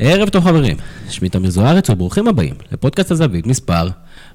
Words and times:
ערב 0.00 0.28
טוב 0.28 0.44
חברים, 0.44 0.76
שמי 1.08 1.28
תמיר 1.28 1.50
זוארץ 1.50 1.90
וברוכים 1.90 2.28
הבאים 2.28 2.54
לפודקאסט 2.72 3.10
הזווית 3.10 3.46
מספר 3.46 3.88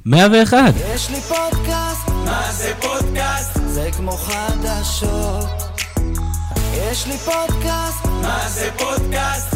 101. 0.05 0.73
יש 0.95 1.09
לי 1.09 1.21
פודקאסט, 1.21 2.09
מה 2.25 2.51
זה 2.51 2.71
פודקאסט? 2.81 3.59
זה 3.65 3.89
כמו 3.97 4.11
חדשות. 4.11 5.63
יש 6.73 7.07
לי 7.07 7.17
פודקאסט, 7.17 8.05
מה 8.05 8.49
זה 8.49 8.69
פודקאסט? 8.77 9.52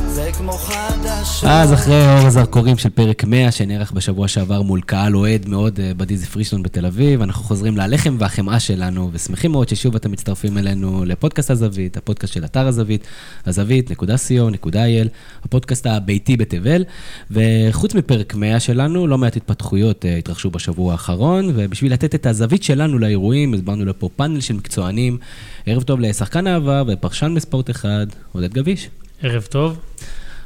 אז 1.43 1.73
אחרי 1.73 2.07
אור 2.07 2.28
הזרקורים 2.28 2.78
של 2.78 2.89
פרק 2.89 3.23
100 3.23 3.51
שנערך 3.51 3.92
בשבוע 3.92 4.28
שעבר 4.28 4.62
מול 4.62 4.81
קהל 4.81 5.15
אוהד 5.15 5.49
מאוד 5.49 5.79
אה, 5.79 5.92
בדיזי 5.97 6.25
פרישטון 6.25 6.63
בתל 6.63 6.85
אביב, 6.85 7.21
אנחנו 7.21 7.43
חוזרים 7.43 7.78
ללחם 7.78 8.15
והחמאה 8.19 8.60
שלנו, 8.60 9.10
ושמחים 9.13 9.51
מאוד 9.51 9.69
ששוב 9.69 9.96
אתם 9.96 10.11
מצטרפים 10.11 10.57
אלינו 10.57 11.06
לפודקאסט 11.06 11.51
הזווית, 11.51 11.97
הפודקאסט 11.97 12.33
של 12.33 12.46
אתר 12.46 12.67
הזווית, 12.67 13.07
הזווית.co.il, 13.46 15.07
הפודקאסט 15.43 15.85
הביתי 15.85 16.38
בתבל, 16.38 16.84
וחוץ 17.31 17.95
מפרק 17.95 18.35
100 18.35 18.59
שלנו, 18.59 19.07
לא 19.07 19.17
מעט 19.17 19.35
התפתחויות 19.35 20.05
אה, 20.05 20.17
התרחשו 20.17 20.49
בשבוע 20.49 20.91
האחרון, 20.91 21.52
ובשביל 21.55 21.93
לתת 21.93 22.15
את 22.15 22.25
הזווית 22.25 22.63
שלנו 22.63 22.99
לאירועים, 22.99 23.53
הסברנו 23.53 23.85
לפה 23.85 24.09
פאנל 24.15 24.39
של 24.39 24.53
מקצוענים. 24.53 25.17
ערב 25.65 25.84
טוב 25.84 25.99
לשחקן 25.99 26.47
העבר 26.47 26.84
ופרשן 26.88 27.34
בספורט 27.35 27.70
אחד, 27.70 28.07
עודד 28.31 28.53
גביש. 28.53 28.89
ערב 29.21 29.44
טוב. 29.44 29.80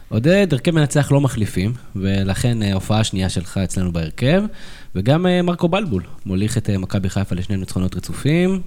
עודד, 0.09 0.47
הרכב 0.51 0.71
מנצח 0.71 1.11
לא 1.11 1.21
מחליפים, 1.21 1.73
ולכן 1.95 2.63
אה, 2.63 2.71
ההופעה 2.71 2.99
השנייה 2.99 3.29
שלך 3.29 3.57
אצלנו 3.57 3.91
בהרכב, 3.91 4.43
וגם 4.95 5.27
אה, 5.27 5.41
מרקו 5.41 5.69
בלבול 5.69 6.03
מוליך 6.25 6.57
את 6.57 6.69
אה, 6.69 6.77
מכבי 6.77 7.09
חיפה 7.09 7.35
לשני 7.35 7.57
ניצחונות 7.57 7.95
רצופים. 7.95 8.61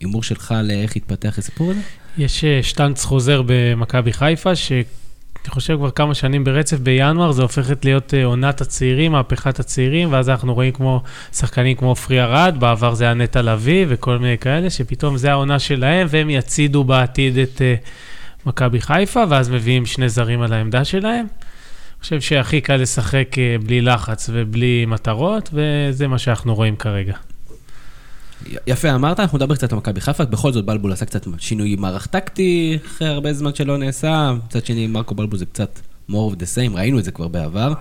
הימור 0.00 0.22
שלך 0.22 0.54
לאיך 0.64 0.96
יתפתח 0.96 1.38
הסיפור 1.38 1.70
הזה? 1.70 1.80
יש 2.18 2.44
אה, 2.44 2.62
שטנץ 2.62 3.04
חוזר 3.04 3.42
במכבי 3.46 4.12
חיפה, 4.12 4.56
שאני 4.56 4.84
חושב 5.48 5.76
כבר 5.76 5.90
כמה 5.90 6.14
שנים 6.14 6.44
ברצף, 6.44 6.78
בינואר 6.78 7.32
זה 7.32 7.42
הופכת 7.42 7.84
להיות 7.84 8.14
אה, 8.14 8.24
עונת 8.24 8.60
הצעירים, 8.60 9.12
מהפכת 9.12 9.60
הצעירים, 9.60 10.12
ואז 10.12 10.28
אנחנו 10.28 10.54
רואים 10.54 10.72
כמו 10.72 11.02
שחקנים 11.32 11.76
כמו 11.76 11.88
עופרי 11.88 12.22
ארד, 12.22 12.56
בעבר 12.58 12.94
זה 12.94 13.04
היה 13.04 13.14
נטע 13.14 13.42
לביא 13.42 13.86
וכל 13.88 14.18
מיני 14.18 14.38
כאלה, 14.38 14.70
שפתאום 14.70 15.16
זה 15.16 15.30
העונה 15.30 15.58
שלהם, 15.58 16.06
והם 16.10 16.30
יצידו 16.30 16.84
בעתיד 16.84 17.38
את 17.38 17.62
אה, 17.62 17.74
מכבי 18.46 18.80
חיפה, 18.80 19.24
ואז 19.28 19.50
מביאים 19.50 19.86
שני 19.86 20.08
זרים 20.08 20.42
על 20.42 20.52
העמדה 20.52 20.84
שלהם. 20.84 21.26
אני 21.26 22.04
חושב 22.04 22.20
שהכי 22.20 22.60
קל 22.60 22.76
לשחק 22.76 23.38
אה, 23.38 23.56
בלי 23.66 23.80
לחץ 23.80 24.30
ובלי 24.32 24.84
מטרות, 24.86 25.50
וזה 25.52 26.08
מה 26.08 26.18
שאנחנו 26.18 26.54
רואים 26.54 26.76
כרגע. 26.76 27.14
יפה 28.66 28.90
אמרת, 28.94 29.20
אנחנו 29.20 29.38
נדבר 29.38 29.54
קצת 29.54 29.72
על 29.72 29.78
מכבי 29.78 30.00
חיפה, 30.00 30.24
בכל 30.24 30.52
זאת 30.52 30.64
בלבול 30.64 30.92
עשה 30.92 31.04
קצת 31.04 31.26
שינוי 31.38 31.76
מערך 31.76 32.06
טקטי, 32.06 32.78
אחרי 32.86 33.08
הרבה 33.08 33.32
זמן 33.32 33.54
שלא 33.54 33.78
נעשה, 33.78 34.32
מצד 34.46 34.66
שני 34.66 34.86
מרקו 34.86 35.14
בלבול 35.14 35.38
זה 35.38 35.46
קצת 35.46 35.80
more 36.10 36.12
of 36.12 36.36
the 36.36 36.56
same, 36.56 36.76
ראינו 36.76 36.98
את 36.98 37.04
זה 37.04 37.10
כבר 37.10 37.28
בעבר, 37.28 37.72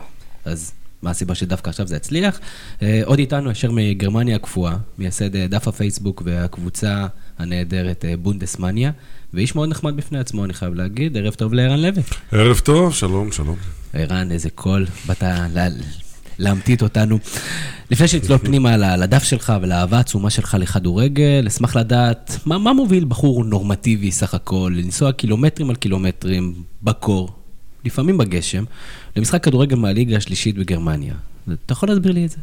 אז 0.45 0.73
מה 1.02 1.09
הסיבה 1.09 1.36
שדווקא 1.36 1.70
עכשיו 1.70 1.88
זה 1.88 1.95
יצליח? 1.95 2.39
אה, 2.82 3.02
עוד 3.06 3.20
איתנו 3.20 3.52
אשר 3.52 3.72
מגרמניה 3.72 4.36
הקפואה, 4.36 4.76
מייסד 4.98 5.36
אה, 5.36 5.48
דף 5.48 5.67
הפייסבוק 5.67 6.23
והקבוצה 6.26 7.08
הנהדרת 7.39 8.06
בונדסמניה, 8.22 8.92
ואיש 9.34 9.56
מאוד 9.56 9.70
נחמד 9.70 9.96
בפני 9.98 10.20
עצמו, 10.20 10.46
אני 10.46 10.54
חייב 10.54 10.74
להגיד, 10.74 11.18
ערב 11.18 11.34
טוב 11.34 11.54
לערן 11.54 11.80
לוי. 11.80 12.02
ערב 12.32 12.60
טוב, 12.60 12.94
שלום, 12.94 13.32
שלום. 13.32 13.56
ערן, 13.94 14.32
איזה 14.32 14.50
קול, 14.50 14.86
באת 15.06 15.23
לה- 15.54 15.68
להמתית 16.40 16.82
אותנו. 16.82 17.20
לפני 17.92 18.08
שנצלול 18.08 18.38
פנימה 18.38 18.78
לדף 18.98 19.23
שלך 19.23 19.54
ולאהבה 19.62 19.98
העצומה 19.98 20.30
שלך 20.30 20.58
לכדורגל, 20.60 21.44
אשמח 21.48 21.76
לדעת 21.76 22.38
מה, 22.46 22.58
מה 22.58 22.73
מוביל 22.73 23.06
בחור 23.06 23.44
נורמטיבי 23.44 24.12
סך 24.12 24.34
הכל, 24.34 24.73
לנסוע 24.76 25.12
קילומטרים 25.12 25.70
על 25.70 25.76
קילומטרים 25.76 26.54
בקור, 26.84 27.30
לפעמים 27.86 28.18
בגשם, 28.18 28.64
למשחק 29.16 29.44
כדורגל 29.44 29.76
מהליגה 29.76 30.18
השלישית 30.18 30.56
בגרמניה. 30.58 31.14
אתה 31.66 31.73
יכול 31.73 31.90
להסביר 31.90 32.12
לי 32.12 32.26
את 32.26 32.30
זה? 32.30 32.38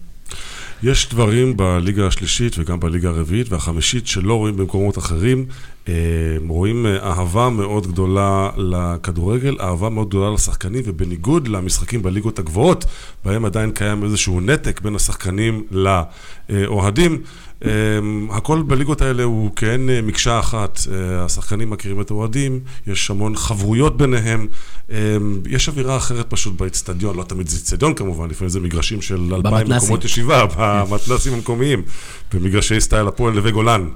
יש 0.82 1.08
דברים 1.08 1.56
בליגה 1.56 2.06
השלישית 2.06 2.58
וגם 2.58 2.80
בליגה 2.80 3.08
הרביעית 3.08 3.52
והחמישית 3.52 4.06
שלא 4.06 4.34
רואים 4.34 4.56
במקומות 4.56 4.98
אחרים. 4.98 5.46
אה, 5.88 5.94
רואים 6.48 6.86
אה, 6.86 6.96
אהבה 6.96 7.48
מאוד 7.48 7.86
גדולה 7.86 8.50
לכדורגל, 8.56 9.56
אהבה 9.60 9.88
מאוד 9.88 10.08
גדולה 10.08 10.34
לשחקנים, 10.34 10.82
ובניגוד 10.86 11.48
למשחקים 11.48 12.02
בליגות 12.02 12.38
הגבוהות, 12.38 12.84
בהם 13.24 13.44
עדיין 13.44 13.70
קיים 13.70 14.04
איזשהו 14.04 14.40
נתק 14.40 14.80
בין 14.80 14.94
השחקנים 14.94 15.62
לאוהדים, 15.70 17.22
הכל 18.30 18.62
בליגות 18.62 19.02
האלה 19.02 19.22
הוא 19.22 19.50
כן 19.56 19.90
אה, 19.90 20.02
מקשה 20.02 20.38
אחת. 20.38 20.78
אה, 20.92 21.24
השחקנים 21.24 21.70
מכירים 21.70 22.00
את 22.00 22.10
האוהדים, 22.10 22.60
יש 22.86 23.10
המון 23.10 23.36
חברויות 23.36 23.96
ביניהם, 23.96 24.46
אה, 24.90 25.16
יש 25.46 25.68
אווירה 25.68 25.96
אחרת 25.96 26.26
פשוט 26.30 26.60
באצטדיון, 26.60 27.16
לא 27.16 27.22
תמיד 27.22 27.48
זה 27.48 27.56
אצטדיון 27.56 27.94
כמובן, 27.94 28.30
לפעמים 28.30 28.48
זה 28.48 28.60
מגרשים 28.60 29.02
של 29.02 29.34
אלפיים 29.34 29.42
במתנ"סים. 29.42 29.76
מקומות 29.76 30.04
ישיבה, 30.04 30.44
במתנ"סים 30.56 31.32
המקומיים, 31.34 31.82
במגרשי 32.34 32.80
סטייל 32.80 33.08
הפועל 33.08 33.34
נווה 33.34 33.50
גולן. 33.50 33.88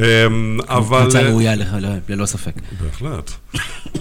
אמ, 0.00 0.58
אבל... 0.68 1.00
קבוצה 1.00 1.20
ראויה 1.22 1.54
לך, 1.56 1.76
לא- 1.80 1.88
ללא 2.08 2.26
ספק. 2.26 2.52
בהחלט. 2.82 3.30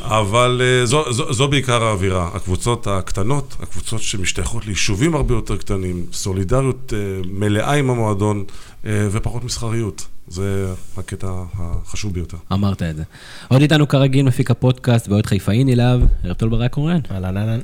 אבל 0.01 0.61
אה, 0.63 0.85
זו, 0.85 1.13
זו, 1.13 1.33
זו 1.33 1.47
בעיקר 1.47 1.83
האווירה. 1.83 2.29
הקבוצות 2.33 2.87
הקטנות, 2.87 3.55
הקבוצות 3.59 4.01
שמשתייכות 4.01 4.65
ליישובים 4.65 5.15
הרבה 5.15 5.33
יותר 5.33 5.57
קטנים, 5.57 6.05
סולידריות 6.13 6.93
אה, 6.95 7.21
מלאה 7.31 7.73
עם 7.73 7.89
המועדון 7.89 8.43
אה, 8.85 9.07
ופחות 9.11 9.43
מסחריות. 9.43 10.07
זה 10.27 10.73
הקטע 10.97 11.27
החשוב 11.53 12.13
ביותר. 12.13 12.37
אמרת 12.53 12.81
את 12.81 12.95
זה. 12.95 13.03
עוד 13.47 13.61
איתנו 13.61 13.87
כרגיל 13.87 14.25
מפיק 14.25 14.51
הפודקאסט 14.51 15.07
ואוהד 15.07 15.25
חיפאי 15.25 15.63
נלהב, 15.63 16.01
ערב 16.23 16.33
טוב 16.33 16.49
ברק 16.49 16.73
קורן. 16.73 16.99
אהלן 17.11 17.37
אהלן. 17.37 17.59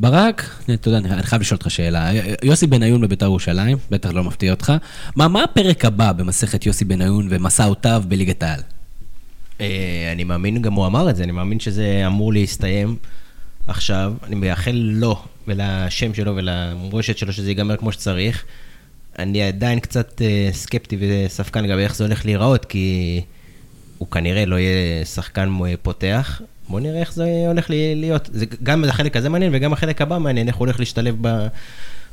ברק, 0.00 0.62
אתה 0.74 0.88
יודע, 0.88 0.98
אני 0.98 1.22
חייב 1.22 1.42
לשאול 1.42 1.56
אותך 1.56 1.70
שאלה. 1.70 2.10
יוסי 2.42 2.66
בניון 2.66 3.00
בביתר 3.00 3.26
ירושלים, 3.26 3.78
בטח 3.90 4.10
לא 4.10 4.24
מפתיע 4.24 4.50
אותך. 4.50 4.72
מה, 5.16 5.28
מה 5.28 5.44
הפרק 5.44 5.84
הבא 5.84 6.12
במסכת 6.12 6.66
יוסי 6.66 6.84
בניון 6.84 7.26
ומסעותיו 7.30 8.02
בליגת 8.08 8.42
העל? 8.42 8.60
אה, 9.60 10.10
אני 10.12 10.24
מאמין, 10.24 10.62
גם 10.62 10.72
הוא 10.72 10.86
אמר 10.86 11.10
את 11.10 11.16
זה, 11.16 11.24
אני 11.24 11.32
מאמין 11.32 11.60
שזה 11.60 12.02
אמור 12.06 12.32
להסתיים 12.32 12.96
עכשיו. 13.66 14.12
אני 14.26 14.34
מייחל 14.34 14.70
לו 14.74 15.22
ולשם 15.48 16.14
שלו 16.14 16.36
ולמורשת 16.36 17.18
שלו 17.18 17.32
שזה 17.32 17.50
ייגמר 17.50 17.76
כמו 17.76 17.92
שצריך. 17.92 18.44
אני 19.18 19.42
עדיין 19.42 19.80
קצת 19.80 20.22
אה, 20.22 20.48
סקפטי 20.52 20.96
וספקן 21.00 21.64
לגבי 21.64 21.82
איך 21.82 21.96
זה 21.96 22.04
הולך 22.04 22.24
להיראות, 22.24 22.64
כי 22.64 23.20
הוא 23.98 24.08
כנראה 24.10 24.46
לא 24.46 24.58
יהיה 24.58 25.04
שחקן 25.04 25.48
אה, 25.66 25.74
פותח. 25.82 26.40
בוא 26.70 26.80
נראה 26.80 27.00
איך 27.00 27.12
זה 27.12 27.44
הולך 27.46 27.70
להיות. 27.70 28.30
זה 28.32 28.46
גם 28.62 28.84
החלק 28.84 29.16
הזה 29.16 29.28
מעניין 29.28 29.52
וגם 29.54 29.72
החלק 29.72 30.02
הבא 30.02 30.18
מעניין, 30.18 30.48
איך 30.48 30.56
הוא 30.56 30.66
הולך 30.66 30.80
להשתלב 30.80 31.16
ב- 31.20 31.46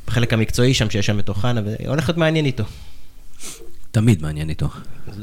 בחלק 0.08 0.34
המקצועי 0.34 0.74
שם, 0.74 0.90
שיש 0.90 1.06
שם 1.06 1.20
את 1.20 1.30
אוחנה, 1.30 1.62
והולך 1.66 2.10
להיות 2.10 2.18
מעניין 2.18 2.46
איתו. 2.46 2.64
תמיד 3.92 4.22
מעניין 4.22 4.50
איתו. 4.50 4.68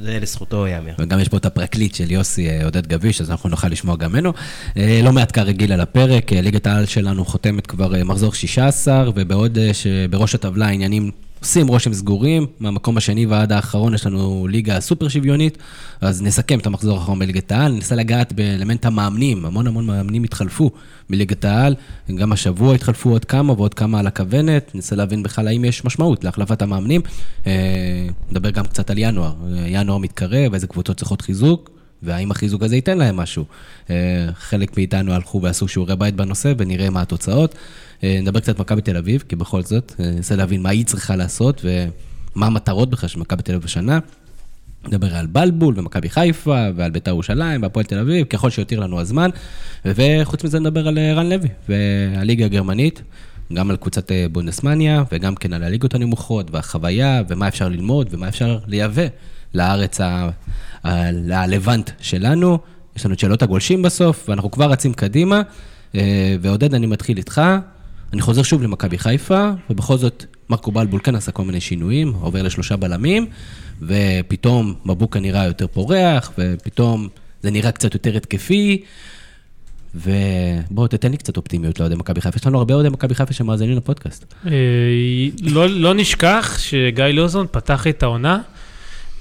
זה 0.03 0.19
לזכותו 0.21 0.67
ייאמר. 0.67 0.93
וגם 0.99 1.21
יש 1.21 1.29
פה 1.29 1.37
את 1.37 1.47
הפרקליט 1.47 1.95
של 1.95 2.11
יוסי 2.11 2.51
אה, 2.51 2.65
עודד 2.65 2.87
גביש, 2.87 3.21
אז 3.21 3.31
אנחנו 3.31 3.49
נוכל 3.49 3.69
לשמוע 3.69 3.97
גם 3.97 4.13
ממנו. 4.13 4.33
אה, 4.77 5.01
לא 5.05 5.13
מעט 5.13 5.33
כרגיל 5.33 5.73
על 5.73 5.81
הפרק, 5.81 6.33
אה, 6.33 6.41
ליגת 6.41 6.67
העל 6.67 6.87
שלנו 6.87 7.25
חותמת 7.25 7.67
כבר 7.67 8.05
מחזור 8.05 8.35
16, 8.35 9.11
ובעוד 9.15 9.59
שבראש 9.73 10.35
הטבלה 10.35 10.67
העניינים 10.67 11.11
עושים 11.45 11.69
רושם 11.69 11.95
סגורים, 11.95 12.47
מהמקום 12.61 12.97
השני 12.97 13.27
ועד 13.27 13.53
האחרון 13.53 13.95
יש 13.95 14.07
לנו 14.07 14.47
ליגה 14.51 14.81
סופר 14.81 15.09
שוויונית, 15.09 15.59
אז 16.01 16.23
נסכם 16.23 16.59
את 16.59 16.67
המחזור 16.67 16.99
האחרון 16.99 17.19
בליגת 17.19 17.53
העל, 17.53 17.73
ננסה 17.73 17.95
לגעת 17.95 18.33
באלמנט 18.33 18.87
המאמנים, 18.87 19.45
המון 19.45 19.67
המון 19.67 19.87
מאמנים 19.87 20.25
התחלפו 20.25 20.71
מליגת 21.11 21.45
העל, 21.45 21.75
גם 22.15 22.33
השבוע 22.33 22.75
התחלפו 22.75 23.11
עוד 23.11 23.25
כמה 23.25 23.53
ועוד 23.53 23.75
כמה 23.75 23.99
על 23.99 24.07
הכוונת, 24.07 24.71
ננסה 24.75 24.97
להבין 24.97 25.23
בכלל 25.23 25.49
האם 25.49 25.65
יש 25.65 25.85
משמעות 25.85 26.25
להחלפת 26.25 26.63
המאמנים. 26.63 27.01
אה, 27.47 27.53
נדבר 28.31 28.51
גם 28.51 28.65
קצת 28.65 28.91
על 28.91 28.99
ינואר, 28.99 29.33
אה, 29.45 29.65
ינואר 29.69 29.99
מתקרב, 29.99 30.55
איזה 30.55 30.67
קבוצות 30.67 30.97
צריכות 30.97 31.21
חיזוק, 31.21 31.71
והאם 32.05 32.31
החיזוק 32.31 32.63
הזה 32.63 32.77
ייתן 32.77 32.99
להם 32.99 33.17
משהו. 33.17 33.45
אה, 33.91 33.97
חלק 34.35 34.77
מאיתנו 34.77 35.13
הלכו 35.13 35.43
ועשו 35.43 35.69
שיעורי 35.69 35.97
בית 35.97 36.17
בנושא, 36.17 36.53
ונראה 36.59 36.91
מה 36.91 37.03
התוצאות. 37.03 37.55
אה, 38.05 38.19
נדבר 38.23 38.41
קצת 38.41 38.59
מכבי 38.59 38.83
תל 38.83 38.97
אביב, 38.97 39.25
כי 39.29 39.37
בכל 39.37 39.63
זאת, 39.63 39.93
אה, 40.01 40.11
ננסה 40.11 40.37
להבין 40.37 40.63
מה 40.63 40.69
היא 40.69 40.85
צריכה 40.85 41.17
לעשות, 41.17 41.65
ומה 41.65 42.47
המטרות 42.47 42.91
בכלל 42.91 43.09
של 43.09 43.19
מכבי 43.19 43.43
תל 43.43 43.53
אביב 43.53 43.65
השנה. 43.65 43.99
נדבר 44.89 45.17
על 45.17 45.27
בלבול 45.27 45.75
ומכבי 45.77 46.11
חיפה 46.11 46.67
ועל 46.77 46.91
בית"ר 46.91 47.11
ירושלים 47.11 47.63
והפועל 47.63 47.87
תל 47.87 47.99
אביב, 47.99 48.27
ככל 48.27 48.51
שיותיר 48.51 48.81
לנו 48.81 49.01
הזמן. 49.01 49.31
וחוץ 49.85 50.45
מזה 50.45 50.61
נדבר 50.61 50.89
על 50.89 50.99
רן 50.99 51.29
לוי 51.29 51.49
והליגה 51.69 52.45
הגרמנית, 52.45 53.03
גם 53.53 53.71
על 53.71 53.77
קבוצת 53.77 54.11
בונדסמניה 54.33 55.05
וגם 55.13 55.35
כן 55.35 55.53
על 55.53 55.63
הליגות 55.63 55.95
הנמוכות 55.95 56.51
והחוויה 56.51 57.23
ומה 57.29 57.49
אפשר 57.49 57.69
ללמוד 57.69 58.09
ומה 58.11 58.29
אפשר 58.29 58.59
לייבא 58.67 59.03
לארץ 59.55 60.01
הלבנט 60.85 61.91
שלנו. 62.01 62.59
יש 62.97 63.05
לנו 63.05 63.15
את 63.15 63.19
שאלות 63.19 63.43
הגולשים 63.43 63.83
בסוף, 63.83 64.29
ואנחנו 64.29 64.51
כבר 64.51 64.71
רצים 64.71 64.93
קדימה. 64.93 65.43
אה, 65.95 66.37
ועודד, 66.41 66.75
אני 66.75 66.87
מתחיל 66.87 67.17
איתך. 67.17 67.43
אני 68.13 68.21
חוזר 68.21 68.43
שוב 68.43 68.63
למכבי 68.63 68.99
חיפה, 68.99 69.51
ובכל 69.71 69.97
זאת 69.97 70.25
מרקו 70.51 70.73
בלבול 70.73 71.01
כן 71.05 71.15
עשה 71.15 71.33
כל 71.33 71.45
מיני 71.45 71.61
שינויים, 71.61 72.13
עובר 72.21 72.43
לשלושה 72.43 72.77
בלמים, 72.77 73.27
ופתאום 73.83 74.75
מבוקה 74.85 75.21
נראה 75.21 75.45
יותר 75.45 75.67
פורח, 75.67 76.33
ופתאום 76.39 77.09
זה 77.43 77.51
נראה 77.51 77.73
קצת 77.73 77.95
יותר 77.95 78.17
התקפי, 78.17 78.83
ובוא, 79.95 80.89
תתן 80.89 81.11
לי 81.11 81.17
קצת 81.17 81.37
אופטימיות 81.37 81.81
לאוהדי 81.81 81.95
מכבי 81.95 82.21
חיפה. 82.21 82.37
יש 82.37 82.47
לנו 82.47 82.59
הרבה 82.59 82.75
אוהדי 82.75 82.89
מכבי 82.89 83.15
חיפה 83.15 83.33
שמאזינים 83.33 83.77
לפודקאסט. 83.77 84.35
אה, 84.47 84.51
לא, 85.43 85.69
לא 85.69 85.95
נשכח 85.95 86.59
שגיא 86.59 87.05
לוזון 87.05 87.47
פתח 87.51 87.87
את 87.87 88.03
העונה, 88.03 88.41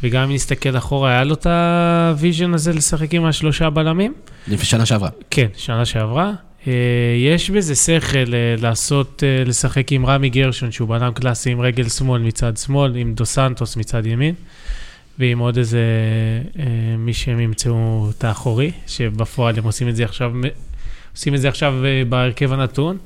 וגם 0.04 0.24
אם 0.24 0.36
נסתכל 0.36 0.78
אחורה, 0.78 1.12
היה 1.12 1.24
לו 1.24 1.34
את 1.34 1.48
ה 1.48 1.63
vision 1.63 2.54
הזה 2.54 2.74
לשחק 2.74 3.14
עם 3.14 3.26
השלושה 3.26 3.70
בלמים. 3.70 4.14
לפני 4.48 4.66
שנה 4.66 4.86
שעברה. 4.86 5.10
כן, 5.30 5.48
שנה 5.58 5.86
שעברה. 5.86 6.32
אה, 6.68 6.74
יש 7.18 7.50
בזה 7.50 7.76
שכל 7.76 8.34
אה, 8.34 8.56
לעשות, 8.62 9.24
אה, 9.24 9.44
לשחק 9.44 9.92
עם 9.92 10.06
רמי 10.06 10.30
גרשון, 10.30 10.72
שהוא 10.72 10.90
בלם 10.90 11.14
קלאסי 11.14 11.50
עם 11.50 11.62
רגל 11.62 11.90
שמאל 11.90 12.22
מצד 12.22 12.58
שמאל, 12.58 12.96
עם 12.96 13.14
דו 13.14 13.26
סנטוס 13.26 13.78
מצד 13.78 14.06
ימין, 14.06 14.36
ועם 15.20 15.40
עוד 15.40 15.58
איזה 15.58 15.82
מי 16.98 17.14
שהם 17.14 17.40
ימצאו 17.40 18.10
את 18.18 18.24
האחורי, 18.24 18.72
שבפועל 18.88 19.56
הם 19.58 19.64
עושים 19.64 19.90
את 19.90 19.96
זה 19.96 20.04
עכשיו, 20.04 20.32
עושים 21.16 21.36
את 21.36 21.42
זה 21.42 21.50
עכשיו 21.50 21.74
בהרכב 22.10 22.54
הנתון. 22.54 22.98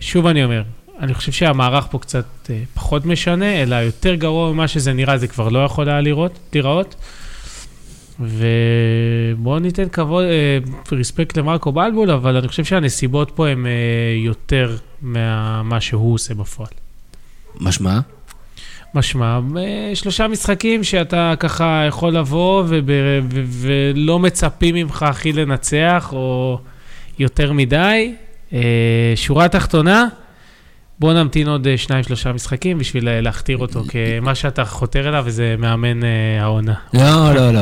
שוב 0.00 0.26
אני 0.26 0.44
אומר, 0.44 0.62
אני 1.00 1.14
חושב 1.14 1.32
שהמערך 1.32 1.86
פה 1.90 1.98
קצת 1.98 2.24
אה, 2.50 2.62
פחות 2.74 3.06
משנה, 3.06 3.62
אלא 3.62 3.76
יותר 3.76 4.14
גרוע 4.14 4.52
ממה 4.52 4.68
שזה 4.68 4.92
נראה, 4.92 5.18
זה 5.18 5.28
כבר 5.28 5.48
לא 5.48 5.64
יכול 5.64 5.88
היה 5.88 6.00
לראות, 6.00 6.38
להיראות. 6.52 6.94
ובואו 8.20 9.58
ניתן 9.58 9.88
כבוד, 9.88 10.24
רספקט 10.92 11.36
למרקו 11.36 11.72
בלבול, 11.72 12.10
אבל 12.10 12.36
אני 12.36 12.48
חושב 12.48 12.64
שהנסיבות 12.64 13.30
פה 13.34 13.48
הן 13.48 13.66
אה, 13.66 13.70
יותר 14.24 14.76
ממה 15.02 15.80
שהוא 15.80 16.14
עושה 16.14 16.34
בפועל. 16.34 16.68
משמע? 17.60 18.00
משמע, 18.94 19.40
אה, 19.56 19.90
שלושה 19.94 20.28
משחקים 20.28 20.84
שאתה 20.84 21.34
ככה 21.40 21.84
יכול 21.88 22.12
לבוא 22.16 22.62
וב, 22.66 22.84
ו, 22.86 23.20
ולא 23.46 24.18
מצפים 24.18 24.74
ממך 24.74 25.02
הכי 25.02 25.32
לנצח, 25.32 26.08
או 26.12 26.58
יותר 27.18 27.52
מדי. 27.52 28.14
אה, 28.52 29.12
שורה 29.14 29.48
תחתונה, 29.48 30.08
בוא 31.02 31.12
נמתין 31.12 31.48
עוד 31.48 31.66
אה, 31.66 31.78
שניים, 31.78 32.02
שלושה 32.04 32.32
משחקים 32.32 32.78
בשביל 32.78 33.08
אה, 33.08 33.20
להכתיר 33.20 33.58
אותו 33.58 33.82
כמה 34.20 34.34
שאתה 34.34 34.64
חותר 34.64 35.08
אליו, 35.08 35.22
וזה 35.26 35.54
מאמן 35.58 36.04
אה, 36.04 36.08
העונה. 36.42 36.74
לא, 36.94 37.34
לא, 37.34 37.50
לא. 37.52 37.60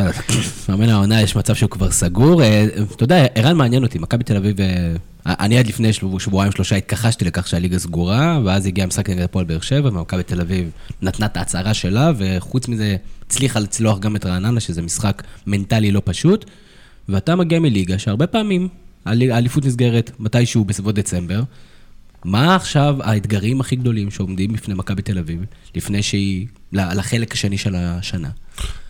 מאמן 0.69 0.89
העונה, 0.89 1.23
יש 1.23 1.37
מצב 1.37 1.55
שהוא 1.55 1.71
כבר 1.71 1.91
סגור. 1.91 2.43
אה, 2.43 2.67
אתה 2.97 3.05
יודע, 3.05 3.27
ערן 3.35 3.57
מעניין 3.57 3.83
אותי, 3.83 3.99
מכבי 3.99 4.25
תל 4.25 4.37
אביב, 4.37 4.61
אה, 4.61 4.95
אני 5.27 5.59
עד 5.59 5.67
לפני 5.67 5.93
שבוע- 5.93 6.21
שבועיים, 6.21 6.53
שלושה, 6.53 6.77
התכחשתי 6.77 7.25
לכך 7.25 7.49
שהליגה 7.49 7.79
סגורה, 7.79 8.41
ואז 8.45 8.67
הגיע 8.67 8.85
המשחק 8.85 9.11
נגד 9.11 9.23
הפועל 9.23 9.45
באר 9.45 9.61
שבע, 9.61 9.89
ומכבי 9.89 10.23
תל 10.23 10.41
אביב 10.41 10.71
נתנה 11.03 11.27
את 11.27 11.37
ההצהרה 11.37 11.75
שלה, 11.75 12.13
וחוץ 12.19 12.69
מזה, 12.69 12.97
הצליחה 13.27 13.61
לצלוח 13.61 13.99
גם 13.99 14.17
את 14.17 14.27
רעננה, 14.27 14.61
שזה 14.61 14.83
משחק 14.83 15.23
מנטלי 15.47 15.91
לא 15.93 16.03
פשוט. 16.05 16.45
ואתה 17.09 17.37
מגיע 17.37 17.61
מליגה 17.61 17.99
שהרבה 17.99 18.27
פעמים 18.27 18.69
האל- 19.05 19.31
האליפות 19.31 19.65
נסגרת 19.65 20.11
מתישהו 20.19 20.65
בסביבות 20.65 20.95
דצמבר. 20.95 21.43
מה 22.25 22.57
עכשיו 22.57 22.97
האתגרים 23.01 23.61
הכי 23.61 23.77
גדולים 23.77 24.11
שעומדים 24.11 24.53
בפני 24.53 24.75
מכבי 24.75 25.03
תל 25.03 25.19
אביב, 25.19 25.41
לפני 25.75 26.03
שהיא, 26.03 26.47
לחלק 26.73 27.33
השני 27.33 27.59
של 27.59 27.75
השנה? 27.77 28.29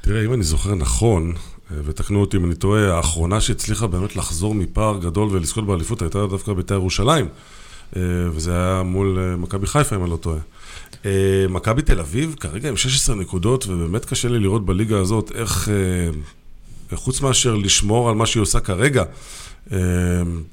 תראה, 0.01 0.25
אם 0.25 0.33
אני 0.33 0.43
זוכר 0.43 0.75
נכון, 0.75 1.33
אה, 1.71 1.77
ותקנו 1.85 2.21
אותי 2.21 2.37
אם 2.37 2.45
אני 2.45 2.55
טועה, 2.55 2.97
האחרונה 2.97 3.41
שהצליחה 3.41 3.87
באמת 3.87 4.17
לחזור 4.17 4.55
מפער 4.55 4.99
גדול 4.99 5.29
ולזכות 5.33 5.67
באליפות 5.67 6.03
הייתה 6.03 6.27
דווקא 6.27 6.53
בית"ר 6.53 6.75
ירושלים, 6.75 7.27
אה, 7.97 8.03
וזה 8.33 8.53
היה 8.53 8.83
מול 8.83 9.19
אה, 9.19 9.37
מכבי 9.37 9.67
חיפה, 9.67 9.97
אם 9.97 10.03
אני 10.03 10.11
לא 10.11 10.17
טועה. 10.17 10.39
מכבי 11.49 11.83
תל 11.83 12.01
אביב, 12.01 12.37
כרגע 12.41 12.69
עם 12.69 12.77
16 12.77 13.17
נקודות, 13.17 13.67
ובאמת 13.67 14.05
קשה 14.05 14.29
לי 14.29 14.39
לראות 14.39 14.67
בליגה 14.67 14.99
הזאת 14.99 15.33
איך, 15.35 15.69
חוץ 16.95 17.21
מאשר 17.21 17.55
לשמור 17.55 18.09
על 18.09 18.15
מה 18.15 18.27
שהיא 18.27 18.41
עושה 18.41 18.61
כרגע, 18.61 19.05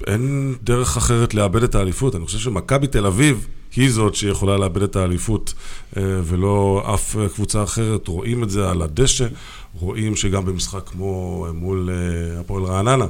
אין 0.06 0.54
דרך 0.62 0.96
אחרת 0.96 1.34
לאבד 1.34 1.62
את 1.62 1.74
האליפות. 1.74 2.16
אני 2.16 2.24
חושב 2.24 2.38
שמכבי 2.38 2.86
תל 2.86 3.06
אביב 3.06 3.46
היא 3.76 3.90
זאת 3.90 4.14
שיכולה 4.14 4.56
לאבד 4.56 4.82
את 4.82 4.96
האליפות, 4.96 5.54
אה, 5.96 6.02
ולא 6.24 6.84
אף 6.94 7.16
אה, 7.16 7.28
קבוצה 7.28 7.62
אחרת. 7.62 8.08
רואים 8.08 8.42
את 8.42 8.50
זה 8.50 8.70
על 8.70 8.82
הדשא, 8.82 9.26
רואים 9.74 10.16
שגם 10.16 10.44
במשחק 10.44 10.88
כמו 10.88 11.44
אה, 11.46 11.52
מול 11.52 11.90
אה, 11.90 12.40
הפועל 12.40 12.64
רעננה, 12.64 13.06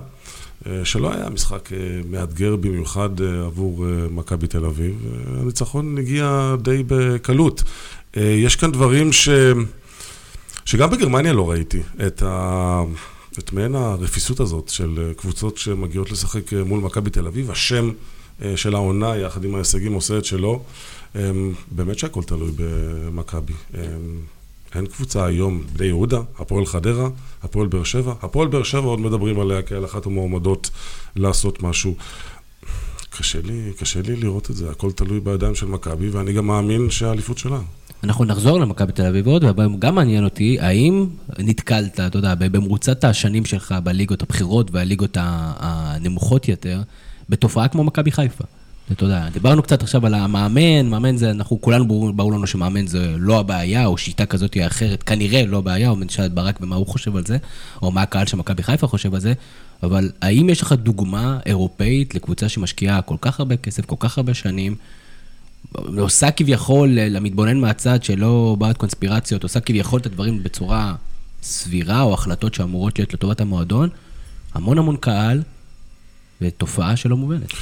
אה, 0.66 0.84
שלא 0.84 1.12
היה 1.12 1.28
משחק 1.28 1.72
אה, 1.72 1.78
מאתגר 2.10 2.56
במיוחד 2.56 3.20
אה, 3.20 3.46
עבור 3.46 3.86
אה, 3.86 3.90
מכבי 4.10 4.46
תל 4.46 4.64
אביב, 4.64 4.94
אה, 5.06 5.40
הניצחון 5.40 5.98
הגיע 5.98 6.56
די 6.62 6.82
בקלות. 6.86 7.62
אה, 8.16 8.22
יש 8.22 8.56
כאן 8.56 8.72
דברים 8.72 9.12
ש... 9.12 9.28
שגם 10.64 10.90
בגרמניה 10.90 11.32
לא 11.32 11.50
ראיתי, 11.50 11.80
את, 12.06 12.22
ה... 12.26 12.82
את 13.38 13.52
מעין 13.52 13.74
הרפיסות 13.74 14.40
הזאת 14.40 14.68
של 14.68 15.04
אה, 15.08 15.14
קבוצות 15.14 15.56
שמגיעות 15.56 16.10
לשחק 16.10 16.52
אה, 16.52 16.64
מול 16.64 16.80
מכבי 16.80 17.10
תל 17.10 17.26
אביב, 17.26 17.50
השם 17.50 17.90
אה, 18.42 18.56
של 18.56 18.74
העונה 18.74 19.16
יחד 19.16 19.44
עם 19.44 19.54
ההישגים 19.54 19.92
עושה 19.92 20.18
את 20.18 20.24
שלו. 20.24 20.62
אה, 21.16 21.30
באמת 21.70 21.98
שהכל 21.98 22.22
תלוי 22.22 22.50
במכבי. 22.56 23.52
אה, 23.74 23.82
אין 24.74 24.86
קבוצה 24.86 25.26
היום, 25.26 25.62
בני 25.72 25.86
יהודה, 25.86 26.20
הפועל 26.38 26.66
חדרה, 26.66 27.08
הפועל 27.42 27.66
באר 27.66 27.84
שבע. 27.84 28.14
הפועל 28.22 28.48
באר 28.48 28.62
שבע 28.62 28.86
עוד 28.86 29.00
מדברים 29.00 29.40
עליה 29.40 29.62
כעל 29.62 29.84
אחת 29.84 30.06
המועמדות 30.06 30.70
לעשות 31.16 31.62
משהו. 31.62 31.94
קשה 33.10 33.38
לי, 33.44 33.72
קשה 33.78 34.00
לי 34.02 34.16
לראות 34.16 34.50
את 34.50 34.56
זה, 34.56 34.70
הכל 34.70 34.92
תלוי 34.92 35.20
בידיים 35.20 35.54
של 35.54 35.66
מכבי, 35.66 36.08
ואני 36.08 36.32
גם 36.32 36.46
מאמין 36.46 36.90
שהאליפות 36.90 37.38
שלה. 37.38 37.60
אנחנו 38.04 38.24
נחזור 38.24 38.60
למכבי 38.60 38.92
תל 38.92 39.06
אביב 39.06 39.26
עוד, 39.26 39.44
אבל 39.44 39.68
גם 39.78 39.94
מעניין 39.94 40.24
אותי, 40.24 40.56
האם 40.60 41.06
נתקלת, 41.38 42.00
אתה 42.00 42.18
יודע, 42.18 42.34
במרוצת 42.34 43.04
השנים 43.04 43.44
שלך 43.44 43.74
בליגות 43.84 44.22
הבכירות 44.22 44.70
והליגות 44.72 45.16
הנמוכות 45.20 46.48
יותר, 46.48 46.82
בתופעה 47.28 47.68
כמו 47.68 47.84
מכבי 47.84 48.10
חיפה? 48.10 48.44
אתה 48.92 49.04
יודע, 49.04 49.28
דיברנו 49.32 49.62
קצת 49.62 49.82
עכשיו 49.82 50.06
על 50.06 50.14
המאמן, 50.14 50.86
מאמן 50.86 51.16
זה, 51.16 51.30
אנחנו 51.30 51.60
כולנו 51.60 51.88
ברור, 51.88 52.12
ברור 52.12 52.32
לנו 52.32 52.46
שמאמן 52.46 52.86
זה 52.86 53.14
לא 53.18 53.40
הבעיה, 53.40 53.86
או 53.86 53.98
שיטה 53.98 54.26
כזאת 54.26 54.56
או 54.56 54.66
אחרת, 54.66 55.02
כנראה 55.02 55.46
לא 55.46 55.58
הבעיה, 55.58 55.90
או 55.90 55.96
את 56.26 56.32
ברק 56.32 56.58
ומה 56.60 56.76
הוא 56.76 56.86
חושב 56.86 57.16
על 57.16 57.26
זה, 57.26 57.36
או 57.82 57.90
מה 57.90 58.02
הקהל 58.02 58.26
של 58.26 58.36
מכבי 58.36 58.62
חיפה 58.62 58.86
חושב 58.86 59.14
על 59.14 59.20
זה, 59.20 59.32
אבל 59.82 60.10
האם 60.22 60.50
יש 60.50 60.60
לך 60.62 60.72
דוגמה 60.72 61.38
אירופאית 61.46 62.14
לקבוצה 62.14 62.48
שמשקיעה 62.48 63.02
כל 63.02 63.16
כך 63.20 63.40
הרבה 63.40 63.56
כסף, 63.56 63.84
כל 63.84 63.96
כך 63.98 64.18
הרבה 64.18 64.34
שנים, 64.34 64.74
עושה 65.98 66.30
כביכול 66.30 66.88
למתבונן 66.88 67.60
מהצד 67.60 68.02
שלא 68.02 68.56
בעד 68.58 68.76
קונספירציות, 68.76 69.42
עושה 69.42 69.60
כביכול 69.60 70.00
את 70.00 70.06
הדברים 70.06 70.42
בצורה 70.42 70.94
סבירה, 71.42 72.02
או 72.02 72.14
החלטות 72.14 72.54
שאמורות 72.54 72.98
להיות 72.98 73.14
לטובת 73.14 73.40
המועדון, 73.40 73.88
המון 74.54 74.78
המון 74.78 74.96
קהל, 74.96 75.42
ותופעה 76.40 76.96
שלא 76.96 77.16
מובנת. 77.16 77.52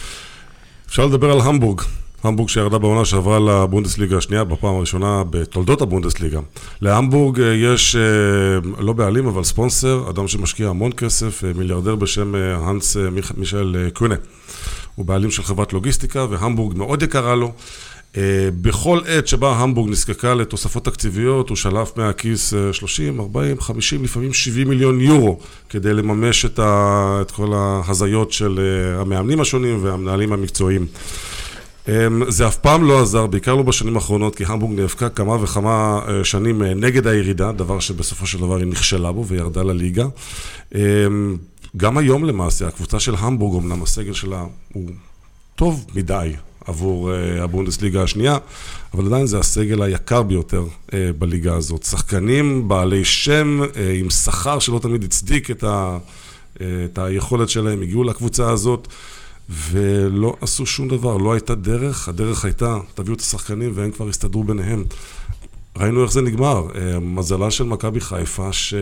אפשר 0.88 1.06
לדבר 1.06 1.31
על 1.31 1.40
המבורג. 1.40 1.81
המבורג 2.25 2.48
שירדה 2.48 2.79
בעונה 2.79 3.05
שעברה 3.05 3.38
לבונדסליגה 3.38 4.17
השנייה 4.17 4.44
בפעם 4.44 4.74
הראשונה 4.74 5.22
בתולדות 5.31 5.81
הבונדסליגה. 5.82 6.41
להמבורג 6.81 7.41
אה, 7.41 7.55
יש 7.55 7.96
אה, 7.96 8.03
לא 8.79 8.93
בעלים 8.93 9.26
אבל 9.26 9.44
ספונסר, 9.44 10.10
אדם 10.10 10.29
שמשקיע 10.29 10.69
המון 10.69 10.93
כסף, 10.93 11.44
אה, 11.44 11.53
מיליארדר 11.53 11.94
בשם 11.94 12.34
אה, 12.34 12.56
האנס 12.56 12.96
אה, 12.96 13.03
מיכ- 13.10 13.32
מישל 13.36 13.76
אה, 13.84 13.91
קונה. 13.91 14.15
הוא 14.96 15.06
בעלים 15.06 15.31
של 15.31 15.43
חברת 15.43 15.72
לוגיסטיקה 15.72 16.26
והמבורג 16.31 16.76
מאוד 16.76 17.03
יקרה 17.03 17.34
לו. 17.34 17.53
אה, 18.17 18.48
בכל 18.60 19.00
עת 19.06 19.29
שבה 19.29 19.53
המבורג 19.56 19.91
נזקקה 19.91 20.34
לתוספות 20.34 20.84
תקציביות, 20.84 21.48
הוא 21.48 21.56
שלף 21.56 21.93
מהכיס 21.96 22.55
אה, 22.55 22.72
30, 22.72 23.20
40, 23.20 23.60
50, 23.60 24.05
לפעמים 24.05 24.32
70 24.32 24.69
מיליון 24.69 25.00
יורו 25.00 25.38
כדי 25.69 25.94
לממש 25.94 26.44
את, 26.44 26.58
ה, 26.58 27.19
את 27.22 27.31
כל 27.31 27.53
ההזיות 27.55 28.32
של 28.32 28.60
אה, 28.60 29.00
המאמנים 29.00 29.41
השונים 29.41 29.84
והמנהלים 29.84 30.32
המקצועיים. 30.32 30.86
אמ, 31.88 32.22
זה 32.29 32.46
אף 32.46 32.56
פעם 32.56 32.84
לא 32.84 33.03
עזר, 33.03 33.26
בעיקר 33.26 33.55
לא 33.55 33.62
בשנים 33.62 33.96
האחרונות, 33.96 34.36
כי 34.36 34.44
המבורג 34.46 34.81
נאבקה 34.81 35.08
כמה 35.08 35.43
וכמה 35.43 36.00
אה, 36.08 36.24
שנים 36.24 36.62
אה, 36.62 36.74
נגד 36.74 37.06
הירידה, 37.06 37.53
דבר 37.53 37.81
שבסופו 37.81 38.26
של 38.26 38.38
דבר 38.38 38.56
היא 38.56 38.67
נכשלה 38.67 39.12
בו 39.12 39.26
וירדה 39.26 39.62
לליגה. 39.62 40.06
גם 41.76 41.98
היום 41.98 42.24
למעשה, 42.24 42.68
הקבוצה 42.68 43.00
של 43.00 43.14
המבורג, 43.18 43.64
אמנם 43.64 43.82
הסגל 43.82 44.12
שלה 44.12 44.44
הוא 44.72 44.90
טוב 45.54 45.86
מדי 45.94 46.32
עבור 46.66 47.10
uh, 47.10 47.42
הבונדסליגה 47.42 48.02
השנייה, 48.02 48.38
אבל 48.94 49.06
עדיין 49.06 49.26
זה 49.26 49.38
הסגל 49.38 49.82
היקר 49.82 50.22
ביותר 50.22 50.64
uh, 50.64 50.92
בליגה 51.18 51.54
הזאת. 51.54 51.82
שחקנים 51.82 52.68
בעלי 52.68 53.04
שם, 53.04 53.60
uh, 53.62 53.78
עם 53.94 54.10
שכר 54.10 54.58
שלא 54.58 54.78
תמיד 54.78 55.04
הצדיק 55.04 55.50
את, 55.50 55.64
ה, 55.64 55.98
uh, 56.54 56.60
את 56.84 56.98
היכולת 56.98 57.48
שלהם, 57.48 57.82
הגיעו 57.82 58.04
לקבוצה 58.04 58.50
הזאת. 58.50 58.88
ולא 59.70 60.36
עשו 60.40 60.66
שום 60.66 60.88
דבר, 60.88 61.16
לא 61.16 61.32
הייתה 61.32 61.54
דרך, 61.54 62.08
הדרך 62.08 62.44
הייתה, 62.44 62.78
תביאו 62.94 63.14
את 63.14 63.20
השחקנים 63.20 63.72
והם 63.74 63.90
כבר 63.90 64.08
הסתדרו 64.08 64.44
ביניהם. 64.44 64.84
ראינו 65.76 66.02
איך 66.02 66.12
זה 66.12 66.22
נגמר. 66.22 66.66
מזלה 67.00 67.50
של 67.50 67.64
מכבי 67.64 68.00
חיפה, 68.00 68.52
ש... 68.52 68.74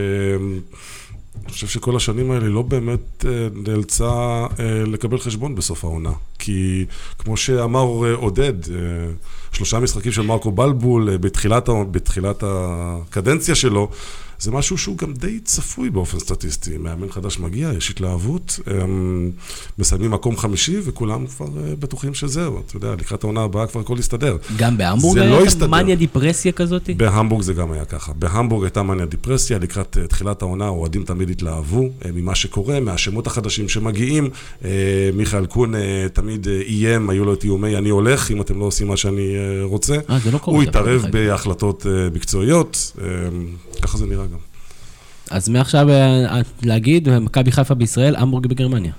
אני 1.43 1.53
חושב 1.53 1.67
שכל 1.67 1.97
השנים 1.97 2.31
האלה 2.31 2.49
לא 2.49 2.63
באמת 2.63 3.25
אה, 3.25 3.49
נאלצה 3.67 4.13
אה, 4.61 4.83
לקבל 4.87 5.19
חשבון 5.19 5.55
בסוף 5.55 5.85
העונה. 5.85 6.13
כי 6.39 6.85
כמו 7.19 7.37
שאמר 7.37 8.05
אה, 8.05 8.15
עודד, 8.15 8.53
שלושה 9.53 9.81
משחקים 9.81 10.13
של 10.13 10.23
מרקו 10.23 10.53
בלבול 10.53 11.17
בתחילת, 11.17 11.69
בתחילת 11.91 12.45
הקדנציה 12.47 13.55
שלו, 13.55 13.91
זה 14.39 14.51
משהו 14.51 14.79
שהוא 14.79 14.99
גם 14.99 15.15
די 15.15 15.41
צפוי 15.41 15.91
באופן 15.91 16.19
סטטיסטי. 16.19 16.79
מאמן 16.79 17.11
חדש 17.11 17.39
מגיע, 17.39 17.71
יש 17.77 17.91
התלהבות, 17.91 18.61
הם 18.67 19.31
מסיימים 19.79 20.11
מקום 20.11 20.37
חמישי, 20.37 20.77
וכולם 20.85 21.27
כבר 21.27 21.47
אה, 21.47 21.77
בטוחים 21.79 22.15
שזהו, 22.15 22.61
אתה 22.67 22.77
יודע, 22.77 22.95
לקראת 22.95 23.25
העונה 23.25 23.43
הבאה 23.43 23.67
כבר 23.67 23.81
הכל 23.81 23.97
יסתדר. 23.99 24.37
גם 24.57 24.79
בהמבורג 24.79 25.19
היה 25.19 25.31
לא 25.31 25.45
הסתדר. 25.45 25.67
מניה 25.67 25.97
דיפרסיה 25.97 26.53
כזאת? 26.53 26.91
בהמבורג 26.97 27.43
זה 27.43 27.53
גם 27.53 27.73
היה 27.73 27.85
ככה. 27.85 28.13
בהמבורג 28.13 28.65
הייתה 28.65 28.83
מניה 28.83 29.07
דיפרסיה, 29.07 29.59
לקראת 29.59 29.99
אה, 30.01 30.07
תחילת 30.07 30.43
העונה 30.43 30.65
האוהדים 30.65 31.05
תמיד 31.05 31.31
התלהבו 31.31 31.83
אה, 32.05 32.11
ממה 32.15 32.35
שקורה, 32.35 32.81
מהשמות 32.81 33.27
החדשים 33.27 33.69
שמגיעים. 33.69 34.31
מיכאל 35.15 35.47
קון 35.47 35.75
תמיד 36.13 36.47
איים, 36.49 37.11
היו 37.11 37.25
לו 37.25 37.35
את 37.35 37.45
איומי 37.45 37.77
אני 37.77 37.89
הולך, 37.89 38.31
אם 38.31 38.41
אתם 38.41 38.59
לא 38.59 38.65
עושים 38.65 38.89
מה 38.89 38.97
שאני 38.97 39.37
רוצה. 39.63 39.97
אה, 40.11 40.19
זה 40.19 40.31
לא 40.31 40.39
קורה 40.39 40.57
הוא 40.57 40.63
התערב. 40.63 41.05
בהחלטות 41.11 41.87
מקצועיות, 42.15 42.93
אה, 43.01 43.07
ככה 43.83 43.99
זה 43.99 44.07
נראה 44.07 44.27
גם. 44.27 44.34
אז 45.31 45.49
מעכשיו 45.49 45.91
אה, 45.91 46.41
להגיד, 46.63 47.19
מכבי 47.19 47.53
חיפה 47.53 47.75
בישראל, 47.75 48.17
המבורג 48.17 48.47
בגרמניה. 48.47 48.93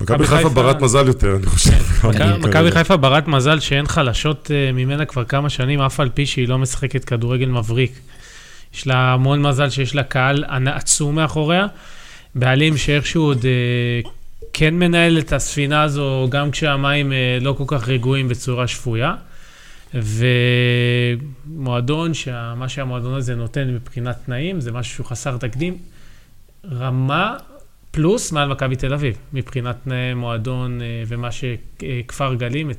מכבי 0.00 0.26
חיפה 0.26 0.48
ברת 0.48 0.80
מזל 0.82 1.06
יותר, 1.06 1.36
אני 1.36 1.46
חושב. 1.46 1.70
מכבי- 2.04 2.48
מכבי 2.48 2.70
חיפה 2.70 2.96
ברת 2.96 3.28
מזל 3.28 3.60
שאין 3.60 3.86
חלשות 3.86 4.50
אה, 4.54 4.72
ממנה 4.72 5.04
כבר 5.04 5.24
כמה 5.24 5.50
שנים, 5.50 5.80
אף 5.80 6.00
על 6.00 6.08
פי 6.14 6.26
שהיא 6.26 6.48
לא 6.48 6.58
משחקת 6.58 7.04
כדורגל 7.04 7.46
מבריק. 7.46 7.92
יש 8.74 8.86
לה 8.86 9.12
המון 9.14 9.42
מזל 9.42 9.70
שיש 9.70 9.94
לה 9.94 10.02
קהל 10.02 10.44
עצום 10.66 11.14
מאחוריה. 11.14 11.66
בעלים 12.34 12.76
שאיכשהו 12.76 13.22
עוד 13.24 13.44
אה, 13.44 14.10
כן 14.52 14.74
מנהל 14.74 15.18
את 15.18 15.32
הספינה 15.32 15.82
הזו, 15.82 16.26
גם 16.30 16.50
כשהמים 16.50 17.12
אה, 17.12 17.16
לא 17.40 17.54
כל 17.58 17.64
כך 17.66 17.88
רגועים 17.88 18.28
בצורה 18.28 18.66
שפויה. 18.68 19.14
ומועדון, 21.46 22.14
שמה 22.14 22.68
שהמועדון 22.68 23.14
הזה 23.14 23.34
נותן 23.34 23.74
מבחינת 23.74 24.16
תנאים, 24.26 24.60
זה 24.60 24.72
משהו 24.72 24.94
שהוא 24.94 25.06
חסר 25.06 25.36
תקדים. 25.36 25.78
רמה 26.70 27.36
פלוס 27.90 28.32
מעל 28.32 28.48
מכבי 28.48 28.76
תל 28.76 28.94
אביב, 28.94 29.16
מבחינת 29.32 29.76
תנאי 29.84 30.14
מועדון 30.14 30.80
אה, 30.80 31.02
ומה 31.06 31.28
שכפר 31.32 32.34
גלים 32.34 32.70
אה, 32.70 32.74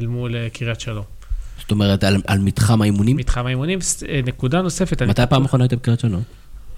אל 0.00 0.06
מול 0.06 0.36
אה, 0.36 0.48
קריית 0.52 0.80
שלום. 0.80 1.04
זאת 1.60 1.70
אומרת, 1.70 2.04
על, 2.04 2.16
על 2.26 2.38
מתחם 2.38 2.82
האימונים? 2.82 3.16
מתחם 3.16 3.46
האימונים, 3.46 3.78
נקודה 4.26 4.62
נוספת, 4.62 5.02
מתי 5.02 5.22
הפעם 5.22 5.42
האחרונה 5.42 5.64
היית 5.64 5.72
בקריית 5.72 6.00
שלום? 6.00 6.22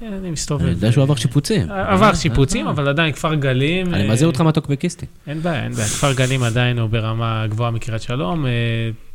אה, 0.03 0.09
אני 0.09 0.31
מסתובב. 0.31 0.63
אני 0.63 0.71
יודע 0.71 0.93
שהוא 0.93 1.03
עבר 1.03 1.15
שיפוצים. 1.15 1.71
עבר 1.71 2.15
שיפוצים, 2.15 2.67
אה, 2.67 2.71
אבל 2.71 2.89
עדיין 2.89 3.13
כפר 3.13 3.35
גלים. 3.35 3.95
אני 3.95 4.09
אה, 4.09 4.13
מזהיר 4.13 4.29
אותך 4.29 4.41
מהטוקבקיסטים. 4.41 5.09
אין 5.27 5.43
בעיה, 5.43 5.65
אין 5.65 5.73
בעיה. 5.73 5.87
כפר 5.89 6.13
גלים 6.13 6.43
עדיין 6.43 6.79
הוא 6.79 6.91
ברמה 6.91 7.47
גבוהה 7.49 7.71
מקריית 7.71 8.03
שלום, 8.03 8.47
אה, 8.47 8.51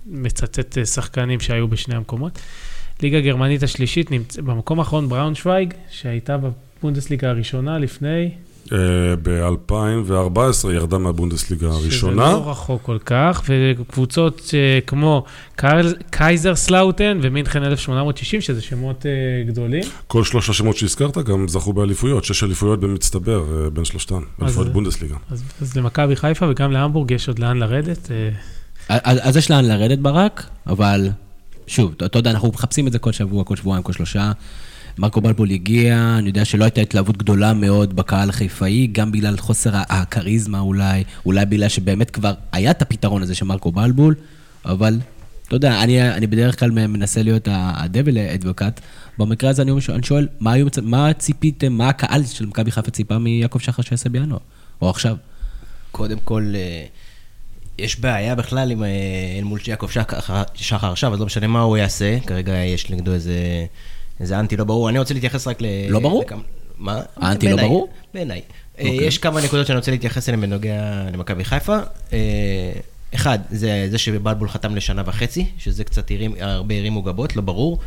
מצטט 0.06 0.78
אה, 0.78 0.86
שחקנים 0.86 1.40
שהיו 1.40 1.68
בשני 1.68 1.96
המקומות. 1.96 2.40
ליגה 3.04 3.20
גרמנית 3.20 3.64
השלישית. 3.64 4.10
במקום 4.38 4.80
האחרון 4.80 5.10
בראונשוויג, 5.10 5.74
שהייתה 5.90 6.38
בבונדסליגה 6.38 7.30
הראשונה 7.30 7.78
לפני, 7.80 8.32
ב-2014 9.22 10.72
ירדה 10.74 10.98
מהבונדסליגה 10.98 11.68
הראשונה. 11.68 12.26
שזה 12.26 12.36
לא 12.36 12.50
רחוק 12.50 12.82
כל 12.82 12.98
כך, 13.06 13.44
וקבוצות 13.50 14.52
אה, 14.54 14.80
כמו 14.88 15.24
קייזר 16.10 16.56
סלאוטן 16.56 17.20
ומינכן 17.22 17.64
1860, 17.64 18.42
שזה 18.42 18.62
שמות 18.62 19.06
אה, 19.06 19.12
גדולים. 19.48 19.84
כל 20.08 20.24
שלוש 20.24 20.50
השמות 20.50 20.78
שהזכרת 20.78 21.18
גם 21.18 21.48
זכו 21.48 21.74
באליפויות, 21.74 22.24
שש 22.24 22.44
אליפויות 22.44 22.80
במצטבר 22.80 23.64
אה, 23.64 23.70
בין 23.70 23.86
שלושתן, 23.86 24.20
אליפויות 24.42 24.74
בונדסליגה. 24.74 25.16
אז, 25.32 25.44
אז 25.62 25.78
למכבי 25.78 26.16
חיפה 26.16 26.46
וגם 26.50 26.72
להמבורג 26.72 27.12
יש 27.12 27.28
עוד 27.28 27.40
לאן 27.40 27.58
לרדת. 27.58 28.12
אה, 28.12 28.30
אז, 29.04 29.20
אז 29.22 29.38
יש 29.38 29.52
לאן 29.52 29.66
לרדת 29.66 30.00
ברק, 30.00 30.50
אבל 30.68 31.10
שוב, 31.68 31.94
אתה 32.06 32.20
יודע, 32.20 32.32
אנחנו 32.32 32.48
מחפשים 32.48 32.88
את 32.88 32.92
זה 32.92 33.00
כל 33.00 33.12
שבוע, 33.12 33.44
כל 33.44 33.56
שבועיים, 33.56 33.84
כל 33.84 33.94
שלושה. 33.94 34.32
מרקו 34.98 35.22
בלבול 35.22 35.52
הגיע, 35.52 36.16
אני 36.18 36.28
יודע 36.28 36.46
שלא 36.46 36.64
הייתה 36.64 36.82
התלהבות 36.82 37.18
גדולה 37.18 37.54
מאוד 37.54 37.96
בקהל 37.96 38.30
החיפאי, 38.30 38.88
גם 38.92 39.12
בגלל 39.12 39.38
חוסר 39.38 39.72
הכריזמה 39.74 40.60
אולי, 40.60 41.04
אולי 41.26 41.46
בגלל 41.46 41.70
שבאמת 41.70 42.12
כבר 42.12 42.34
היה 42.52 42.72
את 42.72 42.82
הפתרון 42.82 43.22
הזה 43.22 43.36
של 43.36 43.46
מרקו 43.46 43.72
בלבול, 43.72 44.16
אבל 44.66 45.00
אתה 45.48 45.56
יודע, 45.56 45.84
אני, 45.84 46.12
אני 46.12 46.28
בדרך 46.28 46.60
כלל 46.60 46.72
מנסה 46.72 47.24
להיות 47.24 47.48
הדבל 47.52 48.18
אדבוקט. 48.18 48.82
במקרה 49.18 49.50
הזה 49.50 49.62
אני, 49.62 49.72
אני 49.90 50.04
שואל, 50.04 50.28
מה, 50.40 50.52
היו, 50.52 50.68
מה 50.82 51.14
ציפיתם, 51.14 51.74
מה 51.74 51.90
הקהל 51.90 52.26
של 52.26 52.46
מכבי 52.46 52.72
חיפה 52.72 52.92
ציפה 52.92 53.18
מיעקב 53.18 53.60
שחר 53.60 53.82
שיעשה 53.82 54.10
בינואר, 54.10 54.40
או 54.82 54.90
עכשיו? 54.90 55.16
קודם 55.92 56.18
כל, 56.24 56.54
אה, 56.56 56.86
יש 57.80 58.00
בעיה 58.00 58.36
בכלל 58.36 58.72
עם, 58.72 58.84
אה, 58.84 58.90
אל 59.40 59.44
מול 59.44 59.60
יעקב 59.68 59.88
שחר 60.54 60.92
עכשיו, 60.92 61.14
אז 61.14 61.20
לא 61.20 61.26
משנה 61.26 61.48
מה 61.48 61.62
הוא 61.62 61.78
יעשה, 61.78 62.18
כרגע 62.28 62.54
יש 62.54 62.90
נגדו 62.90 63.14
איזה, 63.14 63.34
איזה 64.20 64.40
אנטי 64.40 64.58
לא 64.58 64.64
ברור. 64.64 64.90
אני 64.90 65.00
רוצה 65.00 65.14
להתייחס 65.14 65.48
רק 65.48 65.62
ל... 65.62 65.66
לא 65.90 66.00
ברור? 66.00 66.22
לכמה- 66.24 66.42
מה? 66.78 67.02
האנטי 67.16 67.50
לא 67.50 67.56
ברור? 67.58 67.88
בעיניי. 68.14 68.42
אוקיי. 68.74 69.00
אה, 69.00 69.04
יש 69.06 69.18
כמה 69.18 69.42
נקודות 69.42 69.68
שאני 69.68 69.78
רוצה 69.78 69.92
להתייחס 69.92 70.30
אליהן 70.30 70.42
בנוגע 70.42 70.82
למכבי 71.14 71.46
חיפה. 71.46 71.78
אה, 72.14 72.20
אחד, 73.16 73.40
זה 73.50 73.88
זה 73.92 73.98
שבלבול 73.98 74.50
חתם 74.50 74.76
לשנה 74.76 75.02
וחצי, 75.06 75.46
שזה 75.58 75.84
קצת 75.84 76.12
הרים, 76.12 76.36
הרבה 76.40 76.76
הרימו 76.76 77.02
גבות, 77.02 77.36
לא 77.36 77.42
ברור. 77.42 77.80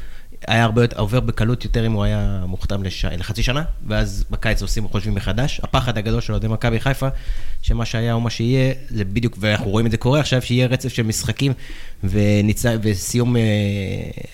היה 0.47 0.65
הרבה 0.65 0.83
יותר, 0.83 1.01
עובר 1.01 1.21
בקלות 1.21 1.65
יותר 1.65 1.87
אם 1.87 1.93
הוא 1.93 2.05
היה 2.05 2.45
מוחתם 2.47 2.83
לש... 2.83 3.05
לחצי 3.05 3.43
שנה, 3.43 3.63
ואז 3.87 4.25
בקיץ 4.31 4.63
עושים 4.63 4.89
חושבים 4.89 5.15
מחדש. 5.15 5.61
הפחד 5.65 5.99
הגדול 5.99 6.21
של 6.21 6.33
אוהדי 6.33 6.49
מכבי 6.49 6.81
חיפה, 6.81 7.09
שמה 7.63 7.85
שהיה 7.85 8.13
או 8.13 8.21
מה 8.21 8.31
שיהיה, 8.31 8.75
זה 8.89 9.05
בדיוק, 9.05 9.37
ואנחנו 9.41 9.71
רואים 9.71 9.87
את 9.87 9.91
זה 9.91 9.97
קורה 9.97 10.21
עכשיו, 10.21 10.43
שיהיה 10.43 10.67
רצף 10.67 10.89
של 10.89 11.03
משחקים 11.03 11.53
וניצ... 12.05 12.65
וסיום 12.83 13.37
אה, 13.37 13.43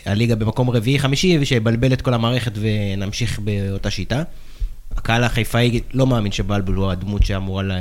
הליגה 0.06 0.37
במקום 0.37 0.70
רביעי-חמישי, 0.70 1.38
ושיבלבל 1.40 1.92
את 1.92 2.02
כל 2.02 2.14
המערכת 2.14 2.52
ונמשיך 2.54 3.38
באותה 3.38 3.90
שיטה. 3.90 4.23
הקהל 4.96 5.25
החיפאי 5.25 5.80
לא 5.94 6.06
מאמין 6.06 6.32
שבלבול 6.32 6.75
הוא 6.75 6.90
הדמות 6.90 7.25
שאמורה 7.25 7.62
ל... 7.62 7.73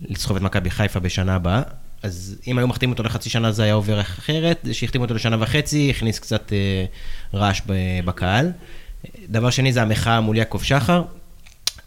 לסחוב 0.00 0.36
את 0.36 0.42
מכבי 0.42 0.70
חיפה 0.70 1.00
בשנה 1.00 1.34
הבאה. 1.34 1.62
אז 2.02 2.36
אם 2.46 2.58
היו 2.58 2.68
מחתימים 2.68 2.92
אותו 2.92 3.02
לחצי 3.02 3.30
שנה 3.30 3.52
זה 3.52 3.62
היה 3.62 3.74
עובר 3.74 4.00
אחרת, 4.00 4.58
זה 4.62 4.74
שהחתימו 4.74 5.04
אותו 5.04 5.14
לשנה 5.14 5.36
וחצי, 5.40 5.90
הכניס 5.90 6.18
קצת 6.18 6.52
אה, 6.52 6.84
רעש 7.34 7.62
בקהל. 8.04 8.52
דבר 9.28 9.50
שני 9.50 9.72
זה 9.72 9.82
המחאה 9.82 10.20
מול 10.20 10.36
יעקב 10.36 10.60
שחר. 10.62 11.02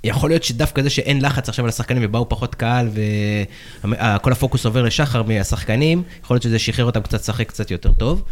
יכול 0.04 0.30
להיות 0.30 0.44
שדווקא 0.44 0.82
זה 0.82 0.90
שאין 0.90 1.22
לחץ 1.22 1.50
עכשיו 1.50 1.66
על 1.66 1.70
השחקנים 1.70 2.04
ובאו 2.06 2.30
פחות 2.30 2.56
קהל 2.56 2.90
וכל 3.84 4.32
הפוקוס 4.32 4.66
עובר 4.66 4.84
לשחר 4.84 5.24
מהשחקנים, 5.24 6.04
יכול 6.24 6.36
להיות 6.36 6.44
שזה 6.44 6.60
שחרר 6.60 6.86
אותם 6.86 7.02
קצת 7.02 7.20
לשחק 7.22 7.48
קצת 7.48 7.72
יותר 7.72 7.92
טוב. 7.92 8.24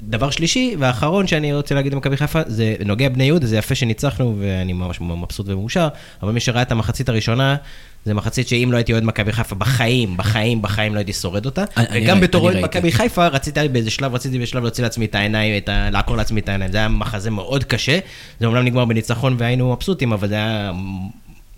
דבר 0.00 0.30
שלישי 0.30 0.74
והאחרון 0.78 1.26
שאני 1.26 1.52
רוצה 1.54 1.74
להגיד 1.74 1.92
למכבי 1.92 2.16
חיפה, 2.16 2.40
זה 2.46 2.74
נוגע 2.84 3.08
בני 3.08 3.24
יהודה, 3.24 3.46
זה 3.46 3.56
יפה 3.56 3.74
שניצחנו 3.74 4.36
ואני 4.40 4.72
ממש 4.72 5.00
מבסוט 5.00 5.48
ומאושר, 5.48 5.88
אבל 6.22 6.32
מי 6.32 6.40
שראה 6.40 6.62
את 6.62 6.72
המחצית 6.72 7.08
הראשונה, 7.08 7.56
זה 8.04 8.14
מחצית 8.14 8.48
שאם 8.48 8.68
לא 8.72 8.76
הייתי 8.76 8.92
אוהד 8.92 9.04
מכבי 9.04 9.32
חיפה 9.32 9.54
בחיים, 9.54 10.16
בחיים, 10.16 10.62
בחיים 10.62 10.94
לא 10.94 10.98
הייתי 10.98 11.12
שורד 11.12 11.46
אותה. 11.46 11.64
אני- 11.76 11.86
אני 11.88 12.00
וגם 12.04 12.16
ראיתי- 12.16 12.26
בתור 12.28 12.48
אני 12.50 12.58
אוהד. 12.58 12.64
מכבי 12.70 12.92
חיפה, 12.92 13.26
רציתי 13.26 13.68
באיזה 13.68 13.90
שלב, 13.90 14.14
רציתי 14.14 14.38
בשלב 14.38 14.62
להוציא 14.62 14.84
לעצמי 14.84 15.04
את 15.04 15.14
העיניים, 15.14 15.56
את 15.62 15.68
ה... 15.68 15.90
לעקור 15.90 16.16
לעצמי 16.16 16.40
את 16.40 16.48
העיניים. 16.48 16.72
זה 16.72 16.78
היה 16.78 16.88
מחזה 16.88 17.30
מאוד 17.30 17.64
קשה. 17.64 17.98
זה 18.40 18.46
אומנם 18.46 18.64
נגמר 18.64 18.84
בניצחון 18.84 19.36
והיינו 19.38 19.72
מבסוטים, 19.72 20.12
אבל 20.12 20.28
זה 20.28 20.34
היה 20.34 20.72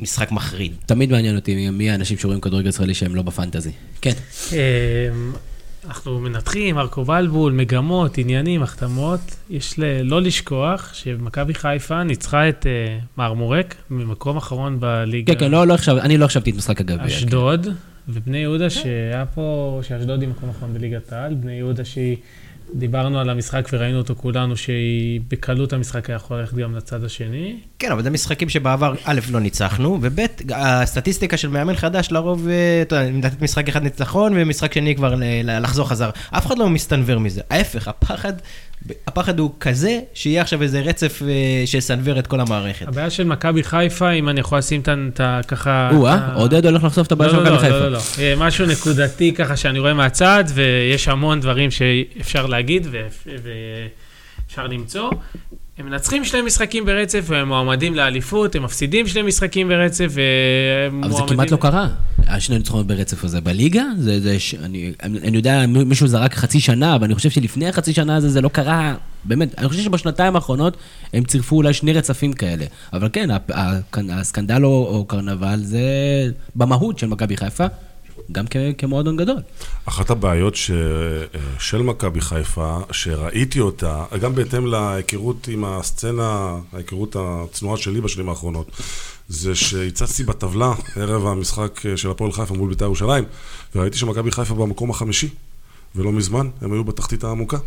משחק 0.00 0.32
מחריד. 0.32 0.72
תמיד 0.86 1.10
מעניין 1.12 1.36
אותי 1.36 1.54
מי- 1.54 1.70
מי 1.70 1.90
האנשים 1.90 2.18
שרואים 2.18 2.40
כדורגל 2.40 2.68
ישראלי 2.68 2.94
שהם 2.94 3.14
לא 3.14 3.22
בפנטזי. 3.22 3.70
כן. 4.00 4.12
אנחנו 5.86 6.20
מנתחים, 6.20 6.74
מרקו 6.74 7.04
בלבול, 7.04 7.52
מגמות, 7.52 8.18
עניינים, 8.18 8.62
החתמות. 8.62 9.20
יש 9.50 9.78
ל- 9.78 10.02
לא 10.02 10.22
לשכוח 10.22 10.90
שמכבי 10.94 11.54
חיפה 11.54 12.02
ניצחה 12.02 12.48
את 12.48 12.66
אה, 12.66 12.98
מרמורק 13.18 13.74
ממקום 13.90 14.36
אחרון 14.36 14.80
בליגה. 14.80 15.34
כן, 15.34 15.40
כן, 15.40 15.50
לא, 15.50 15.66
לא 15.66 15.74
עכשיו, 15.74 15.98
אני 15.98 16.18
לא 16.18 16.26
חשבתי 16.26 16.50
את 16.50 16.56
משחק 16.56 16.80
הגביע. 16.80 17.06
אשדוד, 17.06 17.66
ובני 18.08 18.38
יהודה 18.38 18.70
שהיה 18.70 19.26
פה, 19.34 19.80
שאשדוד 19.82 20.20
היא 20.20 20.28
מקום 20.28 20.48
אחרון 20.50 20.74
בליגת 20.74 21.12
העל, 21.12 21.34
בני 21.34 21.52
יהודה 21.52 21.84
שהיא, 21.84 22.16
דיברנו 22.74 23.20
על 23.20 23.30
המשחק 23.30 23.68
וראינו 23.72 23.98
אותו 23.98 24.14
כולנו, 24.16 24.56
שהיא 24.56 25.20
בקלות 25.28 25.72
המשחק 25.72 26.10
היה 26.10 26.16
יכול 26.16 26.40
ללכת 26.40 26.54
גם 26.54 26.76
לצד 26.76 27.04
השני. 27.04 27.56
כן, 27.78 27.92
אבל 27.92 28.02
זה 28.02 28.10
משחקים 28.10 28.48
שבעבר, 28.48 28.94
א', 29.04 29.20
לא 29.30 29.40
ניצחנו, 29.40 29.98
וב', 30.02 30.20
הסטטיסטיקה 30.54 31.36
של 31.36 31.48
מאמן 31.48 31.76
חדש, 31.76 32.12
לרוב, 32.12 32.48
אה, 32.48 32.82
אתה 32.82 32.96
יודע, 32.96 33.28
לתת 33.28 33.42
משחק 33.42 33.68
אחד 33.68 33.82
ניצחון, 33.82 34.32
ומשחק 34.36 34.74
שני 34.74 34.96
כבר 34.96 35.14
לחזור 35.44 35.88
חזרה. 35.88 36.10
אף 36.30 36.46
אחד 36.46 36.58
לא 36.58 36.68
מסתנוור 36.68 37.18
מזה. 37.18 37.40
ההפך, 37.50 37.88
הפחד, 37.88 38.32
הפחד 39.06 39.38
הוא 39.38 39.50
כזה, 39.60 40.00
שיהיה 40.14 40.42
עכשיו 40.42 40.62
איזה 40.62 40.80
רצף 40.80 41.22
אה, 41.22 41.28
שיסנוור 41.66 42.18
את 42.18 42.26
כל 42.26 42.40
המערכת. 42.40 42.88
הבעיה 42.88 43.10
של 43.10 43.24
מכבי 43.24 43.62
חיפה, 43.62 44.10
אם 44.10 44.28
אני 44.28 44.40
יכול 44.40 44.58
לשים 44.58 44.80
את 45.14 45.20
ה-. 45.20 45.40
ככה... 45.48 45.90
או-אה, 45.94 46.14
ה- 46.14 46.34
עודד 46.34 46.66
הולך 46.66 46.84
לחשוף 46.84 47.06
את 47.06 47.12
הבעיה 47.12 47.30
של 47.30 47.36
לא, 47.36 47.42
מכבי 47.42 47.54
לא, 47.54 47.58
חיפה. 47.60 47.78
לא, 47.78 47.88
לא, 47.88 47.92
לא. 47.92 48.00
משהו 48.36 48.66
נקודתי 48.66 49.32
ככה 49.34 49.56
שאני 49.56 49.78
רואה 49.78 49.94
מהצד, 49.94 50.44
ויש 50.54 51.08
המון 51.08 51.40
דברים 51.40 51.70
שאפשר 51.70 52.46
להגיד 52.46 52.86
ו- 52.90 53.06
ואפשר 54.46 54.66
למצוא. 54.66 55.10
הם 55.82 55.88
מנצחים 55.88 56.24
שני 56.24 56.42
משחקים 56.42 56.84
ברצף, 56.84 57.24
והם 57.26 57.48
מועמדים 57.48 57.94
לאליפות, 57.94 58.54
הם 58.54 58.62
מפסידים 58.62 59.06
שני 59.06 59.22
משחקים 59.22 59.68
ברצף, 59.68 60.06
והם 60.10 61.00
אבל 61.04 61.12
זה 61.12 61.16
מועמדים... 61.18 61.36
כמעט 61.36 61.50
לא 61.50 61.56
קרה, 61.56 61.88
השני 62.26 62.58
ניצחונות 62.58 62.86
ברצף 62.86 63.24
הזה. 63.24 63.40
בליגה, 63.40 63.84
זה, 63.98 64.20
זה, 64.20 64.40
ש- 64.40 64.54
אני, 64.54 64.92
אני 65.02 65.36
יודע, 65.36 65.66
מישהו 65.66 66.06
זרק 66.06 66.34
חצי 66.34 66.60
שנה, 66.60 66.94
אבל 66.94 67.04
אני 67.04 67.14
חושב 67.14 67.30
שלפני 67.30 67.68
החצי 67.68 67.92
שנה 67.92 68.16
הזה 68.16 68.28
זה 68.28 68.40
לא 68.40 68.48
קרה, 68.48 68.94
באמת, 69.24 69.58
אני 69.58 69.68
חושב 69.68 69.82
שבשנתיים 69.82 70.34
האחרונות 70.36 70.76
הם 71.12 71.24
צירפו 71.24 71.56
אולי 71.56 71.72
שני 71.72 71.92
רצפים 71.92 72.32
כאלה. 72.32 72.64
אבל 72.92 73.08
כן, 73.12 73.28
הסקנדל 74.10 74.64
או 74.64 75.04
קרנבל 75.08 75.60
זה 75.62 75.80
במהות 76.56 76.98
של 76.98 77.06
מכבי 77.06 77.36
חיפה, 77.36 77.66
גם 78.32 78.44
כמועדון 78.78 79.16
גדול. 79.16 79.36
אחת 79.84 80.10
הבעיות 80.10 80.54
ש... 80.54 80.70
של 81.58 81.82
מכבי 81.82 82.20
חיפה, 82.20 82.78
שראיתי 82.90 83.60
אותה, 83.60 84.04
גם 84.20 84.34
בהתאם 84.34 84.66
להיכרות 84.66 85.48
עם 85.48 85.64
הסצנה, 85.64 86.58
ההיכרות 86.72 87.16
הצנועה 87.18 87.76
שלי 87.76 88.00
בשנים 88.00 88.28
האחרונות, 88.28 88.70
זה 89.28 89.54
שהצצתי 89.54 90.24
בטבלה 90.24 90.72
ערב 90.96 91.26
המשחק 91.26 91.80
של 91.96 92.10
הפועל 92.10 92.32
חיפה 92.32 92.54
מול 92.54 92.68
בית"ר 92.68 92.84
ירושלים, 92.84 93.24
וראיתי 93.74 93.98
שמכבי 93.98 94.30
חיפה 94.30 94.54
במקום 94.54 94.90
החמישי, 94.90 95.28
ולא 95.96 96.12
מזמן, 96.12 96.48
הם 96.60 96.72
היו 96.72 96.84
בתחתית 96.84 97.24
העמוקה. 97.24 97.58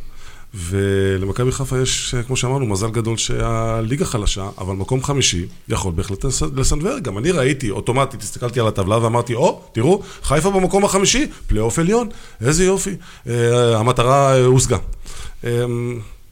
ולמכבי 0.56 1.52
חיפה 1.52 1.80
יש, 1.80 2.16
כמו 2.28 2.38
שאמרנו, 2.38 2.66
מזל 2.66 2.90
גדול 2.90 3.18
שהליגה 3.18 4.06
חלשה, 4.06 4.50
אבל 4.58 4.76
מקום 4.76 5.04
חמישי 5.04 5.46
יכול 5.70 5.92
בהחלט 5.96 6.24
לס- 6.26 6.42
לסנוור. 6.56 7.00
גם 7.00 7.18
אני 7.18 7.32
ראיתי, 7.32 7.70
אוטומטית, 7.70 8.22
הסתכלתי 8.22 8.60
על 8.60 8.68
הטבלה 8.68 9.04
ואמרתי, 9.04 9.34
או, 9.34 9.62
תראו, 9.72 10.02
חיפה 10.24 10.50
במקום 10.52 10.86
החמישי, 10.86 11.28
פלייאוף 11.48 11.80
עליון, 11.80 12.10
איזה 12.42 12.66
יופי. 12.66 12.96
אה, 13.28 13.78
המטרה 13.78 14.34
אה, 14.36 14.46
הושגה. 14.46 14.78
אה, 15.44 15.50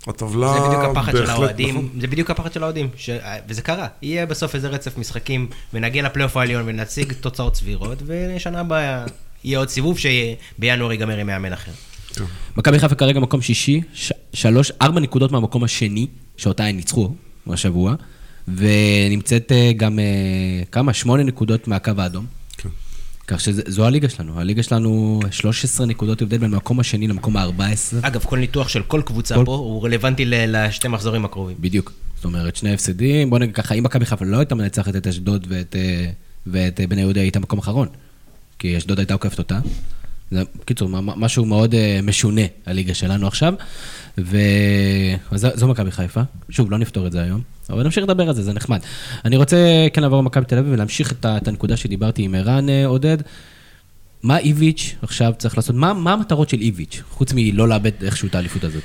הטבלה... 0.07 0.53
זה 0.53 0.67
בדיוק 0.67 0.83
הפחד 0.83 1.11
של 1.11 1.29
האוהדים, 1.29 1.69
נכון. 1.75 1.89
זה 2.01 2.07
בדיוק 2.07 2.29
הפחד 2.31 2.53
של 2.53 2.63
האוהדים, 2.63 2.89
ש- 2.95 3.09
וזה 3.49 3.61
קרה. 3.61 3.87
יהיה 4.01 4.25
בסוף 4.25 4.55
איזה 4.55 4.67
רצף 4.67 4.97
משחקים, 4.97 5.47
ונגיע 5.73 6.03
לפלייאוף 6.03 6.37
העליון 6.37 6.63
ונציג 6.65 7.13
תוצאות 7.13 7.55
סבירות, 7.55 7.97
ושנה 8.05 8.59
הבאה 8.59 9.05
יהיה 9.43 9.59
עוד 9.59 9.69
סיבוב 9.69 9.97
שבינואר 9.99 10.91
ייגמר 10.91 11.17
עם 11.17 11.27
מאמן 11.27 11.53
אחר. 11.53 11.71
מכבי 12.57 12.79
חיפה 12.79 12.95
כרגע 12.95 13.19
מקום 13.19 13.41
שישי, 13.41 13.81
ש- 13.93 14.11
שלוש, 14.33 14.71
ארבע 14.81 14.99
נקודות 14.99 15.31
מהמקום 15.31 15.63
השני, 15.63 16.07
שאותה 16.37 16.65
הם 16.65 16.75
ניצחו 16.75 17.13
השבוע, 17.47 17.95
ונמצאת 18.47 19.51
אה, 19.51 19.71
גם, 19.77 19.99
אה, 19.99 20.05
כמה? 20.71 20.93
שמונה 20.93 21.23
נקודות 21.23 21.67
מהקו 21.67 21.91
האדום. 21.97 22.25
כן. 22.57 22.69
כך 23.27 23.39
שזו 23.41 23.85
הליגה 23.85 24.09
שלנו. 24.09 24.39
הליגה 24.39 24.63
שלנו, 24.63 25.19
13 25.31 25.85
נקודות 25.85 26.21
הבדל 26.21 26.37
בין 26.37 26.53
המקום 26.53 26.79
השני 26.79 27.07
למקום 27.07 27.37
ה-14. 27.37 27.61
אגב, 28.01 28.23
כל 28.23 28.37
ניתוח 28.39 28.67
של 28.67 28.83
כל 28.83 29.01
קבוצה 29.05 29.35
כל- 29.35 29.45
פה 29.45 29.55
הוא 29.55 29.83
רלוונטי 29.83 30.25
ל- 30.25 30.33
לשתי 30.65 30.87
מחזורים 30.87 31.25
הקרובים. 31.25 31.55
בדיוק. 31.59 31.91
זאת 32.15 32.25
אומרת, 32.25 32.55
שני 32.55 32.73
הפסדים, 32.73 33.29
בוא 33.29 33.39
נגיד 33.39 33.55
ככה, 33.55 33.75
אם 33.75 33.83
מכבי 33.83 34.05
חיפה 34.05 34.25
לא 34.25 34.37
הייתה 34.37 34.55
מנצחת 34.55 34.95
את 34.95 35.07
אשדוד 35.07 35.47
ואת, 35.49 35.75
אה, 35.75 36.09
ואת 36.47 36.79
בני 36.89 37.01
יהודה, 37.01 37.19
היא 37.19 37.25
הייתה 37.25 37.39
מקום 37.39 37.59
אחרון. 37.59 37.87
כי 38.59 38.77
אשדוד 38.77 38.99
הייתה 38.99 39.13
עוקפת 39.13 39.39
אותה. 39.39 39.59
זה, 40.31 40.43
מה- 40.87 41.13
משהו 41.15 41.45
מאוד 41.45 41.75
אה, 41.75 41.99
משונה, 42.03 42.41
הליגה 42.65 42.93
שלנו 42.93 43.27
עכשיו. 43.27 43.53
ו... 44.17 44.37
אז 45.31 45.41
זו- 45.41 45.49
זו 45.55 45.67
מכבי 45.67 45.91
חיפה. 45.91 46.21
שוב, 46.49 46.71
לא 46.71 46.77
נפתור 46.77 47.07
את 47.07 47.11
זה 47.11 47.21
היום, 47.21 47.41
אבל 47.69 47.83
נמשיך 47.83 48.03
לדבר 48.03 48.27
על 48.27 48.35
זה, 48.35 48.43
זה 48.43 48.53
נחמד. 48.53 48.79
אני 49.25 49.37
רוצה 49.37 49.57
כן 49.93 50.01
לעבור 50.01 50.19
למכבי 50.19 50.45
תל 50.45 50.57
אביב 50.57 50.73
ולהמשיך 50.73 51.11
את, 51.11 51.25
את 51.25 51.47
הנקודה 51.47 51.77
שדיברתי 51.77 52.23
עם 52.23 52.35
ערן 52.35 52.69
אה, 52.69 52.85
עודד. 52.85 53.17
מה 54.23 54.37
איביץ' 54.37 54.95
עכשיו 55.01 55.33
צריך 55.37 55.57
לעשות? 55.57 55.75
מה, 55.75 55.93
מה 55.93 56.13
המטרות 56.13 56.49
של 56.49 56.61
איביץ', 56.61 57.01
חוץ 57.09 57.33
מלא 57.35 57.67
לאבד 57.67 57.91
איכשהו 58.03 58.27
את 58.27 58.35
האליפות 58.35 58.63
הזאת? 58.63 58.83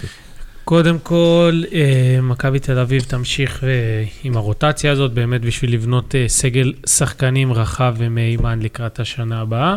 קודם 0.64 0.98
כל, 0.98 1.62
אה, 1.72 2.18
מכבי 2.22 2.58
תל 2.58 2.78
אביב 2.78 3.02
תמשיך 3.02 3.64
עם 4.24 4.36
הרוטציה 4.36 4.92
הזאת, 4.92 5.12
באמת 5.12 5.40
בשביל 5.40 5.74
לבנות 5.74 6.14
סגל 6.26 6.72
שחקנים 6.86 7.52
רחב 7.52 7.94
ומהימן 7.98 8.60
לקראת 8.62 9.00
השנה 9.00 9.40
הבאה. 9.40 9.76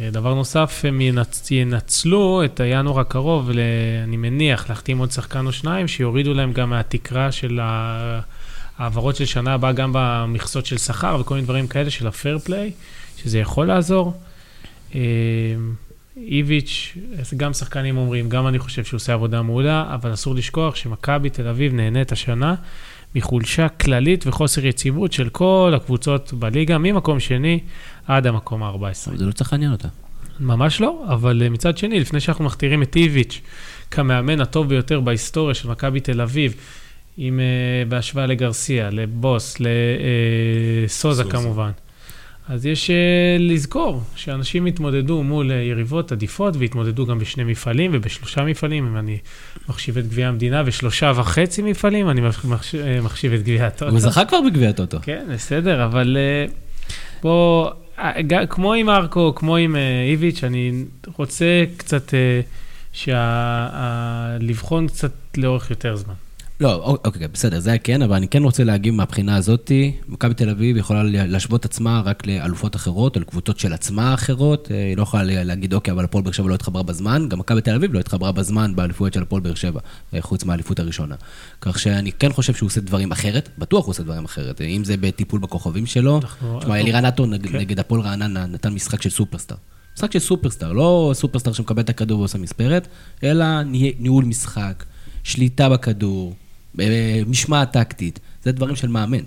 אה, 0.00 0.10
דבר 0.10 0.34
נוסף, 0.34 0.82
הם 0.88 1.00
ינצ... 1.00 1.50
ינצלו 1.50 2.44
את 2.44 2.60
הינואר 2.60 3.00
הקרוב, 3.00 3.50
ל... 3.50 3.58
אני 4.04 4.16
מניח, 4.16 4.68
להחתים 4.68 4.98
עוד 4.98 5.10
שחקן 5.10 5.46
או 5.46 5.52
שניים, 5.52 5.88
שיורידו 5.88 6.34
להם 6.34 6.52
גם 6.52 6.70
מהתקרה 6.70 7.32
של 7.32 7.60
ה- 7.62 8.20
העברות 8.78 9.16
של 9.16 9.24
שנה 9.24 9.54
הבאה, 9.54 9.72
גם 9.72 9.90
במכסות 9.94 10.66
של 10.66 10.78
שכר 10.78 11.16
וכל 11.20 11.34
מיני 11.34 11.44
דברים 11.44 11.66
כאלה 11.66 11.90
של 11.90 12.06
הפייר 12.06 12.38
פליי, 12.38 12.72
שזה 13.16 13.38
יכול 13.38 13.66
לעזור. 13.66 14.20
אה, 14.94 15.00
איביץ', 16.16 16.96
גם 17.36 17.52
שחקנים 17.52 17.96
אומרים, 17.96 18.28
גם 18.28 18.46
אני 18.46 18.58
חושב 18.58 18.84
שהוא 18.84 18.98
עושה 18.98 19.12
עבודה 19.12 19.42
מעולה, 19.42 19.94
אבל 19.94 20.14
אסור 20.14 20.34
לשכוח 20.34 20.76
שמכבי 20.76 21.30
תל 21.30 21.48
אביב 21.48 21.74
נהנית 21.74 22.12
השנה 22.12 22.54
מחולשה 23.14 23.68
כללית 23.68 24.26
וחוסר 24.26 24.66
יציבות 24.66 25.12
של 25.12 25.28
כל 25.28 25.72
הקבוצות 25.76 26.32
בליגה, 26.32 26.78
ממקום 26.78 27.20
שני 27.20 27.60
עד 28.06 28.26
המקום 28.26 28.62
ה-14. 28.62 28.76
אבל 29.08 29.16
זה 29.16 29.26
לא 29.26 29.32
צריך 29.32 29.52
לעניין 29.52 29.72
אותה. 29.72 29.88
ממש 30.40 30.80
לא, 30.80 31.04
אבל 31.08 31.42
אה, 31.42 31.48
מצד 31.48 31.78
שני, 31.78 32.00
לפני 32.00 32.20
שאנחנו 32.20 32.44
מכתירים 32.44 32.82
את 32.82 32.96
איביץ' 32.96 33.40
כמאמן 33.90 34.40
הטוב 34.40 34.68
ביותר 34.68 35.00
בהיסטוריה 35.00 35.54
של 35.54 35.68
מכבי 35.68 36.00
תל 36.00 36.20
אביב, 36.20 36.54
עם, 37.16 37.40
uh, 37.40 37.88
בהשוואה 37.88 38.26
לגרסיה, 38.26 38.90
לבוס, 38.90 39.56
לסוזה 39.60 41.22
סוזה. 41.22 41.24
כמובן. 41.24 41.70
אז 42.48 42.66
יש 42.66 42.90
uh, 42.90 42.92
לזכור 43.42 44.02
שאנשים 44.16 44.66
התמודדו 44.66 45.22
מול 45.22 45.50
uh, 45.50 45.54
יריבות 45.54 46.12
עדיפות 46.12 46.56
והתמודדו 46.56 47.06
גם 47.06 47.18
בשני 47.18 47.44
מפעלים 47.44 47.90
ובשלושה 47.94 48.44
מפעלים, 48.44 48.86
אם 48.86 48.96
אני 48.96 49.18
מחשיב 49.68 49.98
את 49.98 50.08
גביע 50.08 50.28
המדינה, 50.28 50.62
ושלושה 50.66 51.12
וחצי 51.16 51.62
מפעלים, 51.62 52.10
אני 52.10 52.20
אה, 52.20 53.00
מחשיב 53.02 53.32
את 53.32 53.42
גביע 53.42 53.66
הטוטו. 53.66 53.90
הוא 53.90 54.00
זכה 54.00 54.24
כבר 54.24 54.40
בגביע 54.46 54.68
הטוטו. 54.70 54.98
כן, 55.02 55.24
בסדר, 55.30 55.84
אבל 55.84 56.16
אה, 56.20 56.46
בוא, 57.22 57.70
אה, 57.98 58.46
כמו 58.46 58.74
עם 58.74 58.90
ארקו, 58.90 59.34
כמו 59.34 59.56
עם 59.56 59.76
אה, 59.76 60.02
איביץ', 60.10 60.44
אני 60.44 60.84
רוצה 61.16 61.64
קצת, 61.76 62.14
אה, 62.14 62.40
שה- 62.92 64.36
לבחון 64.40 64.86
קצת 64.88 65.12
לאורך 65.36 65.70
יותר 65.70 65.96
זמן. 65.96 66.14
לא, 66.60 66.98
אוקיי, 67.04 67.28
בסדר, 67.28 67.60
זה 67.60 67.76
כן, 67.84 68.02
אבל 68.02 68.16
אני 68.16 68.28
כן 68.28 68.42
רוצה 68.42 68.64
להגיב 68.64 68.94
מהבחינה 68.94 69.36
הזאתי. 69.36 69.92
מכבי 70.08 70.34
תל 70.34 70.50
אביב 70.50 70.76
יכולה 70.76 71.02
להשוות 71.02 71.64
עצמה 71.64 72.02
רק 72.04 72.26
לאלופות 72.26 72.76
אחרות, 72.76 73.16
או 73.16 73.20
לקבוצות 73.20 73.58
של 73.58 73.72
עצמה 73.72 74.14
אחרות. 74.14 74.68
אה, 74.70 74.84
היא 74.88 74.96
לא 74.96 75.02
יכולה 75.02 75.22
להגיד, 75.44 75.74
אוקיי, 75.74 75.92
אבל 75.92 76.04
הפועל 76.04 76.24
באר 76.24 76.32
שבע 76.32 76.48
לא 76.48 76.54
התחברה 76.54 76.82
בזמן. 76.82 77.26
גם 77.28 77.38
מכבי 77.38 77.60
תל 77.60 77.74
אביב 77.74 77.94
לא 77.94 77.98
התחברה 77.98 78.32
בזמן 78.32 78.76
באליפויות 78.76 79.14
של 79.14 79.22
הפועל 79.22 79.42
באר 79.42 79.54
שבע, 79.54 79.80
אה, 80.14 80.22
חוץ 80.22 80.44
מהאליפות 80.44 80.78
הראשונה. 80.78 81.14
כך 81.60 81.78
שאני 81.78 82.12
כן 82.12 82.32
חושב 82.32 82.54
שהוא 82.54 82.66
עושה 82.66 82.80
דברים 82.80 83.12
אחרת, 83.12 83.48
בטוח 83.58 83.84
הוא 83.84 83.90
עושה 83.90 84.02
דברים 84.02 84.24
אחרת. 84.24 84.60
אם 84.60 84.84
זה 84.84 84.96
בטיפול 84.96 85.40
בכוכבים 85.40 85.86
שלו. 85.86 86.20
תשמע, 86.60 86.76
אלירן 86.80 87.04
נג- 87.26 87.48
כן. 87.48 87.58
נגד 87.58 87.78
הפועל 87.78 88.00
רעננה 88.00 88.46
נתן 88.46 88.72
משחק 88.72 89.02
של 89.02 89.10
סופרסטאר. 89.10 89.56
משחק 89.96 90.12
של 90.12 90.18
סופרסטאר, 90.18 90.72
לא 90.72 91.10
סופרסטאר 91.14 91.52
שמקבל 91.52 91.82
את 91.82 91.88
הכדור 91.88 92.18
ועושה 92.20 92.38
מספרת, 92.38 92.88
אלא 93.24 93.62
ני- 93.62 93.92
ניהול 93.98 94.24
משחק, 94.24 94.84
שליטה 95.24 95.68
בכדור, 95.68 96.34
משמעת 97.26 97.72
טקטית, 97.72 98.20
זה 98.42 98.52
דברים 98.52 98.76
של 98.76 98.88
מאמן. 98.88 99.22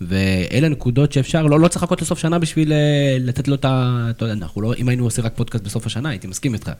ואלה 0.00 0.68
נקודות 0.68 1.12
שאפשר, 1.12 1.46
לא, 1.46 1.60
לא 1.60 1.68
צריך 1.68 1.82
לחכות 1.82 2.02
לסוף 2.02 2.18
שנה 2.18 2.38
בשביל 2.38 2.72
אה, 2.72 3.16
לתת 3.20 3.48
לו 3.48 3.54
את 3.54 3.64
ה... 3.64 4.06
אתה 4.10 4.24
יודע, 4.24 4.34
אנחנו 4.34 4.62
לא, 4.62 4.74
אם 4.78 4.88
היינו 4.88 5.04
עושים 5.04 5.24
רק 5.24 5.32
פודקאסט 5.36 5.64
בסוף 5.64 5.86
השנה, 5.86 6.08
הייתי 6.08 6.26
מסכים 6.26 6.54
איתך. 6.54 6.70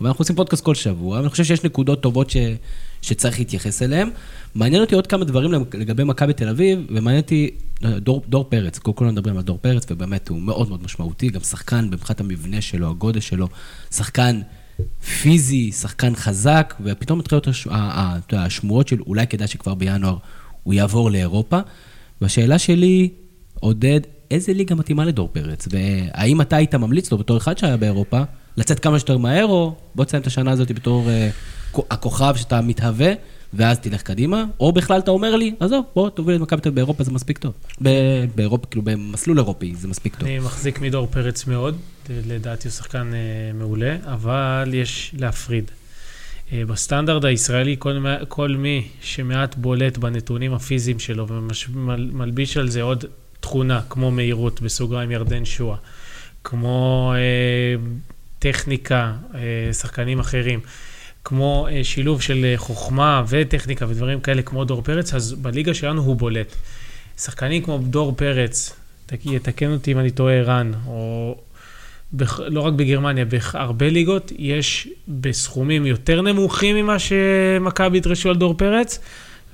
אבל 0.00 0.08
אנחנו 0.08 0.22
עושים 0.22 0.36
פודקאסט 0.36 0.64
כל 0.64 0.74
שבוע, 0.74 1.18
ואני 1.18 1.28
חושב 1.28 1.44
שיש 1.44 1.64
נקודות 1.64 2.02
טובות 2.02 2.30
ש, 2.30 2.36
שצריך 3.02 3.38
להתייחס 3.38 3.82
אליהן. 3.82 4.10
מעניין 4.54 4.82
אותי 4.82 4.94
עוד 4.94 5.06
כמה 5.06 5.24
דברים 5.24 5.50
לגבי 5.74 6.04
מכבי 6.04 6.32
תל 6.32 6.48
אביב, 6.48 6.78
ומעניין 6.90 7.22
אותי 7.22 7.50
דור, 7.82 8.22
דור 8.28 8.44
פרץ, 8.48 8.78
כולם 8.78 9.10
מדברים 9.10 9.36
על 9.36 9.42
דור 9.42 9.58
פרץ, 9.60 9.86
ובאמת 9.90 10.28
הוא 10.28 10.40
מאוד 10.40 10.68
מאוד 10.68 10.82
משמעותי, 10.82 11.28
גם 11.28 11.40
שחקן 11.40 11.88
מבחינת 11.90 12.20
המבנה 12.20 12.60
שלו, 12.60 12.90
הגודל 12.90 13.20
שלו, 13.20 13.48
שחקן 13.90 14.40
פיזי, 15.22 15.72
שחקן 15.72 16.14
חזק, 16.16 16.74
ופתאום 16.84 17.18
מתחילות 17.18 17.48
הש- 17.48 17.66
השמועות 18.32 18.88
של 18.88 19.00
אולי 19.06 19.26
כדאי 19.26 19.46
שכבר 19.48 19.74
בינואר 19.74 20.16
הוא 20.62 20.74
יעבור 20.74 21.10
לאירופה. 21.10 21.58
והשאלה 22.20 22.58
שלי, 22.58 23.08
עודד, 23.60 24.00
איזה 24.30 24.52
ליגה 24.52 24.74
מתאימה 24.74 25.04
לדור 25.04 25.28
פרץ? 25.32 25.68
והאם 25.70 26.40
אתה 26.40 26.56
היית 26.56 26.74
ממליץ 26.74 27.12
לו 27.12 27.18
בתור 27.18 27.36
אחד 27.36 27.58
שהיה 27.58 27.76
באירופה, 27.76 28.22
לצאת 28.56 28.78
כמה 28.80 28.98
שיותר 28.98 29.18
מהר, 29.18 29.46
או 29.46 29.74
בוא 29.94 30.04
תסיים 30.04 30.20
את 30.22 30.26
השנה 30.26 30.50
הזאת 30.50 30.72
בתור 30.72 31.08
כ- 31.72 31.78
הכוכב 31.90 32.34
שאתה 32.36 32.60
מתהווה, 32.60 33.12
ואז 33.54 33.78
תלך 33.78 34.02
קדימה, 34.02 34.44
או 34.60 34.72
בכלל 34.72 34.98
אתה 34.98 35.10
אומר 35.10 35.36
לי, 35.36 35.54
עזוב, 35.60 35.84
בוא 35.94 36.10
תוביל 36.10 36.36
את 36.36 36.40
מכבי 36.40 36.60
תל 36.60 36.68
אביב 36.68 36.74
באירופה, 36.74 37.04
זה 37.04 37.10
מספיק 37.10 37.38
טוב. 37.38 37.52
באירופה, 38.34 38.66
כאילו 38.66 38.82
במסלול 38.82 39.38
אירופי, 39.38 39.74
זה 39.74 39.88
מספיק 39.88 40.16
טוב. 40.16 40.28
אני 40.28 40.38
מחזיק 40.38 40.80
מדור 40.80 41.06
פרץ 41.06 41.46
מאוד, 41.46 41.76
לדעתי 42.10 42.68
הוא 42.68 42.72
שחקן 42.72 43.10
אה, 43.14 43.52
מעולה, 43.54 43.96
אבל 44.04 44.70
יש 44.72 45.14
להפריד. 45.18 45.70
אה, 46.52 46.62
בסטנדרט 46.66 47.24
הישראלי, 47.24 47.76
כל, 47.78 48.04
כל 48.28 48.48
מי 48.48 48.88
שמעט 49.00 49.54
בולט 49.54 49.98
בנתונים 49.98 50.54
הפיזיים 50.54 50.98
שלו 50.98 51.26
ומלביש 51.28 52.56
על 52.56 52.68
זה 52.68 52.82
עוד 52.82 53.04
תכונה, 53.40 53.80
כמו 53.88 54.10
מהירות, 54.10 54.60
בסוגריים 54.60 55.10
ירדן 55.10 55.44
שואה, 55.44 55.76
כמו 56.44 57.12
אה, 57.16 57.82
טכניקה, 58.38 59.12
אה, 59.34 59.72
שחקנים 59.72 60.18
אחרים, 60.18 60.60
כמו 61.28 61.68
אה, 61.70 61.84
שילוב 61.84 62.22
של 62.22 62.44
אה, 62.44 62.54
חוכמה 62.56 63.22
וטכניקה 63.28 63.86
ודברים 63.88 64.20
כאלה 64.20 64.42
כמו 64.42 64.64
דור 64.64 64.82
פרץ, 64.82 65.14
אז 65.14 65.32
בליגה 65.32 65.74
שלנו 65.74 66.02
הוא 66.02 66.16
בולט. 66.16 66.56
שחקנים 67.18 67.62
כמו 67.62 67.78
דור 67.78 68.14
פרץ, 68.16 68.72
תק- 69.06 69.26
יתקן 69.26 69.72
אותי 69.72 69.92
אם 69.92 69.98
אני 69.98 70.10
טועה 70.10 70.34
ערן, 70.34 70.72
או 70.86 71.36
בח, 72.12 72.40
לא 72.40 72.60
רק 72.60 72.72
בגרמניה, 72.72 73.24
בהרבה 73.24 73.90
ליגות 73.90 74.32
יש 74.38 74.88
בסכומים 75.08 75.86
יותר 75.86 76.22
נמוכים 76.22 76.76
ממה 76.76 76.96
שמכבי 76.98 77.96
ידרשו 77.96 78.28
על 78.28 78.36
דור 78.36 78.54
פרץ, 78.54 78.98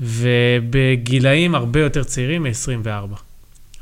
ובגילאים 0.01 1.55
הרבה 1.55 1.81
יותר 1.81 2.05
צעירים 2.05 2.43
מ-24. 2.43 3.17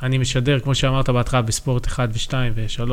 אני 0.02 0.18
משדר, 0.18 0.60
כמו 0.60 0.74
שאמרת 0.74 1.10
בהתחלה, 1.10 1.42
בספורט 1.42 1.86
1 1.86 2.08
ו-2 2.12 2.32
ו-3, 2.54 2.90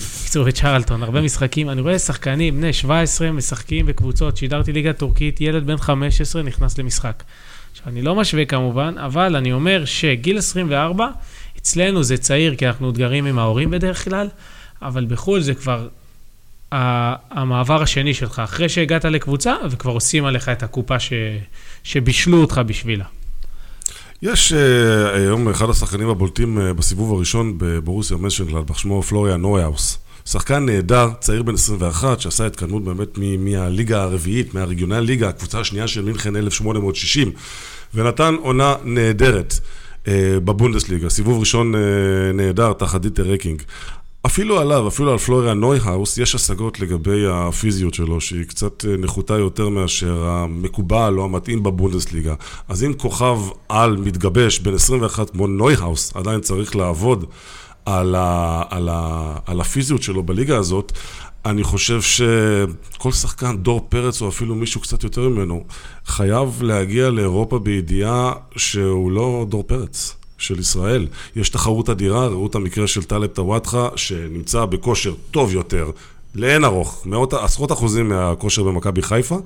בקיצור, 0.00 0.44
וצ'רלטון, 0.48 1.02
הרבה 1.02 1.20
משחקים. 1.20 1.70
אני 1.70 1.80
רואה 1.80 1.98
שחקנים, 1.98 2.56
בני 2.56 2.72
17, 2.72 3.32
משחקים 3.32 3.86
בקבוצות, 3.86 4.36
שידרתי 4.36 4.72
ליגה 4.72 4.92
טורקית, 4.92 5.40
ילד 5.40 5.66
בן 5.66 5.76
15 5.76 6.42
נכנס 6.42 6.78
למשחק. 6.78 7.22
עכשיו, 7.72 7.88
אני 7.88 8.02
לא 8.02 8.14
משווה 8.14 8.44
כמובן, 8.44 8.94
אבל 8.98 9.36
אני 9.36 9.52
אומר 9.52 9.84
שגיל 9.84 10.38
24, 10.38 11.08
אצלנו 11.58 12.02
זה 12.02 12.16
צעיר, 12.16 12.54
כי 12.54 12.66
אנחנו 12.66 12.86
עוד 12.86 12.98
עם 13.12 13.38
ההורים 13.38 13.70
בדרך 13.70 14.04
כלל, 14.04 14.28
אבל 14.82 15.04
בחו"ל 15.08 15.40
זה 15.40 15.54
כבר 15.54 15.88
המעבר 17.30 17.82
השני 17.82 18.14
שלך, 18.14 18.38
אחרי 18.44 18.68
שהגעת 18.68 19.04
לקבוצה, 19.04 19.54
וכבר 19.70 19.92
עושים 19.92 20.24
עליך 20.24 20.48
את 20.48 20.62
הקופה 20.62 20.98
ש... 20.98 21.12
שבישלו 21.84 22.40
אותך 22.40 22.60
בשבילה. 22.66 23.04
יש 24.22 24.52
אה, 24.52 25.14
היום 25.14 25.48
אחד 25.48 25.70
השחקנים 25.70 26.08
הבולטים 26.08 26.60
אה, 26.60 26.72
בסיבוב 26.72 27.12
הראשון 27.12 27.54
בבורוסיה 27.58 28.16
משנגלדבך, 28.16 28.78
שמו 28.78 29.02
פלוריאן 29.02 29.40
נויהאוס. 29.40 29.98
שחקן 30.24 30.66
נהדר, 30.66 31.08
צעיר 31.20 31.42
בן 31.42 31.54
21, 31.54 32.20
שעשה 32.20 32.46
התקדמות 32.46 32.84
באמת 32.84 33.18
מהליגה 33.38 34.02
הרביעית, 34.02 34.54
מה 34.54 35.00
Regionalliga, 35.00 35.28
הקבוצה 35.28 35.60
השנייה 35.60 35.88
של 35.88 36.02
מינכן 36.02 36.36
1860, 36.36 37.32
ונתן 37.94 38.34
עונה 38.40 38.74
נהדרת 38.84 39.54
אה, 40.08 40.36
בבונדסליגה. 40.44 41.10
סיבוב 41.10 41.40
ראשון 41.40 41.74
נהדר 42.34 42.72
תחת 42.72 43.00
דיטר 43.00 43.32
רקינג. 43.32 43.62
אפילו 44.26 44.60
עליו, 44.60 44.88
אפילו 44.88 45.12
על 45.12 45.18
פלוריאן 45.18 45.60
נויהאוס, 45.60 46.18
יש 46.18 46.34
השגות 46.34 46.80
לגבי 46.80 47.26
הפיזיות 47.30 47.94
שלו, 47.94 48.20
שהיא 48.20 48.44
קצת 48.44 48.84
אה, 48.84 48.96
נחותה 48.96 49.34
יותר 49.34 49.68
מאשר 49.68 50.24
המקובל 50.24 51.14
או 51.18 51.24
המתאים 51.24 51.62
בבונדסליגה. 51.62 52.34
אז 52.68 52.84
אם 52.84 52.92
כוכב 52.92 53.38
על 53.68 53.96
מתגבש 53.96 54.58
בן 54.58 54.74
21 54.74 55.30
כמו 55.30 55.46
נויהאוס, 55.46 56.16
עדיין 56.16 56.40
צריך 56.40 56.76
לעבוד 56.76 57.24
על, 57.86 58.14
ה, 58.14 58.62
על, 58.70 58.88
ה, 58.88 59.34
על 59.46 59.60
הפיזיות 59.60 60.02
שלו 60.02 60.22
בליגה 60.22 60.56
הזאת, 60.56 60.92
אני 61.44 61.64
חושב 61.64 62.00
שכל 62.02 63.12
שחקן, 63.12 63.56
דור 63.56 63.86
פרץ 63.88 64.22
או 64.22 64.28
אפילו 64.28 64.54
מישהו 64.54 64.80
קצת 64.80 65.04
יותר 65.04 65.28
ממנו, 65.28 65.64
חייב 66.06 66.62
להגיע 66.62 67.10
לאירופה 67.10 67.58
בידיעה 67.58 68.32
שהוא 68.56 69.12
לא 69.12 69.46
דור 69.48 69.62
פרץ. 69.62 70.17
של 70.38 70.58
ישראל. 70.58 71.06
יש 71.36 71.48
תחרות 71.48 71.90
אדירה, 71.90 72.26
ראו 72.26 72.46
את 72.46 72.54
המקרה 72.54 72.86
של 72.86 73.02
טלב 73.02 73.26
טוואטחה, 73.26 73.88
שנמצא 73.96 74.64
בכושר 74.64 75.14
טוב 75.30 75.54
יותר, 75.54 75.90
לאין 76.34 76.64
ארוך, 76.64 77.02
מאות, 77.06 77.34
עשרות 77.34 77.72
אחוזים 77.72 78.08
מהכושר 78.08 78.62
במכבי 78.62 79.02
חיפה. 79.02 79.36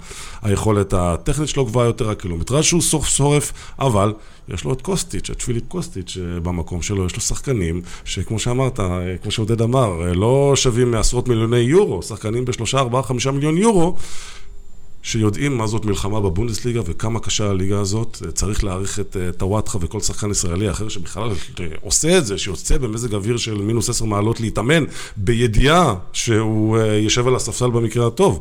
היכולת 0.43 0.93
הטכנית 0.93 1.49
שלו 1.49 1.67
גבוהה 1.67 1.87
יותר, 1.87 2.11
הקילומטרז' 2.11 2.65
שהוא 2.65 2.81
סוף 2.81 3.07
שורף, 3.07 3.53
אבל 3.79 4.13
יש 4.49 4.65
לו 4.65 4.73
את 4.73 4.83
קוסטיץ', 4.83 5.31
את 5.31 5.43
פיליפ 5.43 5.63
קוסטיץ' 5.69 6.17
אה, 6.21 6.41
במקום 6.41 6.83
שלו, 6.83 7.07
יש 7.07 7.15
לו 7.15 7.21
שחקנים 7.21 7.83
שכמו 8.05 8.39
שאמרת, 8.39 8.81
אה, 8.81 9.17
כמו 9.23 9.31
שעודד 9.31 9.63
אמר, 9.63 10.03
אה, 10.03 10.15
לא 10.15 10.53
שווים 10.57 10.91
מעשרות 10.91 11.29
מיליוני 11.29 11.59
יורו, 11.59 12.03
שחקנים 12.03 12.45
בשלושה, 12.45 12.79
ארבעה, 12.79 13.03
חמישה 13.03 13.31
מיליון 13.31 13.59
יורו, 13.59 13.97
שיודעים 15.03 15.59
מה 15.59 15.67
זאת 15.67 15.85
מלחמה 15.85 16.21
בבונדסליגה 16.21 16.81
וכמה 16.85 17.21
קשה 17.21 17.51
הליגה 17.51 17.81
הזאת. 17.81 18.23
צריך 18.35 18.65
להעריך 18.65 19.01
את 19.01 19.17
אה, 19.21 19.33
טוואטחה 19.33 19.79
וכל 19.81 20.01
שחקן 20.01 20.31
ישראלי 20.31 20.71
אחר 20.71 20.89
שבכלל 20.89 21.31
אה, 21.61 21.67
עושה 21.81 22.19
את 22.19 22.27
זה, 22.27 22.39
שיוצא 22.39 22.79
במזג 22.79 23.15
אוויר 23.15 23.37
של 23.37 23.55
מינוס 23.55 23.91
עשר 23.91 24.05
מעלות 24.05 24.41
להתאמן, 24.41 24.85
בידיעה 25.17 25.95
שהוא 26.13 26.79
אה, 26.79 26.97
יושב 26.97 27.27
על 27.27 27.37
הספסל 27.37 27.71
במקרה 27.71 28.07
הטוב. 28.07 28.41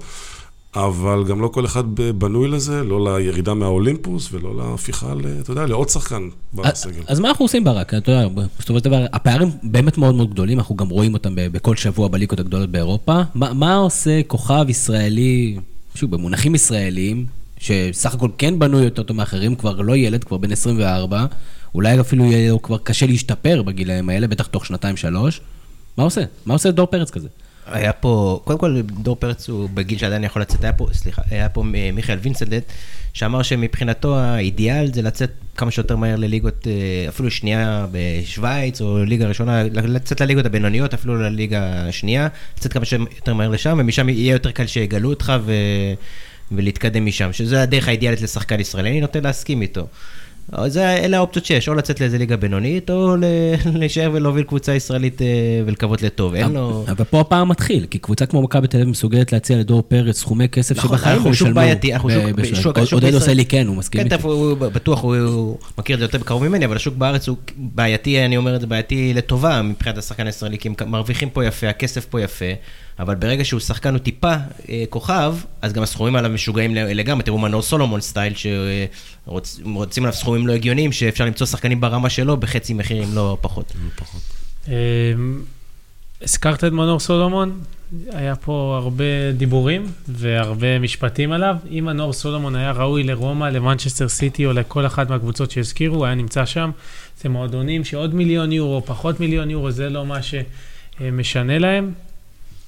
אבל 0.75 1.23
גם 1.27 1.41
לא 1.41 1.47
כל 1.47 1.65
אחד 1.65 1.83
בנוי 1.95 2.47
לזה, 2.47 2.83
לא 2.83 3.17
לירידה 3.17 3.53
מהאולימפוס 3.53 4.29
ולא 4.31 4.55
להפיכה, 4.57 5.13
ל- 5.13 5.39
אתה 5.41 5.51
יודע, 5.51 5.65
לעוד 5.65 5.89
שחקן 5.89 6.29
בסגל. 6.53 7.01
אז 7.07 7.19
מה 7.19 7.29
אנחנו 7.29 7.45
עושים 7.45 7.63
ברק? 7.63 7.93
אתה 7.93 8.11
יודע, 8.11 8.27
בסופו 8.59 8.79
של 8.79 8.85
דבר, 8.85 9.05
הפערים 9.13 9.49
באמת 9.63 9.97
מאוד 9.97 10.15
מאוד 10.15 10.29
גדולים, 10.31 10.57
אנחנו 10.57 10.75
גם 10.75 10.89
רואים 10.89 11.13
אותם 11.13 11.33
בכל 11.35 11.75
שבוע 11.75 12.07
בליגות 12.07 12.39
הגדולות 12.39 12.69
באירופה. 12.69 13.21
מה, 13.35 13.53
מה 13.53 13.75
עושה 13.75 14.23
כוכב 14.27 14.65
ישראלי, 14.69 15.57
שוב, 15.95 16.11
במונחים 16.11 16.55
ישראליים, 16.55 17.25
שסך 17.57 18.13
הכל 18.13 18.29
כן 18.37 18.59
בנוי 18.59 18.83
יותר 18.83 19.03
טוב 19.03 19.17
מאחרים, 19.17 19.55
כבר 19.55 19.81
לא 19.81 19.95
ילד, 19.95 20.23
כבר 20.23 20.37
בן 20.37 20.51
24, 20.51 21.25
אולי 21.75 21.99
אפילו 21.99 22.25
יהיה 22.25 22.51
לו 22.51 22.61
כבר 22.61 22.77
קשה 22.77 23.05
להשתפר 23.05 23.61
בגילאים 23.61 24.09
האלה, 24.09 24.27
בטח 24.27 24.47
תוך 24.47 24.65
שנתיים-שלוש. 24.65 25.41
מה 25.97 26.03
עושה? 26.03 26.21
מה 26.45 26.53
עושה 26.53 26.71
דור 26.71 26.87
פרץ 26.87 27.11
כזה? 27.11 27.27
היה 27.65 27.93
פה, 27.93 28.41
קודם 28.43 28.59
כל 28.59 28.81
דור 28.81 29.15
פרץ 29.15 29.49
הוא 29.49 29.69
בגיל 29.73 29.97
שעדיין 29.97 30.23
יכול 30.23 30.41
לצאת, 30.41 30.63
היה 30.63 30.73
פה, 30.73 30.87
סליחה, 30.93 31.21
היה 31.29 31.49
פה 31.49 31.63
אה, 31.75 31.89
מיכאל 31.93 32.17
וינסנדט, 32.21 32.63
שאמר 33.13 33.43
שמבחינתו 33.43 34.19
האידיאל 34.19 34.93
זה 34.93 35.01
לצאת 35.01 35.31
כמה 35.57 35.71
שיותר 35.71 35.95
מהר 35.95 36.15
לליגות, 36.15 36.67
אה, 36.67 37.09
אפילו 37.09 37.31
שנייה 37.31 37.85
בשוויץ, 37.91 38.81
או 38.81 39.05
ליגה 39.05 39.27
ראשונה, 39.27 39.63
לצאת 39.63 40.21
לליגות 40.21 40.45
הבינוניות, 40.45 40.93
אפילו 40.93 41.21
לליגה 41.21 41.87
השנייה, 41.87 42.27
לצאת 42.57 42.73
כמה 42.73 42.85
שיותר 42.85 43.33
מהר 43.33 43.49
לשם, 43.49 43.77
ומשם 43.79 44.09
יהיה 44.09 44.33
יותר 44.33 44.51
קל 44.51 44.67
שיגלו 44.67 45.09
אותך 45.09 45.33
ו... 45.45 45.53
ולהתקדם 46.51 47.05
משם, 47.05 47.33
שזו 47.33 47.55
הדרך 47.55 47.87
האידיאלית 47.87 48.21
לשחקן 48.21 48.59
ישראלי, 48.59 48.89
אני 48.89 49.01
נוטה 49.01 49.19
להסכים 49.19 49.61
איתו. 49.61 49.87
זה, 50.67 50.89
אלה 50.89 51.17
האופציות 51.17 51.45
שיש, 51.45 51.69
או 51.69 51.73
לצאת 51.73 51.99
לאיזה 52.01 52.17
ליגה 52.17 52.37
בינונית, 52.37 52.89
או 52.89 53.15
להישאר 53.79 54.09
ולהוביל 54.13 54.43
קבוצה 54.43 54.75
ישראלית 54.75 55.21
אה, 55.21 55.27
ולקוות 55.65 56.01
לטוב. 56.01 56.33
אין 56.35 56.51
לו... 56.51 56.85
אבל 56.87 57.05
פה 57.05 57.19
הפער 57.21 57.43
מתחיל, 57.43 57.85
כי 57.89 57.97
קבוצה 57.99 58.25
כמו 58.25 58.41
מכבי 58.41 58.67
תל 58.67 58.77
אביב 58.77 58.89
מסוגלת 58.89 59.31
להציע 59.33 59.57
לדור 59.57 59.81
פרץ 59.87 60.17
סכומי 60.19 60.49
כסף 60.49 60.77
נכון, 60.77 60.89
שבחיים 60.89 61.15
אנחנו 61.15 61.29
לא 61.29 61.35
ישלמו. 61.35 61.55
בעייתי, 61.55 61.93
אנחנו 61.93 62.09
שוק- 62.53 62.83
שוק 62.83 62.93
עודד 62.93 63.13
עושה 63.13 63.33
לי 63.33 63.45
כן, 63.45 63.67
הוא 63.67 63.75
מסכים 63.75 64.03
כן, 64.03 64.13
איתי. 64.13 64.23
הוא, 64.23 64.33
הוא, 64.33 64.57
בטוח 64.57 65.01
הוא, 65.03 65.15
הוא 65.17 65.57
מכיר 65.77 65.95
את 65.95 65.99
זה 65.99 66.05
יותר 66.05 66.17
בקרוב 66.17 66.47
ממני, 66.47 66.65
אבל 66.65 66.75
השוק 66.75 66.95
בארץ 66.95 67.27
הוא 67.27 67.37
בעייתי, 67.57 68.25
אני 68.25 68.37
אומר 68.37 68.55
את 68.55 68.61
זה 68.61 68.67
בעייתי 68.67 69.13
לטובה 69.13 69.61
מבחינת 69.61 69.97
השחקן 69.97 70.25
הישראלי, 70.25 70.57
כי 70.57 70.67
הם 70.67 70.91
מרוויחים 70.91 71.29
פה 71.29 71.45
יפה, 71.45 71.69
הכסף 71.69 72.05
פה 72.05 72.21
יפה, 72.21 72.45
אבל 73.01 73.15
ברגע 73.15 73.45
שהוא 73.45 73.59
שחקן 73.59 73.93
הוא 73.93 73.99
טיפה 73.99 74.33
אה, 74.69 74.83
כוכב, 74.89 75.35
אז 75.61 75.73
גם 75.73 75.83
הסכומים 75.83 76.15
עליו 76.15 76.31
משוגעים 76.31 76.75
לגמרי, 76.75 77.23
תראו 77.23 77.37
מנור 77.37 77.61
סולומון 77.61 78.01
סטייל, 78.01 78.33
שרוצים 78.35 80.03
עליו 80.03 80.13
סכומים 80.13 80.47
לא 80.47 80.53
הגיוניים, 80.53 80.91
שאפשר 80.91 81.25
למצוא 81.25 81.47
שחקנים 81.47 81.81
ברמה 81.81 82.09
שלו 82.09 82.37
בחצי 82.37 82.73
מחיר, 82.73 83.03
אם 83.03 83.15
לא 83.15 83.37
פחות. 83.41 83.73
אמ, 84.67 84.73
הזכרת 86.21 86.63
את 86.63 86.71
מנור 86.71 86.99
סולומון, 86.99 87.59
היה 88.11 88.35
פה 88.35 88.79
הרבה 88.81 89.31
דיבורים 89.37 89.91
והרבה 90.07 90.79
משפטים 90.79 91.31
עליו. 91.31 91.55
אם 91.71 91.85
מנור 91.85 92.13
סולומון 92.13 92.55
היה 92.55 92.71
ראוי 92.71 93.03
לרומא, 93.03 93.45
למנצ'סטר 93.45 94.09
סיטי 94.09 94.45
או 94.45 94.53
לכל 94.53 94.85
אחת 94.85 95.09
מהקבוצות 95.09 95.51
שהזכירו, 95.51 95.95
הוא 95.95 96.05
היה 96.05 96.15
נמצא 96.15 96.45
שם. 96.45 96.71
זה 97.21 97.29
מועדונים 97.29 97.83
שעוד 97.83 98.15
מיליון 98.15 98.51
יורו, 98.51 98.85
פחות 98.85 99.19
מיליון 99.19 99.49
יורו, 99.49 99.71
זה 99.71 99.89
לא 99.89 100.05
מה 100.05 100.19
שמשנה 100.21 101.59
להם. 101.59 101.91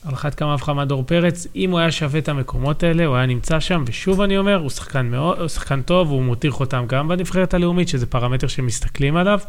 על 0.06 0.14
אחת 0.14 0.36
כמה 0.36 0.56
וכמה 0.56 0.86
דור 0.86 1.04
פרץ, 1.04 1.48
אם 1.56 1.72
הוא 1.72 1.80
היה 1.80 1.92
שווה 1.92 2.20
את 2.20 2.30
המקומות 2.30 2.84
האלה, 2.84 3.06
הוא 3.06 3.16
היה 3.16 3.26
נמצא 3.26 3.60
שם, 3.60 3.84
ושוב 3.88 4.22
אני 4.22 4.38
אומר, 4.38 4.56
הוא 4.56 4.70
שחקן, 4.70 5.06
מאוד, 5.06 5.40
הוא 5.40 5.48
שחקן 5.48 5.82
טוב, 5.82 6.10
הוא 6.10 6.24
מותיר 6.24 6.52
חותם 6.52 6.86
גם 6.88 7.08
בנבחרת 7.08 7.54
הלאומית, 7.54 7.88
שזה 7.88 8.06
פרמטר 8.06 8.48
שמסתכלים 8.48 9.16
עליו. 9.16 9.40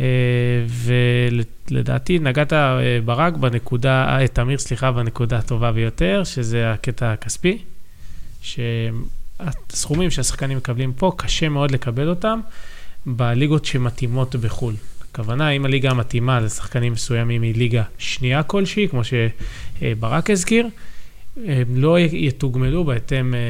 אה, 0.00 0.06
ולדעתי 0.68 2.18
נגעת 2.18 2.52
אה, 2.52 2.98
ברק 3.04 3.34
בנקודה, 3.34 4.18
אה, 4.20 4.28
תמיר, 4.28 4.58
סליחה, 4.58 4.92
בנקודה 4.92 5.38
הטובה 5.38 5.72
ביותר, 5.72 6.24
שזה 6.24 6.72
הקטע 6.72 7.12
הכספי, 7.12 7.58
שהסכומים 8.42 10.10
שהשחקנים 10.10 10.58
מקבלים 10.58 10.92
פה, 10.92 11.12
קשה 11.16 11.48
מאוד 11.48 11.70
לקבל 11.70 12.08
אותם 12.08 12.40
בליגות 13.06 13.64
שמתאימות 13.64 14.36
בחו"ל. 14.36 14.74
הכוונה, 15.12 15.50
אם 15.50 15.64
הליגה 15.64 15.90
המתאימה 15.90 16.40
לשחקנים 16.40 16.92
מסוימים 16.92 17.42
היא 17.42 17.54
ליגה 17.54 17.82
שנייה 17.98 18.42
כלשהי, 18.42 18.88
כמו 18.88 19.00
שברק 19.04 20.30
הזכיר, 20.30 20.68
הם 21.36 21.76
לא 21.76 21.98
יתוגמלו 21.98 22.84
בהתאם, 22.84 23.34
אה, 23.34 23.40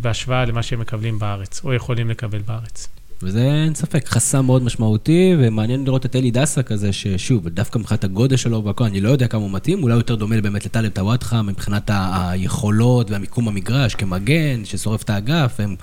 בהשוואה 0.00 0.44
למה 0.44 0.62
שהם 0.62 0.80
מקבלים 0.80 1.18
בארץ, 1.18 1.60
או 1.64 1.74
יכולים 1.74 2.10
לקבל 2.10 2.38
בארץ. 2.38 2.88
וזה 3.22 3.40
אין 3.40 3.74
ספק, 3.74 4.08
חסם 4.08 4.44
מאוד 4.44 4.62
משמעותי, 4.62 5.34
ומעניין 5.38 5.84
לראות 5.84 6.06
את 6.06 6.16
אלי 6.16 6.30
דסה 6.30 6.62
כזה, 6.62 6.92
ששוב, 6.92 7.48
דווקא 7.48 7.78
מבחינת 7.78 8.04
הגודל 8.04 8.36
שלו 8.36 8.64
והכל, 8.64 8.84
אני 8.84 9.00
לא 9.00 9.08
יודע 9.08 9.26
כמה 9.26 9.42
הוא 9.42 9.50
מתאים, 9.50 9.82
אולי 9.82 9.94
יותר 9.94 10.14
דומה 10.14 10.40
באמת 10.40 10.66
לטלב 10.66 10.90
טוואטחה, 10.90 11.42
מבחינת 11.42 11.90
היכולות 11.94 13.10
והמיקום 13.10 13.48
המגרש, 13.48 13.94
כמגן, 13.94 14.64
ששורף 14.64 15.02
את 15.02 15.10
האגף, 15.10 15.56
הם 15.58 15.76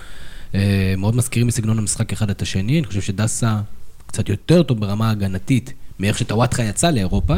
אה, 0.56 0.94
מאוד 0.98 1.16
מזכירים 1.16 1.48
בסגנון 1.48 1.78
המשחק 1.78 2.14
אחד 2.14 2.30
את 2.30 2.42
השני, 2.42 2.80
אני 2.80 2.88
חושב 2.88 3.02
שדסה 3.02 3.60
קצת 4.08 4.30
יותר 4.30 4.64
טוב 4.64 4.80
ברמה 4.80 5.08
ההגנתית, 5.08 5.74
מאיך 6.00 6.18
שטוואטחה 6.18 6.64
יצא 6.64 6.92
לאירופה, 6.92 7.36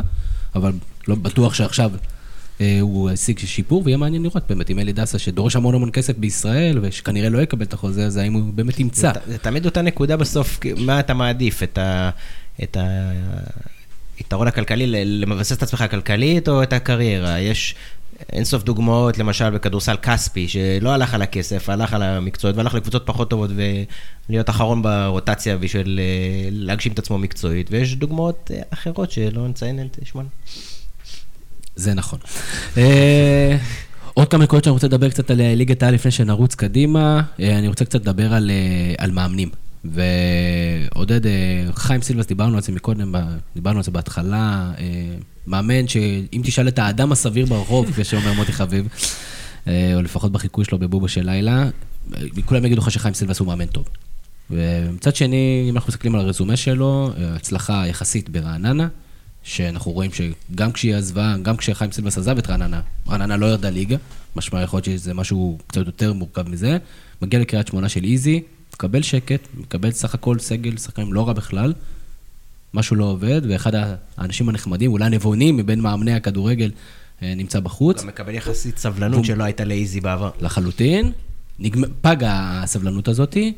אבל 0.55 0.71
לא 1.07 1.15
בטוח 1.15 1.53
שעכשיו 1.53 1.91
אה, 2.61 2.77
הוא 2.81 3.09
השיג 3.09 3.39
שיפור, 3.39 3.81
ויהיה 3.85 3.97
מעניין 3.97 4.23
לראות 4.23 4.43
באמת 4.49 4.69
אם 4.69 4.79
אלי 4.79 4.93
דסה, 4.93 5.19
שדורש 5.19 5.55
המון 5.55 5.75
המון 5.75 5.89
כסף 5.93 6.17
בישראל, 6.17 6.79
ושכנראה 6.81 7.29
לא 7.29 7.41
יקבל 7.41 7.65
את 7.65 7.73
החוזה 7.73 8.05
הזה, 8.05 8.21
האם 8.21 8.33
הוא 8.33 8.53
באמת 8.53 8.79
ימצא. 8.79 9.11
זה, 9.13 9.31
זה 9.31 9.37
תמיד 9.37 9.65
אותה 9.65 9.81
נקודה 9.81 10.17
בסוף, 10.17 10.59
מה 10.77 10.99
אתה 10.99 11.13
מעדיף, 11.13 11.63
את 11.63 11.77
ה... 11.77 12.09
את 12.63 12.77
ה... 12.77 13.11
היתרון 14.17 14.47
הכלכלי, 14.47 15.05
למבסס 15.05 15.57
את 15.57 15.63
עצמך 15.63 15.83
כלכלית 15.91 16.49
או 16.49 16.63
את 16.63 16.73
הקריירה? 16.73 17.39
יש 17.39 17.75
אינסוף 18.33 18.63
דוגמאות, 18.63 19.17
למשל 19.17 19.49
בכדורסל 19.49 19.95
כספי, 20.01 20.47
שלא 20.47 20.89
הלך 20.93 21.13
על 21.13 21.21
הכסף, 21.21 21.69
הלך 21.69 21.93
על 21.93 22.03
המקצועיות 22.03 22.57
והלך 22.57 22.73
לקבוצות 22.73 23.03
פחות 23.05 23.29
טובות 23.29 23.49
ולהיות 24.29 24.49
אחרון 24.49 24.81
ברוטציה 24.81 25.57
בשביל 25.57 25.99
אה, 25.99 26.49
להגשים 26.51 26.91
את 26.91 26.99
עצמו 26.99 27.17
מקצועית, 27.17 27.67
ויש 27.71 27.95
דוגמאות 27.95 28.51
אה, 28.53 28.61
אחרות 28.69 29.11
שלא 29.11 29.47
נציין 29.47 29.79
את 29.85 29.99
שמונה. 30.03 30.27
זה 31.75 31.93
נכון. 31.93 32.19
אה, 32.77 33.57
עוד 34.13 34.27
כמה 34.27 34.43
נקודות 34.43 34.63
שאני 34.63 34.73
רוצה 34.73 34.87
לדבר 34.87 35.09
קצת 35.09 35.31
על 35.31 35.41
ליגת 35.41 35.83
העל 35.83 35.93
לפני 35.93 36.11
שנרוץ 36.11 36.55
קדימה. 36.55 37.21
אני 37.39 37.67
רוצה 37.67 37.85
קצת 37.85 38.01
לדבר 38.01 38.33
על, 38.33 38.51
על 38.97 39.11
מאמנים. 39.11 39.49
ועודד, 39.85 41.27
אה, 41.27 41.65
חיים 41.73 42.01
סילבס, 42.01 42.25
דיברנו 42.25 42.55
על 42.55 42.61
זה 42.61 42.71
מקודם, 42.71 43.15
דיברנו 43.55 43.77
על 43.77 43.83
זה 43.83 43.91
בהתחלה. 43.91 44.71
אה, 44.77 45.15
מאמן 45.47 45.87
שאם 45.87 46.41
תשאל 46.43 46.67
את 46.67 46.79
האדם 46.79 47.11
הסביר 47.11 47.45
ברחוב, 47.45 47.85
כפי 47.91 48.03
שאומר 48.03 48.33
מוטי 48.33 48.53
חביב, 48.53 48.87
אה, 49.67 49.95
או 49.95 50.01
לפחות 50.01 50.31
בחיקוי 50.31 50.65
שלו 50.65 50.79
בבובה 50.79 51.07
של 51.07 51.25
לילה, 51.25 51.69
כולם 52.45 52.65
יגידו 52.65 52.81
לך 52.81 52.91
שחיים 52.91 53.13
סילבס 53.13 53.39
הוא 53.39 53.47
מאמן 53.47 53.65
טוב. 53.65 53.85
ומצד 54.51 55.15
שני, 55.15 55.67
אם 55.69 55.75
אנחנו 55.75 55.89
מסתכלים 55.89 56.15
על 56.15 56.21
הרזומה 56.21 56.57
שלו, 56.57 57.11
הצלחה 57.17 57.87
יחסית 57.87 58.29
ברעננה, 58.29 58.87
שאנחנו 59.43 59.91
רואים 59.91 60.11
שגם 60.11 60.71
כשהיא 60.71 60.95
עזבה, 60.95 61.35
גם 61.41 61.57
כשחיים 61.57 61.91
סילבס 61.91 62.17
עזב 62.17 62.37
את 62.37 62.49
רעננה, 62.49 62.81
רעננה 63.09 63.37
לא 63.37 63.45
ירדה 63.45 63.69
ליגה, 63.69 63.97
משמע 64.35 64.61
יכול 64.61 64.77
להיות 64.77 64.85
שזה 64.85 65.13
משהו 65.13 65.57
קצת 65.67 65.85
יותר 65.85 66.13
מורכב 66.13 66.49
מזה, 66.49 66.77
מגיע 67.21 67.39
לקריית 67.39 67.67
שמונה 67.67 67.89
של 67.89 68.03
איזי, 68.03 68.41
מקבל 68.79 69.01
שקט, 69.01 69.47
מקבל 69.57 69.91
סך 69.91 70.13
הכל 70.15 70.39
סגל 70.39 70.77
שחקנים 70.77 71.13
לא 71.13 71.27
רע 71.27 71.33
בכלל, 71.33 71.73
משהו 72.73 72.95
לא 72.95 73.05
עובד, 73.05 73.41
ואחד 73.49 73.71
האנשים 74.17 74.49
הנחמדים, 74.49 74.91
אולי 74.91 75.05
הנבונים 75.05 75.57
מבין 75.57 75.79
מאמני 75.79 76.13
הכדורגל, 76.13 76.71
אה, 77.23 77.33
נמצא 77.35 77.59
בחוץ. 77.59 78.01
גם 78.01 78.07
מקבל 78.07 78.35
יחסית 78.35 78.77
סבלנות 78.77 79.25
שלא 79.25 79.43
הייתה 79.43 79.63
לאיזי 79.65 80.01
בעבר. 80.01 80.29
לחלוטין. 80.41 81.11
נגמ... 81.59 81.81
פגה 82.01 82.61
הסבלנות 82.63 83.07
הזאתי. 83.07 83.53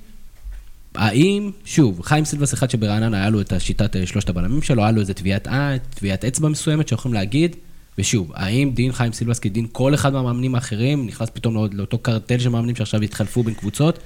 האם, 0.95 1.51
שוב, 1.65 2.01
חיים 2.01 2.25
סילבס 2.25 2.53
אחד 2.53 2.69
שברעננה 2.69 3.17
היה 3.17 3.29
לו 3.29 3.41
את 3.41 3.53
השיטת 3.53 3.95
אה, 3.95 4.05
שלושת 4.05 4.29
הבלמים 4.29 4.61
שלו, 4.61 4.83
היה 4.83 4.91
לו 4.91 5.01
איזה 5.01 5.13
טביעת, 5.13 5.47
טביעת 5.95 6.25
אצבע 6.25 6.49
מסוימת 6.49 6.87
שיכולים 6.87 7.13
להגיד, 7.13 7.55
ושוב, 7.97 8.31
האם 8.35 8.71
דין 8.73 8.91
חיים 8.91 9.13
סילבס 9.13 9.39
כדין 9.39 9.67
כל 9.71 9.93
אחד 9.93 10.13
מהמאמנים 10.13 10.55
האחרים, 10.55 11.05
נכנס 11.05 11.29
פתאום 11.33 11.53
לעוד- 11.53 11.73
לאותו 11.73 11.97
קרטל 11.97 12.39
של 12.39 12.49
מאמנים 12.49 12.75
שעכשיו 12.75 13.01
התחלפו 13.01 13.43
בין 13.43 13.53
קבוצות, 13.53 13.99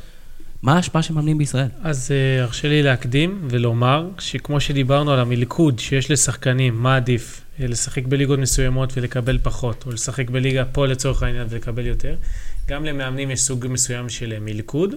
מה 0.61 0.73
ההשפעה 0.75 1.03
של 1.03 1.13
מאמנים 1.13 1.37
בישראל? 1.37 1.67
אז 1.83 2.11
אה, 2.11 2.43
הרשה 2.43 2.67
לי 2.67 2.83
להקדים 2.83 3.41
ולומר 3.49 4.09
שכמו 4.19 4.59
שדיברנו 4.59 5.13
על 5.13 5.19
המלכוד 5.19 5.79
שיש 5.79 6.11
לשחקנים, 6.11 6.75
מה 6.75 6.95
עדיף, 6.95 7.41
אה, 7.59 7.67
לשחק 7.67 8.05
בליגות 8.05 8.39
מסוימות 8.39 8.93
ולקבל 8.97 9.37
פחות, 9.43 9.83
או 9.85 9.91
לשחק 9.91 10.29
בליגה 10.29 10.65
פה 10.65 10.87
לצורך 10.87 11.23
העניין 11.23 11.47
ולקבל 11.49 11.85
יותר, 11.85 12.15
גם 12.67 12.85
למאמנים 12.85 13.31
יש 13.31 13.39
סוג 13.39 13.67
מסוים 13.69 14.09
של 14.09 14.33
אה, 14.33 14.39
מלכוד, 14.39 14.95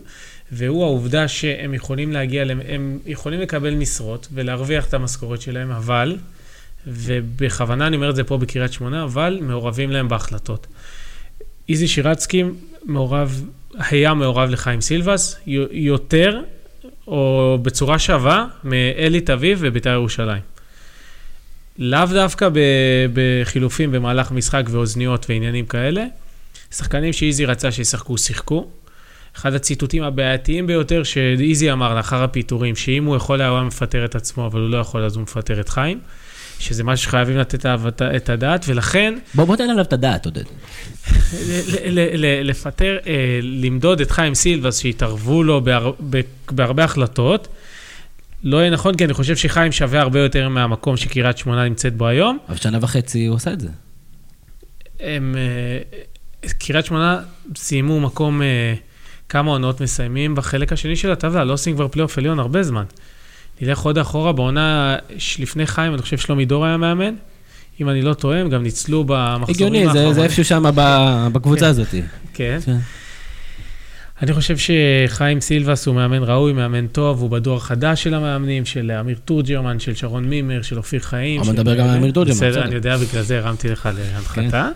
והוא 0.52 0.84
העובדה 0.84 1.28
שהם 1.28 1.74
יכולים 1.74 2.12
להגיע, 2.12 2.44
הם 2.68 2.98
יכולים 3.06 3.40
לקבל 3.40 3.74
משרות 3.74 4.28
ולהרוויח 4.32 4.88
את 4.88 4.94
המשכורת 4.94 5.40
שלהם, 5.40 5.70
אבל, 5.70 6.16
ובכוונה 6.86 7.86
אני 7.86 7.96
אומר 7.96 8.10
את 8.10 8.16
זה 8.16 8.24
פה 8.24 8.38
בקריית 8.38 8.72
שמונה, 8.72 9.04
אבל 9.04 9.38
מעורבים 9.42 9.90
להם 9.90 10.08
בהחלטות. 10.08 10.66
איזי 11.68 11.88
שירצקי 11.88 12.44
מעורב, 12.84 13.44
היה 13.74 14.14
מעורב 14.14 14.50
לחיים 14.50 14.80
סילבס, 14.80 15.36
יותר 15.70 16.40
או 17.06 17.58
בצורה 17.62 17.98
שווה 17.98 18.46
מאלי 18.64 19.20
תביב 19.20 19.58
ובית"ר 19.62 19.90
ירושלים. 19.90 20.42
לאו 21.78 22.06
דווקא 22.12 22.48
בחילופים 23.12 23.92
במהלך 23.92 24.32
משחק 24.32 24.64
ואוזניות 24.70 25.26
ועניינים 25.28 25.66
כאלה. 25.66 26.04
שחקנים 26.70 27.12
שאיזי 27.12 27.44
רצה 27.44 27.72
שישחקו, 27.72 28.18
שיחקו. 28.18 28.68
אחד 29.36 29.54
הציטוטים 29.54 30.02
הבעייתיים 30.02 30.66
ביותר 30.66 31.02
שאיזי 31.02 31.72
אמר 31.72 31.94
לאחר 31.94 32.22
הפיטורים, 32.22 32.76
שאם 32.76 33.04
הוא 33.04 33.16
יכול 33.16 33.40
היה, 33.40 33.50
הוא 33.50 33.58
היה 33.58 33.66
מפטר 33.66 34.04
את 34.04 34.14
עצמו, 34.14 34.46
אבל 34.46 34.60
הוא 34.60 34.70
לא 34.70 34.76
יכול, 34.76 35.04
אז 35.04 35.16
הוא 35.16 35.22
מפטר 35.22 35.60
את 35.60 35.68
חיים. 35.68 36.00
שזה 36.58 36.84
משהו 36.84 37.04
שחייבים 37.04 37.36
לתת 37.38 37.66
את 38.16 38.28
הדעת, 38.28 38.64
ולכן 38.68 39.14
בוא, 39.34 39.44
בוא 39.44 39.56
תן 39.56 39.70
עליו 39.70 39.84
את 39.84 39.92
הדעת, 39.92 40.24
עודד. 40.24 40.42
לפטר, 42.44 42.96
אה, 43.06 43.38
למדוד 43.42 44.00
את 44.00 44.10
חיים 44.10 44.34
סילבס 44.34 44.78
שהתערבו 44.80 45.42
לו 45.42 45.60
בהר- 45.60 45.92
בהרבה 46.50 46.84
החלטות, 46.84 47.48
לא 48.44 48.56
יהיה 48.56 48.70
נכון, 48.70 48.94
כי 48.96 49.04
אני 49.04 49.14
חושב 49.14 49.36
שחיים 49.36 49.72
שווה 49.72 50.00
הרבה 50.00 50.20
יותר 50.20 50.48
מהמקום 50.48 50.96
שקריית 50.96 51.38
שמונה 51.38 51.64
נמצאת 51.64 51.96
בו 51.96 52.06
היום. 52.06 52.38
אבל 52.48 52.56
שנה 52.56 52.78
וחצי 52.80 53.26
הוא 53.26 53.36
עשה 53.36 53.52
את 53.52 53.60
זה. 53.60 53.68
הם, 55.00 55.34
אה, 55.38 56.48
קריית 56.58 56.86
שמונה 56.86 57.20
סיימו 57.56 58.00
מקום, 58.00 58.42
אה, 58.42 58.74
כמה 59.28 59.50
עונות 59.50 59.80
מסיימים 59.80 60.34
בחלק 60.34 60.72
השני 60.72 60.96
של 60.96 61.12
הטבלה, 61.12 61.44
לא 61.44 61.52
עושים 61.52 61.74
כבר 61.74 61.88
פלייאוף 61.88 62.18
עליון 62.18 62.38
הרבה 62.38 62.62
זמן. 62.62 62.84
נלך 63.60 63.78
עוד 63.78 63.98
אחורה, 63.98 64.32
בעונה 64.32 64.96
שלפני 65.18 65.66
חיים, 65.66 65.94
אני 65.94 66.02
חושב 66.02 66.18
שלומי 66.18 66.44
דור 66.44 66.64
היה 66.64 66.76
מאמן. 66.76 67.14
אם 67.80 67.88
אני 67.88 68.02
לא 68.02 68.14
טועה, 68.14 68.38
הם 68.40 68.48
גם 68.48 68.62
ניצלו 68.62 69.04
במחזורים 69.06 69.48
הגיוני, 69.48 69.78
זה- 69.82 69.88
האחרונים. 69.88 70.12
זה 70.14 70.22
איפשהו 70.22 70.44
שם 70.44 70.62
בקבוצה 71.32 71.60
כן. 71.60 71.66
הזאת. 71.70 71.86
כן. 72.34 72.58
כן. 72.64 72.76
אני 74.22 74.32
חושב 74.32 74.56
שחיים 74.58 75.40
סילבס 75.40 75.86
הוא 75.86 75.94
מאמן 75.94 76.22
ראוי, 76.22 76.52
מאמן 76.52 76.86
טוב, 76.86 77.20
הוא 77.20 77.30
בדור 77.30 77.56
החדש 77.56 78.02
של 78.02 78.14
המאמנים, 78.14 78.64
של 78.64 78.90
אמיר 78.90 79.18
תורג'רמן, 79.24 79.80
של 79.80 79.94
שרון 79.94 80.24
מימר, 80.24 80.62
של 80.62 80.76
אופיר 80.78 81.00
חיים. 81.00 81.40
אבל 81.40 81.52
מדבר 81.52 81.74
גם 81.74 81.86
על 81.88 81.96
אמיר 81.96 82.12
תורג'רמן, 82.12 82.36
בסדר, 82.36 82.50
בסדר. 82.50 82.64
אני 82.64 82.74
יודע, 82.74 82.96
בגלל 82.96 83.22
זה 83.22 83.38
הרמתי 83.38 83.68
לך 83.68 83.88
להנחתה. 83.98 84.68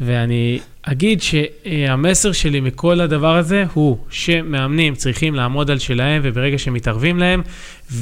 ואני 0.00 0.60
אגיד 0.82 1.20
שהמסר 1.22 2.32
שלי 2.32 2.60
מכל 2.60 3.00
הדבר 3.00 3.36
הזה 3.36 3.64
הוא 3.74 3.96
שמאמנים 4.10 4.94
צריכים 4.94 5.34
לעמוד 5.34 5.70
על 5.70 5.78
שלהם, 5.78 6.20
וברגע 6.24 6.58
שמתערבים 6.58 7.18
להם 7.18 7.42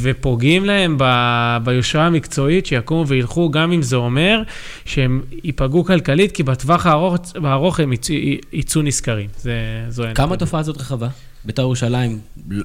ופוגעים 0.00 0.64
להם 0.64 0.94
ב- 0.98 1.56
ביושרה 1.64 2.06
המקצועית, 2.06 2.66
שיקומו 2.66 3.06
וילכו, 3.06 3.50
גם 3.50 3.72
אם 3.72 3.82
זה 3.82 3.96
אומר 3.96 4.42
שהם 4.84 5.22
ייפגעו 5.44 5.84
כלכלית, 5.84 6.32
כי 6.32 6.42
בטווח 6.42 6.86
הארוך, 6.86 7.16
הארוך 7.44 7.80
הם 7.80 7.92
יצאו- 7.92 8.14
יצאו 8.52 8.82
נשכרים. 8.82 9.28
זה, 9.38 9.52
זו 9.88 10.04
כמה. 10.14 10.34
התופעה 10.34 10.60
הזאת 10.60 10.76
רחבה? 10.76 11.08
בית"ר 11.44 11.62
ירושלים 11.62 12.18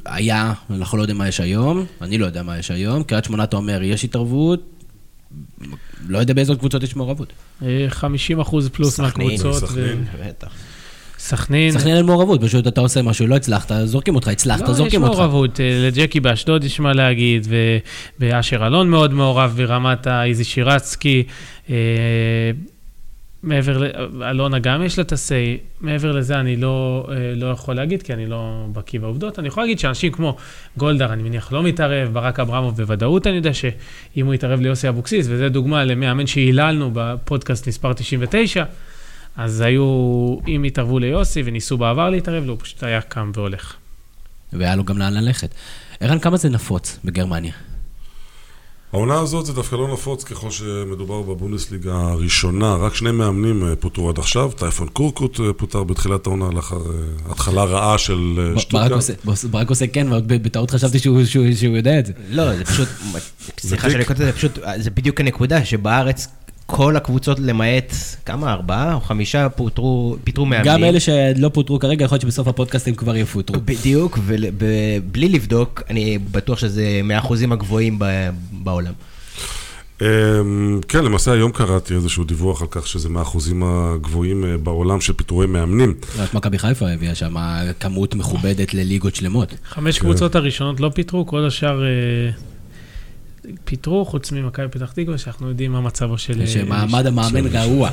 היה, 0.06 0.54
אנחנו 0.70 0.98
לא 0.98 1.04
יודעים 1.04 1.18
מה 1.18 1.28
יש 1.28 1.40
היום, 1.40 1.86
אני 2.02 2.18
לא 2.18 2.26
יודע 2.26 2.44
מה 2.44 2.60
יש 2.60 2.72
היום, 2.72 3.04
קריית 3.04 3.26
שמונה 3.26 3.44
אתה 3.44 3.58
אומר, 3.58 3.84
יש 3.84 4.04
התערבות, 4.04 4.83
לא 6.08 6.18
יודע 6.18 6.34
באיזה 6.34 6.56
קבוצות 6.56 6.84
יש 6.84 6.96
מעורבות. 6.96 7.34
אה, 7.64 7.86
50 7.90 8.40
אחוז 8.40 8.70
פלוס 8.70 9.00
מהקבוצות. 9.00 9.56
סכנין. 9.56 10.06
בטח. 10.28 10.52
סכנין. 11.20 11.72
סכנין 11.72 11.96
אין 11.96 12.06
מעורבות, 12.06 12.42
פשוט 12.42 12.68
אתה 12.68 12.82
עושה 12.82 13.02
משהו, 13.02 13.28
לא 13.28 13.36
הצלחת, 13.36 13.72
זורקים 13.86 14.16
אותך, 14.16 14.28
הצלחת, 14.28 14.62
לא, 14.62 14.70
יש 14.72 14.78
זורקים 14.78 15.04
אותך. 15.04 15.18
מעורבות, 15.20 15.60
אה, 15.60 15.88
לג'קי 15.88 16.20
באשדוד 16.20 16.64
יש 16.64 16.80
מה 16.80 16.94
להגיד, 16.94 17.48
ואשר 18.20 18.68
אלון 18.68 18.90
מאוד 18.90 19.14
מעורב 19.14 19.54
ברמת 19.58 20.08
האיזי 20.08 20.44
שירצקי. 20.44 21.24
מעבר 23.44 23.78
ל... 23.78 23.86
אלונה 24.24 24.60
גם 24.60 24.84
יש 24.84 24.98
לה 24.98 25.04
את 25.04 25.12
ה-say, 25.12 25.82
מעבר 25.82 26.12
לזה 26.12 26.40
אני 26.40 26.56
לא, 26.56 27.08
אה, 27.12 27.36
לא 27.36 27.48
יכול 27.48 27.76
להגיד, 27.76 28.04
כי 28.04 28.14
אני 28.14 28.26
לא 28.26 28.66
בקיא 28.72 29.00
בעובדות. 29.00 29.40
אני 29.40 29.48
יכול 29.48 29.64
להגיד 29.64 29.80
שאנשים 29.80 30.12
כמו 30.12 30.38
גולדהר, 30.78 31.14
אני 31.14 31.24
מניח, 31.24 31.52
לא 31.52 31.64
מתערב, 31.64 32.14
ברק 32.14 32.40
אברמוב 32.40 32.78
בוודאות, 32.78 33.28
אני 33.28 33.36
יודע 33.36 33.54
שאם 33.54 34.26
הוא 34.26 34.34
יתערב 34.34 34.60
ליוסי 34.60 34.90
אבוקסיס, 34.90 35.28
וזו 35.30 35.50
דוגמה 35.50 35.86
למאמן 35.86 36.28
שהיללנו 36.28 36.92
בפודקאסט 36.94 37.68
מספר 37.68 37.94
99, 37.94 38.64
אז 39.36 39.62
היו, 39.62 39.84
אם 40.48 40.64
התערבו 40.64 41.00
ליוסי 41.00 41.42
וניסו 41.46 41.78
בעבר 41.78 42.10
להתערב, 42.10 42.46
לו, 42.46 42.54
הוא 42.54 42.60
פשוט 42.60 42.84
היה 42.84 43.02
קם 43.02 43.32
והולך. 43.36 43.76
והיה 44.54 44.76
לו 44.76 44.84
גם 44.84 44.98
לאן 44.98 45.14
ללכת. 45.14 45.54
ערן, 46.00 46.20
כמה 46.20 46.38
זה 46.38 46.50
נפוץ 46.50 47.00
בגרמניה? 47.06 47.54
העונה 48.94 49.20
הזאת 49.20 49.46
זה 49.46 49.54
דווקא 49.54 49.76
לא 49.76 49.94
נפוץ 49.94 50.24
ככל 50.24 50.52
שמדובר 50.52 51.22
בבונדסליגה 51.22 51.94
הראשונה, 51.96 52.76
רק 52.76 52.96
שני 52.96 53.12
מאמנים 53.12 53.64
אה, 53.66 53.76
פוטרו 53.76 54.10
עד 54.10 54.20
עכשיו, 54.20 54.52
טייפון 54.58 54.88
קורקוט 54.88 55.40
אה, 55.40 55.54
פוטר 55.54 55.84
בתחילת 55.84 56.28
העונה 56.28 56.50
לאחר 56.52 56.76
אה, 56.78 56.82
התחלה 57.32 57.64
רעה 57.64 57.98
של 57.98 58.54
ב- 58.56 58.72
ברק. 58.72 58.92
עושה- 58.92 59.88
כן, 59.88 60.08
ובטעות 60.12 60.72
חשבתי 60.72 61.00
שהוא- 61.00 61.26
שהוא 61.26 61.46
שהוא 61.56 61.78
יודע 61.78 62.00
את 62.00 62.06
זה. 62.06 62.14
לא, 62.30 62.56
זה 62.58 62.66
פשוט, 62.66 62.88
סליחה 63.60 63.90
שאני 63.90 64.06
קוטע, 64.06 64.26
זה 64.26 64.32
פשוט, 64.32 64.60
זה 64.78 64.90
בדיוק 64.92 65.20
הנקודה 65.20 65.66
שבארץ 65.66 66.28
כל 66.76 66.96
הקבוצות 66.96 67.40
למעט, 67.40 67.94
כמה, 68.26 68.54
ארבעה 68.54 68.94
או 68.94 69.02
חמישה 69.02 69.50
פוטרו, 69.50 70.18
פיטרו 70.24 70.46
מאמנים. 70.46 70.74
גם 70.74 70.84
אלה 70.84 71.00
שלא 71.00 71.50
פוטרו 71.50 71.80
כרגע, 71.80 72.06
יכול 72.06 72.16
להיות 72.16 72.22
שבסוף 72.22 72.48
הפודקאסט 72.48 72.88
הם 72.88 72.96
כבר 72.96 73.16
יפוטרו. 73.16 73.62
בדיוק, 73.66 74.20
ובלי 74.24 75.30
לבדוק, 75.30 75.82
אני 75.90 76.18
בטוח 76.32 76.60
שזה 76.60 77.02
מהאחוזים 77.04 77.52
הגבוהים 77.52 78.00
בעולם. 78.52 78.94
אמ, 80.02 80.80
כן, 80.88 81.06
למעשה 81.06 81.32
היום 81.32 81.52
קראתי 81.52 81.94
איזשהו 81.94 82.24
דיווח 82.24 82.62
על 82.62 82.68
כך 82.72 82.88
שזה 82.88 83.10
מהאחוזים 83.10 83.64
הגבוהים 83.64 84.46
אה, 84.46 84.58
בעולם 84.58 85.02
של 85.02 85.14
פיטורי 85.14 85.48
מאמנים. 85.48 85.94
רק 86.18 86.34
מכבי 86.34 86.58
חיפה 86.58 86.90
הביאה 86.90 87.16
שם 87.16 87.36
כמות 87.80 88.16
מכובדת 88.16 88.74
לליגות 88.74 89.16
שלמות. 89.16 89.54
חמש 89.70 90.00
קבוצות 90.00 90.36
הראשונות 90.36 90.80
לא 90.80 90.92
פיטרו, 90.96 91.26
כל 91.26 91.46
השאר 91.46 91.84
אה, 91.84 91.90
פיטרו, 93.66 94.06
חוץ 94.06 94.32
ממכבי 94.32 94.68
פתח 94.72 94.92
תקווה, 94.92 95.18
שאנחנו 95.18 95.50
יודעים 95.50 95.72
מה 95.72 95.82
מצבו 95.82 96.18
של... 96.18 96.42
אה, 96.42 96.48
שמעמד 96.48 97.06
המאמן 97.06 97.48
גרוע. 97.48 97.90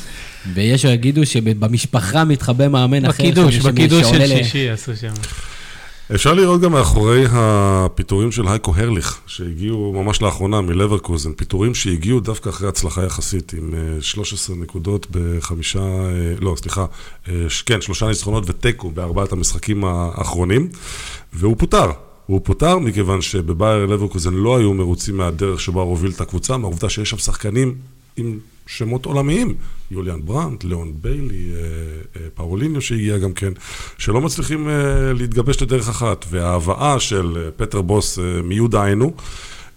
ויש 0.54 0.82
שיגידו 0.82 1.26
שבמשפחה 1.26 2.24
מתחבא 2.24 2.68
מאמן 2.68 3.04
אחר. 3.04 3.22
בקידוש, 3.22 3.56
בקידוש 3.56 4.06
של 4.06 4.26
שישי 4.26 4.70
עשו 4.70 4.96
שם. 4.96 5.12
אפשר 6.14 6.34
לראות 6.34 6.60
גם 6.60 6.72
מאחורי 6.72 7.24
הפיטורים 7.30 8.32
של 8.32 8.48
הייקו 8.48 8.74
הרליך, 8.76 9.20
שהגיעו 9.26 9.92
ממש 9.92 10.22
לאחרונה 10.22 10.60
מלברקוזן, 10.60 11.32
פיטורים 11.32 11.74
שהגיעו 11.74 12.20
דווקא 12.20 12.48
אחרי 12.48 12.68
הצלחה 12.68 13.04
יחסית, 13.04 13.52
עם 13.52 13.74
אה, 13.74 14.02
13 14.02 14.56
נקודות 14.56 15.06
בחמישה, 15.10 15.78
אה, 15.78 16.34
לא, 16.40 16.54
סליחה, 16.56 16.86
אה, 17.28 17.34
כן, 17.66 17.80
שלושה 17.80 18.06
ניצחונות 18.06 18.50
ותיקו 18.50 18.90
בארבעת 18.90 19.32
המשחקים 19.32 19.84
האחרונים, 19.84 20.68
והוא 21.32 21.56
פוטר. 21.58 21.90
הוא 22.30 22.40
פוטר 22.44 22.78
מכיוון 22.78 23.22
שבבייר 23.22 23.86
לברקוזן 23.86 24.34
לא 24.34 24.56
היו 24.56 24.74
מרוצים 24.74 25.16
מהדרך 25.16 25.60
שבה 25.60 25.80
הוא 25.80 25.90
הוביל 25.90 26.10
את 26.10 26.20
הקבוצה, 26.20 26.56
מהעובדה 26.56 26.88
שיש 26.88 27.10
שם 27.10 27.18
שחקנים 27.18 27.74
עם 28.16 28.38
שמות 28.66 29.06
עולמיים, 29.06 29.54
יוליאן 29.90 30.20
ברנט, 30.24 30.64
ליאון 30.64 30.92
ביילי, 31.00 31.50
אה, 31.54 31.60
אה, 32.16 32.26
פאוליניו 32.34 32.80
שהגיע 32.80 33.18
גם 33.18 33.32
כן, 33.32 33.52
שלא 33.98 34.20
מצליחים 34.20 34.68
אה, 34.68 35.12
להתגבש 35.12 35.62
לדרך 35.62 35.88
אחת. 35.88 36.24
וההבאה 36.30 37.00
של 37.00 37.50
פטר 37.56 37.82
בוס 37.82 38.18
אה, 38.18 38.42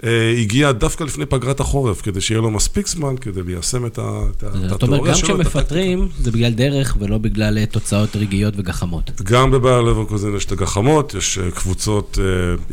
אה, 0.04 0.10
הגיעה 0.42 0.72
דווקא 0.72 1.04
לפני 1.04 1.26
פגרת 1.26 1.60
החורף, 1.60 2.02
כדי 2.02 2.22
שיהיה 2.22 2.42
לו 2.42 2.52
מספיק 2.52 2.88
זמן 2.88 3.16
כדי 3.22 3.42
ליישם 3.44 3.86
את 3.86 4.00
ה- 4.00 4.02
את 4.38 4.44
ה- 4.44 4.48
את 4.48 4.54
זאת 4.54 4.56
אומרת, 4.62 4.84
התיאוריה 4.84 5.14
גם 5.14 5.18
שלו. 5.20 5.28
כשמפטרים, 5.40 6.08
זה 6.20 6.32
בגלל 6.32 6.52
דרך 6.54 6.98
ולא 7.00 7.18
בגלל 7.18 7.58
אה, 7.58 7.66
תוצאות 7.66 8.16
רגעיות 8.16 8.54
וגחמות. 8.58 9.12
גם 9.24 9.52
בבייר 9.52 9.82
לברקוזן 9.82 10.36
יש 10.36 10.46
את 10.46 10.52
הגחמות, 10.52 11.14
יש 11.14 11.38
אה, 11.38 11.52
קבוצות, 11.52 12.18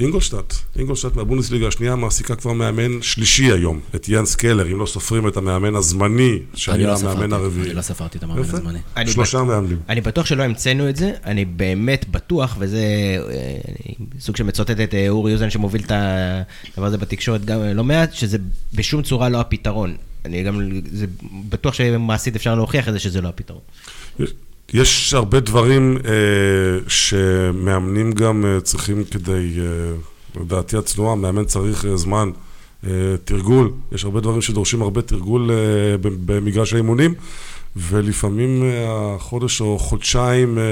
אינגולשטאט, 0.01 0.55
אינגולשטאט 0.79 1.16
מהבונדסליגה 1.16 1.69
השנייה 1.69 1.97
מעסיקה 1.97 2.37
כבר 2.37 2.53
מאמן 2.53 3.03
שלישי 3.03 3.53
היום, 3.53 3.81
את 3.95 4.09
יאנס 4.09 4.35
קלר, 4.35 4.73
אם 4.73 4.79
לא 4.81 4.87
סופרים 4.87 5.29
את 5.29 5.37
המאמן 5.37 5.75
הזמני, 5.75 6.38
שהיה 6.55 6.87
לא 6.87 6.97
המאמן 6.99 7.33
הרביעי. 7.33 7.66
אני 7.66 7.75
לא 7.75 7.83
ספרתי 7.83 8.19
את 8.19 8.23
המאמן. 8.23 8.40
הזמני. 8.40 8.79
אני 8.97 9.11
שלושה 9.11 9.43
מאמנים. 9.43 9.79
אני 9.88 10.01
בטוח 10.01 10.27
שלא 10.27 10.43
המצאנו 10.43 10.88
את 10.88 10.97
זה, 10.97 11.12
אני 11.27 11.45
באמת 11.45 12.07
בטוח, 12.11 12.57
וזה 12.59 12.83
סוג 14.21 14.37
של 14.37 14.45
מצוטט 14.45 14.81
את 14.81 14.95
אורי 15.09 15.33
אוזן 15.33 15.51
שמוביל 15.51 15.83
את 15.87 15.93
הדבר 15.95 16.87
הזה 16.87 16.99
בתקשורת 16.99 17.19
גם 17.44 17.61
לא 17.74 17.85
מעט, 17.85 18.12
שזה 18.12 18.38
בשום 18.74 19.02
צורה 19.02 19.28
לא 19.28 19.40
הפתרון. 19.40 19.94
אני 20.24 20.42
גם, 20.42 20.61
זה 20.92 21.06
בטוח 21.48 21.74
שמעשית 21.74 22.37
אפשר 22.37 22.54
להוכיח 22.54 22.88
את 22.88 22.92
זה 22.92 22.98
שזה 22.98 23.20
לא 23.20 23.28
הפתרון. 23.28 23.61
יש- 24.74 25.14
הרבה 25.14 25.40
דברים 25.40 25.98
אה, 26.04 26.11
שמאמנים 26.88 28.12
גם 28.12 28.44
אה, 28.46 28.61
צריכים 28.61 29.04
כדי, 29.04 29.33
אה, 29.59 30.42
לדעתי 30.42 30.76
הצנועה, 30.76 31.14
מאמן 31.16 31.44
צריך 31.44 31.85
אה, 31.85 31.96
זמן, 31.96 32.30
אה, 32.87 32.90
תרגול, 33.24 33.70
יש 33.92 34.04
הרבה 34.04 34.20
דברים 34.20 34.42
שדורשים 34.42 34.83
הרבה 34.83 35.02
תרגול 35.02 35.50
אה, 35.50 35.56
במגרש 36.02 36.72
האימונים, 36.72 37.14
ולפעמים 37.76 38.62
אה, 38.62 39.14
החודש 39.14 39.61
או 39.61 39.78
חודשיים 39.78 40.59
אה, 40.59 40.62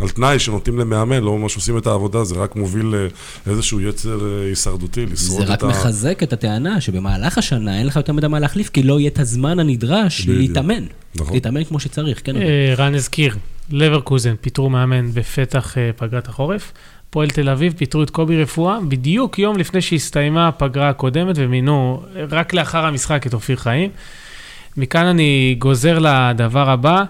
על 0.00 0.08
תנאי 0.08 0.38
שנותנים 0.38 0.78
למאמן, 0.78 1.22
לא 1.22 1.38
ממש 1.38 1.56
עושים 1.56 1.78
את 1.78 1.86
העבודה, 1.86 2.24
זה 2.24 2.34
רק 2.34 2.56
מוביל 2.56 2.94
אה, 2.94 3.06
איזשהו 3.52 3.80
יצר 3.80 4.18
הישרדותי, 4.48 5.06
לשרוד 5.06 5.46
זה 5.46 5.54
את 5.54 5.62
רק 5.62 5.70
מחזק 5.70 6.22
את 6.22 6.32
הטענה 6.32 6.80
שבמהלך 6.80 7.38
השנה 7.38 7.78
אין 7.78 7.86
לך 7.86 7.96
יותר 7.96 8.12
מדי 8.12 8.28
מה 8.28 8.40
להחליף, 8.40 8.68
כי 8.68 8.82
לא 8.82 9.00
יהיה 9.00 9.08
את 9.08 9.18
הזמן 9.18 9.58
הנדרש. 9.58 10.26
להתאמן. 10.28 10.84
נכון. 11.14 11.34
להתאמן 11.34 11.64
כמו 11.64 11.80
שצריך, 11.80 12.20
כן. 12.24 12.32
רן 12.76 12.94
הזכיר, 12.94 13.36
לברקוזן 13.70 14.34
פיטרו 14.40 14.70
מאמן 14.70 15.10
בפתח 15.14 15.76
פגרת 15.96 16.28
החורף. 16.28 16.72
הפועל 17.08 17.30
תל 17.30 17.48
אביב 17.48 17.74
פיטרו 17.76 18.02
את 18.02 18.10
קובי 18.10 18.42
רפואה 18.42 18.78
בדיוק 18.88 19.38
יום 19.38 19.56
לפני 19.56 19.80
שהסתיימה 19.80 20.48
הפגרה 20.48 20.88
הקודמת 20.88 21.36
ומינו 21.38 22.02
רק 22.30 22.54
לאחר 22.54 22.86
המשחק 22.86 23.26
את 23.26 23.34
אופיר 23.34 23.56
חיים. 23.56 23.90
מכאן 24.76 25.06
אני 25.06 25.54
גוזר 25.58 25.98
לדבר 25.98 26.70
הבא. 26.70 27.04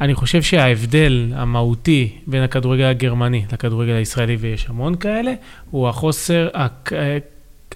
אני 0.00 0.14
חושב 0.14 0.42
שההבדל 0.42 1.32
המהותי 1.36 2.12
בין 2.26 2.42
הכדורגל 2.42 2.84
הגרמני 2.84 3.44
לכדורגל 3.52 3.92
הישראלי, 3.92 4.36
ויש 4.40 4.66
המון 4.68 4.94
כאלה, 4.94 5.32
הוא 5.70 5.88
החוסר, 5.88 6.48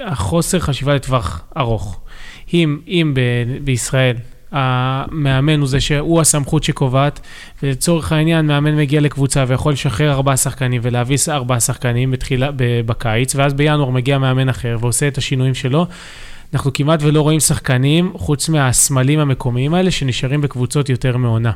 החוסר 0.01 0.61
חשיבה 0.61 0.95
לטווח 0.95 1.45
ארוך. 1.57 2.01
אם, 2.55 2.79
אם 2.89 3.13
ב- 3.15 3.65
בישראל 3.65 4.17
המאמן 4.53 5.61
הוא 5.61 5.69
זה 5.69 5.81
שהוא 5.81 6.21
הסמכות 6.21 6.65
שקובעת, 6.65 7.21
ולצורך 7.63 8.13
העניין 8.13 8.47
מאמן 8.47 8.77
מגיע 8.77 9.01
לקבוצה 9.01 9.45
ויכול 9.49 9.73
לשחרר 9.73 10.13
ארבעה 10.13 10.37
שחקנים 10.37 10.81
ולהביא 10.85 11.17
ארבעה 11.29 11.61
שחקנים 11.61 12.11
בתחילה, 12.11 12.51
ב- 12.57 12.81
בקיץ, 12.87 13.35
ואז 13.35 13.55
בינואר 13.55 13.91
מגיע 13.91 14.19
מאמן 14.19 14.49
אחר 14.49 14.77
ועושה 14.81 15.09
את 15.09 15.19
השינויים 15.19 15.55
שלו. 15.55 15.87
אנחנו 16.55 16.73
כמעט 16.73 17.03
ולא 17.03 17.21
רואים 17.21 17.41
שחקנים, 17.41 18.13
חוץ 18.15 18.49
מהסמלים 18.49 19.19
המקומיים 19.19 19.75
האלה, 19.75 19.91
שנשארים 19.91 20.41
בקבוצות 20.41 20.89
יותר 20.89 21.17
מעונה. 21.17 21.53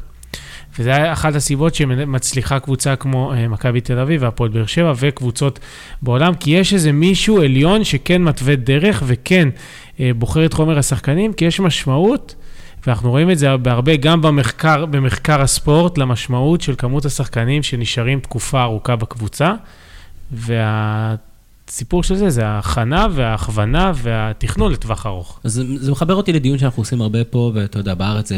היה 0.79 1.13
אחת 1.13 1.35
הסיבות 1.35 1.75
שמצליחה 1.75 2.61
קבוצה 2.61 2.97
כמו 2.97 3.33
אה, 3.33 3.49
מכבי 3.49 3.81
תל 3.81 3.99
אביב 3.99 4.23
והפועל 4.23 4.51
באר 4.51 4.67
שבע 4.67 4.93
וקבוצות 4.97 5.59
בעולם, 6.03 6.35
כי 6.35 6.51
יש 6.51 6.75
איזה 6.75 6.93
מישהו 6.93 7.43
עליון 7.43 7.85
שכן 7.85 8.23
מתווה 8.23 8.57
דרך 8.57 9.03
וכן 9.07 9.49
אה, 10.01 10.11
בוחר 10.17 10.47
את 10.47 10.53
חומר 10.53 10.79
השחקנים, 10.79 11.33
כי 11.33 11.45
יש 11.45 11.61
משמעות, 11.61 12.35
ואנחנו 12.87 13.11
רואים 13.11 13.31
את 13.31 13.39
זה 13.39 13.57
בהרבה, 13.57 13.97
גם 13.97 14.23
במחקר, 14.23 14.87
במחקר 14.87 15.43
הספורט, 15.43 15.99
למשמעות 15.99 16.61
של 16.61 16.75
כמות 16.79 17.05
השחקנים 17.05 17.63
שנשארים 17.63 18.21
תקופה 18.21 18.63
ארוכה 18.63 18.97
בקבוצה, 18.97 19.55
והסיפור 21.69 22.03
של 22.03 22.15
זה 22.15 22.31
זה 22.31 22.47
ההכנה 22.47 23.07
וההכוונה 23.15 23.93
והתכנון 23.95 24.73
לטווח 24.73 25.07
ארוך. 25.07 25.41
אז 25.45 25.53
זה- 25.77 25.93
מחבר 25.93 26.15
אותי 26.15 26.33
לדיון 26.33 26.59
שאנחנו 26.59 26.81
עושים 26.81 27.01
הרבה 27.01 27.25
פה, 27.25 27.51
ואתה 27.55 27.79
יודע, 27.79 27.95
בארץ 27.95 28.29
זה... 28.29 28.37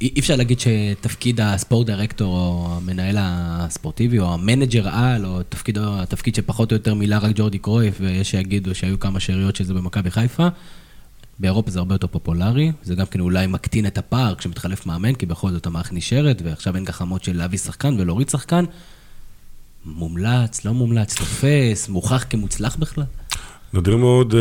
אי 0.00 0.20
אפשר 0.20 0.36
להגיד 0.36 0.58
שתפקיד 0.60 1.40
הספורט 1.40 1.86
דירקטור, 1.86 2.36
או 2.36 2.68
המנהל 2.76 3.16
הספורטיבי, 3.20 4.18
או 4.18 4.34
המנג'ר 4.34 4.88
על, 4.88 5.26
או 5.26 5.42
תפקיד, 5.48 5.78
התפקיד 5.80 6.34
שפחות 6.34 6.72
או 6.72 6.76
יותר 6.76 6.94
מילא 6.94 7.16
רק 7.22 7.30
ג'ורדי 7.34 7.58
קרויף, 7.58 7.94
ויש 8.00 8.30
שיגידו 8.30 8.74
שהיו 8.74 9.00
כמה 9.00 9.20
שאריות 9.20 9.56
של 9.56 9.64
זה 9.64 9.74
במכבי 9.74 10.10
חיפה. 10.10 10.48
באירופה 11.38 11.70
זה 11.70 11.78
הרבה 11.78 11.94
יותר 11.94 12.06
פופולרי, 12.06 12.72
זה 12.82 12.94
גם 12.94 13.06
כן 13.06 13.20
אולי 13.20 13.46
מקטין 13.46 13.86
את 13.86 13.98
הפער 13.98 14.34
כשמתחלף 14.34 14.86
מאמן, 14.86 15.14
כי 15.14 15.26
בכל 15.26 15.50
זאת 15.50 15.66
המערכת 15.66 15.92
נשארת, 15.92 16.42
ועכשיו 16.44 16.76
אין 16.76 16.84
גחמות 16.84 17.24
של 17.24 17.36
להביא 17.36 17.58
שחקן 17.58 17.96
ולהוריד 17.98 18.28
שחקן. 18.28 18.64
מומלץ, 19.86 20.64
לא 20.64 20.72
מומלץ, 20.72 21.14
תופס, 21.14 21.88
מוכח 21.88 22.24
כמוצלח 22.30 22.76
בכלל? 22.76 23.04
נדיר 23.74 23.96
מאוד 23.96 24.32
uh, 24.32 24.36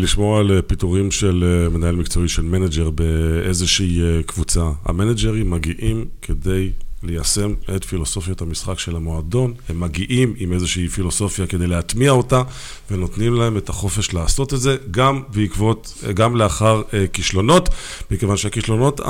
לשמוע 0.00 0.40
על 0.40 0.58
uh, 0.58 0.62
פיטורים 0.62 1.10
של 1.10 1.66
uh, 1.68 1.74
מנהל 1.74 1.96
מקצועי 1.96 2.28
של 2.28 2.42
מנג'ר 2.42 2.90
באיזושהי 2.90 4.00
uh, 4.00 4.22
קבוצה. 4.22 4.70
המנג'רים 4.84 5.50
מגיעים 5.50 6.04
כדי 6.22 6.70
ליישם 7.06 7.54
את 7.76 7.84
פילוסופיית 7.84 8.40
המשחק 8.40 8.78
של 8.78 8.96
המועדון. 8.96 9.54
הם 9.68 9.80
מגיעים 9.80 10.34
עם 10.36 10.52
איזושהי 10.52 10.88
פילוסופיה 10.88 11.46
כדי 11.46 11.66
להטמיע 11.66 12.10
אותה, 12.10 12.42
ונותנים 12.90 13.34
להם 13.34 13.56
את 13.56 13.68
החופש 13.68 14.14
לעשות 14.14 14.54
את 14.54 14.60
זה, 14.60 14.76
גם 14.90 15.22
בעקבות, 15.34 16.04
גם 16.14 16.36
לאחר 16.36 16.82
uh, 16.82 16.92
כישלונות, 17.12 17.68
מכיוון 18.10 18.36
שהכישלונות 18.36 19.00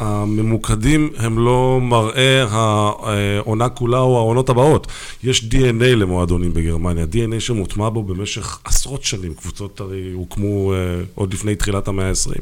הממוקדים 0.00 1.10
הם 1.16 1.38
לא 1.38 1.78
מראה 1.82 2.44
העונה 2.50 3.68
כולה 3.68 3.98
או 3.98 4.18
העונות 4.18 4.48
הבאות. 4.48 4.86
יש 5.22 5.44
DNA 5.44 5.84
למועדונים 5.96 6.54
בגרמניה, 6.54 7.04
DNA 7.12 7.40
שמוטמע 7.40 7.88
בו 7.88 8.02
במשך 8.02 8.58
עשרות 8.64 9.04
שנים. 9.04 9.34
קבוצות 9.34 9.80
הרי 9.80 10.12
הוקמו 10.12 10.72
uh, 10.72 10.76
עוד 11.14 11.34
לפני 11.34 11.54
תחילת 11.54 11.88
המאה 11.88 12.08
ה-20. 12.08 12.40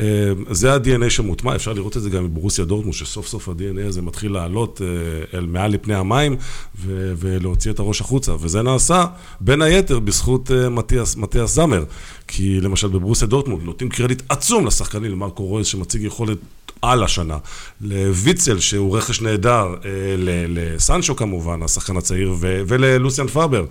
Uh, 0.00 0.02
זה 0.50 0.74
ה-DNA 0.74 1.10
שמוטמע, 1.10 1.54
אפשר 1.56 1.72
לראות 1.72 1.96
את 1.96 2.02
זה 2.02 2.10
גם 2.10 2.24
בברוסיה 2.24 2.64
דורטמוס, 2.64 2.96
שסוף 2.96 3.26
סוף 3.26 3.48
ה-DNA 3.48 3.88
הזה 3.88 4.02
מתחיל 4.02 4.32
לעלות 4.32 4.80
uh, 4.80 5.36
אל 5.36 5.46
מעל 5.46 5.72
לפני 5.72 5.94
המים 5.94 6.36
ו- 6.76 7.12
ולהוציא 7.16 7.70
את 7.70 7.78
הראש 7.78 8.00
החוצה. 8.00 8.32
וזה 8.40 8.62
נעשה 8.62 9.04
בין 9.40 9.62
היתר 9.62 9.98
בזכות 9.98 10.50
uh, 10.50 10.68
מתיאס, 10.68 11.16
מתיאס 11.16 11.54
זמר. 11.54 11.84
כי 12.28 12.60
למשל 12.60 12.88
בברוסיה 12.88 13.26
דורטמונד 13.26 13.62
נותנים 13.62 13.90
קרדיט 13.90 14.22
עצום 14.28 14.66
לשחקנים, 14.66 15.10
למרקו 15.10 15.44
רויס 15.44 15.66
שמציג 15.66 16.02
יכולת 16.02 16.38
על 16.82 17.04
השנה, 17.04 17.38
לויצל 17.80 18.58
שהוא 18.58 18.96
רכש 18.96 19.20
נהדר, 19.20 19.74
אה, 19.84 20.14
לסנצ'ו 20.48 21.16
כמובן, 21.16 21.62
השחקן 21.62 21.96
הצעיר, 21.96 22.34
וללוסיאן 22.40 23.26
פאבר, 23.26 23.64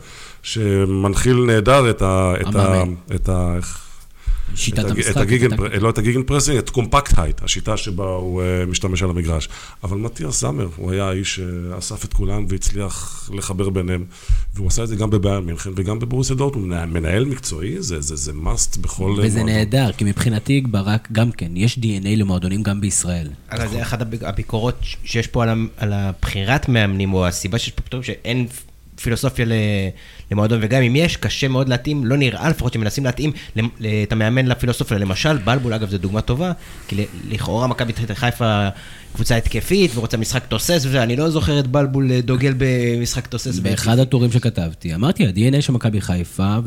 שמנחיל 0.43 1.35
נהדר 1.35 1.89
את 1.89 2.01
ה... 2.01 2.33
את 2.41 2.55
ה... 2.55 2.83
את 3.15 3.29
ה... 3.29 3.57
שיטת 4.55 4.79
את 4.79 4.91
המשחק, 4.91 5.11
את 5.11 5.17
הגיגן, 5.17 5.53
את. 5.53 5.59
לא 5.81 5.89
את 5.89 5.97
הגיגן 5.97 6.23
פרסינג, 6.23 6.57
את 6.57 6.69
קומפקט 6.69 7.13
הייט, 7.19 7.43
השיטה 7.43 7.77
שבה 7.77 8.03
הוא 8.05 8.41
אה, 8.41 8.65
משתמש 8.65 9.03
על 9.03 9.09
המגרש. 9.09 9.49
אבל 9.83 9.97
מתיאס 9.97 10.41
זמר, 10.41 10.67
הוא 10.75 10.91
היה 10.91 11.09
האיש 11.09 11.35
שאסף 11.35 12.05
את 12.05 12.13
כולם 12.13 12.45
והצליח 12.49 13.29
לחבר 13.33 13.69
ביניהם, 13.69 14.05
והוא 14.55 14.67
עשה 14.67 14.83
את 14.83 14.87
זה 14.87 14.95
גם 14.95 15.09
בביירן 15.09 15.45
מינכן 15.45 15.69
וגם 15.75 15.99
בברוסיה 15.99 16.35
דורטמונד. 16.35 16.67
מנהל- 16.67 16.89
מנהל 16.89 17.25
מקצועי, 17.25 17.81
זה- 17.81 18.01
זה 18.01 18.15
זה 18.15 18.31
must 18.31 18.79
בכל 18.81 19.15
וזה. 19.17 19.43
נהדר, 19.43 19.91
כי 19.97 20.03
מבחינתי 20.03 20.61
ברק 20.61 21.07
גם 21.11 21.31
כן, 21.31 21.51
יש 21.57 21.79
DNA 21.79 21.83
למועדונים 22.17 22.63
גם 22.63 22.81
בישראל. 22.81 23.29
אבל 23.51 23.67
זה 23.67 23.81
אחת 23.81 24.01
הביק- 24.01 24.23
הביקורות 24.23 24.75
שיש 25.03 25.27
פה 25.27 25.43
על 25.77 25.93
הבחירת 25.93 26.69
מאמנים, 26.69 27.13
או 27.13 27.27
הסיבה 27.27 27.59
שיש 27.59 27.69
פה 27.73 27.81
פתאום 27.81 28.03
שאין 28.03 28.47
פילוסופיה 29.01 29.45
ל- 29.45 29.53
למועדון, 30.31 30.59
וגם 30.61 30.81
אם 30.81 30.95
יש, 30.95 31.17
קשה 31.17 31.47
מאוד 31.47 31.69
להתאים, 31.69 32.05
לא 32.05 32.17
נראה 32.17 32.49
לפחות 32.49 32.73
שמנסים 32.73 33.05
להתאים 33.05 33.31
את 34.03 34.11
המאמן 34.11 34.45
לפילוסופיה. 34.45 34.97
למשל, 34.97 35.37
בלבול, 35.37 35.73
אגב, 35.73 35.89
זו 35.89 35.97
דוגמה 35.97 36.21
טובה, 36.21 36.51
כי 36.87 37.05
לכאורה 37.29 37.67
מכבי 37.67 37.93
חיפה 38.13 38.69
קבוצה 39.13 39.35
התקפית 39.35 39.91
ורוצה 39.95 40.17
משחק 40.17 40.45
תוסס, 40.45 40.85
ואני 40.91 41.15
לא 41.15 41.29
זוכר 41.29 41.59
את 41.59 41.67
בלבול 41.67 42.11
אה, 42.11 42.21
דוגל 42.21 42.53
במשחק 42.57 43.27
תוסס. 43.27 43.59
באחד 43.59 43.99
הטורים 43.99 44.31
שכתבתי, 44.31 44.95
אמרתי, 44.95 45.25
ה-DNA 45.25 45.61
של 45.61 45.73
מכבי 45.73 46.01
חיפה, 46.01 46.57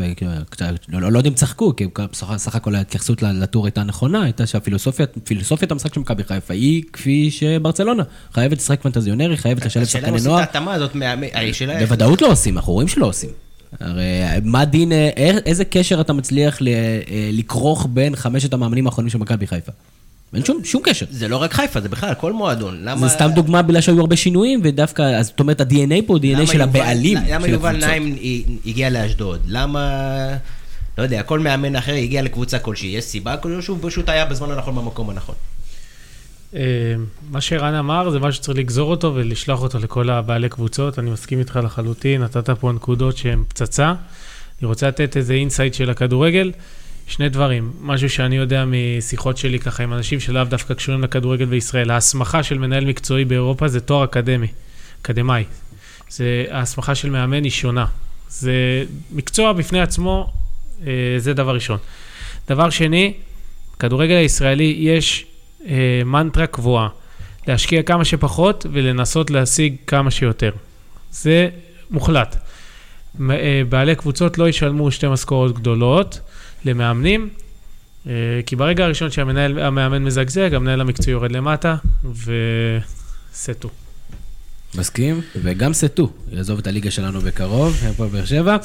ולא 0.88 1.12
לא 1.12 1.18
יודע 1.18 1.28
אם 1.28 1.34
צחקו, 1.34 1.76
כי 1.76 1.86
סך 2.12 2.54
הכל 2.54 2.74
ההתייחסות 2.74 3.22
לטור 3.22 3.66
הייתה 3.66 3.82
נכונה, 3.82 4.22
הייתה 4.22 4.46
שהפילוסופיית 4.46 5.10
פילוסופיית 5.24 5.72
המשחק 5.72 5.94
של 5.94 6.00
מכבי 6.00 6.24
חיפה 6.24 6.54
היא 6.54 6.82
כפי 6.92 7.30
שברצלונה. 7.30 8.02
חייבת 8.32 8.58
לשחק 8.58 8.82
פנטזיונרי, 8.82 9.36
חייבת 9.36 9.64
לשלב 9.64 9.82
השאלה 9.82 9.82
אם 9.82 10.04
שחקני 10.04 10.16
עושים 10.16 10.30
נוער. 10.30 10.42
את 10.42 10.48
ההתאמה 10.48 10.74
הזאת, 10.74 10.96
השאלה 11.34 11.78
בוודאות 11.78 12.22
לא 12.22 12.26
עושים, 12.26 12.56
אנחנו 12.56 12.72
רואים 12.72 12.88
שלא 12.88 13.06
עושים. 13.06 13.30
הרי 13.80 14.02
מה 14.44 14.64
דין, 14.64 14.92
אה, 14.92 15.10
איזה 15.46 15.64
קשר 15.64 16.00
אתה 16.00 16.12
מצליח 16.12 16.62
אה, 16.62 16.66
לכרוך 17.32 17.86
בין 17.90 18.16
חמשת 18.16 18.52
המאמנים 18.52 18.86
האחרונים 18.86 19.10
של 19.10 19.18
מכבי 19.18 19.46
חיפה? 19.46 19.72
אין 20.34 20.44
שום, 20.44 20.64
שום 20.64 20.82
קשר. 20.84 21.06
זה 21.10 21.28
לא 21.28 21.36
רק 21.36 21.52
חיפה, 21.52 21.80
זה 21.80 21.88
בכלל 21.88 22.14
כל 22.14 22.32
מועדון. 22.32 22.78
למה... 22.82 23.00
זה 23.00 23.14
סתם 23.14 23.30
דוגמה 23.34 23.62
בגלל 23.62 23.80
שהיו 23.80 24.00
הרבה 24.00 24.16
שינויים, 24.16 24.60
ודווקא, 24.64 25.02
אז 25.02 25.26
זאת 25.26 25.40
אומרת, 25.40 25.60
ה-DNA 25.60 26.02
פה 26.06 26.12
הוא 26.14 26.18
DNA 26.18 26.46
של 26.46 26.60
יובל- 26.60 26.60
הבעלים 26.62 27.18
למה 27.28 27.46
של 27.46 27.52
יובל. 27.52 27.76
נעים 27.76 28.16
הגיע 28.66 28.90
לאשדוד? 28.90 29.40
למה... 29.46 29.90
לא 30.98 31.02
יודע, 31.02 31.22
כל 31.22 31.38
מאמן 31.38 31.76
אחר 31.76 31.94
הגיע 31.94 32.22
לקבוצה 32.22 32.58
כלשהי. 32.58 32.88
יש 32.88 33.04
סיבה 33.04 33.36
כלשהו 33.36 33.78
פשוט 33.80 34.08
היה 34.08 34.24
בזמן 34.24 34.50
הנכון 34.50 34.74
במקום 34.74 35.10
הנכון. 35.10 35.34
אה, 36.54 36.60
מה 37.30 37.40
שערן 37.40 37.74
אמר 37.74 38.10
זה 38.10 38.18
משהו 38.18 38.42
שצריך 38.42 38.58
לגזור 38.58 38.90
אותו 38.90 39.14
ולשלוח 39.14 39.62
אותו 39.62 39.78
לכל 39.78 40.10
הבעלי 40.10 40.48
קבוצות, 40.48 40.98
אני 40.98 41.10
מסכים 41.10 41.38
איתך 41.38 41.60
לחלוטין, 41.64 42.22
נתת 42.22 42.50
פה 42.50 42.72
נקודות 42.72 43.16
שהן 43.16 43.44
פצצה. 43.48 43.94
אני 44.60 44.68
רוצה 44.68 44.88
לתת 44.88 45.16
איזה 45.16 45.34
insight 45.34 45.74
של 45.74 45.90
הכדורגל. 45.90 46.52
שני 47.06 47.28
דברים, 47.28 47.72
משהו 47.80 48.10
שאני 48.10 48.36
יודע 48.36 48.64
משיחות 48.64 49.36
שלי 49.36 49.58
ככה 49.58 49.82
עם 49.82 49.92
אנשים 49.92 50.20
שלאו 50.20 50.44
דווקא 50.44 50.74
קשורים 50.74 51.02
לכדורגל 51.02 51.44
בישראל, 51.44 51.90
ההסמכה 51.90 52.42
של 52.42 52.58
מנהל 52.58 52.84
מקצועי 52.84 53.24
באירופה 53.24 53.68
זה 53.68 53.80
תואר 53.80 54.04
אקדמי, 54.04 54.46
אקדמאי. 55.02 55.44
זה, 56.10 56.44
ההסמכה 56.50 56.94
של 56.94 57.10
מאמן 57.10 57.44
היא 57.44 57.50
שונה. 57.50 57.86
זה 58.28 58.84
מקצוע 59.10 59.52
בפני 59.52 59.80
עצמו, 59.80 60.32
אה, 60.86 60.92
זה 61.18 61.34
דבר 61.34 61.54
ראשון. 61.54 61.78
דבר 62.48 62.70
שני, 62.70 63.14
בכדורגל 63.76 64.14
הישראלי 64.14 64.76
יש 64.78 65.26
אה, 65.66 66.02
מנטרה 66.04 66.46
קבועה, 66.46 66.88
להשקיע 67.46 67.82
כמה 67.82 68.04
שפחות 68.04 68.66
ולנסות 68.72 69.30
להשיג 69.30 69.74
כמה 69.86 70.10
שיותר. 70.10 70.50
זה 71.12 71.48
מוחלט. 71.90 72.36
אה, 73.30 73.62
בעלי 73.68 73.94
קבוצות 73.94 74.38
לא 74.38 74.48
ישלמו 74.48 74.90
שתי 74.90 75.08
משכורות 75.08 75.54
גדולות 75.54 76.20
למאמנים, 76.64 77.28
אה, 78.06 78.12
כי 78.46 78.56
ברגע 78.56 78.84
הראשון 78.84 79.10
שהמאמן 79.10 80.04
מזגזג, 80.04 80.54
המנהל 80.54 80.80
המקצועי 80.80 81.12
יורד 81.12 81.32
למטה, 81.32 81.76
וסטו. 82.04 83.70
מסכים, 84.74 85.20
וגם 85.42 85.72
סטו, 85.72 86.10
יעזוב 86.32 86.58
את 86.58 86.66
הליגה 86.66 86.90
שלנו 86.90 87.20
בקרוב, 87.20 87.76
פה 87.96 88.06
בבאר 88.06 88.24
שבע. 88.24 88.56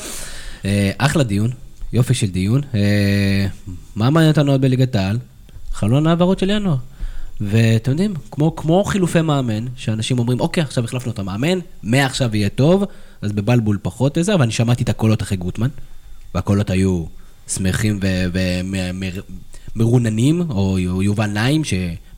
אה, 0.66 0.92
אחלה 0.98 1.24
דיון, 1.24 1.52
יופי 1.94 2.14
של 2.14 2.28
דיון. 2.28 2.62
אה, 2.76 3.48
מה 3.96 4.10
מעניין 4.10 4.32
אותנו 4.32 4.52
עוד 4.52 4.62
בליגת 4.62 4.96
העל? 4.96 5.18
חלון 5.78 6.08
העברות 6.08 6.40
של 6.40 6.50
ינואר. 6.50 6.76
ואתם 7.42 7.92
יודעים, 7.92 8.14
כמו, 8.32 8.56
כמו 8.56 8.84
חילופי 8.84 9.22
מאמן, 9.22 9.66
שאנשים 9.76 10.20
אומרים, 10.20 10.40
אוקיי, 10.40 10.64
עכשיו 10.64 10.84
החלפנו 10.84 11.12
את 11.12 11.20
המאמן, 11.20 11.60
מעכשיו 11.84 12.36
יהיה 12.36 12.50
טוב, 12.50 12.84
אז 13.22 13.32
בבלבול 13.32 13.78
פחות 13.82 14.18
איזה, 14.18 14.34
אבל 14.34 14.44
אני 14.44 14.52
שמעתי 14.52 14.84
את 14.84 14.90
הקולות 14.90 15.22
אחרי 15.22 15.38
גוטמן, 15.38 15.68
והקולות 16.36 16.70
היו 16.70 17.04
שמחים 17.48 18.00
ומרוננים, 19.76 20.44
או 20.50 20.80
יובל 20.80 21.28
נעים, 21.28 21.62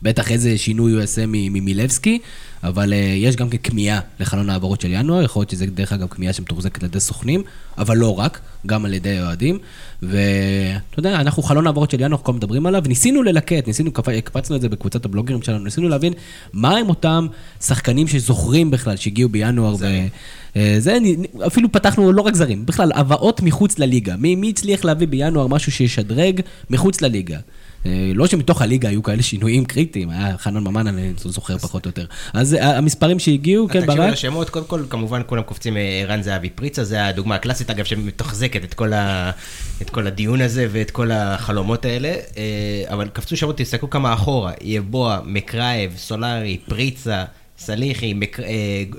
שבטח 0.00 0.30
איזה 0.30 0.58
שינוי 0.58 0.92
הוא 0.92 1.00
יעשה 1.00 1.24
ממילבסקי, 1.26 2.18
אבל 2.64 2.92
uh, 2.92 2.96
יש 2.96 3.36
גם 3.36 3.48
ככמיהה 3.48 4.00
לחלון 4.20 4.50
העברות 4.50 4.80
של 4.80 4.88
ינואר, 4.92 5.22
יכול 5.22 5.40
להיות 5.40 5.50
שזה 5.50 5.66
דרך 5.66 5.92
אגב 5.92 6.06
כמיהה 6.10 6.32
שמתוחזקת 6.32 6.82
על 6.82 6.88
ידי 6.88 7.00
סוכנים, 7.00 7.42
אבל 7.78 7.96
לא 7.96 8.18
רק, 8.18 8.40
גם 8.66 8.84
על 8.84 8.94
ידי 8.94 9.20
אוהדים. 9.20 9.58
ואתה 10.02 10.18
יודע, 10.98 11.20
אנחנו 11.20 11.42
חלון 11.42 11.66
העברות 11.66 11.90
של 11.90 12.00
ינואר, 12.00 12.20
כל 12.22 12.32
מדברים 12.32 12.66
עליו, 12.66 12.82
ניסינו 12.88 13.22
ללקט, 13.22 13.66
ניסינו, 13.66 13.90
קפ- 13.90 14.08
הקפצנו 14.18 14.56
את 14.56 14.60
זה 14.60 14.68
בקבוצת 14.68 15.04
הבלוגרים 15.04 15.42
שלנו, 15.42 15.64
ניסינו 15.64 15.88
להבין 15.88 16.12
מה 16.52 16.76
הם 16.76 16.88
אותם 16.88 17.26
שחקנים 17.60 18.08
שזוכרים 18.08 18.70
בכלל 18.70 18.96
שהגיעו 18.96 19.28
בינואר. 19.28 19.74
ו... 19.78 19.86
אה, 20.56 20.76
זה, 20.78 20.98
נ- 21.00 21.42
אפילו 21.46 21.72
פתחנו 21.72 22.12
לא 22.12 22.22
רק 22.22 22.34
זרים, 22.34 22.66
בכלל 22.66 22.92
הבאות 22.94 23.42
מחוץ 23.42 23.78
לליגה. 23.78 24.16
מי, 24.16 24.34
מי 24.34 24.48
הצליח 24.50 24.84
להביא 24.84 25.08
בינואר 25.08 25.46
משהו 25.46 25.72
שישדרג 25.72 26.40
מחוץ 26.70 27.00
לליגה? 27.00 27.38
אה, 27.86 28.12
לא 28.14 28.26
שמתוך 28.26 28.62
הליגה 28.62 28.88
היו 28.88 29.02
כאלה 29.02 29.22
שינויים 29.22 29.64
קריטיים, 29.64 30.10
היה 30.10 30.38
חנן 30.38 30.64
ממן, 30.64 30.86
אני 30.86 31.12
זוכר 31.16 31.58
פחות 31.58 31.84
או 31.84 31.88
יותר. 31.88 32.04
אז 32.32 32.54
אה, 32.54 32.78
המספרים 32.78 33.18
שהגיעו, 33.18 33.68
כן, 33.68 33.86
ברק? 33.86 34.12
לשמות, 34.12 34.50
קודם 34.50 34.64
כל, 34.64 34.82
כמובן, 34.90 35.22
כולם 35.26 35.42
קופצים 35.42 35.76
אה, 35.76 35.82
ערן 36.02 36.22
זהבי 36.22 36.50
פריצה, 36.50 36.84
זה 36.84 37.06
הדוגמה 37.06 37.34
הקלאסית, 37.34 37.70
אגב, 37.70 37.84
שמתחזקת 37.84 38.64
את 38.64 38.74
כל, 38.74 38.92
ה... 38.92 39.30
את 39.82 39.90
כל 39.90 40.06
הדיון 40.06 40.40
הזה 40.40 40.66
ואת 40.72 40.90
כל 40.90 41.10
החלומות 41.10 41.84
האלה, 41.84 42.14
אבל 42.86 43.08
קפצו 43.08 43.36
שמות, 43.36 43.58
תסתכלו 43.58 43.90
כמה 43.90 44.14
אחורה, 44.14 44.52
יבוע, 44.60 45.20
מקרייב, 45.24 45.92
סולארי, 45.96 46.58
פריצה, 46.68 47.24
סליחי, 47.64 48.12
מק... 48.14 48.40
אה, 48.40 48.46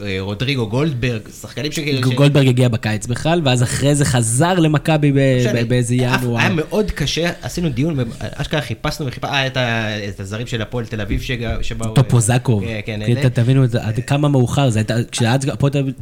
אה, 0.05 0.17
רודריגו 0.19 0.67
גולדברג, 0.69 1.21
שחקנים 1.41 1.71
ש... 1.71 1.75
ש- 1.79 2.03
גולדברג 2.15 2.47
הגיע 2.47 2.67
בקיץ 2.67 3.07
בכלל, 3.07 3.41
ואז 3.43 3.63
אחרי 3.63 3.95
זה 3.95 4.05
חזר 4.05 4.53
למכבי 4.53 5.11
ב- 5.11 5.67
באיזה 5.67 5.95
ינואר. 5.95 6.39
היה 6.39 6.49
מאוד 6.49 6.91
קשה, 6.91 7.31
עשינו 7.41 7.69
דיון, 7.69 7.97
אשכרה 8.19 8.61
חיפשנו 8.61 9.07
וחיפשנו, 9.07 9.33
אה, 9.33 9.47
את 9.47 9.57
ה- 9.57 10.07
את 10.09 10.19
הזרים 10.19 10.47
של 10.47 10.61
הפועל 10.61 10.85
תל 10.85 11.01
אביב 11.01 11.21
שבאו... 11.61 11.93
טופוזקוב. 11.93 12.63
כן, 12.65 12.79
כן, 12.85 13.15
כן, 13.21 13.29
תבינו 13.29 13.63
את 13.63 13.71
זה, 13.71 13.83
עד 13.83 13.99
כמה 14.07 14.27
מאוחר 14.29 14.69
זה 14.69 14.81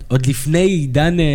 עוד 0.07 0.25
לפני 0.25 0.59
עידן 0.59 1.17
אה, 1.19 1.25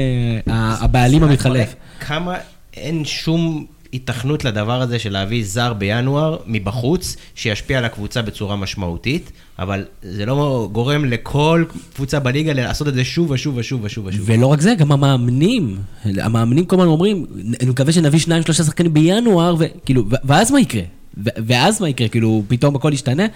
הבעלים 0.81 1.23
המתחלף. 1.23 1.75
כמה 2.01 2.35
אין 2.77 3.05
שום 3.05 3.67
התכנות 3.95 4.45
לדבר 4.45 4.81
הזה 4.81 4.99
של 4.99 5.13
להביא 5.13 5.45
זר 5.45 5.73
בינואר 5.73 6.37
מבחוץ, 6.47 7.17
שישפיע 7.35 7.79
על 7.79 7.85
הקבוצה 7.85 8.23
בצורה 8.23 8.57
משמעותית, 8.57 9.33
אבל 9.59 9.85
זה 10.03 10.27
לא 10.27 10.69
גורם 10.73 11.05
לכל 11.05 11.65
קבוצה 11.95 12.21
בליגה 12.21 12.53
לעשות 12.53 12.89
את 12.89 12.95
זה 12.95 13.05
שוב 13.05 13.31
ושוב 13.31 13.57
ושוב 13.57 13.81
ושוב 13.85 14.07
ושוב. 14.07 14.23
ולא 14.25 14.47
רק 14.47 14.61
זה, 14.61 14.75
גם 14.75 14.93
המאמנים, 14.93 15.77
המאמנים 16.05 16.65
כל 16.65 16.77
הזמן 16.77 16.87
אומרים, 16.87 17.27
אני 17.61 17.71
מקווה 17.71 17.93
שנביא 17.93 18.19
שניים, 18.19 18.43
שלושה 18.43 18.65
שחקנים 18.65 18.95
בינואר, 18.95 19.57
וכאילו, 19.59 20.05
ואז 20.25 20.51
מה 20.51 20.61
יקרה? 20.61 20.83
ואז 21.17 21.81
מה 21.81 21.89
יקרה? 21.89 22.09
כאילו, 22.09 22.43
פתאום 22.49 22.77
הכל 22.77 22.91
ישתנה? 22.93 23.27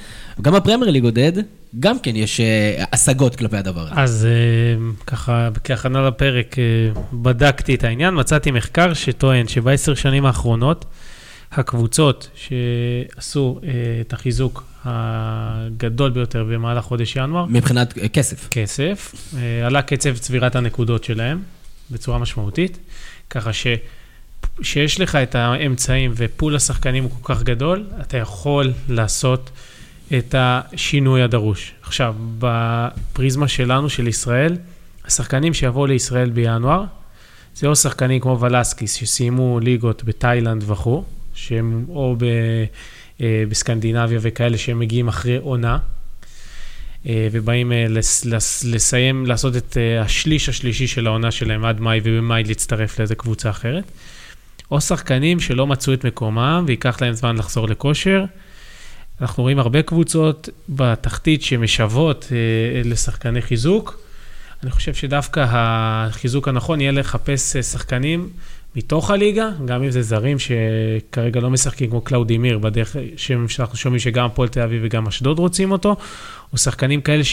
גם 0.43 0.55
הפרמייר 0.55 0.91
ליג 0.91 1.05
עודד, 1.05 1.33
גם 1.81 1.99
כן 1.99 2.16
יש 2.16 2.41
אה, 2.41 2.85
השגות 2.93 3.37
כלפי 3.37 3.57
הדבר 3.57 3.81
הזה. 3.81 4.01
אז 4.01 4.26
אה, 4.31 4.91
ככה, 5.07 5.49
כהכנה 5.64 6.09
לפרק, 6.09 6.59
אה, 6.59 7.03
בדקתי 7.12 7.74
את 7.74 7.85
העניין, 7.85 8.14
מצאתי 8.14 8.51
מחקר 8.51 8.95
שטוען 8.95 9.49
שבעשר 9.49 9.95
שנים 9.95 10.26
האחרונות, 10.26 10.85
הקבוצות 11.53 12.31
שעשו 12.35 13.61
את 14.01 14.12
החיזוק 14.12 14.64
הגדול 14.85 16.11
ביותר 16.11 16.45
במהלך 16.45 16.85
חודש 16.85 17.16
ינואר, 17.16 17.47
מבחינת 17.47 17.93
כסף. 18.12 18.49
כסף, 18.51 19.14
עלה 19.64 19.83
קצב 19.83 20.16
צבירת 20.16 20.57
הנקודות 20.57 21.05
שלהם 21.05 21.43
בצורה 21.91 22.18
משמעותית, 22.18 22.79
ככה 23.31 23.53
ש... 23.53 23.66
שיש 24.63 25.01
לך 25.01 25.17
את 25.17 25.35
האמצעים 25.35 26.13
ופול 26.17 26.57
השחקנים 26.57 27.05
הוא 27.05 27.11
כל 27.23 27.35
כך 27.35 27.43
גדול, 27.43 27.87
אתה 28.01 28.17
יכול 28.17 28.73
לעשות 28.89 29.51
את 30.19 30.35
השינוי 30.39 31.23
הדרוש. 31.23 31.73
עכשיו, 31.83 32.15
בפריזמה 32.39 33.49
שלנו, 33.49 33.91
של 33.91 34.09
ישראל, 34.09 34.57
השחקנים 35.05 35.55
שיבואו 35.55 35.87
לישראל 35.87 36.31
בינואר, 36.31 36.85
זה 37.55 37.67
או 37.67 37.77
שחקנים 37.77 38.21
כמו 38.21 38.41
ולסקיס 38.41 38.95
שסיימו 38.95 39.61
ליגות 39.61 40.05
בתאילנד 40.05 40.65
וכו', 40.67 41.05
שהם 41.35 41.85
או 41.89 42.17
ב, 42.19 42.25
אה, 43.21 43.45
בסקנדינביה 43.49 44.19
וכאלה 44.23 44.59
שהם 44.59 44.79
מגיעים 44.79 45.09
אחרי 45.09 45.37
עונה, 45.37 45.79
אה, 47.07 47.29
ובאים 47.33 47.73
אה, 47.73 47.87
לס, 47.89 48.25
לס, 48.25 48.65
לסיים, 48.65 49.27
לעשות 49.27 49.57
את 49.57 49.77
אה, 49.77 50.01
השליש 50.03 50.49
השלישי 50.49 50.87
של 50.87 51.07
העונה 51.07 51.31
שלהם 51.31 51.65
עד 51.65 51.81
מאי, 51.81 52.01
ובמאי 52.05 52.45
להצטרף 52.45 52.99
לאיזה 52.99 53.15
קבוצה 53.15 53.51
אחרת. 53.51 53.85
או 54.71 54.81
שחקנים 54.81 55.41
שלא 55.41 55.66
מצאו 55.66 55.93
את 55.93 56.05
מקומם 56.05 56.64
וייקח 56.66 57.03
להם 57.03 57.12
זמן 57.12 57.37
לחזור 57.37 57.69
לכושר. 57.69 58.25
אנחנו 59.21 59.43
רואים 59.43 59.59
הרבה 59.59 59.83
קבוצות 59.83 60.49
בתחתית 60.69 61.43
שמשוות 61.43 62.29
אה, 62.33 62.83
לשחקני 62.85 63.43
חיזוק. 63.43 64.01
אני 64.62 64.71
חושב 64.71 64.95
שדווקא 64.95 65.47
החיזוק 65.49 66.49
הנכון 66.49 66.81
יהיה 66.81 66.93
לחפש 66.93 67.57
אה, 67.57 67.62
שחקנים 67.62 68.29
מתוך 68.77 69.11
הליגה, 69.11 69.49
גם 69.64 69.83
אם 69.83 69.91
זה 69.91 70.03
זרים 70.03 70.37
שכרגע 70.39 71.41
לא 71.41 71.51
משחקים 71.51 71.91
כמו 71.91 72.01
קלאודימיר, 72.01 72.59
בדרך 72.59 72.97
שאנחנו 73.49 73.77
שומעים 73.77 74.01
שגם 74.01 74.27
הפועל 74.27 74.49
תל 74.49 74.61
אביב 74.61 74.83
וגם 74.85 75.07
אשדוד 75.07 75.39
רוצים 75.39 75.73
אותו, 75.73 75.97
או 76.53 76.59
שחקנים 76.59 77.01
כאלה 77.01 77.25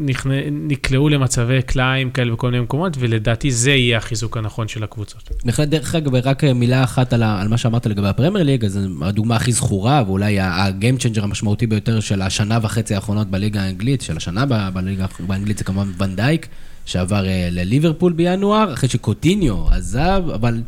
נכנ... 0.00 0.30
נקלעו 0.50 1.08
למצבי 1.08 1.62
קלעים 1.62 2.10
כאלה 2.10 2.32
בכל 2.32 2.50
מיני 2.50 2.62
מקומות, 2.62 2.96
ולדעתי 2.98 3.50
זה 3.50 3.70
יהיה 3.70 3.98
החיזוק 3.98 4.36
הנכון 4.36 4.68
של 4.68 4.84
הקבוצות. 4.84 5.30
בהחלט, 5.44 5.68
דרך 5.68 5.94
אגב, 5.94 6.14
רק 6.14 6.44
מילה 6.44 6.84
אחת 6.84 7.12
על, 7.12 7.22
על 7.22 7.48
מה 7.48 7.58
שאמרת 7.58 7.86
לגבי 7.86 8.08
הפרמייר 8.08 8.44
ליג, 8.44 8.64
אז 8.64 8.78
הדוגמה 9.02 9.36
הכי 9.36 9.52
זכורה, 9.52 10.02
ואולי 10.06 10.40
ה 10.40 10.51
game 10.51 10.96
changer 10.96 11.24
המשמעותי 11.24 11.66
ביותר 11.66 12.00
של 12.00 12.22
השנה 12.22 12.58
וחצי 12.62 12.94
האחרונות 12.94 13.30
בליגה 13.30 13.62
האנגלית, 13.62 14.00
של 14.00 14.16
השנה 14.16 14.46
ב- 14.46 14.68
בליגה 14.72 15.06
באנגלית 15.20 15.58
זה 15.58 15.64
כמובן 15.64 15.90
ונדייק, 15.98 16.46
שעבר 16.84 17.26
אה, 17.26 17.48
לליברפול 17.50 18.12
בינואר, 18.12 18.72
אחרי 18.74 18.88
שקוטיניו 18.88 19.68
עזב, 19.70 20.22
אבל 20.34 20.62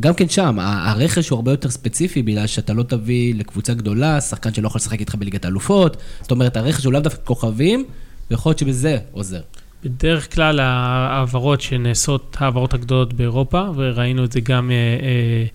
גם 0.00 0.14
כן 0.14 0.28
שם, 0.28 0.58
הרכש 0.60 1.28
הוא 1.28 1.36
הרבה 1.36 1.50
יותר 1.50 1.70
ספציפי, 1.70 2.22
בגלל 2.22 2.46
שאתה 2.46 2.72
לא 2.72 2.82
תביא 2.82 3.34
לקבוצה 3.34 3.74
גדולה, 3.74 4.20
שחקן 4.20 4.54
שלא 4.54 4.66
יכול 4.66 4.78
לשחק 4.78 5.00
איתך 5.00 5.14
בליגת 5.14 5.44
האלופות, 5.44 5.96
זאת 6.22 6.30
אומרת, 6.30 6.56
הרכש 6.56 6.84
הוא 6.84 6.92
לאו 6.92 7.00
דווקא 7.00 7.20
כוכבים, 7.24 7.84
ויכול 8.30 8.50
להיות 8.50 8.58
שבזה 8.58 8.98
עוזר. 9.12 9.40
בדרך 9.84 10.34
כלל 10.34 10.60
ההעברות 10.60 11.60
שנעשות, 11.60 12.36
ההעברות 12.40 12.74
הגדולות 12.74 13.12
באירופה, 13.12 13.62
וראינו 13.76 14.24
את 14.24 14.32
זה 14.32 14.40
גם, 14.40 14.70
אה, 14.70 14.76
אה, 14.76 15.46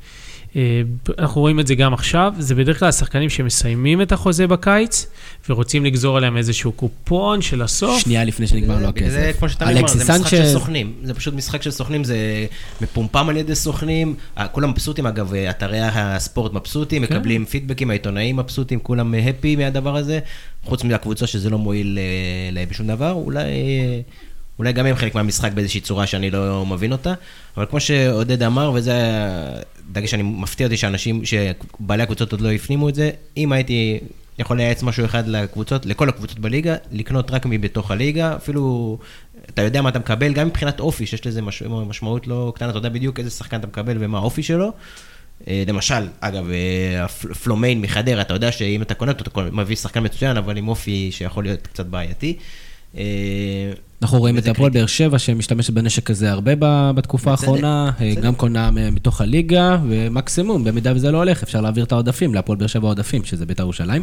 אנחנו 1.20 1.42
רואים 1.42 1.60
את 1.60 1.68
זה 1.68 1.76
גם 1.76 1.94
עכשיו, 1.94 2.34
זה 2.40 2.56
בדרך 2.56 2.80
כלל 2.80 2.90
השחקנים 2.90 3.30
שמסיימים 3.30 4.02
את 4.02 4.12
החוזה 4.12 4.48
בקיץ, 4.48 5.08
ורוצים 5.50 5.86
לגזור 5.86 6.18
עליהם 6.18 6.38
איזשהו 6.38 6.72
קופון 6.72 7.42
של 7.42 7.62
הסוף. 7.62 8.00
שנייה 8.00 8.24
לפני 8.24 8.48
שנגמר 8.48 8.80
לו 8.80 8.88
הכסף. 8.88 9.10
זה 9.10 9.32
כמו 9.40 9.50
שאתה 9.50 9.70
אומר, 9.70 9.88
זה 9.88 10.14
משחק 10.14 10.28
של 10.28 10.46
סוכנים. 10.46 10.94
זה 11.04 11.14
פשוט 11.14 11.34
משחק 11.34 11.62
של 11.62 11.72
סוכנים, 11.72 12.04
זה 12.04 12.46
מפומפם 12.82 13.30
על 13.30 13.38
ידי 13.38 13.56
סוכנים. 13.56 14.16
אה, 14.38 14.48
כולם 14.48 14.70
מבסוטים, 14.70 15.06
אגב, 15.06 15.34
אה, 15.34 15.50
אתרי 15.50 15.80
הספורט 15.82 16.54
מבסוטים, 16.54 17.06
כן. 17.06 17.16
מקבלים 17.16 17.46
פידבקים, 17.46 17.90
העיתונאים 17.90 18.36
מבסוטים, 18.36 18.80
כולם 18.80 19.14
הפי 19.30 19.56
מהדבר 19.56 19.96
הזה. 19.96 20.20
חוץ 20.64 20.84
מהקבוצה 20.84 21.28
שזה 21.28 21.50
לא 21.50 21.58
מועיל 21.58 22.00
אה, 22.02 22.52
להם 22.52 22.70
בשום 22.70 22.88
דבר, 22.88 23.12
אולי... 23.12 23.44
אה, 24.52 24.60
אולי 24.60 24.74
גם 24.74 24.86
הם 24.86 24.96
חלק 24.96 25.16
מהמשחק 25.16 25.52
באיזושהי 25.52 25.82
צורה 25.82 26.08
שאני 26.08 26.32
לא 26.32 26.66
מבין 26.66 26.92
אותה, 26.92 27.14
אבל 27.58 27.66
כמו 27.66 27.80
שעודד 27.80 28.44
אמר, 28.44 28.72
וזה 28.76 28.94
דגש 29.92 30.12
שאני 30.12 30.24
מפתיע 30.24 30.68
אותי 30.68 30.78
שאנשים, 30.78 31.22
שבעלי 31.26 32.04
הקבוצות 32.04 32.32
עוד 32.32 32.42
לא 32.42 32.52
הפנימו 32.52 32.90
את 32.90 32.96
זה, 32.96 33.10
אם 33.38 33.52
הייתי 33.52 34.00
יכול 34.40 34.58
לייעץ 34.58 34.84
משהו 34.84 35.06
אחד 35.06 35.28
לקבוצות, 35.28 35.86
לכל 35.86 36.10
הקבוצות 36.10 36.40
בליגה, 36.40 36.76
לקנות 36.92 37.32
רק 37.32 37.46
מבתוך 37.46 37.92
הליגה, 37.92 38.36
אפילו 38.36 38.98
אתה 39.46 39.62
יודע 39.62 39.82
מה 39.82 39.90
אתה 39.90 40.00
מקבל, 40.00 40.34
גם 40.34 40.48
מבחינת 40.48 40.80
אופי, 40.80 41.06
שיש 41.06 41.28
לזה 41.28 41.42
מש... 41.42 41.64
משמעות 41.64 42.28
לא 42.28 42.54
קטנה, 42.56 42.70
אתה 42.70 42.78
יודע 42.78 42.90
בדיוק 42.90 43.20
איזה 43.20 43.30
שחקן 43.30 43.60
אתה 43.60 43.68
מקבל 43.68 43.98
ומה 44.00 44.18
האופי 44.18 44.44
שלו. 44.44 44.72
אה, 45.48 45.64
למשל, 45.68 46.08
אגב, 46.20 46.50
אה, 46.50 47.08
פלומיין 47.44 47.82
מחדרה, 47.82 48.22
אתה 48.22 48.34
יודע 48.34 48.52
שאם 48.52 48.82
אתה 48.82 48.94
קונה 48.94 49.12
אותו, 49.12 49.24
אתה 49.32 49.52
מביא 49.52 49.76
שחקן 49.76 50.04
מצוין, 50.04 50.38
אבל 50.38 50.58
עם 50.58 50.68
אופי 50.68 51.10
שיכול 51.12 51.44
להיות 51.44 51.68
קצת 51.68 51.86
בעייתי. 51.86 52.38
אנחנו 54.02 54.20
רואים 54.20 54.38
את 54.38 54.48
הפועל. 54.48 54.72
באר 54.72 54.86
שבע 54.86 55.20
שמשתמשת 55.20 55.74
בנשק 55.74 56.10
הזה 56.10 56.32
הרבה 56.32 56.52
בתקופה 56.96 57.32
האחרונה, 57.32 57.92
אה. 58.02 58.14
גם 58.22 58.36
קונה 58.36 58.72
מתוך 58.72 59.22
הליגה, 59.22 59.78
ומקסימום, 59.90 60.64
במידה 60.64 60.96
וזה 60.96 61.12
לא 61.12 61.18
הולך, 61.18 61.44
אפשר 61.44 61.62
להעביר 61.62 61.84
את 61.84 61.92
העודפים 61.92 62.34
להפועל 62.34 62.58
באר 62.58 62.68
שבע 62.68 62.88
עודפים, 62.88 63.24
שזה 63.24 63.46
בית"ר 63.46 63.64
ירושלים, 63.64 64.02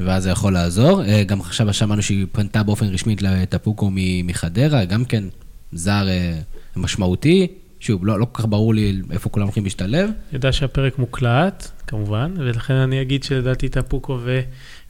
ואז 0.00 0.22
זה 0.22 0.30
יכול 0.30 0.52
לעזור. 0.52 1.04
אה, 1.04 1.24
גם 1.24 1.40
עכשיו 1.40 1.74
שמענו 1.74 2.02
שהיא 2.02 2.26
פנתה 2.32 2.62
באופן 2.62 2.86
רשמי 2.86 3.16
לטפוקו 3.20 3.90
מחדרה, 4.24 4.84
גם 4.84 5.04
כן 5.04 5.24
זר 5.72 6.08
אה, 6.08 6.38
משמעותי. 6.76 7.46
שוב, 7.80 8.06
לא, 8.06 8.20
לא 8.20 8.26
כל 8.32 8.42
כך 8.42 8.48
ברור 8.48 8.74
לי 8.74 9.00
איפה 9.10 9.30
כולם 9.30 9.46
הולכים 9.46 9.64
להשתלב. 9.64 10.04
אני 10.04 10.12
יודע 10.32 10.52
שהפרק 10.52 10.98
מוקלט, 10.98 11.70
כמובן, 11.86 12.34
ולכן 12.36 12.74
אני 12.74 13.02
אגיד 13.02 13.22
שלדעתי 13.22 13.68
טפוקו 13.68 14.18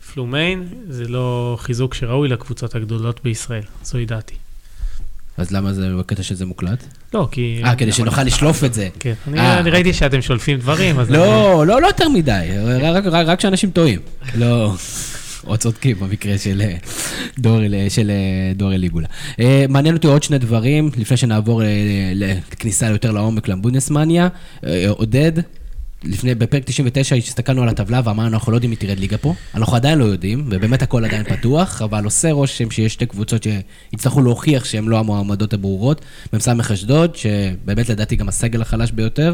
ופלומיין 0.08 0.68
זה 0.88 1.08
לא 1.08 1.56
חיזוק 1.60 1.94
שראוי 1.94 2.28
לקבוצות 2.28 2.74
הגדולות 2.74 3.20
בישראל, 3.24 3.62
זוהי 3.84 4.06
דעתי. 4.06 4.34
אז 5.36 5.50
למה 5.50 5.72
זה 5.72 5.88
בקטע 5.98 6.22
שזה 6.22 6.46
מוקלט? 6.46 6.84
לא, 7.14 7.28
כי... 7.30 7.60
אה, 7.64 7.76
כדי 7.76 7.92
שנוכל 7.92 8.22
לשלוף 8.22 8.64
את 8.64 8.74
זה. 8.74 8.88
כן, 8.98 9.12
אני, 9.28 9.38
אה, 9.38 9.60
ראיתי 9.60 9.92
שאתם 9.92 10.22
שולפים 10.22 10.58
דברים, 10.58 11.00
אז... 11.00 11.10
לא, 11.10 11.66
לא, 11.66 11.82
לא 11.82 11.86
יותר 11.86 12.08
מדי, 12.08 12.48
רק, 12.82 13.06
רק, 13.06 13.26
רק 13.26 13.40
שאנשים 13.40 13.70
טועים. 13.70 14.00
לא, 14.34 14.74
או 15.46 15.56
צודקים 15.56 15.96
במקרה 16.00 16.38
של 16.38 16.62
אה, 18.10 18.52
דור, 18.54 18.74
אליגולה. 18.74 19.06
אה, 19.40 19.64
מעניין 19.68 19.94
אותי 19.94 20.06
עוד 20.06 20.22
שני 20.22 20.38
דברים, 20.38 20.90
לפני 20.96 21.16
שנעבור 21.16 21.62
לכניסה 22.14 22.86
יותר 22.86 23.10
לעומק 23.12 23.48
לבונדסמניה. 23.48 24.28
עודד, 24.88 25.32
לפני, 26.04 26.34
בפרק 26.34 26.62
99 26.64 27.16
הסתכלנו 27.16 27.62
על 27.62 27.68
הטבלה 27.68 28.00
ואמרנו, 28.04 28.34
אנחנו 28.34 28.52
לא 28.52 28.56
יודעים 28.56 28.70
מי 28.70 28.76
תרד 28.76 28.98
ליגה 28.98 29.18
פה. 29.18 29.34
אנחנו 29.54 29.76
עדיין 29.76 29.98
לא 29.98 30.04
יודעים, 30.04 30.46
ובאמת 30.50 30.82
הכל 30.82 31.04
עדיין 31.04 31.24
פתוח, 31.24 31.82
אבל 31.82 32.04
עושה 32.04 32.32
רושם 32.32 32.70
שיש 32.70 32.92
שתי 32.92 33.06
קבוצות 33.06 33.42
שיצטרכו 33.42 34.22
להוכיח 34.22 34.64
שהן 34.64 34.84
לא 34.84 34.98
המועמדות 34.98 35.52
הברורות. 35.52 36.04
מ"ס 36.32 36.48
אשדוד, 36.48 37.16
שבאמת 37.16 37.88
לדעתי 37.88 38.16
גם 38.16 38.28
הסגל 38.28 38.62
החלש 38.62 38.90
ביותר, 38.90 39.32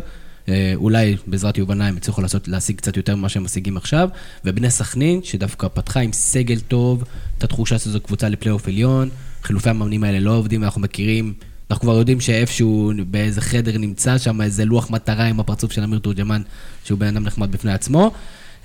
אה, 0.48 0.72
אולי 0.74 1.16
בעזרת 1.26 1.58
יובל 1.58 1.74
נעים 1.74 1.96
יצליחו 1.96 2.22
לעשות, 2.22 2.48
להשיג 2.48 2.76
קצת 2.76 2.96
יותר 2.96 3.16
ממה 3.16 3.28
שהם 3.28 3.44
משיגים 3.44 3.76
עכשיו, 3.76 4.08
ובני 4.44 4.70
סכנין, 4.70 5.20
שדווקא 5.22 5.68
פתחה 5.68 6.00
עם 6.00 6.12
סגל 6.12 6.60
טוב, 6.60 7.04
את 7.38 7.44
התחושה 7.44 7.78
שזו 7.78 8.00
קבוצה 8.00 8.28
לפלייאוף 8.28 8.68
עליון, 8.68 9.08
חילופי 9.42 9.70
המאמנים 9.70 10.04
האלה 10.04 10.20
לא 10.20 10.30
עובדים, 10.30 10.64
אנחנו 10.64 10.80
מכירים, 10.80 11.34
אנחנו 11.74 11.88
כבר 11.88 11.98
יודעים 11.98 12.20
שאיפשהו 12.20 12.92
באיזה 13.10 13.40
חדר 13.40 13.78
נמצא 13.78 14.18
שם 14.18 14.40
איזה 14.40 14.64
לוח 14.64 14.90
מטרה 14.90 15.24
עם 15.24 15.40
הפרצוף 15.40 15.72
של 15.72 15.82
אמיר 15.82 15.98
תורג'מן, 15.98 16.42
שהוא 16.84 16.98
בן 16.98 17.06
אדם 17.06 17.24
נחמד 17.24 17.52
בפני 17.52 17.72
עצמו. 17.72 18.10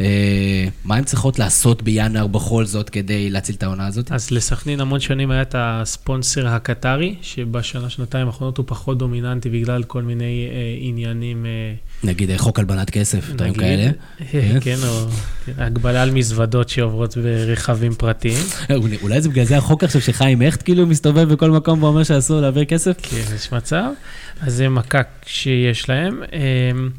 אה, 0.01 0.05
מה 0.85 0.95
הן 0.95 1.03
צריכות 1.03 1.39
לעשות 1.39 1.83
בינואר 1.83 2.27
בכל 2.27 2.65
זאת 2.65 2.89
כדי 2.89 3.29
להציל 3.29 3.55
את 3.55 3.63
העונה 3.63 3.87
הזאת? 3.87 4.11
אז 4.11 4.31
לסכנין 4.31 4.79
המון 4.81 4.99
שנים 4.99 5.31
היה 5.31 5.41
את 5.41 5.55
הספונסר 5.57 6.47
הקטרי, 6.47 7.15
שבשנה, 7.21 7.89
שנתיים 7.89 8.27
האחרונות 8.27 8.57
הוא 8.57 8.65
פחות 8.67 8.97
דומיננטי 8.97 9.49
בגלל 9.49 9.83
כל 9.83 10.03
מיני 10.03 10.23
אה, 10.51 10.55
עניינים, 10.79 11.45
אה, 11.45 11.49
נגיד 12.03 12.29
אה, 12.29 12.37
חוק 12.37 12.59
הלבנת 12.59 12.89
כסף, 12.89 13.29
דברים 13.29 13.53
כאלה. 13.53 13.91
אה, 14.33 14.57
כן, 14.61 14.75
או 14.87 15.05
כן, 15.45 15.51
הגבלה 15.57 16.01
על 16.03 16.11
מזוודות 16.11 16.69
שעוברות 16.69 17.17
ברכבים 17.17 17.93
פרטיים. 17.93 18.37
אה, 18.71 18.75
אולי- 19.01 19.21
זה 19.21 19.29
בגלל 19.29 19.45
זה 19.45 19.57
החוק 19.57 19.83
עכשיו 19.83 20.01
שחיים 20.01 20.41
הכט 20.41 20.63
כאילו 20.63 20.87
מסתובב 20.87 21.33
בכל 21.33 21.51
מקום 21.51 21.83
ואומר 21.83 22.03
שאסור 22.03 22.41
להעביר 22.41 22.65
כסף? 22.65 22.95
כן, 23.01 23.35
יש 23.35 23.51
מצב. 23.53 23.83
אז 24.41 24.53
זה 24.53 24.69
מכה 24.69 25.01
שיש 25.25 25.89
להם. 25.89 26.21
אמ, 26.33 26.89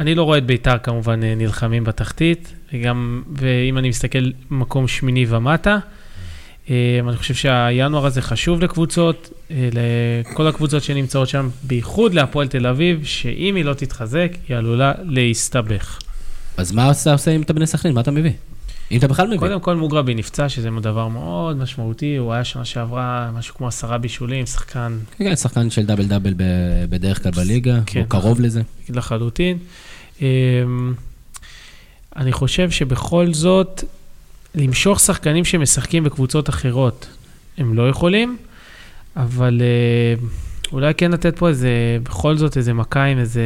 אני 0.00 0.14
לא 0.14 0.22
רואה 0.22 0.38
את 0.38 0.46
ביתר 0.46 0.78
כמובן 0.78 1.22
אה, 1.22 1.34
נלחמים 1.34 1.84
בתחתית, 1.84 2.54
וגם, 2.72 3.22
ואם 3.36 3.78
אני 3.78 3.88
מסתכל 3.88 4.30
מקום 4.50 4.88
שמיני 4.88 5.26
ומטה, 5.28 5.78
אמ, 6.70 6.74
אני 7.08 7.16
חושב 7.16 7.34
שהינואר 7.34 8.06
הזה 8.06 8.22
חשוב 8.22 8.64
לקבוצות, 8.64 9.30
אה, 9.50 9.68
לכל 9.72 10.46
הקבוצות 10.46 10.82
שנמצאות 10.82 11.28
שם, 11.28 11.48
בייחוד 11.62 12.14
להפועל 12.14 12.48
תל 12.48 12.66
אביב, 12.66 13.04
שאם 13.04 13.54
היא 13.54 13.64
לא 13.64 13.74
תתחזק, 13.74 14.30
היא 14.48 14.56
עלולה 14.56 14.92
להסתבך. 15.02 15.98
אז 16.56 16.72
מה 16.72 16.90
אתה 17.02 17.12
עושה 17.12 17.30
עם 17.30 17.42
אתה 17.42 17.52
בני 17.52 17.66
סכנין? 17.66 17.94
מה 17.94 18.00
אתה 18.00 18.10
מביא? 18.10 18.30
אם 18.90 18.98
אתה 18.98 19.08
בכלל 19.08 19.26
מביא. 19.26 19.38
קודם 19.38 19.60
כל 19.60 19.76
מוגרבי 19.76 20.14
נפצע, 20.14 20.48
שזה 20.48 20.68
דבר 20.82 21.08
מאוד 21.08 21.56
משמעותי, 21.56 22.16
הוא 22.16 22.32
היה 22.32 22.44
שנה 22.44 22.64
שעברה 22.64 23.30
משהו 23.34 23.54
כמו 23.54 23.68
עשרה 23.68 23.98
בישולים, 23.98 24.46
שחקן 24.46 24.98
כן, 25.18 25.24
כן, 25.24 25.36
שחקן 25.36 25.70
של 25.70 25.86
דאבל 25.86 26.06
דאבל 26.06 26.34
בדרך 26.90 27.22
כלל 27.22 27.32
בליגה, 27.32 27.78
כן, 27.86 28.00
הוא 28.00 28.08
קרוב 28.08 28.40
לזה. 28.40 28.62
לחלוטין. 28.88 29.58
אמ, 30.20 30.94
אני 32.16 32.32
חושב 32.32 32.70
שבכל 32.70 33.32
זאת, 33.32 33.84
למשוך 34.54 35.00
שחקנים 35.00 35.44
שמשחקים 35.44 36.04
בקבוצות 36.04 36.48
אחרות, 36.48 37.06
הם 37.58 37.74
לא 37.74 37.88
יכולים, 37.88 38.36
אבל 39.16 39.62
אה, 39.62 40.26
אולי 40.72 40.94
כן 40.94 41.10
לתת 41.10 41.38
פה 41.38 41.48
איזה, 41.48 41.98
בכל 42.02 42.36
זאת 42.36 42.56
איזה 42.56 42.72
מכה 42.72 43.04
עם 43.04 43.18
איזה, 43.18 43.42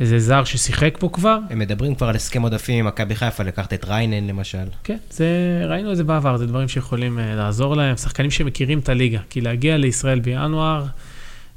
איזה 0.00 0.18
זר 0.18 0.44
ששיחק 0.44 0.96
פה 0.98 1.08
כבר. 1.12 1.38
הם 1.50 1.58
מדברים 1.58 1.94
כבר 1.94 2.08
על 2.08 2.16
הסכם 2.16 2.42
עודפים 2.42 2.78
עם 2.78 2.86
מכבי 2.86 3.14
חיפה, 3.14 3.42
לקחת 3.42 3.72
את 3.72 3.84
ריינן 3.84 4.26
למשל. 4.26 4.64
כן, 4.84 4.96
זה, 5.10 5.26
ראינו 5.68 5.92
את 5.92 5.96
זה 5.96 6.04
בעבר, 6.04 6.36
זה 6.36 6.46
דברים 6.46 6.68
שיכולים 6.68 7.18
uh, 7.18 7.36
לעזור 7.36 7.76
להם, 7.76 7.96
שחקנים 7.96 8.30
שמכירים 8.30 8.78
את 8.78 8.88
הליגה, 8.88 9.18
כי 9.30 9.40
להגיע 9.40 9.76
לישראל 9.76 10.20
בינואר 10.20 10.84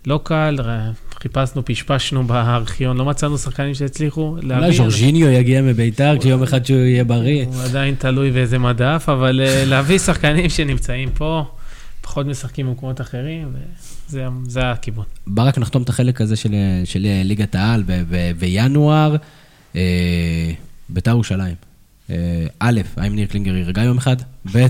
לא 0.07 0.19
קל, 0.23 0.57
ר- 0.61 0.91
חיפשנו, 1.21 1.65
פשפשנו 1.65 2.23
בארכיון, 2.23 2.97
לא 2.97 3.05
מצאנו 3.05 3.37
שחקנים 3.37 3.73
שהצליחו 3.73 4.37
להביא. 4.41 4.65
אולי 4.65 4.77
ז'ורג'יניו 4.77 5.29
יגיע 5.29 5.61
מביתר 5.61 6.15
כשיום 6.19 6.43
אחד 6.43 6.65
שהוא 6.65 6.79
יהיה 6.79 7.03
בריא. 7.03 7.45
הוא 7.45 7.61
עדיין 7.61 7.95
תלוי 7.95 8.31
באיזה 8.31 8.59
מדף, 8.59 9.05
אבל 9.07 9.41
uh, 9.43 9.65
להביא 9.65 9.97
שחקנים 9.97 10.49
שנמצאים 10.49 11.09
פה, 11.09 11.45
פחות 12.01 12.25
משחקים 12.25 12.67
במקומות 12.67 13.01
אחרים, 13.01 13.47
וזה 13.49 13.92
זה 14.07 14.71
הכיוון. 14.71 15.05
ברק, 15.27 15.57
נחתום 15.57 15.83
את 15.83 15.89
החלק 15.89 16.21
הזה 16.21 16.35
של, 16.35 16.55
של 16.85 17.07
ליגת 17.23 17.55
העל 17.55 17.83
ו- 17.87 18.01
ו- 18.09 18.31
וינואר. 18.35 19.15
אה, 19.75 20.51
ביתר 20.89 21.11
ירושלים. 21.11 21.55
אה, 22.09 22.15
א', 22.59 22.81
האם 22.97 23.15
ניר 23.15 23.27
קלינגר 23.27 23.55
ירגע 23.55 23.83
יום 23.83 23.97
אחד? 23.97 24.15
ב', 24.53 24.67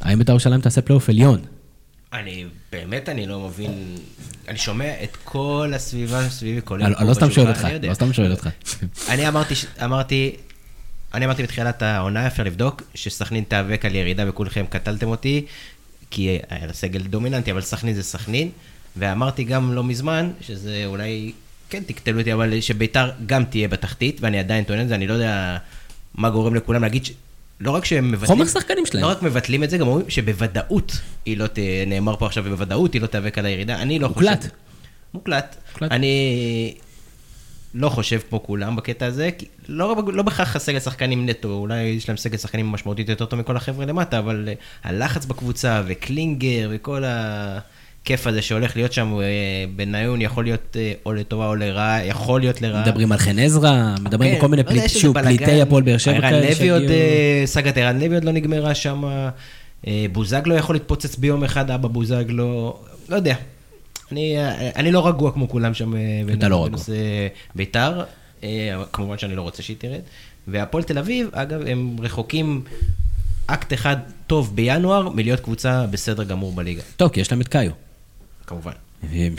האם 0.00 0.18
ביתר 0.18 0.32
ירושלים 0.32 0.60
תעשה 0.60 0.82
פלייאוף 0.82 1.08
עליון? 1.08 1.40
אני, 2.12 2.44
באמת 2.72 3.08
אני 3.08 3.26
לא 3.26 3.40
מבין, 3.40 3.96
אני 4.48 4.58
שומע 4.58 5.02
את 5.02 5.16
כל 5.24 5.72
הסביבה 5.76 6.28
סביבי, 6.28 6.60
כולל 6.64 6.82
אני 6.82 6.94
פה 6.94 7.04
לא 7.04 7.14
סתם 7.14 7.28
בשולחן, 7.28 7.34
שואל 7.34 7.48
אותך, 7.48 7.64
אני. 7.64 7.88
לא 7.88 7.94
סתם 7.94 8.12
שואל 8.12 8.30
אותך. 8.30 8.48
אני 9.08 9.28
אמרתי, 9.28 9.54
אמרתי, 9.84 10.36
אני 11.14 11.24
אמרתי 11.24 11.42
בתחילת 11.42 11.82
העונה, 11.82 12.26
אפשר 12.26 12.42
לבדוק, 12.42 12.82
שסכנין 12.94 13.44
תיאבק 13.44 13.84
על 13.84 13.94
ירידה 13.94 14.28
וכולכם 14.28 14.64
קטלתם 14.68 15.08
אותי, 15.08 15.46
כי 16.10 16.38
היה 16.48 16.66
לה 16.66 16.72
סגל 16.72 17.02
דומיננטי, 17.02 17.52
אבל 17.52 17.60
סכנין 17.60 17.94
זה 17.94 18.02
סכנין, 18.02 18.50
ואמרתי 18.96 19.44
גם 19.44 19.72
לא 19.72 19.84
מזמן, 19.84 20.30
שזה 20.40 20.82
אולי, 20.86 21.32
כן 21.70 21.82
תקטלו 21.86 22.18
אותי, 22.18 22.32
אבל 22.32 22.60
שביתר 22.60 23.10
גם 23.26 23.44
תהיה 23.44 23.68
בתחתית, 23.68 24.20
ואני 24.20 24.38
עדיין 24.38 24.64
טוען 24.64 24.80
את 24.80 24.88
זה, 24.88 24.94
אני 24.94 25.06
לא 25.06 25.12
יודע 25.12 25.58
מה 26.14 26.30
גורם 26.30 26.54
לכולם 26.54 26.82
להגיד, 26.82 27.04
ש... 27.04 27.12
לא 27.60 27.70
רק 27.70 27.84
שהם 27.84 28.12
מבטלים, 28.12 28.26
חומר 28.26 28.46
שחקנים 28.46 28.86
שלהם. 28.86 29.04
לא 29.04 29.08
רק 29.08 29.22
מבטלים 29.22 29.64
את 29.64 29.70
זה, 29.70 29.78
גם 29.78 29.86
אומרים 29.88 30.10
שבוודאות 30.10 30.92
היא 31.26 31.36
לא 31.36 31.46
ת... 31.46 31.58
נאמר 31.86 32.16
פה 32.16 32.26
עכשיו, 32.26 32.44
בוודאות 32.44 32.94
היא 32.94 33.02
לא 33.02 33.06
תיאבק 33.06 33.38
על 33.38 33.46
הירידה, 33.46 33.82
אני 33.82 33.98
לא 33.98 34.08
מוקלט. 34.08 34.38
חושב... 34.38 34.50
מוקלט. 35.14 35.56
מוקלט. 35.72 35.92
אני 35.92 36.74
לא 37.74 37.88
חושב 37.88 38.20
כמו 38.30 38.42
כולם 38.42 38.76
בקטע 38.76 39.06
הזה, 39.06 39.30
כי 39.38 39.46
לא, 39.68 39.96
לא 40.12 40.22
בהכרח 40.22 40.56
הסגל 40.56 40.80
שחקנים 40.80 41.28
נטו, 41.28 41.48
אולי 41.48 41.82
יש 41.82 42.08
להם 42.08 42.16
סגל 42.16 42.36
שחקנים 42.36 42.66
משמעותית 42.66 43.08
יותר 43.08 43.24
טוב 43.24 43.38
מכל 43.40 43.56
החבר'ה 43.56 43.84
למטה, 43.86 44.18
אבל 44.18 44.44
אה, 44.48 44.54
הלחץ 44.84 45.24
בקבוצה 45.24 45.82
וקלינגר 45.86 46.68
וכל 46.72 47.02
הכיף 47.06 48.26
הזה 48.26 48.42
שהולך 48.42 48.76
להיות 48.76 48.92
שם, 48.92 49.14
אה, 49.20 49.24
בניון 49.76 50.20
יכול 50.22 50.44
להיות 50.44 50.76
אה, 50.80 50.92
או 51.06 51.12
לטובה 51.12 51.46
או 51.46 51.54
לרעה, 51.54 52.04
יכול 52.04 52.40
להיות 52.40 52.62
לרעה. 52.62 52.82
מדברים 52.82 53.12
על 53.12 53.18
חן 53.18 53.38
עזרא, 53.38 53.94
מדברים 54.00 54.30
כן, 54.30 54.34
על 54.34 54.40
כל 54.40 54.48
מיני 54.48 54.62
לא 54.62 54.68
פליט- 54.68 54.88
שוב. 54.88 55.22
פליטי 55.22 55.62
הפועל 55.62 55.82
באר 55.82 55.98
שבע 55.98 56.20
כאלה 56.20 56.54
שהגיעו. 56.54 56.76
סאגת 57.44 57.76
ערן 57.76 58.00
לוי 58.00 58.14
עוד 58.14 58.24
לא 58.24 58.32
נגמרה 58.32 58.74
שם, 58.74 59.02
בוזגלו 60.12 60.54
יכול 60.56 60.74
להתפוצץ 60.74 61.16
ביום 61.16 61.44
אחד, 61.44 61.70
אבא 61.70 61.88
בוזגלו, 61.88 62.76
לא 63.08 63.16
יודע. 63.16 63.34
אני, 64.12 64.38
אה, 64.38 64.70
אני 64.76 64.92
לא 64.92 65.08
רגוע 65.08 65.32
כמו 65.32 65.48
כולם 65.48 65.74
שם 65.74 65.96
אה, 65.96 66.00
אתה 66.32 66.48
לא 66.48 66.64
רגוע. 66.64 66.80
ביתר, 67.54 68.04
אה, 68.44 68.76
אבל 68.76 68.84
כמובן 68.92 69.18
שאני 69.18 69.36
לא 69.36 69.42
רוצה 69.42 69.62
שהיא 69.62 69.76
תרד. 69.78 70.00
והפועל 70.48 70.84
תל 70.84 70.98
אביב, 70.98 71.28
אגב, 71.32 71.66
הם 71.66 71.96
רחוקים 72.00 72.62
אקט 73.46 73.72
אחד 73.72 73.96
טוב 74.26 74.56
בינואר 74.56 75.08
מלהיות 75.08 75.40
קבוצה 75.40 75.86
בסדר 75.86 76.24
גמור 76.24 76.52
בליגה, 76.52 76.82
טוב, 76.96 77.08
כי 77.08 77.20
יש 77.20 77.32
להם 77.32 77.40
את 77.40 77.48
קאיו. 77.48 77.72
כמובן. 78.46 78.72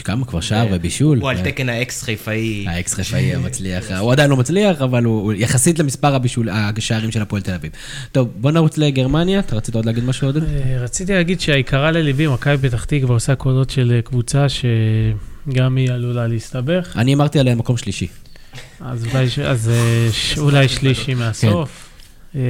כמה 0.03 0.25
כבר 0.25 0.39
שער 0.39 0.67
ובישול. 0.71 1.19
הוא 1.21 1.29
על 1.29 1.37
ו- 1.37 1.43
תקן 1.43 1.69
האקס 1.69 2.03
חיפאי. 2.03 2.65
האקס 2.67 2.93
חיפאי 2.93 3.35
המצליח, 3.35 3.91
הוא 3.91 4.11
עדיין 4.11 4.29
לא 4.29 4.37
מצליח, 4.37 4.81
אבל 4.81 5.03
הוא 5.03 5.33
יחסית 5.33 5.79
למספר 5.79 6.15
השערים 6.77 7.11
של 7.11 7.21
הפועל 7.21 7.41
תל 7.41 7.53
אביב. 7.53 7.71
טוב, 8.11 8.29
בוא 8.35 8.51
נרוץ 8.51 8.77
לגרמניה, 8.77 9.39
אתה 9.39 9.55
רצית 9.55 9.75
עוד 9.75 9.85
להגיד 9.85 10.03
משהו 10.03 10.27
עודד? 10.27 10.43
אה, 10.43 10.77
רציתי 10.79 11.13
להגיד 11.13 11.41
שהעיקרה 11.41 11.91
לליבי, 11.91 12.27
מכבי 12.27 12.69
פתח 12.69 12.83
תקווה 12.83 13.13
עושה 13.13 13.35
קולות 13.35 13.69
של 13.69 13.91
אה, 13.95 14.01
קבוצה 14.01 14.45
שגם 14.49 15.77
היא 15.77 15.91
עלולה 15.91 16.27
להסתבך, 16.27 16.93
אני 16.95 17.13
אמרתי 17.13 17.39
עליה 17.39 17.55
מקום 17.55 17.77
שלישי. 17.77 18.07
אז 18.79 19.05
אולי, 20.37 20.57
אה, 20.57 20.67
שלישי 20.67 21.13
מהסוף. 21.13 21.89
אה, 22.35 22.41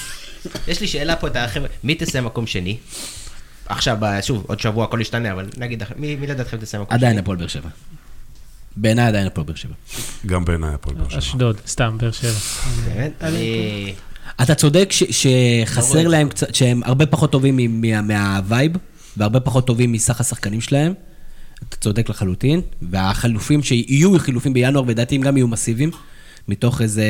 יש 0.68 0.80
לי 0.80 0.86
שאלה 0.86 1.16
פה 1.16 1.28
מי 1.84 1.94
תסיים 1.94 2.24
מקום 2.24 2.46
שני? 2.46 2.76
עכשיו, 3.72 3.96
ב- 4.00 4.20
שוב, 4.20 4.44
עוד 4.46 4.60
שבוע 4.60 4.84
הכל 4.84 4.98
ישתנה, 5.00 5.32
אבל 5.32 5.46
נגיד, 5.58 5.82
מי, 5.96 6.16
מי 6.16 6.26
לדעתכם 6.26 6.56
תסיים 6.56 6.82
מקום 6.82 6.94
עדיין? 6.96 7.18
הפועל 7.18 7.36
באר 7.38 7.46
שבע. 7.46 7.68
בעיניי 8.76 9.06
עדיין 9.06 9.26
הפועל 9.26 9.46
באר 9.46 9.54
שבע. 9.56 9.74
גם 10.26 10.44
בעיניי 10.44 10.74
הפועל 10.74 10.96
באר 10.96 11.08
שבע. 11.08 11.18
אשדוד, 11.18 11.56
סתם, 11.66 11.98
באר 12.00 12.10
שבע. 12.10 12.30
באמת? 12.86 13.12
אני... 13.20 13.94
אתה 14.42 14.54
צודק 14.54 14.88
ש- 14.92 15.02
לא 15.02 15.08
שחסר 15.66 15.92
רואה 15.98 16.02
להם 16.08 16.28
קצת, 16.28 16.54
שהם 16.54 16.82
הרבה 16.84 17.06
פחות 17.06 17.32
טובים 17.32 17.82
מהווייב, 18.02 18.72
והרבה 19.16 19.40
פחות 19.40 19.66
טובים 19.66 19.92
מסך 19.92 20.20
השחקנים 20.20 20.60
שלהם. 20.60 20.92
אתה 21.68 21.76
צודק 21.76 22.08
לחלוטין, 22.08 22.60
והחילופים 22.82 23.62
שיהיו 23.62 24.18
חילופים 24.18 24.52
בינואר, 24.52 24.84
ולדעתי 24.86 25.14
הם 25.16 25.20
גם 25.22 25.36
יהיו 25.36 25.48
מסיביים, 25.48 25.90
מתוך 26.48 26.80
איזו 26.80 27.02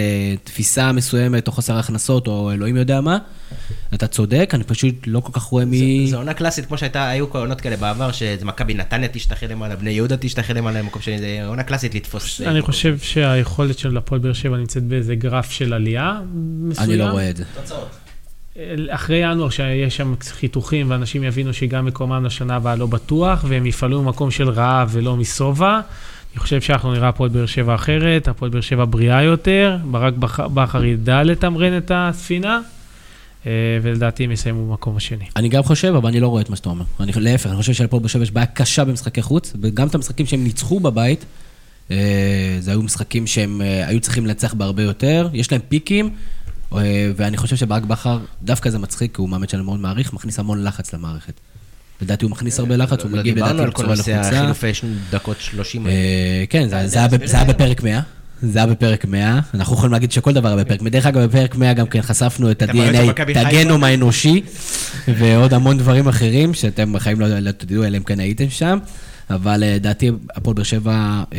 תפיסה 0.45 0.93
מסוימת, 0.93 1.47
או 1.47 1.53
חוסר 1.53 1.79
הכנסות, 1.79 2.27
או 2.27 2.53
אלוהים 2.53 2.77
יודע 2.77 3.01
מה. 3.01 3.19
אתה 3.95 4.07
צודק, 4.07 4.51
אני 4.55 4.65
פשוט 4.65 4.95
לא 5.07 5.21
כל 5.21 5.33
כך 5.33 5.43
רואה 5.43 5.65
מי... 5.65 6.07
זו 6.11 6.17
עונה 6.17 6.35
קלאסית, 6.35 6.67
כמו 6.67 6.79
שהייתה, 6.79 7.09
היו 7.09 7.31
כל 7.31 7.39
עונות 7.39 7.61
כאלה 7.61 7.77
בעבר, 7.77 8.13
שמכבי 8.13 8.75
נתניה 8.75 9.09
תשתחל 9.09 9.47
למעלה, 9.47 9.77
בני 9.77 9.91
יהודה 9.91 10.17
תשתחל 10.17 10.55
למעלה, 10.55 10.83
מקום 10.83 11.03
שני, 11.03 11.19
זה 11.19 11.41
עונה 11.47 11.63
קלאסית 11.63 11.95
לתפוס. 11.95 12.41
אני 12.41 12.63
חושב 12.63 12.99
שהיכולת 12.99 13.79
של 13.79 13.97
הפועל 13.97 14.21
באר 14.21 14.33
שבע 14.33 14.57
נמצאת 14.57 14.83
באיזה 14.83 15.15
גרף 15.15 15.51
של 15.51 15.73
עלייה 15.73 16.21
מסוים. 16.35 16.91
אני 16.91 16.99
לא 16.99 17.05
רואה 17.05 17.31
את 17.31 17.37
זה. 17.37 17.45
אחרי 18.89 19.17
ינואר, 19.17 19.51
שיש 19.51 19.97
שם 19.97 20.15
חיתוכים 20.21 20.91
ואנשים 20.91 21.25
יבינו 21.25 21.53
שגם 21.53 21.85
מקומם 21.85 22.25
לשנה 22.25 22.57
הבאה 22.57 22.77
לא 22.77 22.87
בטוח, 22.87 23.45
והם 23.49 23.67
יפעלו 23.67 24.03
ממקום 24.03 24.31
של 24.31 24.51
רעב 24.51 24.89
ולא 24.93 25.17
משובע, 25.17 25.81
אני 26.33 26.41
חושב 26.41 26.61
שאנחנו 26.61 26.93
נראה 26.93 27.09
הפועל 27.09 27.31
באר 27.31 27.47
שבע 27.47 27.75
אחרת, 27.75 28.29
הפועל 28.29 28.51
באר 28.51 28.61
שבע 28.61 28.85
בריאה 28.91 29.23
יותר, 29.23 29.77
ברק 29.91 30.15
בכר 30.55 30.85
ידע 30.85 31.23
לתמרן 31.23 31.77
את 31.77 31.91
הספינה, 31.95 32.61
אה, 33.47 33.51
ולדעתי 33.83 34.25
הם 34.25 34.31
יסיימו 34.31 34.69
במקום 34.69 34.97
השני. 34.97 35.25
אני 35.37 35.49
גם 35.49 35.63
חושב, 35.63 35.95
אבל 35.95 36.09
אני 36.09 36.21
לא 36.21 36.29
רואה 36.29 36.43
את 36.43 36.51
מה 36.51 36.57
שאתה 36.57 36.69
אומר. 36.69 36.85
אני, 37.01 37.13
להפך, 37.17 37.47
אני 37.47 37.57
חושב 37.57 37.73
שלפועל 37.73 38.03
באר 38.03 38.09
שבע 38.09 38.23
יש 38.23 38.31
בעיה 38.31 38.47
קשה 38.47 38.85
במשחקי 38.85 39.23
חוץ, 39.23 39.53
וגם 39.61 39.89
את 39.89 39.95
המשחקים 39.95 40.27
שהם 40.27 40.45
ניצחו 40.45 40.81
בבית, 40.81 41.25
אה, 41.91 41.97
זה 42.61 42.71
היו 42.71 42.83
משחקים 42.83 43.27
שהם 43.27 43.63
אה, 43.63 43.89
היו 43.89 44.01
צריכים 44.01 44.27
לנצח 44.27 44.55
בהרבה 44.55 44.83
יותר, 44.83 45.29
יש 45.33 45.53
להם 45.53 45.61
פיקים, 45.69 46.11
ואני 47.17 47.37
חושב 47.37 47.57
שברק 47.57 47.83
בכר, 47.83 48.19
דווקא 48.43 48.71
זה 48.71 48.79
מצחיק, 48.79 49.15
כי 49.15 49.21
הוא 49.21 49.29
מאמן 49.29 49.49
שאני 49.49 49.63
מאוד 49.63 49.81
מעריך, 49.81 50.13
מכניס 50.13 50.39
המון 50.39 50.65
לחץ 50.65 50.95
למערכת. 50.95 51.41
לדעתי 52.03 52.25
הוא 52.25 52.31
מכניס 52.33 52.59
הרבה 52.59 52.77
לחץ, 52.77 53.03
הוא 53.03 53.11
לא 53.11 53.19
מגיב 53.19 53.35
דיברנו 53.35 53.53
לדעתי 53.55 53.65
על 53.67 53.73
כל 53.73 53.83
בצורה 53.83 53.97
נושא 53.97 54.11
לחוצה. 54.11 54.39
החילופי 54.39 54.71
דקות 55.11 55.37
30 55.41 55.87
האלה. 55.87 55.97
אה, 55.97 56.45
כן, 56.51 56.69
זה- 56.69 56.99
היה? 57.39 57.45
בפרק 57.45 57.83
100. 57.83 58.01
זה 58.43 58.59
היה 58.59 58.67
בפרק 58.67 59.05
100, 59.05 59.41
אנחנו 59.55 59.75
יכולים 59.75 59.93
להגיד 59.93 60.13
שכל 60.13 60.33
דבר 60.33 60.49
היה 60.49 60.57
בפרק 60.65 60.83
100. 60.83 60.91
דרך 60.91 61.07
אגב, 61.07 61.21
בפרק 61.23 61.55
100 61.55 61.73
גם 61.75 61.87
כן 61.87 62.03
חשפנו 62.03 62.51
את 62.51 62.63
ה-DNA, 62.63 62.73
את? 63.31 63.37
הגנום 63.37 63.85
האנושי, 63.85 64.43
ועוד 65.09 65.55
המון 65.55 65.79
דברים 65.79 66.09
אחרים 66.09 66.55
שאתם 66.55 66.93
בחיים 66.93 67.21
לא 67.21 67.39
לא 67.39 67.51
תדעו, 67.51 67.85
אלא 67.85 67.97
אם 67.97 68.03
כן 68.03 68.21
הייתם 68.21 68.51
שם. 68.51 68.79
אבל 69.31 69.63
אה, 69.63 69.75
לדעתי, 69.75 70.11
הפועל 70.37 70.55
באר 70.55 70.65
שבע 70.65 70.93
אה, 71.35 71.39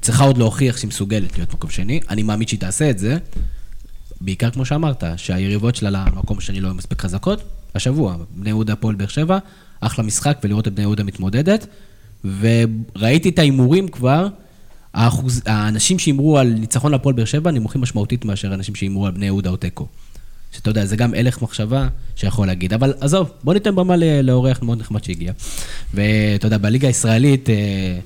צריכה 0.00 0.24
עוד 0.24 0.38
להוכיח 0.38 0.76
שהיא 0.76 0.88
מסוגלת 0.88 1.38
להיות 1.38 1.54
מקום 1.54 1.70
שני. 1.70 2.00
אני 2.10 2.22
מאמין 2.22 2.48
שהיא 2.48 2.60
תעשה 2.60 2.90
את 2.90 2.98
זה, 2.98 3.16
בעיקר 4.20 4.50
כמו 4.50 4.64
שאמרת, 4.64 5.04
שהיריבות 5.16 5.76
שלה 5.76 5.90
למקום 5.90 6.38
השני 6.38 6.60
לא 6.60 6.68
היו 6.68 6.74
מספיק 6.74 7.02
חזקות. 7.02 7.42
השבוע, 7.74 8.16
בני 8.30 8.48
יהודה, 8.48 8.72
הפועל 8.72 8.94
באר 8.94 9.06
שבע, 9.06 9.38
אחלה 9.80 10.04
משחק, 10.04 10.38
ולראות 10.44 10.68
את 10.68 10.74
בני 10.74 10.82
יהודה 10.82 11.04
מתמודדת. 11.04 11.66
וראיתי 12.24 13.28
את 13.28 13.38
ההימורים 13.38 13.88
כבר, 13.88 14.28
האחוז, 14.94 15.42
האנשים 15.46 15.98
שהימרו 15.98 16.38
על 16.38 16.48
ניצחון 16.48 16.92
להפועל 16.92 17.14
באר 17.14 17.24
שבע 17.24 17.50
נמוכים 17.50 17.80
משמעותית 17.80 18.24
מאשר 18.24 18.54
אנשים 18.54 18.74
שהימרו 18.74 19.06
על 19.06 19.12
בני 19.12 19.26
יהודה 19.26 19.50
או 19.50 19.56
תיקו. 19.56 19.86
שאתה 20.52 20.70
יודע, 20.70 20.84
זה 20.84 20.96
גם 20.96 21.14
הלך 21.14 21.42
מחשבה 21.42 21.88
שיכול 22.16 22.46
להגיד. 22.46 22.72
אבל 22.72 22.94
עזוב, 23.00 23.30
בוא 23.44 23.54
ניתן 23.54 23.74
במה 23.74 23.94
לאורח 24.22 24.62
מאוד 24.62 24.80
נחמד 24.80 25.04
שהגיע. 25.04 25.32
ואתה 25.94 26.46
יודע, 26.46 26.58
בליגה 26.58 26.88
הישראלית 26.88 27.50
אה, 27.50 27.98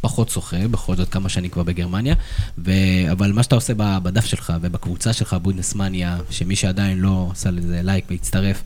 פחות 0.00 0.28
שוחה, 0.28 0.68
בכל 0.68 0.96
זאת 0.96 1.08
כמה 1.08 1.28
שנים 1.28 1.50
כבר 1.50 1.62
בגרמניה. 1.62 2.14
ו... 2.58 2.70
אבל 3.12 3.32
מה 3.32 3.42
שאתה 3.42 3.54
עושה 3.54 3.72
בדף 3.76 4.24
שלך 4.24 4.52
ובקבוצה 4.60 5.12
שלך, 5.12 5.36
בונדסמניה, 5.42 6.18
שמי 6.30 6.56
שעדיין 6.56 6.98
לא 6.98 7.28
עשה 7.32 7.50
לזה 7.50 7.80
לייק 7.82 8.04
והצטרף, 8.10 8.62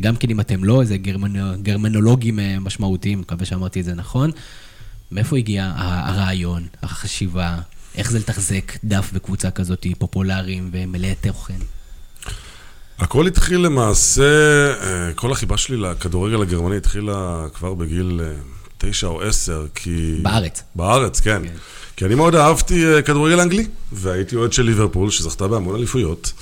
גם 0.00 0.16
כן 0.16 0.30
אם 0.30 0.40
אתם 0.40 0.64
לא 0.64 0.80
איזה 0.80 0.96
גרמנו, 0.96 1.62
גרמנולוגים 1.62 2.40
אה, 2.40 2.56
משמעותיים, 2.60 3.20
מקווה 3.20 3.46
שאמרתי 3.46 3.80
את 3.80 3.84
זה 3.84 3.94
נכון, 3.94 4.30
מאיפה 5.12 5.36
הגיע 5.36 5.72
הרעיון, 5.76 6.66
החשיבה, 6.82 7.58
איך 7.94 8.10
זה 8.10 8.18
לתחזק 8.18 8.72
דף 8.84 9.10
בקבוצה 9.12 9.50
כזאת, 9.50 9.86
פופולריים 9.98 10.70
ומלאי 10.72 11.14
תוכן? 11.20 11.58
הכל 12.98 13.26
התחיל 13.26 13.60
למעשה, 13.60 14.22
אה, 14.82 15.12
כל 15.14 15.32
החיבה 15.32 15.56
שלי 15.56 15.76
לכדורגל 15.76 16.42
הגרמני 16.42 16.76
התחילה 16.76 17.46
כבר 17.54 17.74
בגיל 17.74 18.20
אה, 18.24 18.32
תשע 18.78 19.06
או 19.06 19.22
עשר, 19.22 19.66
כי... 19.74 20.18
בארץ. 20.22 20.62
בארץ, 20.74 21.20
כן. 21.20 21.42
כי 21.96 22.04
אני 22.04 22.14
מאוד 22.14 22.34
אהבתי 22.34 22.86
אה, 22.86 23.02
כדורגל 23.02 23.40
אנגלי, 23.40 23.66
והייתי 23.92 24.36
אוהד 24.36 24.52
של 24.52 24.62
ליברפול, 24.62 25.10
שזכתה 25.10 25.48
בהמון 25.48 25.76
אליפויות. 25.76 26.32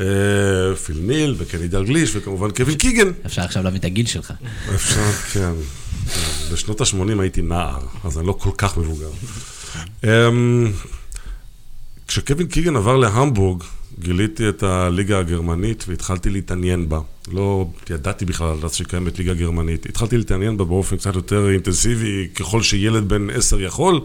אה, 0.00 0.76
פיל 0.76 0.98
ניל 1.00 1.34
וקני 1.38 1.68
דלגליש, 1.68 2.16
וכמובן 2.16 2.50
קווין 2.50 2.76
קיגן. 2.76 3.10
אפשר 3.26 3.42
עכשיו 3.42 3.62
להבין 3.62 3.80
את 3.80 3.84
הגיל 3.84 4.06
שלך. 4.06 4.32
אפשר, 4.74 5.12
כן. 5.32 5.52
בשנות 6.52 6.80
ה-80 6.80 7.20
הייתי 7.20 7.42
נער, 7.42 7.80
אז 8.04 8.18
אני 8.18 8.26
לא 8.26 8.32
כל 8.32 8.50
כך 8.58 8.78
מבוגר. 8.78 9.10
אמ, 10.04 10.72
כשקווין 12.08 12.46
קיגן 12.46 12.76
עבר 12.76 12.96
להמבורג 12.96 13.62
גיליתי 13.98 14.48
את 14.48 14.62
הליגה 14.62 15.18
הגרמנית 15.18 15.84
והתחלתי 15.88 16.30
להתעניין 16.30 16.88
בה. 16.88 17.00
לא 17.32 17.66
ידעתי 17.90 18.24
בכלל 18.24 18.56
על 18.62 18.68
שקיימת 18.68 19.18
ליגה 19.18 19.34
גרמנית. 19.34 19.86
התחלתי 19.86 20.16
להתעניין 20.18 20.56
בה 20.56 20.64
באופן 20.64 20.96
קצת 20.96 21.14
יותר 21.14 21.50
אינטנסיבי, 21.50 22.28
ככל 22.34 22.62
שילד 22.62 23.08
בן 23.08 23.30
עשר 23.30 23.60
יכול, 23.60 24.00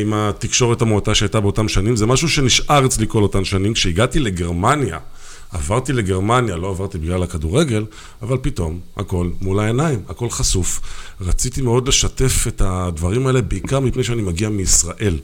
עם 0.00 0.12
התקשורת 0.14 0.82
המועטה 0.82 1.14
שהייתה 1.14 1.40
באותם 1.40 1.68
שנים. 1.68 1.96
זה 1.96 2.06
משהו 2.06 2.28
שנשאר 2.28 2.86
אצלי 2.86 3.06
כל 3.08 3.22
אותן 3.22 3.44
שנים. 3.44 3.74
כשהגעתי 3.74 4.20
לגרמניה, 4.20 4.98
עברתי 5.54 5.92
לגרמניה, 5.92 6.56
לא 6.56 6.70
עברתי 6.70 6.98
בגלל 6.98 7.22
הכדורגל, 7.22 7.84
אבל 8.22 8.38
פתאום 8.42 8.80
הכל 8.96 9.28
מול 9.40 9.58
העיניים, 9.60 10.02
הכל 10.08 10.30
חשוף. 10.30 10.80
רציתי 11.20 11.62
מאוד 11.62 11.88
לשתף 11.88 12.44
את 12.48 12.62
הדברים 12.64 13.26
האלה, 13.26 13.42
בעיקר 13.42 13.80
מפני 13.80 14.04
שאני 14.04 14.22
מגיע 14.22 14.48
מישראל. 14.48 15.18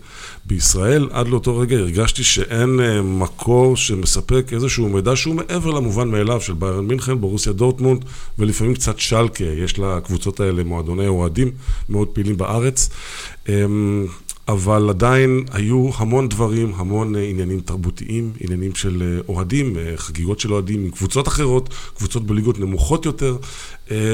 בישראל, 0.44 1.08
עד 1.12 1.28
לאותו 1.28 1.58
רגע 1.58 1.76
הרגשתי 1.76 2.24
שאין 2.24 2.80
אה, 2.80 3.02
מקור 3.02 3.76
שמספק 3.76 4.46
איזשהו 4.52 4.88
מידע 4.88 5.16
שהוא 5.16 5.34
מעבר 5.34 5.70
למובן 5.70 6.08
מאליו 6.08 6.40
של 6.40 6.52
ביירן 6.52 6.86
מינכן, 6.86 7.20
בורוסיה 7.20 7.52
דורטמונד, 7.52 8.04
ולפעמים 8.38 8.74
קצת 8.74 8.98
שלקה, 8.98 9.44
יש 9.44 9.78
לקבוצות 9.78 10.40
האלה 10.40 10.64
מועדוני 10.64 11.06
אוהדים 11.06 11.50
מאוד 11.88 12.08
פעילים 12.08 12.36
בארץ. 12.36 12.90
אבל 14.48 14.88
עדיין 14.88 15.44
היו 15.52 15.90
המון 15.96 16.28
דברים, 16.28 16.72
המון 16.76 17.16
אה, 17.16 17.22
עניינים 17.22 17.60
תרבותיים, 17.60 18.32
עניינים 18.40 18.74
של 18.74 19.02
אה, 19.02 19.22
אוהדים, 19.28 19.76
אה, 19.76 19.92
חגיגות 19.96 20.40
של 20.40 20.52
אוהדים 20.52 20.84
עם 20.84 20.90
קבוצות 20.90 21.28
אחרות, 21.28 21.74
קבוצות 21.96 22.26
בליגות 22.26 22.58
נמוכות 22.58 23.06
יותר, 23.06 23.36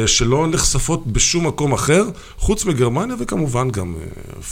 שלא 0.07 0.47
נחשפות 0.47 1.07
בשום 1.07 1.47
מקום 1.47 1.73
אחר, 1.73 2.05
חוץ 2.37 2.65
מגרמניה 2.65 3.17
וכמובן 3.19 3.71
גם 3.71 3.95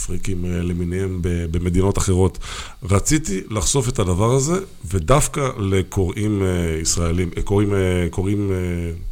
פריקים 0.05 0.45
למיניהם 0.45 1.19
במדינות 1.21 1.97
אחרות. 1.97 2.37
רציתי 2.83 3.41
לחשוף 3.49 3.89
את 3.89 3.99
הדבר 3.99 4.31
הזה, 4.31 4.53
ודווקא 4.91 5.49
לקוראים 5.57 6.43
ישראלים, 6.81 7.29
קוראים, 7.43 7.73
קוראים 8.09 8.51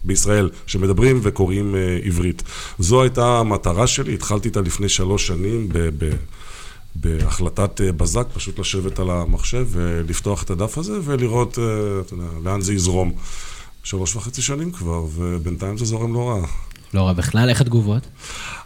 בישראל 0.04 0.50
שמדברים 0.68 1.20
וקוראים 1.24 1.76
עברית. 2.04 2.44
זו 2.80 3.02
הייתה 3.02 3.40
המטרה 3.40 3.88
שלי, 3.88 4.14
התחלתי 4.14 4.48
איתה 4.48 4.62
לפני 4.62 4.90
שלוש 4.90 5.28
שנים 5.28 5.70
ב... 5.72 5.78
ב 5.98 6.10
בהחלטת 6.96 7.82
אה, 7.82 7.92
בזק, 7.92 8.28
פשוט 8.34 8.60
לשבת 8.60 9.00
על 9.00 9.10
המחשב 9.10 9.68
ולפתוח 9.72 10.44
את 10.44 10.50
הדף 10.50 10.78
הזה 10.78 10.94
ולראות, 11.04 11.60
אה, 11.60 11.64
אתה 12.02 12.14
יודע, 12.14 12.26
לאן 12.44 12.62
זה 12.62 12.74
יזרום. 12.74 13.14
שלוש 13.84 14.16
וחצי 14.16 14.42
שנים 14.42 14.72
כבר, 14.72 15.06
ובינתיים 15.16 15.78
זה 15.78 15.86
זורם 15.86 16.14
לא 16.14 16.30
רע. 16.30 16.48
לא 16.94 17.02
רע 17.02 17.14
בכלל, 17.14 17.50
איך 17.50 17.62
התגובות? 17.62 18.08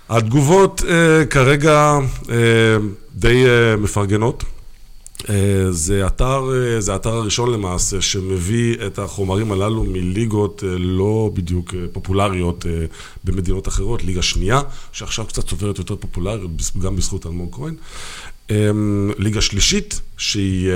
התגובות 0.09 0.83
אה, 0.89 1.25
כרגע 1.25 1.97
אה, 2.29 2.35
די 3.15 3.45
אה, 3.45 3.75
מפרגנות. 3.77 4.43
אה, 5.29 5.71
זה 5.71 6.07
אתר, 6.07 6.49
אה, 6.53 6.81
זה 6.81 6.93
האתר 6.93 7.13
הראשון 7.13 7.53
למעשה 7.53 8.01
שמביא 8.01 8.75
את 8.87 8.99
החומרים 8.99 9.51
הללו 9.51 9.83
מליגות 9.83 10.63
אה, 10.63 10.77
לא 10.77 11.31
בדיוק 11.33 11.73
פופולריות 11.91 12.65
במדינות 13.23 13.67
אחרות, 13.67 14.03
ליגה 14.03 14.21
שנייה, 14.21 14.61
שעכשיו 14.91 15.25
קצת 15.25 15.47
צוברת 15.47 15.77
יותר 15.77 15.95
פופולריות, 15.95 16.51
גם 16.81 16.95
בזכות 16.95 17.25
אלמוג 17.25 17.55
כהן. 17.55 17.75
אמ, 18.51 19.11
ליגה 19.17 19.41
שלישית, 19.41 20.01
שהיא 20.17 20.69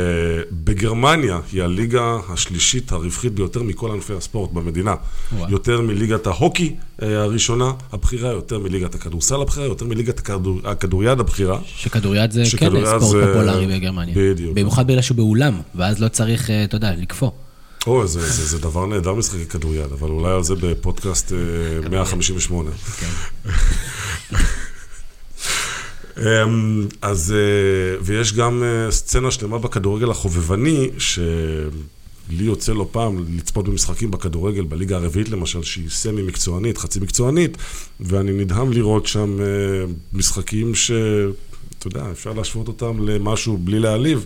בגרמניה, 0.52 1.40
היא 1.52 1.64
הליגה 1.64 2.18
השלישית 2.30 2.92
הרווחית 2.92 3.34
ביותר 3.34 3.64
מכל 3.64 3.92
ענפי 3.92 4.14
הספורט 4.14 4.52
במדינה. 4.52 4.96
וואו. 5.32 5.52
יותר 5.52 5.82
מליגת 5.82 6.28
ההוקי 6.28 6.76
הראשונה 7.00 7.72
הבכירה, 7.92 8.32
יותר 8.32 8.60
מליגת 8.60 8.96
הכדורסל 8.96 9.42
הבכירה, 9.42 9.66
יותר 9.66 9.86
מליגת 9.86 10.20
הכדור, 10.20 10.60
הכדוריד 10.64 11.20
הבכירה. 11.20 11.60
שכדוריד 11.66 12.32
זה 12.32 12.44
כן 12.58 12.70
ספורט 12.86 13.02
זה... 13.02 13.28
פופולרי 13.28 13.68
בגרמניה. 13.68 14.16
בדיוק. 14.18 14.54
במיוחד 14.54 14.88
בגלל 14.88 15.02
שהוא 15.02 15.18
באולם, 15.18 15.62
ואז 15.76 16.00
לא 16.00 16.08
צריך, 16.08 16.50
אתה 16.50 16.76
יודע, 16.76 16.92
לקפוא. 16.96 17.32
או, 17.88 18.08
זה, 18.08 18.20
זה, 18.20 18.46
זה 18.46 18.60
דבר 18.60 18.86
נהדר 18.86 19.14
משחקי 19.14 19.46
כדוריד, 19.46 19.92
אבל 20.00 20.10
אולי 20.10 20.32
על 20.32 20.44
זה 20.44 20.56
בפודקאסט 20.56 21.32
158. 21.90 22.72
כן. 23.00 23.08
אמ, 26.18 26.88
אז, 27.02 27.34
אה, 27.38 28.02
ויש 28.02 28.34
גם 28.34 28.64
אה, 28.64 28.92
סצנה 28.92 29.32
שלמה 29.32 29.58
בכדורגל 29.58 30.12
החובבני, 30.12 30.90
שלי 30.98 31.24
יוצא 32.30 32.74
לא 32.74 32.88
פעם 32.92 33.26
לצפות 33.38 33.70
במשחקים 33.70 34.12
בכדורגל, 34.12 34.64
בליגה 34.64 34.96
הרביעית 34.96 35.30
למשל, 35.30 35.64
שהיא 35.64 35.90
סמי 35.90 36.22
מקצוענית, 36.22 36.78
חצי 36.78 37.00
מקצוענית, 37.00 37.58
ואני 38.00 38.32
נדהם 38.32 38.72
לראות 38.72 39.06
שם 39.06 39.38
אה, 39.42 39.46
משחקים 40.14 40.76
ש... 40.76 40.92
אתה 41.80 41.88
יודע, 41.88 42.12
אפשר 42.12 42.34
להשוות 42.34 42.68
אותם 42.68 43.08
למשהו 43.08 43.58
בלי 43.58 43.80
להעליב. 43.80 44.26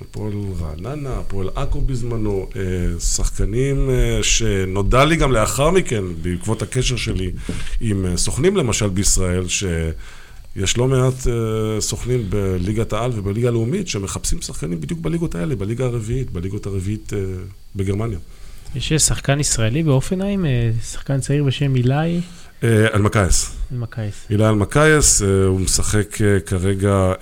הפועל 0.00 0.32
רעננה, 0.60 1.18
הפועל 1.18 1.48
עכו 1.54 1.80
בזמנו, 1.80 2.48
שחקנים 2.98 3.90
שנודע 4.22 5.04
לי 5.04 5.16
גם 5.16 5.32
לאחר 5.32 5.70
מכן, 5.70 6.04
בעקבות 6.22 6.62
הקשר 6.62 6.96
שלי 6.96 7.32
עם 7.80 8.16
סוכנים 8.16 8.56
למשל 8.56 8.88
בישראל, 8.88 9.48
ש... 9.48 9.64
יש 10.56 10.78
לא 10.78 10.88
מעט 10.88 11.14
uh, 11.14 11.80
סוכנים 11.80 12.26
בליגת 12.30 12.92
העל 12.92 13.10
ובליגה 13.14 13.48
הלאומית 13.48 13.88
שמחפשים 13.88 14.42
שחקנים 14.42 14.80
בדיוק 14.80 15.00
בליגות 15.00 15.34
האלה, 15.34 15.56
בליגה 15.56 15.84
הרביעית, 15.84 16.30
בליגות 16.30 16.66
הרביעית 16.66 17.12
uh, 17.12 17.16
בגרמניה. 17.76 18.18
יש 18.74 18.92
שחקן 18.92 19.40
ישראלי 19.40 19.82
באופנהיים, 19.82 20.46
אה, 20.46 20.70
שחקן 20.92 21.20
צעיר 21.20 21.44
בשם 21.44 21.76
אילי? 21.76 22.20
אלמקייס. 22.64 23.56
אלמקייס. 23.72 24.26
אילי 24.30 24.48
אלמקייס, 24.48 25.22
הוא 25.22 25.60
משחק 25.60 26.16
כרגע, 26.46 27.12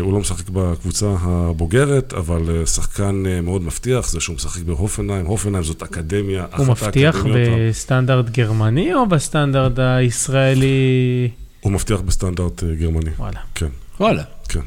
הוא 0.00 0.12
לא 0.12 0.20
משחק 0.20 0.48
בקבוצה 0.48 1.06
הבוגרת, 1.20 2.12
אבל 2.12 2.66
שחקן 2.66 3.22
מאוד 3.42 3.62
מבטיח, 3.62 4.08
זה 4.08 4.20
שהוא 4.20 4.36
משחק 4.36 4.62
בהופנהיים, 4.62 5.26
הופנהיים 5.26 5.64
זאת 5.64 5.82
אקדמיה, 5.82 6.46
הוא 6.56 6.66
מבטיח 6.66 7.24
בסטנדרט 7.26 8.30
גרמני 8.30 8.94
או 8.94 9.06
בסטנדרט 9.06 9.78
הישראלי? 9.78 11.30
הוא 11.64 11.72
מבטיח 11.72 12.00
בסטנדרט 12.00 12.64
אה, 12.64 12.74
גרמני. 12.74 13.10
וואלה. 13.18 13.40
כן. 13.54 13.66
וואלה. 14.00 14.22
כן. 14.48 14.60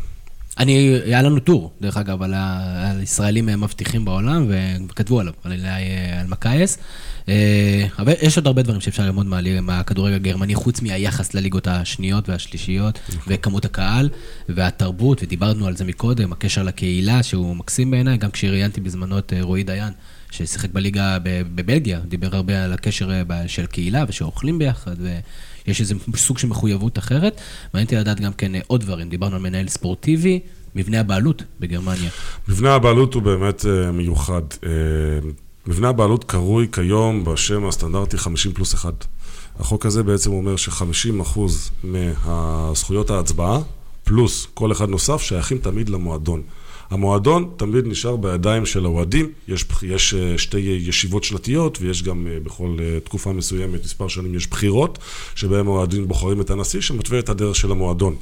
אני, 0.60 1.00
היה 1.06 1.22
לנו 1.22 1.40
טור, 1.40 1.74
דרך 1.82 1.98
אגב, 1.98 2.22
על, 2.22 2.34
ה, 2.34 2.92
על 2.92 3.04
ישראלים 3.04 3.50
אה, 3.50 3.56
מבטיחים 3.56 4.06
בעולם, 4.06 4.48
וכתבו 4.90 5.20
עליו, 5.20 5.34
על, 5.44 5.66
אה, 5.66 6.20
על 6.20 6.28
מקייס. 6.28 6.78
אבל 8.00 8.14
יש 8.22 8.38
עוד 8.38 8.48
הרבה 8.48 8.62
דברים 8.62 8.82
שאפשר 8.82 9.04
ללמוד 9.04 9.26
מהכדורגל 9.62 10.16
הגרמני, 10.16 10.56
חוץ 10.56 10.82
מהיחס 10.82 11.34
לליגות 11.34 11.68
השניות 11.68 12.30
והשלישיות, 12.30 13.00
נכון. 13.10 13.34
וכמות 13.34 13.66
הקהל, 13.66 14.10
והתרבות, 14.50 15.24
ודיברנו 15.24 15.68
על 15.68 15.78
זה 15.78 15.86
מקודם, 15.86 16.32
הקשר 16.32 16.64
לקהילה, 16.64 17.24
שהוא 17.24 17.56
מקסים 17.56 17.92
בעיניי, 17.92 18.18
גם 18.18 18.32
כשראיינתי 18.32 18.82
בזמנו 18.82 19.18
את 19.18 19.34
רועי 19.42 19.64
דיין, 19.64 19.94
ששיחק 20.32 20.70
בליגה 20.70 21.18
בבלגיה, 21.24 22.00
דיבר 22.00 22.36
הרבה 22.36 22.64
על 22.64 22.74
הקשר 22.74 23.10
של 23.48 23.66
קהילה, 23.66 24.06
ושאוכלים 24.08 24.60
ביחד, 24.60 24.96
יש 25.68 25.82
איזה 25.82 25.96
סוג 26.16 26.38
של 26.38 26.48
מחויבות 26.48 26.98
אחרת. 26.98 27.42
מעניין 27.74 27.86
אותי 27.86 27.96
לדעת 27.96 28.20
גם 28.20 28.34
כן 28.34 28.56
אה, 28.56 28.60
עוד 28.68 28.82
דברים, 28.82 29.10
דיברנו 29.10 29.36
על 29.36 29.42
מנהל 29.42 29.68
ספורטיבי, 29.68 30.40
מבנה 30.76 31.00
הבעלות 31.00 31.44
בגרמניה. 31.60 32.10
מבנה 32.48 32.76
הבעלות 32.76 33.14
הוא 33.14 33.24
באמת 33.24 33.62
uh, 33.62 33.92
מיוחד. 33.92 34.42
Uh, 34.62 34.66
מבנה 35.68 35.90
הבעלות 35.90 36.24
קרוי 36.24 36.68
כיום 36.72 37.24
בשם 37.24 37.66
הסטנדרטי 37.66 38.18
50 38.18 38.52
פלוס 38.52 38.74
1. 38.74 39.06
החוק 39.60 39.86
הזה 39.86 40.04
בעצם 40.04 40.32
אומר 40.32 40.56
ש-50% 40.56 41.40
מהזכויות 41.84 43.10
ההצבעה, 43.10 43.60
פלוס 44.04 44.48
כל 44.54 44.72
אחד 44.72 44.90
נוסף, 44.90 45.22
שייכים 45.22 45.58
תמיד 45.58 45.90
למועדון. 45.90 46.42
המועדון 46.90 47.50
תמיד 47.58 47.88
נשאר 47.88 48.16
בידיים 48.16 48.66
של 48.66 48.86
האוהדים, 48.86 49.32
יש, 49.48 49.66
יש 49.84 50.14
אה, 50.14 50.38
שתי 50.38 50.60
ישיבות 50.60 51.24
שנתיות 51.24 51.78
ויש 51.82 52.04
גם 52.04 52.28
אה, 52.28 52.40
בכל 52.44 52.78
אה, 52.80 53.00
תקופה 53.00 53.34
מסוימת, 53.34 53.84
מספר 53.84 54.08
שנים, 54.08 54.36
יש 54.36 54.48
בחירות, 54.48 55.00
שבהם 55.36 55.68
האוהדים 55.68 56.08
בוחרים 56.08 56.42
את 56.42 56.50
הנשיא 56.50 56.82
שמתווה 56.82 57.20
את 57.20 57.30
הדרך 57.30 57.56
של 57.56 57.72
המועדון. 57.72 58.16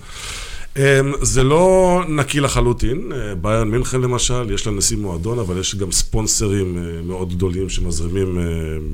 אמ, 0.78 1.14
זה 1.22 1.44
לא 1.44 2.02
נקי 2.10 2.40
לחלוטין, 2.40 3.12
אה, 3.12 3.36
ביירן 3.36 3.70
מינכן 3.70 4.02
למשל, 4.02 4.52
יש 4.54 4.68
לה 4.68 4.74
נשיא 4.74 4.98
מועדון, 4.98 5.40
אבל 5.40 5.60
יש 5.60 5.76
גם 5.76 5.92
ספונסרים 5.92 6.78
אה, 6.78 7.02
מאוד 7.02 7.34
גדולים 7.34 7.70
שמזרימים 7.70 8.40
אה, 8.40 8.44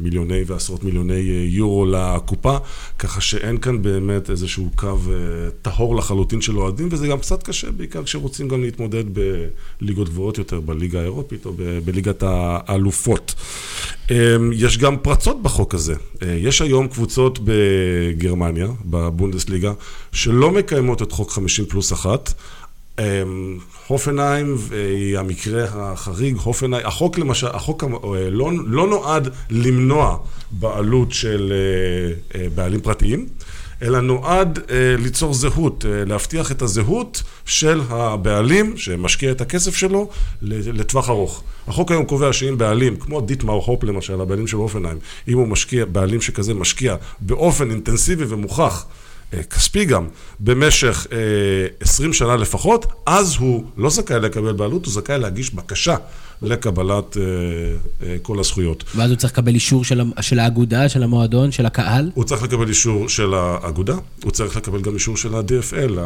מיליוני 0.02 0.44
ועשרות 0.48 0.84
מיליוני 0.84 1.48
יורו 1.50 1.86
לקופה, 1.86 2.58
ככה 3.00 3.22
שאין 3.22 3.58
כאן 3.58 3.82
באמת 3.82 4.30
איזשהו 4.30 4.70
קו 4.76 4.98
טהור 5.62 5.96
לחלוטין 5.96 6.42
של 6.42 6.58
אוהדים, 6.58 6.88
וזה 6.92 7.08
גם 7.08 7.20
קצת 7.20 7.44
קשה, 7.44 7.72
בעיקר 7.72 8.04
כשרוצים 8.04 8.48
גם 8.48 8.62
להתמודד 8.62 9.04
בליגות 9.82 10.10
גבוהות 10.10 10.38
יותר, 10.38 10.60
בליגה 10.60 11.00
האירופית 11.00 11.46
או 11.46 11.54
בליגת 11.86 12.24
האלופות. 12.24 13.36
אמ, 14.12 14.16
יש 14.54 14.78
גם 14.78 14.98
פרצות 14.98 15.42
בחוק 15.42 15.74
הזה. 15.74 15.96
יש 16.22 16.62
היום 16.62 16.88
קבוצות 16.88 17.40
בגרמניה, 17.44 18.68
בבונדסליגה, 18.86 19.74
שלא 20.12 20.52
מקיימות 20.52 21.02
את 21.02 21.12
חוק 21.12 21.32
50 21.32 21.66
פלוס 21.72 21.94
אחת. 21.94 22.34
אמ, 23.00 23.58
הופנהיים 23.88 24.58
היא 24.72 25.18
המקרה 25.18 25.66
החריג, 25.74 26.38
הופנהיים, 26.44 26.88
החוק 26.88 27.18
למשל, 27.18 27.48
החוק 27.48 27.84
אה, 27.84 27.90
לא, 28.30 28.52
לא 28.66 28.88
נועד 28.88 29.30
למנוע 29.50 30.18
בעלות 30.52 31.12
של 31.12 31.54
אה, 31.54 32.42
אה, 32.42 32.48
בעלים 32.56 32.82
פרטיים, 32.82 33.28
אלא 33.82 34.00
נועד 34.00 34.60
ליצור 34.98 35.34
זהות, 35.34 35.86
להבטיח 36.08 36.52
את 36.52 36.62
הזהות 36.62 37.24
של 37.46 37.82
הבעלים 37.90 38.78
שמשקיע 38.78 39.32
את 39.32 39.42
הכסף 39.42 39.76
שלו 39.76 40.10
לטווח 40.42 41.10
ארוך. 41.10 41.44
החוק 41.68 41.92
היום 41.92 42.06
קובע 42.06 42.34
שאם 42.34 42.58
בעלים, 42.58 42.96
כמו 42.96 43.22
דיטמר 43.22 43.54
הופ 43.54 43.84
למשל, 43.84 44.22
הבעלים 44.22 44.48
של 44.48 44.58
אופנהיים, 44.58 44.98
אם 45.28 45.38
הוא 45.38 45.48
משקיע, 45.48 45.86
בעלים 45.86 46.22
שכזה 46.22 46.54
משקיע 46.54 46.96
באופן 47.20 47.72
אינטנסיבי 47.72 48.26
ומוכח, 48.28 48.86
כספי 49.50 49.86
גם, 49.86 50.08
במשך 50.40 51.08
אה, 51.12 51.18
20 51.80 52.14
שנה 52.14 52.36
לפחות, 52.36 52.86
אז 53.06 53.36
הוא 53.40 53.64
לא 53.78 53.90
זכאי 53.90 54.20
לקבל 54.20 54.54
בעלות, 54.54 54.86
הוא 54.86 54.94
זכאי 54.94 55.20
להגיש 55.20 55.54
בקשה 55.54 55.96
לקבלת 56.42 57.18
אה, 57.18 57.24
אה, 58.08 58.18
כל 58.22 58.40
הזכויות. 58.40 58.84
ואז 58.96 59.10
הוא 59.10 59.18
צריך 59.18 59.34
לקבל 59.34 59.54
אישור 59.56 59.84
של, 59.84 60.02
של 60.22 60.40
האגודה, 60.40 60.90
של 60.90 61.04
המועדון, 61.04 61.52
של 61.52 61.66
הקהל? 61.66 62.12
הוא 62.14 62.24
צריך 62.24 62.44
לקבל 62.44 62.68
אישור 62.68 63.10
של 63.10 63.34
האגודה, 63.34 63.96
הוא 64.24 64.32
צריך 64.32 64.58
לקבל 64.58 64.82
גם 64.82 64.94
אישור 64.94 65.18
של 65.18 65.36
ה-DFL, 65.36 66.00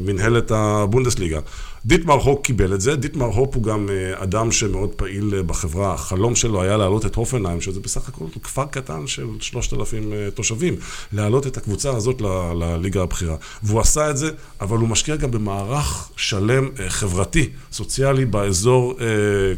מנהלת 0.00 0.50
הבונדסליגה. 0.50 1.40
דיטמר 1.86 2.14
הופ 2.14 2.42
קיבל 2.44 2.74
את 2.74 2.80
זה, 2.80 2.96
דיטמר 2.96 3.26
הופ 3.26 3.54
הוא 3.54 3.62
גם 3.62 3.88
אה, 3.90 4.22
אדם 4.22 4.52
שמאוד 4.52 4.90
פעיל 4.90 5.34
אה, 5.36 5.42
בחברה, 5.42 5.94
החלום 5.94 6.34
שלו 6.34 6.62
היה 6.62 6.76
להעלות 6.76 7.06
את 7.06 7.14
הופנהיים, 7.14 7.60
שזה 7.60 7.80
בסך 7.80 8.08
הכל 8.08 8.24
כפר 8.42 8.64
קטן 8.70 9.06
של 9.06 9.26
3,000 9.40 10.12
אה, 10.12 10.28
תושבים, 10.34 10.76
להעלות 11.12 11.46
את 11.46 11.56
הקבוצה 11.56 11.90
הזאת 11.96 12.20
ל- 12.20 12.52
לליגה 12.64 13.02
הבכירה. 13.02 13.36
והוא 13.62 13.80
עשה 13.80 14.10
את 14.10 14.16
זה, 14.16 14.30
אבל 14.60 14.78
הוא 14.78 14.88
משקיע 14.88 15.16
גם 15.16 15.30
במערך 15.30 16.08
שלם 16.16 16.68
אה, 16.80 16.90
חברתי, 16.90 17.48
סוציאלי, 17.72 18.24
באזור 18.24 18.94
אה, 19.00 19.06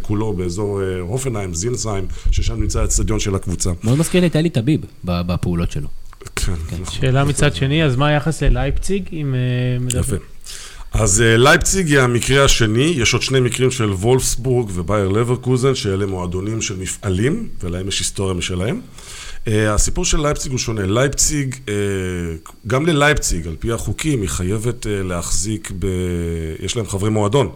כולו, 0.03 0.33
באזור 0.33 0.83
אה, 0.83 1.01
הופנהיים, 1.01 1.55
זינסהיים, 1.55 2.07
ששם 2.31 2.61
נמצא 2.61 2.81
האצטדיון 2.81 3.21
של 3.21 3.35
הקבוצה. 3.35 3.71
מאוד 3.85 3.99
מזכיר 3.99 4.21
לי 4.21 4.27
את 4.27 4.37
אלי 4.37 4.51
טביב 4.51 4.81
ב- 5.05 5.33
בפעולות 5.33 5.71
שלו. 5.71 5.89
כן, 6.37 6.53
נכון. 6.81 6.95
שאלה 6.95 7.25
מצד 7.25 7.55
שני, 7.55 7.85
אז 7.85 7.97
מה 7.97 8.07
היחס 8.07 8.43
ללייפציג, 8.43 9.03
אם 9.13 9.35
אה, 9.35 9.79
מדברים? 9.81 10.03
יפה. 10.03 10.17
אז 10.93 11.21
אה, 11.21 11.37
לייפציג 11.37 11.87
היא 11.87 11.99
המקרה 11.99 12.45
השני, 12.45 12.95
יש 12.97 13.13
עוד 13.13 13.23
שני 13.23 13.41
מקרים 13.41 13.71
של 13.71 13.91
וולפסבורג 13.91 14.71
ובאייר 14.75 15.09
לברקוזן, 15.09 15.75
שאלה 15.75 16.07
מועדונים 16.07 16.63
של 16.63 16.77
מפעלים, 16.77 17.49
ולהם 17.61 17.89
יש 17.89 17.99
היסטוריה 17.99 18.35
משלהם. 18.35 18.81
אה, 19.49 19.75
הסיפור 19.75 20.05
של 20.05 20.21
לייפציג 20.21 20.53
הוא 20.53 20.59
שונה. 20.59 20.87
לייפציג, 20.87 21.55
אה, 21.69 21.75
גם 22.67 22.87
ללייפציג, 22.87 23.47
על 23.47 23.57
פי 23.59 23.73
החוקים, 23.73 24.21
היא 24.21 24.29
חייבת 24.29 24.87
אה, 24.87 25.03
להחזיק 25.03 25.73
ב... 25.79 25.87
יש 26.61 26.77
להם 26.77 26.87
חברי 26.87 27.11
מועדון. 27.11 27.51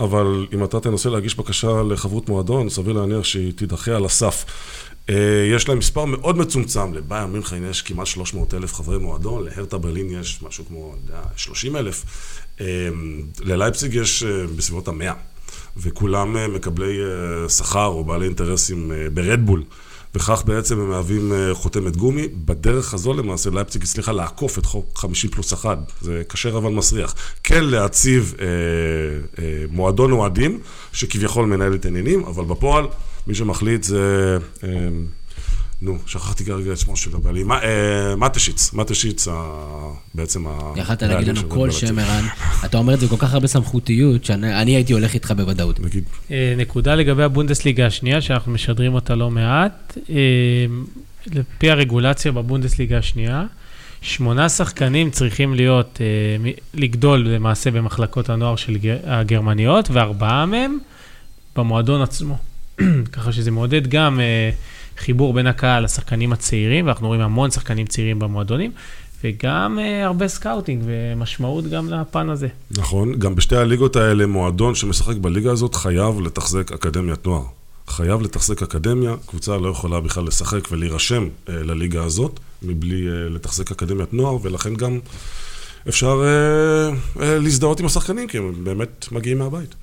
אבל 0.00 0.46
אם 0.52 0.64
אתה 0.64 0.80
תנסה 0.80 1.10
להגיש 1.10 1.36
בקשה 1.36 1.82
לחברות 1.82 2.28
מועדון, 2.28 2.68
סביר 2.68 2.92
להניח 2.92 3.24
שהיא 3.24 3.52
תידחה 3.52 3.96
על 3.96 4.04
הסף. 4.04 4.44
אה, 5.10 5.14
יש 5.54 5.68
להם 5.68 5.78
מספר 5.78 6.04
מאוד 6.04 6.38
מצומצם, 6.38 6.94
לבייר 6.94 7.26
מינכן 7.26 7.62
יש 7.70 7.82
כמעט 7.82 8.06
300 8.06 8.54
אלף 8.54 8.74
חברי 8.74 8.98
מועדון, 8.98 9.44
להרטה 9.44 9.78
ברלין 9.78 10.20
יש 10.20 10.42
משהו 10.42 10.64
כמו, 10.68 10.94
אני 10.94 11.00
יודע, 11.06 11.22
30 11.36 11.76
אלף. 11.76 12.04
אה, 12.60 12.66
ללייפציג 13.40 13.94
יש 13.94 14.22
אה, 14.22 14.46
בסביבות 14.56 14.88
המאה, 14.88 15.12
וכולם 15.76 16.54
מקבלי 16.54 16.98
שכר 17.48 17.86
או 17.86 18.04
בעלי 18.04 18.26
אינטרסים 18.26 18.92
ברדבול. 19.14 19.62
וכך 20.14 20.42
בעצם 20.46 20.80
הם 20.80 20.88
מהווים 20.88 21.32
אה, 21.32 21.54
חותמת 21.54 21.96
גומי. 21.96 22.28
בדרך 22.28 22.94
הזו 22.94 23.12
למעשה 23.14 23.50
לייפציג 23.50 23.82
הצליחה 23.82 24.12
לעקוף 24.12 24.58
את 24.58 24.66
חוק 24.66 24.98
50 24.98 25.30
פלוס 25.30 25.52
1. 25.52 25.78
זה 26.00 26.22
כשר 26.28 26.58
אבל 26.58 26.70
מסריח. 26.70 27.14
כן 27.44 27.64
להציב 27.64 28.34
אה, 28.40 28.46
אה, 29.44 29.64
מועדון 29.70 30.12
אוהדים, 30.12 30.60
שכביכול 30.92 31.46
מנהל 31.46 31.74
את 31.74 31.84
העניינים, 31.84 32.24
אבל 32.24 32.44
בפועל 32.44 32.86
מי 33.26 33.34
שמחליט 33.34 33.82
זה... 33.82 34.38
אה, 34.64 34.68
נו, 35.82 35.98
שכחתי 36.06 36.44
כרגע 36.44 36.72
את 36.72 36.78
שמו 36.78 36.96
של 36.96 37.10
הבעלים. 37.16 37.48
מה, 37.48 37.62
אה, 37.62 38.16
מטשיץ, 38.16 38.72
מטשיץ 38.72 39.28
ה- 39.28 39.52
בעצם 40.14 40.46
ה... 40.46 40.72
יכלת 40.76 41.02
להגיד 41.02 41.28
לנו 41.28 41.48
כל. 41.48 41.70
שם 41.70 41.98
ערן. 41.98 42.24
אתה 42.64 42.78
אומר 42.78 42.94
את 42.94 43.00
זה 43.00 43.08
כל 43.08 43.16
כך 43.18 43.34
הרבה 43.34 43.46
סמכותיות, 43.46 44.24
שאני 44.24 44.62
אני 44.62 44.70
הייתי 44.76 44.92
הולך 44.92 45.14
איתך 45.14 45.30
בוודאות. 45.36 45.80
נגיד, 45.80 46.04
אה, 46.30 46.54
נקודה 46.56 46.94
לגבי 46.94 47.22
הבונדסליגה 47.22 47.86
השנייה, 47.86 48.20
שאנחנו 48.20 48.52
משדרים 48.52 48.94
אותה 48.94 49.14
לא 49.14 49.30
מעט. 49.30 49.98
אה, 50.10 50.14
לפי 51.26 51.70
הרגולציה 51.70 52.32
בבונדסליגה 52.32 52.98
השנייה, 52.98 53.44
שמונה 54.02 54.48
שחקנים 54.48 55.10
צריכים 55.10 55.54
להיות, 55.54 55.98
אה, 56.00 56.06
מ- 56.44 56.52
לגדול 56.80 57.28
למעשה 57.28 57.70
במחלקות 57.70 58.28
הנוער 58.30 58.56
של 58.56 58.76
גר- 58.76 58.98
הגרמניות, 59.06 59.88
וארבעה 59.90 60.46
מהם 60.46 60.78
במועדון 61.56 62.02
עצמו. 62.02 62.38
ככה 63.12 63.32
שזה 63.32 63.50
מעודד 63.50 63.86
גם 63.86 64.20
אה, 64.20 64.50
חיבור 64.98 65.32
בין 65.32 65.46
הקהל 65.46 65.84
לשחקנים 65.84 66.32
הצעירים, 66.32 66.86
ואנחנו 66.86 67.06
רואים 67.06 67.20
המון 67.20 67.50
שחקנים 67.50 67.86
צעירים 67.86 68.18
במועדונים, 68.18 68.70
וגם 69.24 69.78
אה, 69.78 70.04
הרבה 70.04 70.28
סקאוטינג 70.28 70.82
ומשמעות 70.86 71.64
גם 71.64 71.90
לפן 71.90 72.30
הזה. 72.30 72.48
נכון, 72.70 73.18
גם 73.18 73.34
בשתי 73.34 73.56
הליגות 73.56 73.96
האלה, 73.96 74.26
מועדון 74.26 74.74
שמשחק 74.74 75.16
בליגה 75.16 75.52
הזאת 75.52 75.74
חייב 75.74 76.20
לתחזק 76.20 76.72
אקדמיית 76.72 77.26
נוער. 77.26 77.44
חייב 77.88 78.22
לתחזק 78.22 78.62
אקדמיה, 78.62 79.14
קבוצה 79.26 79.56
לא 79.56 79.68
יכולה 79.68 80.00
בכלל 80.00 80.24
לשחק 80.24 80.68
ולהירשם 80.72 81.28
אה, 81.48 81.54
לליגה 81.62 82.04
הזאת, 82.04 82.40
מבלי 82.62 83.08
אה, 83.08 83.28
לתחזק 83.28 83.70
אקדמיית 83.70 84.12
נוער, 84.14 84.38
ולכן 84.42 84.74
גם 84.74 84.98
אפשר 85.88 86.22
אה, 86.24 86.88
אה, 87.22 87.38
להזדהות 87.38 87.80
עם 87.80 87.86
השחקנים, 87.86 88.28
כי 88.28 88.38
הם 88.38 88.64
באמת 88.64 89.08
מגיעים 89.12 89.38
מהבית. 89.38 89.74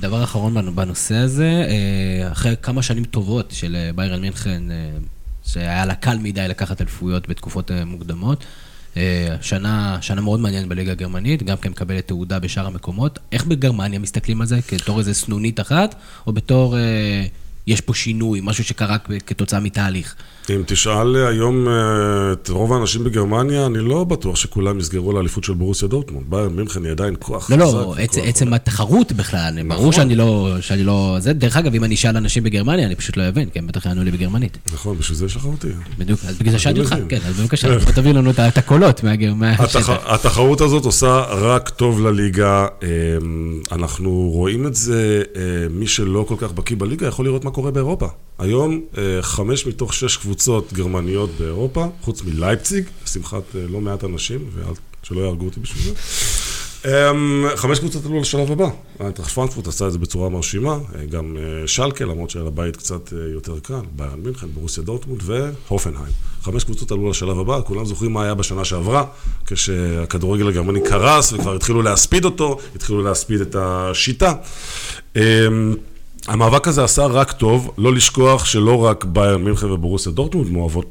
דבר 0.00 0.24
אחרון 0.24 0.56
בנ- 0.56 0.70
בנושא 0.70 1.14
הזה, 1.14 1.66
אה, 1.68 2.32
אחרי 2.32 2.54
כמה 2.62 2.82
שנים 2.82 3.04
טובות 3.04 3.50
של 3.50 3.76
אה, 3.76 3.90
ביירן 3.94 4.20
מינכן, 4.20 4.70
אה, 4.70 4.76
שהיה 5.46 5.86
לה 5.86 5.94
קל 5.94 6.18
מדי 6.18 6.48
לקחת 6.48 6.80
אליפויות 6.80 7.28
בתקופות 7.28 7.70
מוקדמות, 7.86 8.44
שנה, 9.40 9.98
שנה 10.00 10.20
מאוד 10.20 10.40
מעניינת 10.40 10.68
בליגה 10.68 10.92
הגרמנית, 10.92 11.42
גם 11.42 11.56
כן 11.56 11.70
מקבלת 11.70 12.08
תעודה 12.08 12.38
בשאר 12.38 12.66
המקומות. 12.66 13.18
איך 13.32 13.44
בגרמניה 13.44 13.98
מסתכלים 13.98 14.40
על 14.40 14.46
זה? 14.46 14.62
כתור 14.62 14.98
איזה 14.98 15.14
סנונית 15.14 15.60
אחת, 15.60 15.94
או 16.26 16.32
בתור 16.32 16.78
אה, 16.78 17.24
יש 17.66 17.80
פה 17.80 17.94
שינוי, 17.94 18.40
משהו 18.42 18.64
שקרה 18.64 18.96
כתוצאה 19.26 19.60
מתהליך? 19.60 20.16
אם 20.50 20.62
תשאל 20.66 21.16
היום 21.16 21.68
אה, 21.68 21.72
את 22.32 22.48
רוב 22.48 22.72
האנשים 22.72 23.04
בגרמניה, 23.04 23.66
אני 23.66 23.78
לא 23.78 24.04
בטוח 24.04 24.36
שכולם 24.36 24.78
יסגרו 24.78 25.12
לאליפות 25.12 25.44
של 25.44 25.54
בורוסיה 25.54 25.88
דורטמונד. 25.88 26.24
ביירן 26.28 26.56
מינכן 26.56 26.84
היא 26.84 26.90
עדיין 26.92 27.14
כוח 27.18 27.50
לא. 27.50 27.56
לא, 27.56 27.94
עצ, 27.98 28.18
עצם 28.18 28.44
עולה. 28.44 28.56
התחרות 28.56 29.12
בכלל, 29.12 29.58
ברור 29.68 29.80
נכון. 29.80 29.92
שאני 29.92 30.14
לא, 30.14 30.56
שאני 30.60 30.84
לא... 30.84 31.16
זה, 31.20 31.32
דרך 31.32 31.56
אגב, 31.56 31.74
אם 31.74 31.84
אני 31.84 31.94
אשאל 31.94 32.16
אנשים 32.16 32.42
בגרמניה, 32.42 32.86
אני 32.86 32.94
פשוט 32.94 33.16
לא 33.16 33.28
אבין, 33.28 33.48
כי 33.50 33.58
הם 33.58 33.66
בטח 33.66 33.86
יענו 33.86 34.04
לי 34.04 34.10
בגרמנית. 34.10 34.58
נכון, 34.72 34.98
בשביל 34.98 35.18
זה 35.18 35.26
יש 35.26 35.36
לך 35.36 35.44
אותי. 35.44 35.68
בדיוק, 35.98 36.20
אז 36.28 36.38
בגלל 36.38 36.52
זה 36.52 36.58
שאלתי 36.58 36.80
אותך. 36.80 36.94
כן, 37.08 37.18
אז 37.26 37.40
בבקשה, 37.40 37.80
תביא 37.96 38.12
לנו 38.12 38.30
את 38.30 38.58
הקולות 38.58 39.04
מהשטח. 39.34 39.76
התח... 39.76 39.90
התחרות 40.06 40.60
הזאת 40.60 40.84
עושה 40.84 41.24
רק 41.28 41.68
טוב 41.68 42.00
לליגה. 42.00 42.66
אמ, 42.82 43.60
אנחנו 43.72 44.30
רואים 44.32 44.66
את 44.66 44.74
זה, 44.74 45.22
אה, 45.36 45.42
מי 45.70 45.86
שלא 45.86 46.24
כל 46.28 46.34
כך 46.38 46.52
בקיא 46.52 46.76
בליגה 46.76 47.06
יכול 47.06 47.24
לראות 47.24 47.44
מה 47.44 47.50
קורה 47.50 47.70
באירופה. 47.70 48.06
היום 48.38 48.80
אה, 48.98 49.22
חמש 49.22 49.66
מתוך 49.66 49.94
שש 49.94 50.16
קבוצות 50.16 50.72
גרמניות 50.72 51.30
באירופה, 51.38 51.86
חוץ 52.02 52.22
מלייפציג, 52.22 52.84
לשמחת 53.04 53.42
אה, 53.56 53.60
לא 53.68 53.80
מעט 53.80 54.04
אנשים, 54.04 54.50
שלא 55.02 55.20
יהרגו 55.20 55.44
אותי 55.44 55.60
בשביל 55.60 55.82
זה. 55.84 56.00
אמ, 56.84 57.46
חמש 57.56 57.78
קבוצות 57.78 58.06
עלו 58.06 58.20
לשלב 58.20 58.52
הבא. 58.52 58.68
איינטראכט 59.00 59.32
פרנקפורט 59.32 59.68
עשה 59.68 59.86
את 59.86 59.92
זה 59.92 59.98
בצורה 59.98 60.28
מרשימה, 60.28 60.72
אה, 60.72 61.06
גם 61.06 61.36
שלקה, 61.66 62.04
למרות 62.04 62.30
שהיה 62.30 62.44
לבית 62.44 62.76
קצת 62.76 63.12
יותר 63.34 63.58
קל, 63.58 63.80
ביירן 63.92 64.20
מינכן, 64.20 64.46
בורוסיה 64.46 64.82
דורטמונד 64.82 65.22
והופנהיים. 65.24 66.12
חמש 66.42 66.64
קבוצות 66.64 66.90
עלו 66.90 67.10
לשלב 67.10 67.38
הבא, 67.38 67.60
כולם 67.66 67.84
זוכרים 67.84 68.12
מה 68.12 68.24
היה 68.24 68.34
בשנה 68.34 68.64
שעברה, 68.64 69.04
כשהכדורגל 69.46 70.48
הגרמני 70.48 70.80
קרס 70.80 71.32
וכבר 71.32 71.54
התחילו 71.54 71.82
להספיד 71.82 72.24
אותו, 72.24 72.58
התחילו 72.74 73.02
להספיד 73.02 73.40
את 73.40 73.56
השיטה. 73.58 74.34
המאבק 76.28 76.68
הזה 76.68 76.84
עשה 76.84 77.06
רק 77.06 77.32
טוב, 77.32 77.70
לא 77.78 77.92
לשכוח 77.92 78.44
שלא 78.44 78.84
רק 78.84 79.04
ביירן 79.04 79.44
מינכן 79.44 79.70
ובורוסיה 79.70 80.12
דורטמונד 80.12 80.50
מעורבות, 80.50 80.90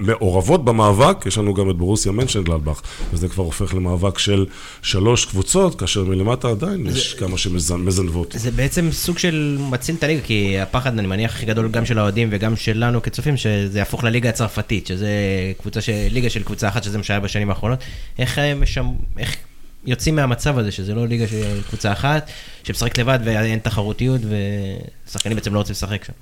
מעורבות 0.00 0.64
במאבק, 0.64 1.26
יש 1.26 1.38
לנו 1.38 1.54
גם 1.54 1.70
את 1.70 1.76
בורוסיה 1.76 2.12
מנשנגלדבך, 2.12 2.80
וזה 3.12 3.28
כבר 3.28 3.44
הופך 3.44 3.74
למאבק 3.74 4.18
של 4.18 4.46
שלוש 4.82 5.24
קבוצות, 5.24 5.80
כאשר 5.80 6.04
מלמטה 6.04 6.48
עדיין 6.50 6.86
יש 6.86 7.14
כמה 7.14 7.38
שמזנבות. 7.38 8.34
זה 8.38 8.50
בעצם 8.50 8.88
סוג 8.92 9.18
של 9.18 9.58
מציל 9.70 9.94
את 9.94 10.02
הליגה, 10.02 10.20
כי 10.22 10.58
הפחד, 10.60 10.98
אני 10.98 11.06
מניח, 11.06 11.34
הכי 11.34 11.46
גדול 11.46 11.68
גם 11.68 11.86
של 11.86 11.98
האוהדים 11.98 12.28
וגם 12.32 12.56
שלנו 12.56 13.02
כצופים, 13.02 13.36
שזה 13.36 13.78
יהפוך 13.78 14.04
לליגה 14.04 14.28
הצרפתית, 14.28 14.86
שזה 14.86 15.08
קבוצה 15.60 15.80
ש... 15.80 15.88
ליגה 16.10 16.30
של 16.30 16.42
קבוצה 16.42 16.68
אחת, 16.68 16.84
שזה 16.84 16.98
מה 16.98 17.04
שהיה 17.04 17.20
בשנים 17.20 17.50
האחרונות. 17.50 17.78
איך 18.18 18.38
הם 18.38 18.62
משם... 18.62 18.86
איך 19.18 19.36
יוצאים 19.86 20.16
מהמצב 20.16 20.58
הזה, 20.58 20.72
שזה 20.72 20.94
לא 20.94 21.06
ליגה 21.06 21.28
של 21.28 21.60
קבוצה 21.68 21.92
אחת, 21.92 22.30
שמשחקת 22.64 22.98
לבד 22.98 23.18
ואין 23.24 23.58
תחרותיות, 23.58 24.20
ושחקנים 25.08 25.36
בעצם 25.36 25.54
לא 25.54 25.58
רוצים 25.58 25.72
לשחק 25.72 26.04
שם. 26.04 26.12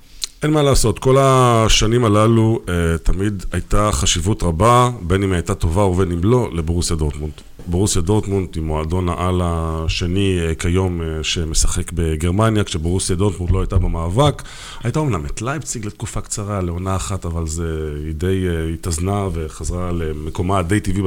אין 0.43 0.51
מה 0.51 0.63
לעשות, 0.63 0.99
כל 0.99 1.17
השנים 1.19 2.05
הללו 2.05 2.59
אה, 2.69 2.97
תמיד 3.03 3.45
הייתה 3.51 3.89
חשיבות 3.91 4.43
רבה, 4.43 4.89
בין 5.01 5.23
אם 5.23 5.33
הייתה 5.33 5.55
טובה 5.55 5.81
ובין 5.81 6.11
אם 6.11 6.23
לא, 6.23 6.49
לבורוסיה 6.53 6.95
דורטמונד. 6.95 7.33
בורוסיה 7.67 8.01
דורטמונד 8.01 8.47
היא 8.55 8.63
מועדון 8.63 9.09
העל 9.09 9.41
השני 9.43 10.39
אה, 10.41 10.55
כיום 10.55 11.01
אה, 11.01 11.23
שמשחק 11.23 11.91
בגרמניה, 11.91 12.63
כשבורוסיה 12.63 13.15
דורטמונד 13.15 13.51
לא 13.51 13.59
הייתה 13.59 13.77
במאבק. 13.77 14.43
הייתה 14.83 14.99
אומנם 14.99 15.25
את 15.25 15.41
לייפציג 15.41 15.85
לתקופה 15.85 16.21
קצרה, 16.21 16.61
לעונה 16.61 16.95
אחת, 16.95 17.25
אבל 17.25 17.47
זה, 17.47 17.93
היא 18.05 18.13
די 18.13 18.45
אה, 18.47 18.73
התאזנה 18.73 19.27
וחזרה 19.33 19.91
למקומה 19.91 20.59
הדי 20.59 20.79
טבעי 20.79 21.01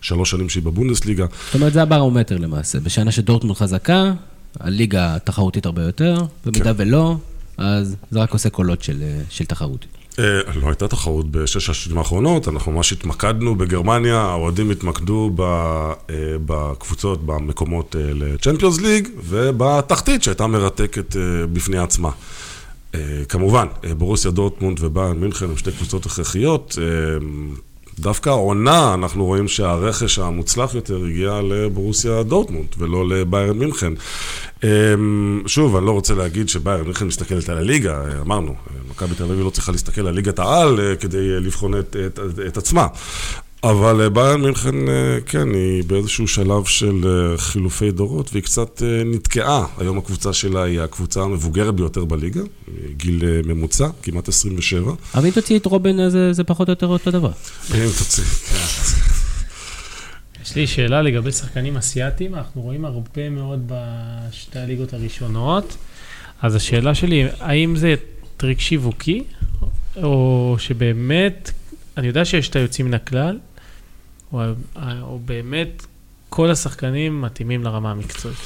בשלוש 0.00 0.30
שנים 0.30 0.48
שהיא 0.48 0.62
בבונדסליגה. 0.62 1.26
זאת 1.46 1.54
אומרת, 1.54 1.72
זה 1.72 1.82
הברומטר 1.82 2.38
למעשה. 2.38 2.80
בשנה 2.80 3.12
שדורטמונד 3.12 3.56
חזקה, 3.56 4.12
הליגה 4.60 5.16
תחרותית 5.24 5.66
הרבה 5.66 5.82
יותר, 5.82 6.16
במידה 6.46 6.72
ולא, 6.76 7.16
אז 7.56 7.96
זה 8.10 8.20
רק 8.20 8.32
עושה 8.32 8.50
קולות 8.50 8.82
של, 8.82 9.02
של 9.30 9.44
תחרות. 9.44 9.86
אה, 10.18 10.40
לא 10.62 10.66
הייתה 10.66 10.88
תחרות 10.88 11.30
בשש 11.30 11.70
השנים 11.70 11.98
האחרונות, 11.98 12.48
אנחנו 12.48 12.72
ממש 12.72 12.92
התמקדנו 12.92 13.54
בגרמניה, 13.54 14.20
האוהדים 14.20 14.70
התמקדו 14.70 15.30
אה, 15.40 15.92
בקבוצות, 16.46 17.26
במקומות 17.26 17.96
אה, 17.96 18.12
לצ'מפיונס 18.14 18.80
ליג, 18.80 19.08
ובתחתית 19.24 20.22
שהייתה 20.22 20.46
מרתקת 20.46 21.16
אה, 21.16 21.46
בפני 21.52 21.78
עצמה. 21.78 22.10
אה, 22.94 23.00
כמובן, 23.28 23.66
אה, 23.84 23.94
בורוסיה 23.94 24.30
דורטמונד 24.30 24.78
וביירן 24.80 25.18
מינכן 25.18 25.44
הם 25.44 25.56
שתי 25.56 25.72
קבוצות 25.72 26.06
הכרחיות. 26.06 26.78
דווקא 27.98 28.30
העונה, 28.30 28.94
אנחנו 28.94 29.24
רואים 29.24 29.48
שהרכש 29.48 30.18
המוצלח 30.18 30.74
יותר 30.74 31.04
הגיע 31.04 31.40
לבורוסיה 31.42 32.22
דורטמונד 32.22 32.68
ולא 32.78 33.08
לביירן 33.08 33.58
מינכן. 33.58 33.92
אמ, 34.64 35.42
שוב, 35.46 35.76
אני 35.76 35.86
לא 35.86 35.90
רוצה 35.90 36.14
להגיד 36.14 36.48
שביירן 36.48 36.84
מינכן 36.84 37.06
מסתכלת 37.06 37.48
על 37.48 37.58
הליגה, 37.58 38.02
אמרנו, 38.20 38.54
מכבי 38.90 39.14
תל 39.14 39.24
אביב 39.24 39.44
לא 39.44 39.50
צריכה 39.50 39.72
להסתכל 39.72 40.06
על 40.06 40.14
ליגת 40.14 40.38
העל 40.38 40.80
אה, 40.80 40.96
כדי 40.96 41.34
אה, 41.34 41.40
לבחון 41.40 41.78
את, 41.78 41.96
את, 42.06 42.18
את 42.46 42.56
עצמה. 42.56 42.86
אבל 43.64 44.00
אה, 44.00 44.08
ביירן 44.08 44.40
מינכן, 44.40 44.88
אה, 44.88 45.18
כן, 45.26 45.54
היא 45.54 45.84
באיזשהו 45.86 46.28
שלב 46.28 46.64
של 46.64 47.00
אה, 47.04 47.38
חילופי 47.38 47.90
דורות, 47.90 48.30
והיא 48.32 48.42
קצת 48.42 48.82
נתקעה. 49.04 49.66
היום 49.78 49.98
הקבוצה 49.98 50.32
שלה 50.32 50.62
היא 50.62 50.80
הקבוצה 50.80 51.22
המבוגרת 51.22 51.74
ביותר 51.74 52.04
בליגה, 52.04 52.40
גיל 52.96 53.22
ממוצע, 53.44 53.88
כמעט 54.02 54.28
27. 54.28 54.92
אבל 55.14 55.26
אם 55.26 55.30
תוציא 55.30 55.58
את 55.58 55.66
רובן, 55.66 56.10
זה, 56.10 56.32
זה 56.32 56.44
פחות 56.44 56.68
או 56.68 56.72
יותר 56.72 56.86
אותו 56.86 57.10
דבר. 57.10 57.30
אם 57.74 57.88
תוציא. 57.98 58.24
יש 60.44 60.56
לי 60.56 60.66
שאלה 60.66 61.02
לגבי 61.02 61.32
שחקנים 61.32 61.76
אסיאתיים, 61.76 62.34
אנחנו 62.34 62.62
רואים 62.62 62.84
הרבה 62.84 63.30
מאוד 63.30 63.62
בשתי 63.66 64.58
הליגות 64.58 64.92
הראשונות. 64.92 65.76
אז 66.42 66.54
השאלה 66.54 66.94
שלי, 66.94 67.26
האם 67.40 67.76
זה 67.76 67.94
טריק 68.36 68.60
שיווקי, 68.60 69.24
או 69.96 70.56
שבאמת, 70.58 71.50
אני 71.96 72.06
יודע 72.06 72.24
שיש 72.24 72.48
את 72.48 72.56
היוצאים 72.56 72.86
מן 72.86 72.94
הכלל, 72.94 73.38
או, 74.32 74.40
או 75.02 75.20
באמת 75.24 75.86
כל 76.28 76.50
השחקנים 76.50 77.22
מתאימים 77.22 77.64
לרמה 77.64 77.90
המקצועית. 77.90 78.38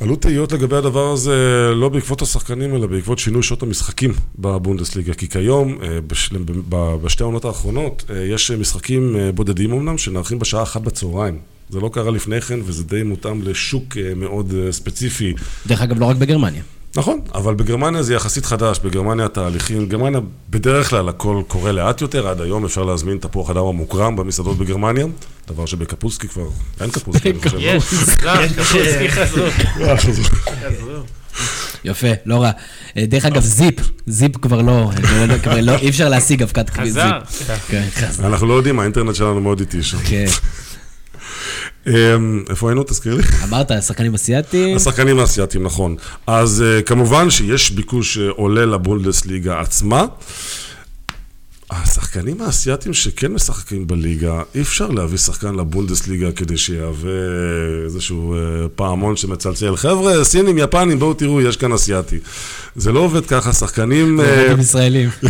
עלו 0.00 0.16
תהיות 0.16 0.52
לגבי 0.52 0.76
הדבר 0.76 1.12
הזה 1.12 1.34
לא 1.74 1.88
בעקבות 1.88 2.22
השחקנים, 2.22 2.74
אלא 2.74 2.86
בעקבות 2.86 3.18
שינוי 3.18 3.42
שעות 3.42 3.62
המשחקים 3.62 4.12
בבונדסליגה. 4.38 5.14
כי 5.14 5.28
כיום, 5.28 5.78
אה, 5.82 6.00
בש- 6.06 6.30
ב- 6.68 6.94
בשתי 7.02 7.22
העונות 7.22 7.44
האחרונות, 7.44 8.04
אה, 8.10 8.18
יש 8.24 8.50
משחקים 8.50 9.16
אה, 9.16 9.32
בודדים 9.32 9.72
אמנם, 9.72 9.98
שנערכים 9.98 10.38
בשעה 10.38 10.62
אחת 10.62 10.80
בצהריים. 10.80 11.38
זה 11.70 11.80
לא 11.80 11.90
קרה 11.92 12.10
לפני 12.10 12.40
כן, 12.40 12.58
וזה 12.64 12.84
די 12.84 13.02
מותאם 13.02 13.42
לשוק 13.42 13.84
מאוד 14.16 14.52
ספציפי. 14.70 15.34
דרך 15.66 15.80
אגב, 15.82 16.00
לא 16.00 16.04
רק 16.04 16.16
בגרמניה. 16.16 16.62
נכון, 16.96 17.20
אבל 17.34 17.54
בגרמניה 17.54 18.02
זה 18.02 18.14
יחסית 18.14 18.46
חדש, 18.46 18.78
בגרמניה 18.84 19.26
התהליכים, 19.26 19.86
גרמניה 19.88 20.20
בדרך 20.50 20.90
כלל 20.90 21.08
הכל 21.08 21.42
קורה 21.48 21.72
לאט 21.72 22.00
יותר, 22.00 22.28
עד 22.28 22.40
היום 22.40 22.64
אפשר 22.64 22.82
להזמין 22.84 23.18
תפוח 23.18 23.50
אדם 23.50 23.64
המוקרם 23.64 24.16
במסעדות 24.16 24.58
בגרמניה, 24.58 25.06
דבר 25.48 25.66
שבקפוסקי 25.66 26.28
כבר, 26.28 26.46
אין 26.80 26.90
קפוסקי, 26.90 27.30
אני 27.30 27.40
חושב. 27.40 27.56
יש, 27.60 27.84
קפוסקי 28.56 29.08
חזרו. 29.12 29.44
יפה, 31.84 32.06
לא 32.26 32.42
רע. 32.42 32.50
אה, 32.96 33.06
דרך 33.06 33.24
אגב, 33.24 33.42
זיפ, 33.42 33.74
זיפ 34.06 34.36
כבר 34.36 34.62
לא, 34.62 34.90
אה, 35.04 35.26
לא- 35.26 35.38
כבר 35.38 35.60
לא, 35.60 35.76
אי 35.76 35.88
אפשר 35.88 36.08
להשיג 36.08 36.42
אבקת. 36.42 36.66
זיפ. 36.84 37.04
כן, 37.68 37.86
חזר. 37.94 38.26
אנחנו 38.26 38.46
לא 38.46 38.54
יודעים, 38.54 38.80
האינטרנט 38.80 39.14
שלנו 39.14 39.40
מאוד 39.40 39.60
איטי 39.60 39.82
שם. 39.82 39.98
אמ, 41.86 42.44
איפה 42.50 42.68
היינו? 42.68 42.82
תזכיר 42.82 43.14
לי. 43.14 43.22
אמרת, 43.48 43.70
שחקנים 43.86 44.14
אסיאתיים, 44.14 44.76
השחקנים 44.76 45.18
האסייתים, 45.18 45.62
נכון. 45.62 45.96
אז 46.26 46.64
אה, 46.66 46.82
כמובן 46.82 47.30
שיש 47.30 47.70
ביקוש 47.70 48.18
אה, 48.18 48.28
עולה 48.28 48.66
לבונדסליגה 48.66 49.60
עצמה. 49.60 50.04
השחקנים 51.70 52.42
האסייתים 52.42 52.94
שכן 52.94 53.32
משחקים 53.32 53.86
בליגה, 53.86 54.42
אי 54.54 54.60
אפשר 54.60 54.88
להביא 54.88 55.18
שחקן 55.18 55.54
לבונדסליגה 55.54 56.32
כדי 56.32 56.56
שיהווה 56.56 57.10
איזשהו 57.84 58.34
אה, 58.34 58.38
פעמון 58.74 59.16
שמצלצל. 59.16 59.76
חבר'ה, 59.76 60.24
סינים, 60.24 60.58
יפנים, 60.58 60.98
בואו 60.98 61.14
תראו, 61.14 61.40
יש 61.40 61.56
כאן 61.56 61.72
אסייתי. 61.72 62.18
זה 62.76 62.92
לא 62.92 63.00
עובד 63.00 63.26
ככה, 63.26 63.52
שחקנים... 63.52 64.20
אה, 64.20 64.46
רוב 64.50 64.60
ישראלים. 64.60 65.10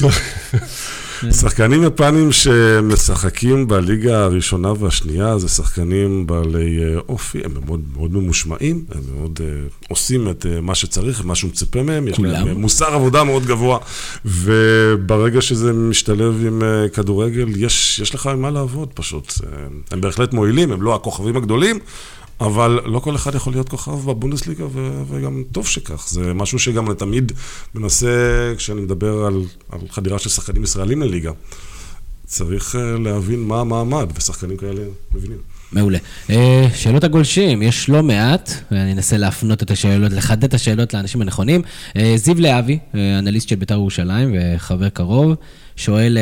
שחקנים 1.30 1.84
יפנים 1.84 2.32
שמשחקים 2.32 3.68
בליגה 3.68 4.24
הראשונה 4.24 4.72
והשנייה 4.78 5.38
זה 5.38 5.48
שחקנים 5.48 6.26
בעלי 6.26 6.84
אה, 6.84 6.98
אופי, 7.08 7.40
הם 7.44 7.50
מאוד, 7.66 7.80
מאוד 7.96 8.12
ממושמעים, 8.14 8.84
הם 8.94 9.00
מאוד 9.14 9.40
uh, 9.40 9.86
עושים 9.88 10.30
את 10.30 10.46
uh, 10.46 10.60
מה 10.60 10.74
שצריך, 10.74 11.24
מה 11.24 11.34
שמצפה 11.34 11.82
מהם, 11.82 12.08
יש? 12.08 12.18
להם 12.18 12.60
מוסר 12.60 12.94
עבודה 12.94 13.24
מאוד 13.24 13.46
גבוה, 13.46 13.78
וברגע 14.24 15.40
שזה 15.40 15.72
משתלב 15.72 16.46
עם 16.46 16.62
uh, 16.62 16.88
כדורגל, 16.88 17.46
יש, 17.56 17.98
יש 17.98 18.14
לך 18.14 18.26
עם 18.26 18.42
מה 18.42 18.50
לעבוד 18.50 18.88
פשוט. 18.94 19.28
Uh, 19.28 19.44
הם 19.90 20.00
בהחלט 20.00 20.32
מועילים, 20.32 20.72
הם 20.72 20.82
לא 20.82 20.94
הכוכבים 20.94 21.36
הגדולים. 21.36 21.78
אבל 22.40 22.80
לא 22.84 22.98
כל 22.98 23.16
אחד 23.16 23.34
יכול 23.34 23.52
להיות 23.52 23.68
כוכב 23.68 24.10
בבונדסליגה, 24.10 24.64
ו- 24.72 25.02
וגם 25.08 25.42
טוב 25.52 25.66
שכך. 25.66 26.06
זה 26.08 26.34
משהו 26.34 26.58
שגם 26.58 26.86
אני 26.86 26.94
תמיד 26.94 27.32
מנסה, 27.74 28.52
כשאני 28.56 28.80
מדבר 28.80 29.24
על, 29.24 29.42
על 29.70 29.80
חדירה 29.90 30.18
של 30.18 30.28
שחקנים 30.28 30.62
ישראלים 30.62 31.02
לליגה, 31.02 31.30
צריך 32.26 32.76
אה, 32.76 32.98
להבין 32.98 33.40
מה 33.40 33.60
המעמד, 33.60 34.06
ושחקנים 34.16 34.56
כאלה 34.56 34.80
מבינים. 35.14 35.38
מעולה. 35.72 35.98
אה, 36.30 36.66
שאלות 36.74 37.04
הגולשים, 37.04 37.62
יש 37.62 37.88
לא 37.88 38.02
מעט, 38.02 38.50
ואני 38.70 38.92
אנסה 38.92 39.16
להפנות 39.16 39.62
את 39.62 39.70
השאלות, 39.70 40.12
לחדד 40.12 40.44
את 40.44 40.54
השאלות 40.54 40.94
לאנשים 40.94 41.22
הנכונים. 41.22 41.62
אה, 41.96 42.12
זיו 42.16 42.40
להבי, 42.40 42.78
אנליסט 43.18 43.48
של 43.48 43.56
בית"ר 43.56 43.74
ירושלים 43.74 44.36
וחבר 44.38 44.88
קרוב, 44.88 45.34
שואל, 45.76 46.18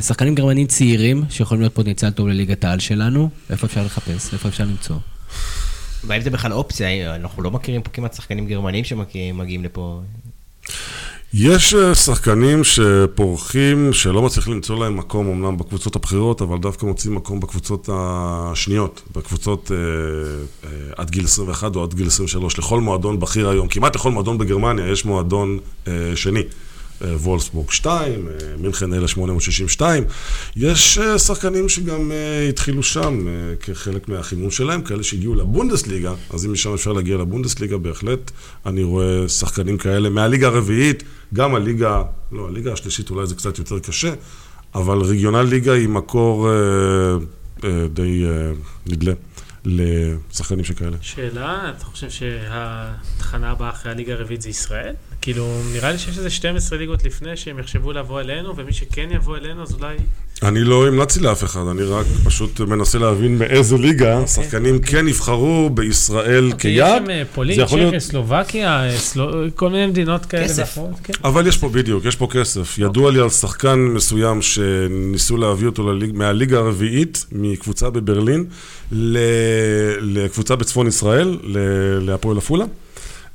שחקנים 0.00 0.34
גרמנים 0.34 0.66
צעירים 0.66 1.24
שיכולים 1.30 1.60
להיות 1.60 1.74
פוטנציאל 1.74 2.10
טוב 2.10 2.28
לליגת 2.28 2.64
העל 2.64 2.78
שלנו, 2.78 3.28
איפה 3.50 3.66
אפשר 3.66 3.84
לחפש? 3.84 4.32
איפה 4.32 4.48
אפשר 4.48 4.64
למצוא? 4.64 4.96
והאם 6.06 6.20
זה 6.22 6.30
בכלל 6.30 6.52
אופציה? 6.52 7.14
אנחנו 7.16 7.42
לא 7.42 7.50
מכירים 7.50 7.82
פה 7.82 7.90
כמעט 7.90 8.14
שחקנים 8.14 8.46
גרמנים 8.46 8.84
שמגיעים 8.84 9.64
לפה. 9.64 10.00
יש 11.36 11.74
אה, 11.74 11.94
שחקנים 11.94 12.64
שפורחים, 12.64 13.92
שלא 13.92 14.22
מצליחים 14.22 14.52
למצוא 14.52 14.78
להם 14.78 14.96
מקום, 14.96 15.28
אמנם 15.28 15.56
בקבוצות 15.56 15.96
הבכירות, 15.96 16.42
אבל 16.42 16.58
דווקא 16.58 16.86
מוצאים 16.86 17.14
מקום 17.14 17.40
בקבוצות 17.40 17.88
השניות, 17.92 19.02
בקבוצות 19.16 19.70
אה, 19.72 19.76
אה, 20.64 20.92
עד 20.96 21.10
גיל 21.10 21.24
21 21.24 21.76
או 21.76 21.82
עד 21.82 21.94
גיל 21.94 22.06
23. 22.06 22.58
לכל 22.58 22.80
מועדון 22.80 23.20
בכיר 23.20 23.48
היום, 23.48 23.68
כמעט 23.68 23.96
לכל 23.96 24.10
מועדון 24.10 24.38
בגרמניה 24.38 24.88
יש 24.88 25.04
מועדון 25.04 25.58
אה, 25.88 25.92
שני. 26.14 26.42
וולסבורג 27.00 27.70
2, 27.70 28.28
אה, 28.28 28.32
מינכן 28.58 28.94
1862. 28.94 30.04
יש 30.56 30.98
אה, 30.98 31.18
שחקנים 31.18 31.68
שגם 31.68 32.12
אה, 32.12 32.48
התחילו 32.48 32.82
שם 32.82 33.26
כחלק 33.60 34.08
מהחימון 34.08 34.50
שלהם, 34.50 34.82
כאלה 34.82 35.02
שהגיעו 35.02 35.34
לבונדסליגה, 35.34 36.12
אז 36.30 36.46
אם 36.46 36.52
משם 36.52 36.74
אפשר 36.74 36.92
להגיע 36.92 37.16
לבונדסליגה, 37.16 37.78
בהחלט 37.78 38.30
אני 38.66 38.82
רואה 38.82 39.28
שחקנים 39.28 39.78
כאלה 39.78 40.10
מהליגה 40.10 40.46
הרביעית, 40.46 41.02
גם 41.34 41.54
הליגה, 41.54 42.02
לא, 42.32 42.48
הליגה 42.48 42.72
השלישית 42.72 43.10
אולי 43.10 43.26
זה 43.26 43.34
קצת 43.34 43.58
יותר 43.58 43.78
קשה, 43.78 44.14
אבל 44.74 44.98
רגיונל 44.98 45.42
ליגה 45.42 45.72
היא 45.72 45.88
מקור 45.88 46.48
אה, 46.48 46.54
אה, 47.64 47.88
די 47.88 48.24
אה, 48.26 48.52
נדלה 48.86 49.12
לשחקנים 49.64 50.64
שכאלה. 50.64 50.96
שאלה, 51.00 51.72
אתה 51.76 51.84
חושב 51.84 52.10
שהתחנה 52.10 53.50
הבאה 53.50 53.70
אחרי 53.70 53.92
הליגה 53.92 54.12
הרביעית 54.12 54.42
זה 54.42 54.48
ישראל? 54.48 54.94
כאילו, 55.24 55.60
נראה 55.72 55.92
לי 55.92 55.98
שיש 55.98 56.18
איזה 56.18 56.30
12 56.30 56.78
ליגות 56.78 57.04
לפני 57.04 57.36
שהם 57.36 57.58
יחשבו 57.58 57.92
לבוא 57.92 58.20
אלינו, 58.20 58.56
ומי 58.56 58.72
שכן 58.72 59.08
יבוא 59.10 59.36
אלינו, 59.36 59.62
אז 59.62 59.74
אולי... 59.74 59.96
אני 60.42 60.60
לא 60.64 60.86
המלצתי 60.88 61.20
לאף 61.20 61.44
אחד, 61.44 61.60
אני 61.70 61.82
רק 61.82 62.06
פשוט 62.24 62.60
מנסה 62.60 62.98
להבין 62.98 63.38
מאיזו 63.38 63.78
ליגה 63.78 64.26
שחקנים 64.26 64.78
כן 64.78 65.08
יבחרו 65.08 65.70
בישראל 65.74 66.52
כיעד. 66.58 67.02
יש 67.02 67.06
שם 67.06 67.10
אה, 67.10 67.22
פולין, 67.34 67.66
צ'כיה, 67.66 67.76
להיות- 67.78 67.98
סלובקיה, 67.98 68.88
סלו- 68.96 69.30
כל 69.54 69.70
מיני 69.70 69.86
מדינות 69.86 70.26
כאלה 70.26 70.44
כסף. 70.44 70.78
כן. 71.04 71.12
אבל 71.24 71.46
יש 71.46 71.58
פה 71.58 71.68
בדיוק, 71.68 72.04
יש 72.04 72.16
פה 72.16 72.26
כסף. 72.30 72.78
ידוע 72.78 73.10
לי 73.10 73.20
על 73.20 73.28
שחקן 73.30 73.78
מסוים 73.78 74.42
שניסו 74.42 75.36
להביא 75.36 75.66
אותו 75.66 75.92
לליג, 75.92 76.10
מהליגה 76.14 76.58
הרביעית, 76.58 77.24
מקבוצה 77.32 77.90
בברלין, 77.90 78.44
ל- 78.92 79.18
לקבוצה 80.00 80.56
בצפון 80.56 80.86
ישראל, 80.86 81.38
להפועל 82.00 82.38
עפולה. 82.38 82.64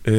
אמ, 0.08 0.14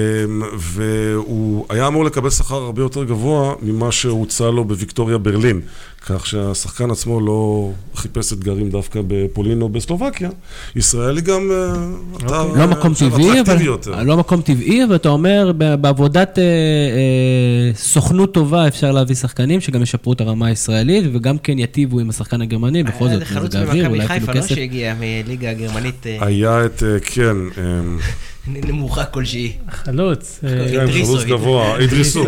והוא 0.59 1.67
היה 1.69 1.87
אמור 1.87 2.05
לקבל 2.05 2.31
שכר 2.31 2.55
הרבה 2.55 2.83
יותר 2.83 3.05
גבוה 3.05 3.55
ממה 3.63 3.93
שהוצע 3.93 4.51
לו 4.51 4.65
בוויקטוריה 4.65 5.19
ברלין. 5.19 5.61
כך 6.07 6.27
שהשחקן 6.27 6.91
עצמו 6.91 7.21
לא 7.21 7.71
חיפש 7.95 8.33
אתגרים 8.33 8.71
דווקא 8.71 9.01
בפולין 9.07 9.63
או 9.63 9.69
בסלובקיה. 9.69 10.31
ישראל 10.77 11.17
היא 11.17 11.25
גם 11.25 11.51
אה, 11.51 12.27
אתר 12.27 12.45
לא 12.55 12.67
מקום 12.67 12.95
טבעי, 12.95 13.33
אטרקטיבי 13.33 13.41
אבל... 13.41 13.61
יותר. 13.61 14.03
לא 14.03 14.17
מקום 14.17 14.41
טבעי, 14.43 14.85
אבל 14.85 14.95
אתה 14.95 15.09
אומר, 15.09 15.53
בעבודת 15.81 16.39
אה, 16.39 16.45
אה, 16.45 17.75
סוכנות 17.75 18.35
טובה 18.35 18.69
אפשר 18.69 18.93
להביא 18.93 19.15
שחקנים 19.15 19.61
שגם 19.61 19.83
ישפרו 19.83 20.13
את 20.13 20.21
הרמה 20.21 20.47
הישראלית, 20.47 21.05
וגם 21.13 21.39
כן 21.39 21.59
יטיבו 21.59 22.01
עם 22.01 22.11
השחקן 22.11 22.43
הגרמני, 22.43 22.83
בכל 22.83 23.09
היה 23.09 23.19
זאת, 23.19 23.27
חלוץ 23.27 23.55
אפילו 23.55 23.95
חיפה, 24.07 24.33
לא. 24.33 24.43
שהגיע 24.43 24.95
מליגה 25.01 25.51
הגרמנית 25.51 26.07
אה, 26.07 26.27
היה 26.27 26.65
את, 26.67 26.83
אה, 26.83 27.01
כן, 27.01 27.37
אמ, 27.37 27.99
נמוכה 28.67 29.05
כלשהי. 29.05 29.53
חלוץ. 29.71 30.41
אה, 30.45 30.87
חלוץ 31.05 31.25
גבוה, 31.25 31.79
אידריסו. 31.79 32.25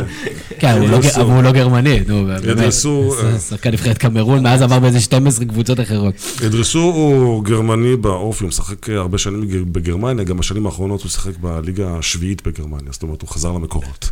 כן, 0.59 0.68
אבל 0.68 0.81
הוא 0.81 0.89
לא- 0.91 0.97
ידרסו. 0.97 1.20
אבל 1.20 1.31
הוא 1.35 1.43
לא 1.43 1.53
גרמני, 1.53 2.01
נו, 2.07 2.25
באמת. 2.27 2.45
ידרסו, 2.45 3.14
זה 3.20 3.33
אה. 3.33 3.39
שחקן 3.39 3.70
נבחרת 3.70 3.99
קמרון, 3.99 4.43
מאז 4.43 4.62
עבר 4.62 4.79
באיזה 4.79 5.01
12 5.01 5.45
קבוצות 5.45 5.81
אחרות. 5.81 6.14
אדרסו 6.47 6.79
הוא 6.81 7.45
גרמני 7.45 7.97
באופי, 7.97 8.45
הוא 8.45 8.49
משחק 8.49 8.91
אה, 8.91 8.97
הרבה 8.97 9.18
שנים 9.18 9.41
בגר- 9.41 9.64
בגרמניה, 9.73 10.25
גם 10.25 10.37
בשנים 10.37 10.66
האחרונות 10.66 11.03
הוא 11.03 11.11
שיחק 11.11 11.37
בליגה 11.41 11.99
השביעית 11.99 12.47
בגרמניה, 12.47 12.93
זאת 12.93 13.03
אומרת, 13.03 13.23
הוא 13.23 13.29
חזר 13.31 13.53
למקורות. 13.53 14.11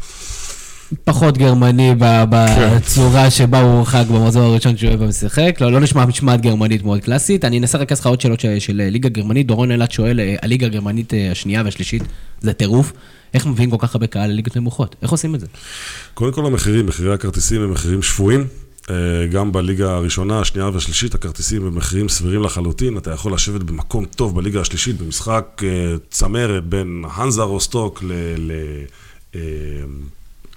פחות 1.04 1.38
גרמני 1.38 1.94
בצורה 1.98 3.30
שבה 3.30 3.60
הוא 3.60 3.72
הורחק 3.72 4.04
במחזור 4.10 4.42
הראשון 4.42 4.76
שהוא 4.76 4.88
אוהב 4.88 5.00
ומשחק. 5.00 5.56
לא, 5.60 5.72
לא 5.72 5.80
נשמע 5.80 6.06
משמעת 6.06 6.40
גרמנית 6.40 6.82
מאוד 6.84 7.00
קלאסית. 7.00 7.44
אני 7.44 7.58
אנסה 7.58 7.78
לרכז 7.78 8.00
לך 8.00 8.06
עוד 8.06 8.20
שאלות 8.20 8.40
של, 8.40 8.58
של 8.58 8.82
ליגה 8.90 9.08
גרמנית. 9.08 9.46
דורון 9.46 9.70
אילת 9.70 9.92
שואל, 9.92 10.20
אה, 10.20 10.36
הליגה 10.42 10.66
הגרמנית 10.66 11.14
אה, 11.14 11.30
השנייה 11.30 11.62
והשלישית, 11.64 12.02
זה 12.40 12.52
טירוף. 12.52 12.92
איך 13.34 13.46
מביאים 13.46 13.70
כל 13.70 13.76
כך 13.78 13.94
הרבה 13.94 14.06
קהל 14.06 14.30
לליגות 14.30 14.56
נמוכות? 14.56 14.96
איך 15.02 15.10
עושים 15.10 15.34
את 15.34 15.40
זה? 15.40 15.46
קודם 16.14 16.32
כל 16.32 16.46
המחירים, 16.46 16.86
מחירי 16.86 17.14
הכרטיסים 17.14 17.62
הם 17.62 17.70
מחירים 17.70 18.02
שפויים. 18.02 18.46
אה, 18.90 19.26
גם 19.32 19.52
בליגה 19.52 19.90
הראשונה, 19.90 20.40
השנייה 20.40 20.68
והשלישית, 20.68 21.14
הכרטיסים 21.14 21.66
הם 21.66 21.76
מחירים 21.76 22.08
סבירים 22.08 22.42
לחלוטין. 22.42 22.98
אתה 22.98 23.10
יכול 23.10 23.34
לשבת 23.34 23.62
במקום 23.62 24.04
טוב 24.04 24.36
בליגה 24.36 24.60
השלישית, 24.60 24.98
במשחק 24.98 25.62
אה, 25.64 25.94
צמרת 26.10 26.64
בין 26.64 27.04
הנזה 27.12 27.42
רוסטוק 27.42 28.02
ל... 28.02 28.12
ל 28.38 28.52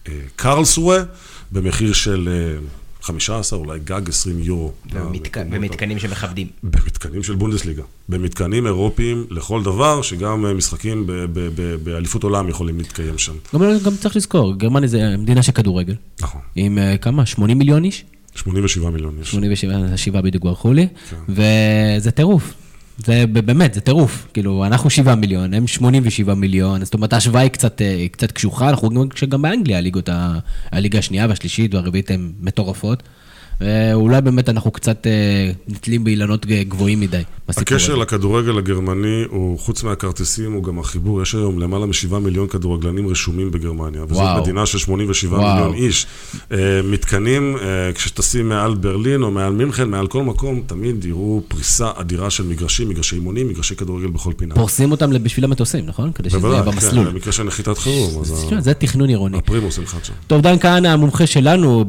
אה, 0.08 0.14
אה, 0.14 0.20
קרלסרואה, 0.36 1.04
במחיר 1.52 1.94
של 1.94 2.30
אה, 2.32 2.60
15, 3.02 3.60
אולי 3.60 3.80
גג 3.80 4.10
20 4.10 4.40
יורו. 4.40 4.72
במתק- 4.94 5.38
אה, 5.38 5.44
במתקנים 5.44 6.00
שמכבדים. 6.00 6.48
במתקנים 6.64 7.24
של 7.24 7.36
בונדסליגה. 7.36 7.84
במתקנים 8.10 8.66
אירופיים 8.66 9.26
לכל 9.30 9.64
דבר, 9.64 10.02
שגם 10.02 10.46
אה, 10.46 10.54
משחקים 10.54 11.08
ב- 11.08 11.12
ב- 11.12 11.26
ב- 11.56 11.76
באליפות 11.84 12.24
עולם 12.24 12.50
יכולים 12.50 12.78
להתקיים 12.78 13.18
שם. 13.18 13.34
גם, 13.54 13.62
גם 13.86 13.92
צריך 13.98 14.16
לזכור, 14.16 14.54
גרמניה 14.58 14.88
זה 14.90 15.18
מדינה 15.18 15.44
של 15.44 15.52
כדורגל. 15.52 15.96
נכון. 16.22 16.42
עם 16.56 16.78
אה, 16.78 16.98
כמה? 16.98 17.26
80 17.26 17.58
מיליון 17.58 17.84
איש? 17.84 18.06
87 18.36 18.90
מיליון 18.90 19.16
יש. 19.22 19.32
87, 19.32 19.74
שבעה 19.98 20.22
בדיוק 20.22 20.44
ברחו 20.44 20.74
לי, 20.74 20.88
כן. 21.10 21.18
וזה 21.98 22.12
טירוף. 22.12 22.54
זה 22.98 23.26
באמת, 23.28 23.74
זה 23.74 23.82
טירוף. 23.82 24.28
כאילו, 24.34 24.66
אנחנו 24.66 24.90
7 24.90 25.16
מיליון, 25.16 25.54
הם 25.54 25.68
87 25.68 26.34
מיליון, 26.34 26.86
זאת 26.86 26.94
אומרת, 26.94 27.14
ההשוואה 27.14 27.42
היא 27.42 27.50
קצת, 27.50 27.82
אה, 27.82 28.06
קצת 28.12 28.32
קשוחה, 28.32 28.70
אנחנו 28.70 28.90
רואים 28.90 29.10
שגם 29.16 29.42
באנגליה 29.42 29.78
הליגות, 29.78 30.10
הליגה 30.72 31.00
השנייה 31.00 31.28
והשלישית 31.30 31.74
והרביעית 31.74 32.12
הן 32.12 32.32
מטורפות. 32.42 33.04
ואולי 33.62 34.22
באמת 34.22 34.50
אנחנו 34.50 34.72
קצת 34.72 35.08
אה, 35.08 35.52
נתלים 35.68 36.04
באילנות 36.04 36.46
גבוהים 36.46 37.00
מדי. 37.00 37.22
הקשר 37.48 37.94
הזה. 37.94 38.02
לכדורגל 38.02 38.58
הגרמני 38.58 39.24
הוא, 39.30 39.60
חוץ 39.60 39.84
מהכרטיסים, 39.84 40.54
הוא 40.54 40.64
גם 40.64 40.80
החיבור. 40.80 41.22
יש 41.22 41.36
היום 41.36 41.60
למעלה 41.60 41.86
מ-7 41.86 42.16
מיליון 42.20 42.48
כדורגלנים 42.48 43.08
רשומים 43.08 43.52
בגרמניה. 43.52 44.04
וזאת. 44.10 44.42
מדינה 44.42 44.66
של 44.66 44.78
87 44.78 45.38
וואו. 45.38 45.54
מיליון 45.54 45.74
איש. 45.74 46.06
אה, 46.52 46.58
מתקנים, 46.84 47.56
אה, 47.62 47.94
כשטסים 47.94 48.50
מעל 48.50 48.76
ברלין 48.76 49.24
או 49.24 49.32
מעל 49.32 49.54
מינכן, 49.54 49.90
מעל 49.90 50.08
כל 50.08 50.24
מקום, 50.24 50.62
תמיד 50.68 51.06
יראו 51.06 51.42
פריסה 51.48 51.92
אדירה 51.96 52.30
של 52.30 52.44
מגרשים, 52.44 52.90
מגרשי 52.90 53.16
אימונים, 53.16 53.48
מגרשי 53.48 53.76
כדורגל 53.76 54.08
בכל 54.08 54.34
פינה. 54.38 54.56
פורסים 54.56 54.92
אותם 54.92 55.24
בשביל 55.24 55.46
המטוסים, 55.46 55.86
נכון? 55.86 56.12
כדי 56.12 56.30
שזה 56.30 56.48
יהיה 56.48 56.62
בוודאי, 56.62 56.74
במסלול. 56.74 57.06
כן, 57.06 57.12
במקרה 57.12 57.34
של 57.34 57.44
נחיתת 57.44 57.78
חירום, 57.78 58.22
אז 58.22 58.44
תשמע, 58.46 58.62
זה 58.62 58.74
תכנון 58.74 59.10
עירוני. 59.10 59.38
הפרימוס 59.38 59.80
נחת 59.80 60.06
שם. 60.06 60.14
טוב, 60.28 60.42
דן 60.42 60.60
כהנא, 60.60 60.88
המומחה 60.88 61.28
שלנו 61.28 61.86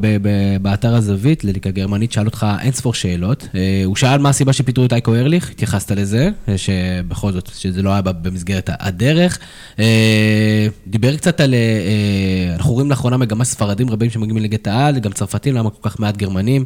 באתר 0.61 0.95
הזווית 0.95 1.43
לליגה 1.55 1.71
גרמנית, 1.71 2.11
שאל 2.11 2.25
אותך 2.25 2.45
אין 2.61 2.71
ספור 2.71 2.93
שאלות. 2.93 3.47
אה, 3.55 3.81
הוא 3.85 3.95
שאל 3.95 4.17
מה 4.17 4.29
הסיבה 4.29 4.53
שפיטרו 4.53 4.85
את 4.85 4.93
אייקו 4.93 5.15
ארליך, 5.15 5.49
התייחסת 5.49 5.91
לזה, 5.91 6.29
שבכל 6.57 7.31
זאת, 7.31 7.49
שזה 7.57 7.81
לא 7.81 7.89
היה 7.89 8.01
במסגרת 8.01 8.69
הדרך. 8.79 9.39
אה, 9.79 10.67
דיבר 10.87 11.17
קצת 11.17 11.41
על, 11.41 11.53
אה, 11.53 12.55
אנחנו 12.55 12.73
רואים 12.73 12.89
לאחרונה 12.89 13.17
מגמה 13.17 13.43
ספרדים 13.45 13.89
רבים 13.89 14.09
שמגיעים 14.09 14.37
לליגת 14.37 14.67
העל, 14.67 14.99
גם 14.99 15.11
צרפתים, 15.11 15.55
למה 15.55 15.69
כל 15.69 15.89
כך 15.89 15.99
מעט 15.99 16.17
גרמנים. 16.17 16.65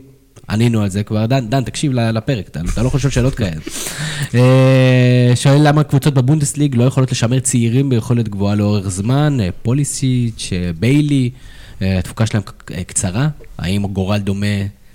ענינו 0.49 0.81
על 0.81 0.89
זה 0.89 1.03
כבר. 1.03 1.25
דן, 1.25 1.49
דן, 1.49 1.63
תקשיב 1.63 1.91
לפרק, 1.93 2.47
אתה, 2.47 2.59
אתה 2.73 2.83
לא 2.83 2.89
חושב 2.89 3.09
שאלות 3.09 3.35
כאלה. 3.35 3.61
שואל 5.35 5.67
למה 5.67 5.83
קבוצות 5.83 6.13
בבונדסליג 6.13 6.75
לא 6.75 6.83
יכולות 6.83 7.11
לשמר 7.11 7.39
צעירים 7.39 7.89
ביכולת 7.89 8.29
גבוהה 8.29 8.55
לאורך 8.55 8.89
זמן, 8.89 9.37
פוליסיץ', 9.61 10.49
ביילי, 10.79 11.29
התפוקה 11.81 12.25
שלהם 12.25 12.43
קצרה, 12.87 13.27
האם 13.57 13.87
גורל 13.87 14.17
דומה 14.17 14.47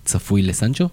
צפוי 0.05 0.43
לסנצ'ו? 0.43 0.89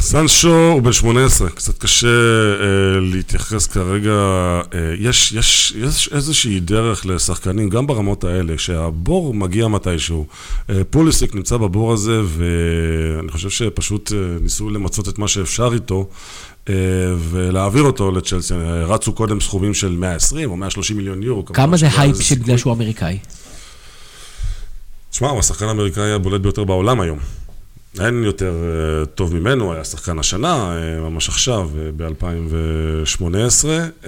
סנצ'ו 0.00 0.70
הוא 0.72 0.82
בן 0.82 0.92
18, 0.92 1.50
קצת 1.50 1.78
קשה 1.78 2.06
אה, 2.06 3.00
להתייחס 3.00 3.66
כרגע. 3.66 4.12
אה, 4.12 4.94
יש, 4.98 5.32
יש, 5.32 5.74
יש 5.76 6.08
איזושהי 6.12 6.60
דרך 6.60 7.06
לשחקנים, 7.06 7.68
גם 7.68 7.86
ברמות 7.86 8.24
האלה, 8.24 8.58
שהבור 8.58 9.34
מגיע 9.34 9.68
מתישהו. 9.68 10.26
אה, 10.70 10.84
פוליסיק 10.90 11.34
נמצא 11.34 11.56
בבור 11.56 11.92
הזה, 11.92 12.20
ואני 12.24 13.32
חושב 13.32 13.50
שפשוט 13.50 14.12
אה, 14.12 14.18
ניסו 14.40 14.70
למצות 14.70 15.08
את 15.08 15.18
מה 15.18 15.28
שאפשר 15.28 15.70
איתו. 15.74 16.08
אה, 16.68 16.74
ולהעביר 17.30 17.82
אותו 17.82 18.10
לצ'לסי, 18.10 18.54
אה, 18.54 18.84
רצו 18.84 19.12
קודם 19.12 19.40
סכומים 19.40 19.74
של 19.74 19.96
120 19.96 20.50
או 20.50 20.56
130 20.56 20.96
מיליון 20.96 21.22
יורו. 21.22 21.44
כמה 21.44 21.76
זה 21.76 21.88
הייפ 21.98 22.20
שבגלל. 22.20 22.56
שהוא 22.56 22.72
אמריקאי? 22.72 23.18
תשמע, 25.16 25.28
הוא 25.28 25.38
השחקן 25.38 25.66
האמריקאי 25.68 26.12
הבולט 26.12 26.40
ביותר 26.40 26.64
בעולם 26.64 27.00
היום. 27.00 27.18
אין 28.00 28.24
יותר 28.24 28.54
uh, 29.02 29.06
טוב 29.06 29.34
ממנו, 29.34 29.72
היה 29.72 29.84
שחקן 29.84 30.18
השנה, 30.18 30.76
uh, 30.98 31.00
ממש 31.10 31.28
עכשיו, 31.28 31.70
uh, 31.72 31.78
ב-2018. 31.96 33.64
Um, 34.04 34.06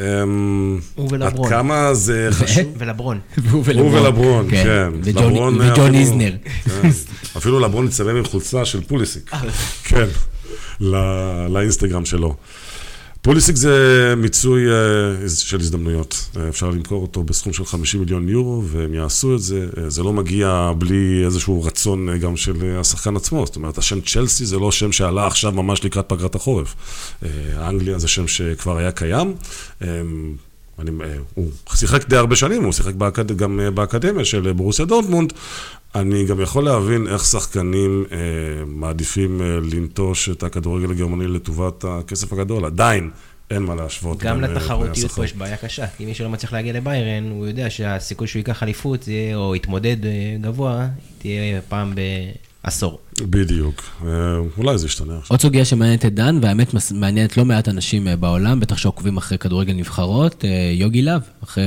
הוא 0.94 1.06
עד 1.06 1.12
ולברון. 1.12 1.48
כמה 1.50 1.94
זה 1.94 2.28
חשוב? 2.32 2.64
ולברון. 2.78 3.18
הוא 3.50 3.64
הוא 3.78 3.92
ולברון, 3.94 4.50
כן. 4.50 4.88
וג'ון 5.02 5.24
לברון, 5.32 5.54
וג'ון 5.54 5.70
אפילו- 5.70 5.94
איזנר. 5.94 6.32
כן. 6.64 6.88
אפילו 7.36 7.60
לברון 7.60 7.86
הצטלם 7.86 8.16
עם 8.16 8.24
חולצה 8.24 8.64
של 8.64 8.80
פוליסיק. 8.80 9.30
כן, 9.84 10.06
לאינסטגרם 11.48 12.04
שלו. 12.04 12.36
פוליסיק 13.22 13.56
זה 13.56 14.14
מיצוי 14.16 14.70
אה, 14.70 15.28
של 15.28 15.60
הזדמנויות. 15.60 16.28
אה, 16.36 16.48
אפשר 16.48 16.70
למכור 16.70 17.02
אותו 17.02 17.22
בסכום 17.22 17.52
של 17.52 17.64
50 17.64 18.00
מיליון 18.00 18.28
יורו, 18.28 18.62
והם 18.66 18.94
יעשו 18.94 19.34
את 19.34 19.40
זה. 19.40 19.66
אה, 19.78 19.90
זה 19.90 20.02
לא 20.02 20.12
מגיע 20.12 20.72
בלי 20.78 21.24
איזשהו 21.24 21.62
רצון 21.64 22.18
גם 22.18 22.36
של 22.36 22.76
השחקן 22.80 23.16
עצמו. 23.16 23.46
זאת 23.46 23.56
אומרת, 23.56 23.78
השם 23.78 24.00
צ'לסי 24.00 24.46
זה 24.46 24.58
לא 24.58 24.72
שם 24.72 24.92
שעלה 24.92 25.26
עכשיו 25.26 25.52
ממש 25.52 25.84
לקראת 25.84 26.08
פגרת 26.08 26.34
החורף. 26.34 26.74
אנגליה 27.56 27.98
זה 27.98 28.08
שם 28.08 28.28
שכבר 28.28 28.76
היה 28.76 28.92
קיים. 28.92 29.34
אה, 29.82 29.88
אני, 30.78 30.90
הוא 31.34 31.50
שיחק 31.74 32.08
די 32.08 32.16
הרבה 32.16 32.36
שנים, 32.36 32.64
הוא 32.64 32.72
שיחק 32.72 32.94
באקד, 32.94 33.36
גם 33.36 33.60
באקדמיה 33.74 34.24
של 34.24 34.52
ברוסיה 34.52 34.84
דורטמונד. 34.84 35.32
אני 35.94 36.24
גם 36.24 36.40
יכול 36.40 36.64
להבין 36.64 37.06
איך 37.06 37.24
שחקנים 37.24 38.04
אה, 38.12 38.18
מעדיפים 38.66 39.42
אה, 39.42 39.46
לנטוש 39.72 40.28
את 40.28 40.42
הכדורגל 40.42 40.90
הגרמני 40.90 41.26
לטובת 41.26 41.84
הכסף 41.84 42.32
הגדול. 42.32 42.64
עדיין 42.64 43.10
אין 43.50 43.62
מה 43.62 43.74
להשוות. 43.74 44.18
גם 44.18 44.44
אה, 44.44 44.48
לתחרותיות. 44.48 45.10
פה 45.10 45.24
יש 45.24 45.34
בעיה 45.34 45.56
קשה, 45.56 45.86
כי 45.96 46.06
מי 46.06 46.14
שלא 46.14 46.28
מצליח 46.28 46.52
להגיע 46.52 46.72
לביירן, 46.72 47.30
הוא 47.30 47.46
יודע 47.46 47.70
שהסיכוי 47.70 48.26
שהוא 48.26 48.40
ייקח 48.40 48.62
אליפות, 48.62 49.08
או 49.34 49.56
יתמודד 49.56 50.06
אה, 50.06 50.36
גבוה, 50.40 50.88
תהיה 51.18 51.60
פעם 51.68 51.94
בעשור. 52.64 52.98
בדיוק. 53.20 53.82
אה, 54.06 54.10
אולי 54.58 54.78
זה 54.78 54.86
ישתנה 54.86 55.18
עכשיו. 55.18 55.34
עוד 55.34 55.40
סוגיה 55.40 55.64
שמעניינת 55.64 56.04
את 56.04 56.14
דן, 56.14 56.38
והאמת 56.42 56.74
מעניינת 56.94 57.36
לא 57.36 57.44
מעט 57.44 57.68
אנשים 57.68 58.06
בעולם, 58.20 58.60
בטח 58.60 58.76
שעוקבים 58.76 59.16
אחרי 59.16 59.38
כדורגל 59.38 59.72
נבחרות, 59.72 60.44
יוגי 60.72 61.02
להב, 61.02 61.22
אחרי 61.44 61.64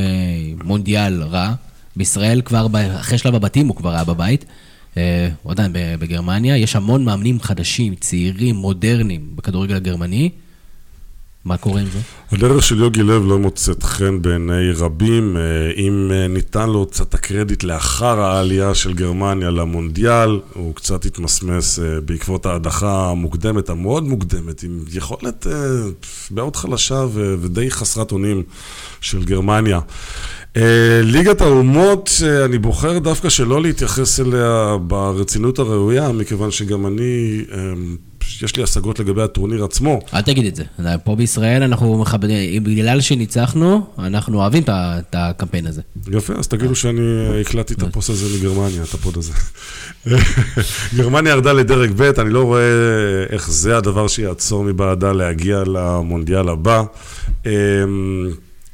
מונדיאל 0.63 1.23
רע. 1.23 1.53
בישראל 1.95 2.41
כבר, 2.41 2.67
אחרי 2.99 3.17
שלב 3.17 3.35
הבתים 3.35 3.67
הוא 3.67 3.75
כבר 3.75 3.89
היה 3.89 4.03
בבית. 4.03 4.45
אה, 4.97 5.29
הוא 5.43 5.51
עדיין 5.51 5.71
בגרמניה. 5.73 6.57
יש 6.57 6.75
המון 6.75 7.05
מאמנים 7.05 7.39
חדשים, 7.39 7.95
צעירים, 7.95 8.55
מודרניים, 8.55 9.21
בכדורגל 9.35 9.75
הגרמני. 9.75 10.29
מה 11.45 11.57
קורה 11.57 11.81
עם 11.81 11.87
זה? 11.93 11.99
הדרך 12.31 12.63
של 12.63 12.79
יוגי 12.79 13.03
לב 13.03 13.23
לא 13.25 13.39
מוצאת 13.39 13.83
חן 13.83 14.21
בעיני 14.21 14.71
רבים, 14.71 15.37
אה, 15.37 15.41
אם 15.77 16.11
אה, 16.11 16.27
ניתן 16.27 16.69
לו 16.69 16.85
קצת 16.85 17.13
הקרדיט 17.13 17.63
לאחר 17.63 18.19
העלייה 18.19 18.75
של 18.75 18.93
גרמניה 18.93 19.49
למונדיאל, 19.49 20.39
הוא 20.53 20.75
קצת 20.75 21.05
התמסמס 21.05 21.79
בעקבות 22.05 22.45
ההדחה 22.45 23.09
המוקדמת, 23.09 23.69
המאוד 23.69 24.03
מוקדמת, 24.03 24.63
עם 24.63 24.79
יכולת 24.93 25.47
מאוד 26.31 26.55
חלשה 26.55 27.05
ודי 27.13 27.71
חסרת 27.71 28.11
אונים 28.11 28.43
של 29.01 29.23
גרמניה. 29.23 29.79
אה, 30.57 31.01
ליגת 31.03 31.41
האומות, 31.41 32.09
אה, 32.23 32.45
אני 32.45 32.57
בוחר 32.57 32.99
דווקא 32.99 33.29
שלא 33.29 33.61
להתייחס 33.61 34.19
אליה 34.19 34.77
ברצינות 34.81 35.59
הראויה, 35.59 36.11
מכיוון 36.11 36.51
שגם 36.51 36.87
אני, 36.87 37.41
אה, 37.51 37.57
יש 38.41 38.55
לי 38.55 38.63
השגות 38.63 38.99
לגבי 38.99 39.21
הטורניר 39.21 39.63
עצמו. 39.63 39.99
אל 40.13 40.21
תגיד 40.21 40.45
את 40.45 40.55
זה. 40.55 40.63
פה 41.03 41.15
בישראל 41.15 41.63
אנחנו 41.63 41.97
מכבדים, 41.97 42.63
בגלל 42.63 43.01
שניצחנו, 43.01 43.85
אנחנו 43.99 44.37
אוהבים 44.37 44.63
את 44.69 45.13
הקמפיין 45.13 45.67
הזה. 45.67 45.81
יפה, 46.11 46.33
אז 46.33 46.47
תגידו 46.47 46.75
שאני 46.75 47.41
הקלטתי 47.41 47.73
את 47.73 47.83
הפוסט 47.83 48.09
הזה 48.09 48.37
מגרמניה, 48.37 48.83
את 48.83 48.93
הפוד 48.93 49.17
הזה. 49.17 49.33
גרמניה 50.97 51.31
ירדה 51.31 51.53
לדרג 51.53 51.91
ב', 51.95 52.01
אני 52.01 52.29
לא 52.29 52.43
רואה 52.43 52.61
איך 53.29 53.51
זה 53.51 53.77
הדבר 53.77 54.07
שיעצור 54.07 54.63
בעדה 54.63 55.11
להגיע 55.11 55.63
למונדיאל 55.65 56.49
הבא. 56.49 56.83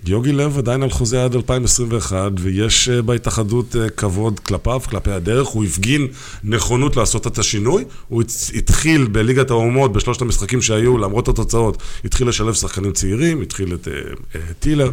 יוגי 0.08 0.32
לב 0.32 0.58
עדיין 0.58 0.84
על 0.84 0.90
חוזה 0.90 1.24
עד 1.24 1.36
2021, 1.36 2.32
ויש 2.40 2.90
אה, 2.90 3.02
בהתאחדות 3.02 3.76
אה, 3.76 3.90
כבוד 3.90 4.40
כלפיו, 4.40 4.82
כלפי 4.90 5.12
הדרך. 5.12 5.48
הוא 5.48 5.64
הפגין 5.64 6.08
נכונות 6.44 6.96
לעשות 6.96 7.28
את 7.28 7.38
השינוי. 7.38 7.84
הוא 8.08 8.24
התחיל 8.56 9.08
בליגת 9.08 9.50
האומות, 9.50 9.94
בשלושת 9.94 10.22
המשחקים 10.22 10.62
שהיו, 10.62 10.98
למרות 10.98 11.28
התוצאות, 11.28 11.84
התחיל 12.06 12.28
לשלב 12.28 12.54
שחקנים 12.54 12.92
צעירים, 12.92 13.42
התחיל 13.42 13.74
את 13.74 13.88
אה, 14.36 14.42
טילר. 14.60 14.92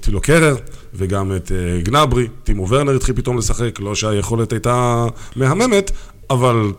טילו 0.00 0.20
קרר 0.20 0.56
וגם 0.94 1.36
את 1.36 1.52
גנברי, 1.82 2.28
טימו 2.44 2.68
ורנר 2.68 2.96
התחיל 2.96 3.14
פתאום 3.14 3.38
לשחק, 3.38 3.80
לא 3.80 3.94
שהיכולת 3.94 4.52
הייתה 4.52 5.06
מהממת, 5.36 5.90
אבל 6.30 6.72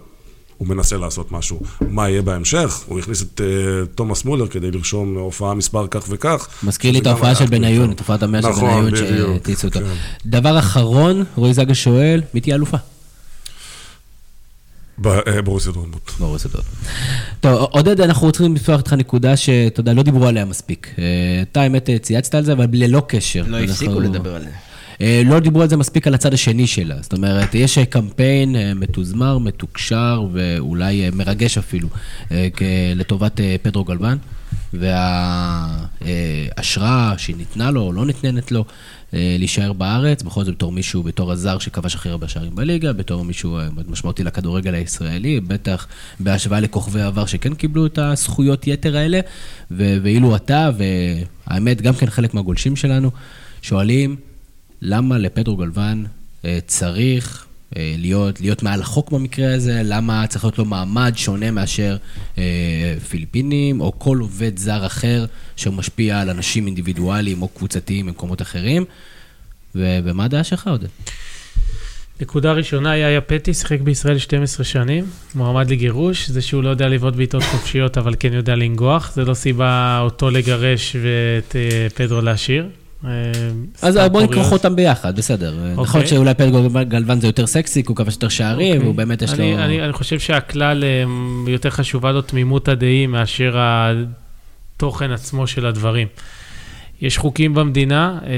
הוא 0.57 0.67
מנסה 0.67 0.97
לעשות 0.97 1.31
משהו. 1.31 1.59
מה 1.89 2.09
יהיה 2.09 2.21
בהמשך? 2.21 2.79
הוא 2.87 2.99
הכניס 2.99 3.21
את 3.21 3.41
אה, 3.41 3.85
תומאס 3.95 4.25
מולר 4.25 4.47
כדי 4.47 4.71
לרשום 4.71 5.17
הופעה 5.17 5.53
מספר 5.53 5.87
כך 5.91 6.05
וכך. 6.09 6.47
מזכיר 6.63 6.91
לי 6.91 6.99
את 6.99 7.07
ההופעה 7.07 7.35
של 7.35 7.45
בניון. 7.45 7.91
את 7.91 7.99
הופעת 7.99 8.23
המאה 8.23 8.41
של 8.41 8.47
נכון, 8.47 8.69
בניון 8.69 8.91
בדיוק, 8.91 9.29
שהטיסו 9.29 9.67
אותו. 9.67 9.79
כן. 9.79 9.85
דבר 10.25 10.59
אחרון, 10.59 11.23
רועי 11.35 11.53
זגה 11.53 11.75
שואל, 11.75 12.21
מי 12.33 12.41
תהיה 12.41 12.55
אלופה? 12.55 12.77
ב- 15.01 15.07
אה, 15.07 15.41
ברוסיה 15.41 15.71
דורטמונד. 15.71 16.01
ברור 16.19 16.37
שדות. 16.37 16.63
טוב, 17.39 17.53
עודד, 17.71 18.01
אנחנו 18.01 18.27
רוצים 18.27 18.55
לפתוח 18.55 18.77
איתך 18.79 18.93
נקודה 18.93 19.37
שאתה 19.37 19.79
יודע, 19.79 19.93
לא 19.93 20.03
דיברו 20.03 20.27
עליה 20.27 20.45
מספיק. 20.45 20.89
אה, 20.99 21.03
אתה 21.51 21.61
האמת 21.61 21.89
צייצת 22.01 22.35
על 22.35 22.43
זה, 22.43 22.53
אבל 22.53 22.65
ללא 22.71 23.01
קשר. 23.07 23.43
לא 23.47 23.57
הפסיקו 23.59 23.99
לדבר 23.99 24.35
על 24.35 24.41
זה. 24.41 24.47
אה, 24.47 24.53
לא 25.01 25.39
דיברו 25.39 25.61
על 25.61 25.69
זה 25.69 25.77
מספיק 25.77 26.07
על 26.07 26.13
הצד 26.13 26.33
השני 26.33 26.67
שלה. 26.67 26.95
זאת 27.01 27.13
אומרת, 27.13 27.55
יש 27.55 27.77
אה, 27.77 27.85
קמפיין 27.85 28.55
אה, 28.55 28.73
מתוזמר, 28.73 29.37
מתוקשר 29.37 30.25
ואולי 30.33 31.05
אה, 31.05 31.09
מרגש 31.13 31.57
אפילו, 31.57 31.87
אה, 32.31 32.47
לטובת 32.95 33.39
אה, 33.39 33.55
פדרו 33.61 33.83
גלבן, 33.83 34.17
וההשראה 36.03 37.13
שניתנה 37.17 37.71
לו 37.71 37.81
או 37.81 37.93
לא 37.93 38.05
ניתנת 38.05 38.51
לו 38.51 38.65
אה, 39.13 39.35
להישאר 39.39 39.73
בארץ, 39.73 40.23
בכל 40.23 40.43
זאת 40.43 40.55
בתור 40.55 40.71
מישהו, 40.71 41.03
בתור 41.03 41.31
הזר 41.31 41.59
שכבש 41.59 41.95
הכי 41.95 42.09
הרבה 42.09 42.27
שערים 42.27 42.55
בליגה, 42.55 42.93
בתור 42.93 43.25
מישהו 43.25 43.57
אה, 43.57 43.67
משמעותי 43.87 44.23
לכדורגל 44.23 44.73
הישראלי, 44.73 45.39
בטח 45.39 45.87
בהשוואה 46.19 46.59
לכוכבי 46.59 47.01
העבר 47.01 47.25
שכן 47.25 47.53
קיבלו 47.53 47.85
את 47.85 47.97
הזכויות 47.97 48.67
יתר 48.67 48.97
האלה, 48.97 49.19
ואילו 49.71 50.35
אתה, 50.35 50.69
והאמת, 51.47 51.81
גם 51.81 51.93
כן 51.93 52.09
חלק 52.09 52.33
מהגולשים 52.33 52.75
שלנו, 52.75 53.11
שואלים, 53.61 54.15
למה 54.81 55.17
לפדרו 55.17 55.55
גלוון 55.55 56.05
אה, 56.45 56.59
צריך 56.67 57.45
אה, 57.77 57.95
להיות, 57.97 58.41
להיות 58.41 58.63
מעל 58.63 58.81
החוק 58.81 59.11
במקרה 59.11 59.53
הזה? 59.53 59.81
למה 59.83 60.27
צריך 60.27 60.43
להיות 60.45 60.57
לו 60.57 60.65
מעמד 60.65 61.13
שונה 61.15 61.51
מאשר 61.51 61.97
אה, 62.37 62.43
פיליפינים 63.09 63.81
או 63.81 63.99
כל 63.99 64.17
עובד 64.17 64.57
זר 64.57 64.85
אחר 64.85 65.25
שמשפיע 65.55 66.19
על 66.19 66.29
אנשים 66.29 66.65
אינדיבידואליים 66.65 67.41
או 67.41 67.47
קבוצתיים 67.47 68.05
במקומות 68.05 68.41
אחרים? 68.41 68.85
ומה 69.75 70.25
הדעה 70.25 70.43
שלך, 70.43 70.67
עודד? 70.67 70.87
נקודה 72.21 72.51
ראשונה, 72.51 72.97
יאיה 72.97 73.21
פטי 73.21 73.53
שיחק 73.53 73.81
בישראל 73.81 74.17
12 74.17 74.65
שנים, 74.65 75.05
מועמד 75.35 75.69
לגירוש, 75.69 76.29
זה 76.29 76.41
שהוא 76.41 76.63
לא 76.63 76.69
יודע 76.69 76.87
לבעוט 76.87 77.15
בעיטות 77.15 77.43
חופשיות, 77.43 77.97
אבל 77.97 78.13
כן 78.19 78.33
יודע 78.33 78.55
לנגוח, 78.55 79.11
זה 79.15 79.25
לא 79.25 79.33
סיבה 79.33 79.99
אותו 80.01 80.29
לגרש 80.29 80.95
ואת 80.95 81.55
אה, 81.55 81.87
פדרו 81.95 82.21
להשאיר. 82.21 82.69
אה, 83.05 83.09
אז 83.81 83.93
סתם 83.93 84.07
בוא 84.11 84.21
קוריוז. 84.21 84.29
נכרוך 84.31 84.51
אותם 84.51 84.75
ביחד, 84.75 85.15
בסדר. 85.15 85.55
נכון 85.73 86.01
אוקיי. 86.01 86.07
שאולי 86.07 86.33
פדרו 86.33 86.69
גלוון 86.87 87.19
זה 87.19 87.27
יותר 87.27 87.47
סקסי, 87.47 87.83
כי 87.83 87.87
הוא 87.87 87.95
כבש 87.95 88.13
יותר 88.13 88.29
שערים, 88.29 88.73
אוקיי. 88.73 88.83
והוא 88.83 88.95
באמת 88.95 89.21
יש 89.21 89.33
לו... 89.33 89.45
אני, 89.57 89.93
חושב 89.93 90.19
שהכלל 90.19 90.83
אה, 90.83 91.03
יותר 91.47 91.69
חשובה 91.69 92.11
לו 92.11 92.21
תמימות 92.21 92.67
הדעים 92.67 93.11
מאשר 93.11 93.55
התוכן 93.57 95.11
עצמו 95.11 95.47
של 95.47 95.65
הדברים. 95.65 96.07
יש 97.01 97.17
חוקים 97.17 97.53
במדינה, 97.53 98.19
אה, 98.27 98.31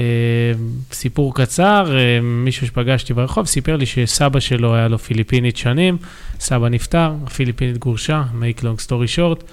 סיפור 0.92 1.34
קצר, 1.34 1.92
מישהו 2.22 2.66
שפגשתי 2.66 3.14
ברחוב 3.14 3.46
סיפר 3.46 3.76
לי 3.76 3.86
שסבא 3.86 4.40
שלו 4.40 4.74
היה 4.74 4.88
לו 4.88 4.98
פיליפינית 4.98 5.56
שנים, 5.56 5.96
סבא 6.40 6.68
נפטר, 6.68 7.12
הפיליפינית 7.26 7.78
גורשה, 7.78 8.22
make 8.40 8.60
long 8.60 8.86
story 8.86 9.16
short. 9.16 9.44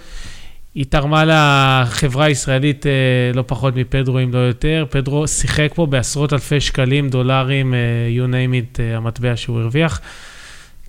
היא 0.78 0.86
תרמה 0.90 1.24
לחברה 1.26 2.26
הישראלית 2.26 2.86
אה, 2.86 2.92
לא 3.34 3.44
פחות 3.48 3.76
מפדרו, 3.76 4.20
אם 4.20 4.34
לא 4.34 4.38
יותר. 4.38 4.86
פדרו 4.90 5.28
שיחק 5.28 5.72
פה 5.76 5.86
בעשרות 5.86 6.34
אלפי 6.34 6.62
שקלים, 6.62 7.10
דולרים, 7.10 7.74
אה, 7.74 7.80
you 8.18 8.30
name 8.30 8.78
it, 8.78 8.80
אה, 8.80 8.98
המטבע 8.98 9.36
שהוא 9.36 9.60
הרוויח. 9.60 10.02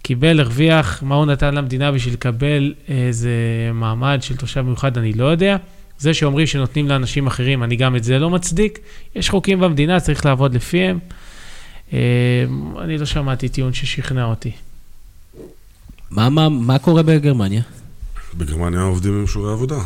קיבל, 0.02 0.40
הרוויח, 0.40 1.02
מה 1.02 1.15
הוא 1.15 1.27
נתן 1.27 1.55
למדינה 1.55 1.93
בשביל 1.93 2.15
לקבל 2.15 2.74
איזה 2.89 3.31
מעמד 3.74 4.19
של 4.23 4.36
תושב 4.36 4.60
מיוחד, 4.60 4.98
אני 4.98 5.12
לא 5.12 5.24
יודע. 5.24 5.56
זה 5.98 6.15
שאומרים 6.15 6.47
שנותנים 6.47 6.89
לאנשים 6.89 7.27
אחרים, 7.27 7.62
אני 7.62 7.77
גם 7.77 7.97
את 7.97 8.05
זה 8.05 8.19
לא 8.19 8.31
מצדיק. 8.31 8.78
יש 9.15 9.31
חוקים 9.31 9.60
במדינה, 9.60 10.01
צריך 10.01 10.27
לעבוד 10.27 10.55
לפיהם. 10.55 10.98
אה, 11.93 11.98
אני 12.81 12.98
לא 12.98 13.06
שמעתי 13.06 13.48
טיעון 13.48 13.73
ששכנע 13.73 14.24
אותי. 14.24 14.51
מה, 16.10 16.28
מה, 16.28 16.48
מה 16.48 16.78
קורה 16.78 17.02
בגרמניה? 17.02 17.62
בגרמניה 18.34 18.82
עובדים 18.82 19.14
עם 19.14 19.22
אישורי 19.22 19.52
עבודה. 19.52 19.78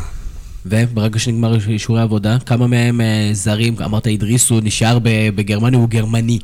וברגע 0.66 1.18
שנגמר 1.18 1.56
אישורי 1.68 2.00
עבודה, 2.00 2.38
כמה 2.46 2.66
מהם 2.66 3.00
אה, 3.00 3.30
זרים, 3.32 3.74
אמרת 3.84 4.06
אידריס, 4.06 4.50
הוא 4.50 4.60
נשאר 4.64 4.98
בגרמניה, 5.34 5.78
הוא 5.78 5.88
גרמני. 5.88 6.38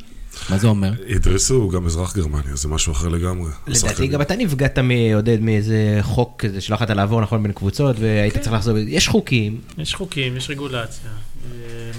מה 0.49 0.57
זה 0.57 0.67
אומר? 0.67 0.93
אידריסו 1.07 1.55
הוא 1.55 1.71
גם 1.71 1.85
אזרח 1.85 2.15
גרמניה, 2.17 2.55
זה 2.55 2.67
משהו 2.67 2.91
אחר 2.91 3.07
לגמרי. 3.07 3.51
לדעתי. 3.67 4.07
גם 4.07 4.21
אתה 4.21 4.35
נפגעת 4.35 4.79
מעודד 4.79 5.41
מאיזה 5.41 5.99
חוק 6.01 6.35
כזה 6.37 6.61
שלא 6.61 6.75
יכולת 6.75 6.89
לעבור 6.89 7.21
נכון 7.21 7.43
בין 7.43 7.51
קבוצות 7.51 7.95
והיית 7.99 8.37
צריך 8.37 8.53
לחזור, 8.53 8.77
יש 8.77 9.07
חוקים, 9.07 9.61
יש 9.77 9.95
חוקים, 9.95 10.37
יש 10.37 10.49
רגולציה. 10.49 11.09
אה, 11.51 11.91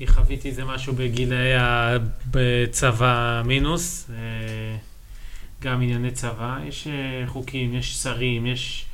אני 0.00 0.06
חוויתי 0.06 0.48
איזה 0.48 0.64
משהו 0.64 0.92
בגילאי 0.92 1.52
הצבא 1.54 3.42
מינוס, 3.44 4.06
אה, 4.10 4.76
גם 5.64 5.82
ענייני 5.82 6.10
צבא. 6.10 6.58
יש 6.68 6.86
אה, 6.86 7.26
חוקים, 7.26 7.74
יש 7.74 7.94
שרים, 7.94 8.46
יש 8.46 8.84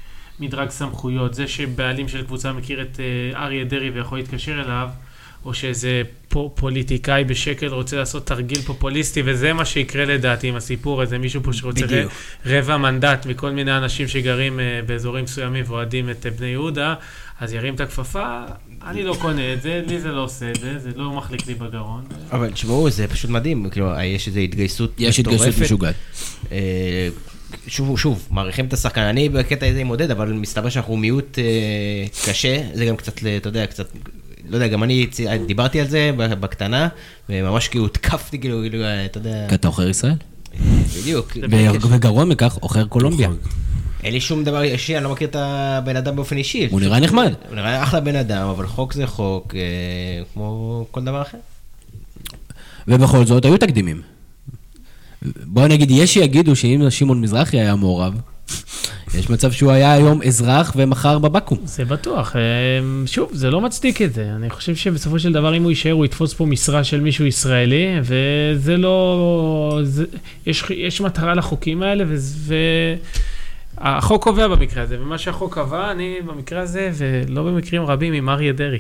מדרג 0.41 0.71
סמכויות. 0.71 1.35
זה 1.35 1.49
שבעלים 1.49 2.09
של 2.09 2.25
קבוצה 2.25 2.53
מכיר 2.53 2.83
את 2.83 3.01
אה, 3.01 3.45
אריה 3.45 3.65
דרעי 3.65 3.91
ויכול 3.91 4.19
להתקשר 4.19 4.61
אליו, 4.61 4.89
או 5.45 5.55
שאיזה 5.55 6.03
פו- 6.29 6.53
פוליטיקאי 6.57 7.25
בשקל 7.25 7.67
רוצה 7.67 7.97
לעשות 7.97 8.27
תרגיל 8.27 8.61
פופוליסטי, 8.63 9.23
וזה 9.25 9.53
מה 9.53 9.65
שיקרה 9.65 10.05
לדעתי 10.05 10.49
עם 10.49 10.57
הסיפור 10.57 11.03
הזה, 11.03 11.19
מישהו 11.19 11.43
פה 11.43 11.53
שרוצה 11.53 11.87
בדיוק. 11.87 12.13
רבע 12.47 12.77
מנדט 12.77 13.27
מכל 13.27 13.51
מיני 13.51 13.77
אנשים 13.77 14.09
שגרים 14.09 14.61
אה, 14.61 14.81
באזורים 14.87 15.25
מסוימים 15.25 15.65
ואוהדים 15.67 16.11
את 16.11 16.27
בני 16.39 16.47
יהודה, 16.47 16.95
אז 17.41 17.53
ירים 17.53 17.75
את 17.75 17.81
הכפפה, 17.81 18.43
אני 18.87 19.03
לא 19.03 19.17
קונה 19.21 19.53
את 19.53 19.63
זה, 19.63 19.83
לי 19.87 20.01
זה 20.01 20.09
לא 20.09 20.25
עושה 20.25 20.51
את 20.51 20.61
זה, 20.61 20.79
זה 20.79 20.91
לא 20.97 21.13
מחליק 21.13 21.47
לי 21.47 21.55
בגרון. 21.55 22.03
אבל 22.33 22.51
תשמעו, 22.51 22.91
זה 22.91 23.09
פשוט 23.09 23.31
מדהים, 23.31 23.71
כאילו, 23.71 23.91
יש 24.05 24.29
איזו 24.29 24.41
התגייסות 24.41 24.93
יש 24.99 25.19
התגייסות 25.19 25.47
מטורפת. 25.47 25.63
משוגעת. 25.65 25.95
אה, 26.53 27.09
שוב, 27.67 27.99
שוב, 27.99 28.27
מעריכים 28.31 28.67
את 28.67 28.73
השחקן, 28.73 29.01
אני 29.01 29.29
בקטע 29.29 29.67
הזה 29.67 29.81
עם 29.81 29.87
עודד, 29.89 30.11
אבל 30.11 30.33
מסתבר 30.33 30.69
שאנחנו 30.69 30.97
מיעוט 30.97 31.39
אה, 31.39 31.45
קשה, 32.27 32.63
זה 32.75 32.85
גם 32.87 32.97
קצת, 32.97 33.23
ל- 33.23 33.37
אתה 33.37 33.49
יודע, 33.49 33.67
קצת, 33.67 33.87
לא 34.49 34.57
יודע, 34.57 34.67
גם 34.69 34.83
אני 34.83 35.07
דיברתי 35.47 35.81
על 35.81 35.89
זה 35.89 36.11
בקטנה, 36.41 36.89
וממש 37.29 37.69
כאילו 37.69 37.85
הותקפתי, 37.85 38.39
כאילו, 38.39 38.61
כאילו, 38.71 38.85
אה, 38.85 39.05
אתה 39.05 39.19
יודע, 39.19 39.47
כי 39.49 39.55
אתה 39.55 39.69
עוכר 39.69 39.89
ישראל. 39.89 40.15
בדיוק. 41.01 41.37
וגרוע 41.91 42.25
מכך, 42.25 42.55
עוכר 42.61 42.85
קולומביה. 42.85 43.29
אין 44.05 44.13
לי 44.13 44.21
שום 44.21 44.45
דבר 44.45 44.63
אישי, 44.63 44.97
אני 44.97 45.05
לא 45.05 45.11
מכיר 45.11 45.29
את 45.29 45.37
הבן 45.39 45.97
אדם 45.97 46.17
באופן 46.17 46.37
אישי. 46.37 46.69
הוא 46.71 46.81
נראה 46.81 47.01
נחמד. 47.01 47.33
הוא 47.49 47.57
נראה 47.57 47.83
אחלה 47.83 48.01
בן 48.01 48.17
אדם, 48.17 48.49
אבל 48.49 48.67
חוק 48.67 48.93
זה 48.93 49.07
חוק, 49.07 49.55
אה, 49.55 50.25
כמו 50.35 50.87
כל 50.91 51.05
דבר 51.05 51.23
אחר. 51.23 51.39
ובכל 52.89 53.25
זאת, 53.25 53.45
היו 53.45 53.59
תקדימים. 53.59 54.03
בואו 55.23 55.69
נגיד, 55.69 55.91
יש 55.91 56.15
שיגידו 56.15 56.57
שאם 56.57 56.91
שמעון 56.91 57.21
מזרחי 57.21 57.61
היה 57.61 57.77
מעורב, 57.77 58.15
יש 59.15 59.31
מצב 59.31 59.53
שהוא 59.53 59.71
היה 59.71 59.93
היום 59.93 60.23
אזרח 60.23 60.73
ומחר 60.77 61.19
בבקו"ם. 61.19 61.59
זה 61.65 61.85
בטוח. 61.85 62.37
אה, 62.37 62.41
שוב, 63.07 63.31
זה 63.33 63.51
לא 63.51 63.61
מצדיק 63.61 64.03
את 64.03 64.15
זה. 64.15 64.33
אני 64.37 64.51
חושב 64.51 64.77
שבסופו 64.77 65.19
של 65.19 65.33
דבר, 65.33 65.57
אם 65.57 65.63
הוא 65.63 65.71
יישאר, 65.71 65.93
הוא 65.93 66.05
יתפוס 66.05 66.35
פה 66.35 66.47
משרה 66.47 66.85
של 66.85 67.01
מישהו 67.01 67.27
ישראלי, 67.27 67.87
וזה 68.03 68.77
לא... 68.77 69.81
זה, 69.83 70.05
יש, 70.47 70.65
יש 70.71 71.01
מטרה 71.01 71.35
לחוקים 71.35 71.83
האלה, 71.83 72.05
ו... 72.07 72.55
החוק 73.81 74.25
קובע 74.25 74.49
במקרה 74.49 74.83
הזה, 74.83 74.97
ומה 75.03 75.19
שהחוק 75.19 75.55
קבע, 75.55 75.91
אני 75.91 76.17
במקרה 76.27 76.61
הזה, 76.61 76.91
ולא 76.95 77.43
במקרים 77.43 77.83
רבים, 77.83 78.13
עם 78.13 78.29
אריה 78.29 78.53
דרעי. 78.53 78.79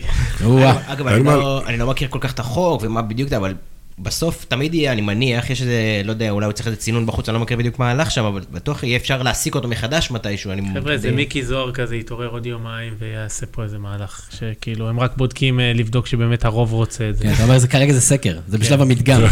אגב, 0.86 1.06
אני 1.06 1.24
לא- 1.24 1.62
אני 1.66 1.76
לא 1.78 1.86
מכיר 1.86 2.08
כל 2.08 2.18
כך 2.20 2.32
את 2.34 2.38
החוק 2.38 2.82
ומה 2.84 3.02
בדיוק 3.02 3.28
זה, 3.28 3.36
אבל 3.36 3.54
בסוף 4.02 4.44
תמיד 4.44 4.74
יהיה, 4.74 4.92
אני 4.92 5.00
מניח, 5.00 5.50
יש 5.50 5.62
איזה, 5.62 6.02
לא 6.04 6.10
יודע, 6.10 6.30
אולי 6.30 6.46
הוא 6.46 6.52
צריך 6.52 6.66
איזה 6.66 6.76
צינון 6.78 7.06
בחוץ, 7.06 7.28
אני 7.28 7.34
לא 7.34 7.40
מכיר 7.40 7.56
בדיוק 7.56 7.78
מה 7.78 7.90
הלך 7.90 8.10
שם, 8.10 8.24
אבל 8.24 8.40
בטוח 8.50 8.82
יהיה 8.82 8.96
אפשר 8.96 9.22
להעסיק 9.22 9.54
אותו 9.54 9.68
מחדש 9.68 10.10
מתישהו. 10.10 10.52
אני 10.52 10.62
חבר'ה, 10.74 10.96
זה 10.96 11.10
מיקי 11.12 11.44
זוהר 11.44 11.72
כזה 11.72 11.96
יתעורר 11.96 12.28
עוד 12.28 12.46
יומיים 12.46 12.94
ויעשה 12.98 13.46
פה 13.46 13.62
איזה 13.62 13.78
מהלך, 13.78 14.28
שכאילו, 14.30 14.88
הם 14.88 15.00
רק 15.00 15.16
בודקים 15.16 15.60
אה, 15.60 15.72
לבדוק 15.74 16.06
שבאמת 16.06 16.44
הרוב 16.44 16.72
רוצה 16.72 17.08
את 17.08 17.16
זה. 17.16 17.24
כן, 17.24 17.32
אתה 17.34 17.42
אומר, 17.42 17.58
זה 17.58 17.68
כרגע 17.68 17.92
זה 17.92 18.00
סקר, 18.00 18.38
זה 18.48 18.58
בשלב 18.58 18.76
כן. 18.76 18.82
המדגם. 18.82 19.22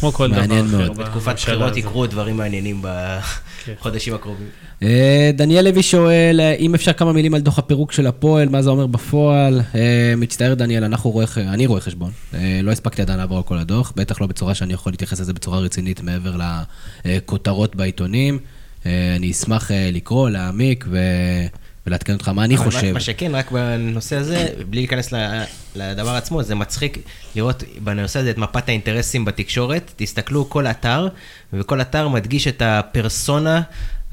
כמו 0.00 0.12
כל 0.12 0.30
דבר 0.30 0.40
מעניין 0.40 0.66
אחר. 0.66 0.76
מאוד. 0.76 0.98
בתקופת 0.98 1.34
בחירות. 1.34 1.76
יקרו 1.76 2.06
דברים 2.06 2.36
מעניינים 2.36 2.82
כן. 3.64 3.72
בחודשים 3.78 4.14
הקרובים. 4.14 4.46
אה, 4.82 5.30
דניאל 5.34 5.64
לוי 5.64 5.82
שואל, 5.82 6.40
אה, 6.40 6.54
אם 6.54 6.74
אפשר 6.74 6.92
כמה 6.92 7.12
מילים 7.12 7.34
על 7.34 7.40
דוח 7.40 7.58
הפירוק 7.58 7.92
של 7.92 8.06
הפועל, 8.06 8.48
מה 8.48 8.62
זה 8.62 8.70
אומר 8.70 8.86
בפועל? 8.86 9.60
מצטער 10.16 10.54
דניאל, 10.54 10.84
אנחנו 10.84 11.10
רואה, 11.10 11.26
אני 11.36 11.66
רואה 11.66 11.80
חשבון. 11.80 12.10
לא 12.62 12.70
הספקתי 12.70 13.02
עדיין 13.02 13.18
לעבור 13.18 13.36
על 13.36 13.42
כל 13.42 13.58
הדוח, 13.58 13.92
בטח 13.96 14.20
לא 14.20 14.26
בצורה 14.26 14.54
שאני 14.54 14.72
יכול 14.72 14.92
להתייחס 14.92 15.20
לזה 15.20 15.32
בצורה 15.32 15.58
רצינית 15.58 16.00
מעבר 16.00 16.36
לכותרות 17.04 17.76
בעיתונים. 17.76 18.38
אה, 18.86 19.16
אני 19.16 19.30
אשמח 19.30 19.70
אה, 19.70 19.90
לקרוא, 19.92 20.30
להעמיק 20.30 20.84
ו... 20.90 20.98
ולעדכן 21.86 22.12
אותך 22.12 22.28
מה 22.28 22.44
אני 22.44 22.56
חושב. 22.56 22.92
מה 22.92 23.00
שכן, 23.00 23.34
רק 23.34 23.50
בנושא 23.50 24.16
הזה, 24.16 24.48
בלי 24.70 24.80
להיכנס 24.80 25.12
לדבר 25.76 26.10
עצמו, 26.10 26.42
זה 26.42 26.54
מצחיק 26.54 26.98
לראות 27.36 27.62
בנושא 27.78 28.18
הזה 28.18 28.30
את 28.30 28.38
מפת 28.38 28.68
האינטרסים 28.68 29.24
בתקשורת. 29.24 29.92
תסתכלו, 29.96 30.50
כל 30.50 30.66
אתר, 30.66 31.08
וכל 31.52 31.80
אתר 31.80 32.08
מדגיש 32.08 32.48
את 32.48 32.62
הפרסונה. 32.64 33.62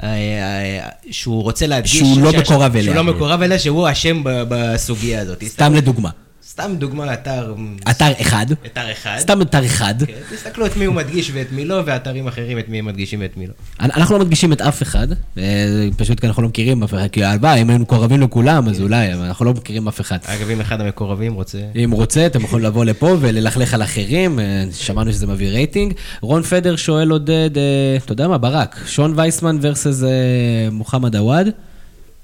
אה, 0.04 0.80
שהוא 1.12 1.44
רוצה 1.44 1.68
להדגיש... 1.68 1.98
שהוא 1.98 2.22
לא 2.22 2.32
מקורב 2.40 2.76
אליה. 2.76 2.84
שהוא 2.84 2.96
לא 2.96 3.04
מקורב 3.04 3.42
אליה, 3.42 3.60
שהוא 3.60 3.92
אשם 3.92 4.22
בסוגיה 4.24 5.22
הזאת. 5.22 5.44
סתם 5.44 5.74
לדוגמה, 5.74 6.10
סתם 6.52 6.72
דוגמה, 6.78 7.14
אתר... 7.14 7.56
אתר 7.90 8.12
אחד, 8.22 8.46
אתר 8.66 8.92
אחד. 8.92 9.16
סתם 9.20 9.42
אתר 9.42 9.66
אחד, 9.66 9.94
כן, 10.08 10.14
תסתכלו 10.36 10.66
את 10.66 10.78
מי 10.78 10.86
הוא 10.86 10.96
מדגיש 10.96 11.32
ואת 11.34 11.52
מי 11.52 11.66
לא, 11.66 11.82
ואתרים 11.86 12.28
אחרים 12.28 12.60
את 12.60 12.70
מי 12.70 12.80
הם 12.80 12.86
מדגישים 12.86 13.22
ואת 13.22 13.38
מי 13.38 13.48
לא. 13.48 13.54
אנחנו 13.80 14.18
לא 14.18 14.26
מדגישים 14.26 14.54
את 14.54 14.62
אף 14.62 14.82
אחד, 14.82 15.08
אה, 15.38 15.88
פשוט 15.98 16.20
כי 16.20 16.28
אנחנו 16.28 16.44
לא 16.44 16.50
מכירים 16.50 16.84
אף 16.84 16.94
אחד, 16.94 17.08
כי 17.12 17.24
הלוואי, 17.24 17.62
אם 17.62 17.70
היינו 17.70 17.84
מקורבים 17.84 18.22
לכולם, 18.22 18.68
אז 18.70 18.82
אולי, 18.82 19.14
אבל 19.14 19.26
אנחנו 19.26 19.46
לא 19.46 19.54
מכירים 19.54 19.88
אף 19.88 20.02
אחד. 20.02 20.18
אגב, 20.26 20.50
אם 20.50 20.62
אחד 20.62 20.82
המקורבים 20.82 21.34
רוצה... 21.34 21.60
אם 21.84 21.92
רוצה, 21.92 22.26
אתם 22.26 22.42
יכולים 22.42 22.66
לבוא 22.66 22.86
לפה 22.86 23.18
וללכלך 23.20 23.74
על 23.74 23.84
אחרים, 23.84 24.40
אה, 24.40 24.64
שמענו 24.72 25.12
שזה 25.12 25.28
מביא 25.28 25.50
רייטינג. 25.50 25.94
רון 26.22 26.44
פדר 26.44 26.76
שואל 26.76 27.10
עודד, 27.10 27.58
אה, 27.58 27.98
אתה 28.06 28.12
יודע 28.12 28.28
מה, 28.28 28.38
ברק, 28.38 28.80
שון 28.86 29.14
וייסמן 29.16 29.58
versus 29.62 30.06
אה, 30.06 30.70
מוחמד 30.72 31.16
עוואד. 31.16 31.50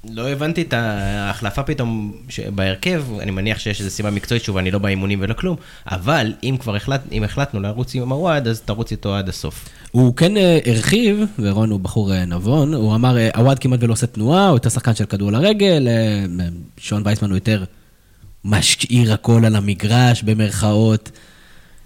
לא 0.04 0.30
הבנתי 0.30 0.62
את 0.62 0.74
ההחלפה 0.74 1.64
פתאום 1.64 2.14
בהרכב, 2.56 3.04
אני 3.20 3.32
מניח 3.32 3.60
שיש 3.60 3.80
איזו 3.80 3.92
סיבה 3.92 4.10
מקצועית, 4.10 4.44
שוב, 4.44 4.58
אני 4.58 4.72
לא 4.72 4.80
באימונים 4.80 5.20
ולא 5.22 5.34
כלום, 5.34 5.56
אבל 5.88 6.34
אם 6.44 6.56
כבר 6.60 6.76
החלט, 6.76 7.02
אם 7.12 7.24
החלטנו 7.24 7.60
לרוץ 7.60 7.96
עם 7.96 8.12
הוואד, 8.12 8.48
אז 8.48 8.62
תרוץ 8.62 8.92
איתו 8.92 9.16
עד 9.16 9.30
הסוף. 9.30 9.70
הוא 9.92 10.16
כן 10.16 10.38
אה, 10.38 10.60
הרחיב, 10.66 11.26
ורון 11.40 11.70
הוא 11.70 11.80
בחור 11.80 12.14
אה, 12.14 12.26
נבון, 12.26 12.74
הוא 12.74 12.96
אמר, 12.96 13.18
אה, 13.18 13.30
עוואד 13.36 13.60
כמעט 13.60 13.84
ולא 13.84 13.94
עושה 13.94 14.08
תנועה, 14.08 14.48
הוא 14.48 14.56
יותר 14.56 14.70
שחקן 14.70 14.96
של 14.96 15.06
כדור 15.06 15.32
לרגל, 15.32 15.88
שון 16.78 17.02
וייסמן 17.06 17.30
הוא 17.30 17.38
יותר 17.38 17.64
משאיר 18.46 19.14
הכל 19.14 19.46
על 19.46 19.56
המגרש, 19.56 20.24
במרכאות. 20.24 21.12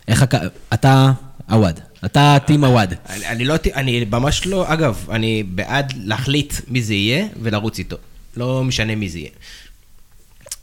איך. 0.08 0.26
אתה 0.74 1.12
עוואד, 1.52 1.80
אתה 2.06 2.38
טים 2.45 2.64
עוואד. 2.64 2.94
אני, 3.10 3.28
אני 3.28 3.45
לא, 3.45 3.56
אני 3.76 4.06
ממש 4.11 4.48
לא, 4.48 4.73
אגב, 4.73 5.06
אני 5.11 5.44
בעד 5.44 5.94
להחליט 6.03 6.53
מי 6.68 6.82
זה 6.82 6.94
יהיה 6.94 7.26
ולרוץ 7.41 7.80
איתו. 7.80 7.98
לא 8.38 8.64
משנה 8.64 8.95
מי 8.95 9.10
זה 9.10 9.19
יהיה. 9.19 9.30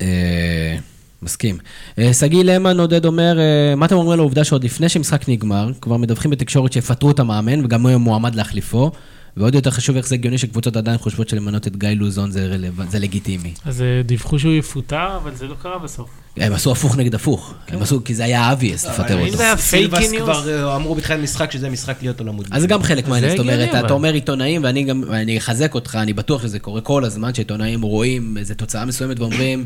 אה, 0.01 0.77
מסכים. 1.23 1.59
אה, 1.99 2.15
שגיא 2.15 2.45
למן 2.45 2.81
עודד 2.81 3.05
אומר, 3.05 3.39
אה, 3.41 3.75
מה 3.75 3.87
אתם 3.87 3.95
אומרים 3.95 4.13
על 4.13 4.19
העובדה 4.19 4.45
שעוד 4.45 4.65
לפני 4.65 4.89
שמשחק 4.89 5.29
נגמר, 5.29 5.71
כבר 5.81 5.97
מדווחים 5.97 6.31
בתקשורת 6.31 6.73
שיפטרו 6.73 7.11
את 7.11 7.19
המאמן 7.19 7.65
וגם 7.65 7.83
הוא 7.83 7.89
יהיה 7.89 7.99
מועמד 7.99 8.35
להחליפו, 8.35 8.91
ועוד 9.39 9.55
יותר 9.55 9.71
חשוב 9.71 9.97
איך 9.97 10.09
זה 10.09 10.15
הגיוני 10.15 10.39
שקבוצות 10.39 10.77
עדיין 10.77 10.99
חושבות 10.99 11.29
שלמנות 11.29 11.67
את 11.67 11.77
גיא 11.77 11.89
לוזון 11.89 12.31
זה, 12.31 12.47
רלו... 12.47 12.69
זה 12.91 12.99
לגיטימי. 12.99 13.55
אז 13.65 13.83
אה, 13.83 14.03
דיווחו 14.05 14.39
שהוא 14.39 14.53
יפוטר, 14.53 15.17
אבל 15.17 15.35
זה 15.35 15.47
לא 15.47 15.55
קרה 15.63 15.79
בסוף. 15.79 16.11
הם 16.37 16.53
עשו 16.53 16.73
הפוך 16.73 16.97
נגד 16.97 17.15
הפוך, 17.15 17.55
הם 17.69 17.83
עשו, 17.83 18.05
כי 18.05 18.15
זה 18.15 18.25
היה 18.25 18.53
obvious 18.53 18.89
לפטר 18.89 19.21
אותו. 19.21 19.37
זה 19.37 19.43
היה 19.43 19.57
פייק 19.57 19.91
סילבס 19.91 20.11
ניוז? 20.11 20.23
כבר 20.23 20.69
אה, 20.69 20.77
אמרו 20.77 20.95
בתחילת 20.95 21.21
משחק 21.21 21.53
שזה 21.53 21.71
משחק 21.71 21.97
להיות 22.03 22.21
או 22.21 22.25
למות. 22.25 22.47
אז 22.51 22.63
זה 22.63 22.67
גם 22.69 22.83
חלק 22.83 23.05
זה 23.05 23.11
מהעניין, 23.11 23.31
זאת 23.31 23.41
אומרת. 23.41 23.85
אתה 23.85 23.93
אומר 23.93 24.13
עיתונאים, 24.13 24.65
ואני 24.65 24.85
גם, 24.85 25.05
אני 25.11 25.39
אחזק 25.39 25.75
אותך, 25.75 25.99
אני 26.03 26.13
בטוח 26.13 26.43
שזה 26.43 26.59
קורה 26.59 26.81
כל 26.81 27.05
הזמן, 27.05 27.35
שעיתונאים 27.35 27.83
רואים 27.83 28.37
איזו 28.39 28.55
תוצאה 28.55 28.85
מסוימת 28.85 29.21
ואומרים, 29.21 29.65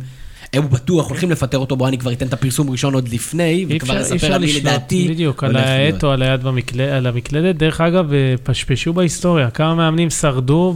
הם 0.52 0.70
בטוח 0.70 1.08
הולכים 1.08 1.30
לפטר 1.30 1.58
אותו, 1.58 1.76
בוא 1.76 1.88
אני 1.88 1.98
כבר 1.98 2.12
אתן 2.12 2.26
את 2.26 2.32
הפרסום 2.32 2.70
ראשון 2.70 2.94
עוד 2.94 3.08
לפני, 3.08 3.66
וכבר 3.68 4.00
אפשר 4.14 4.32
על 4.32 4.40
מי 4.40 4.52
לדעתי 4.60 5.08
בדיוק, 5.08 5.44
על. 5.44 5.56
העט 5.56 6.04
או 6.04 6.10
על 6.10 6.22
היד 6.22 6.42
במקל- 6.42 6.80
על 6.80 7.06
המקלדת. 7.06 7.56
דרך 7.56 7.80
אגב, 7.80 8.12
אה, 8.12 8.34
פשפשו 8.42 8.92
בהיסטוריה, 8.92 9.50
כמה 9.50 9.74
מאמנים 9.74 10.10
שרדו 10.10 10.74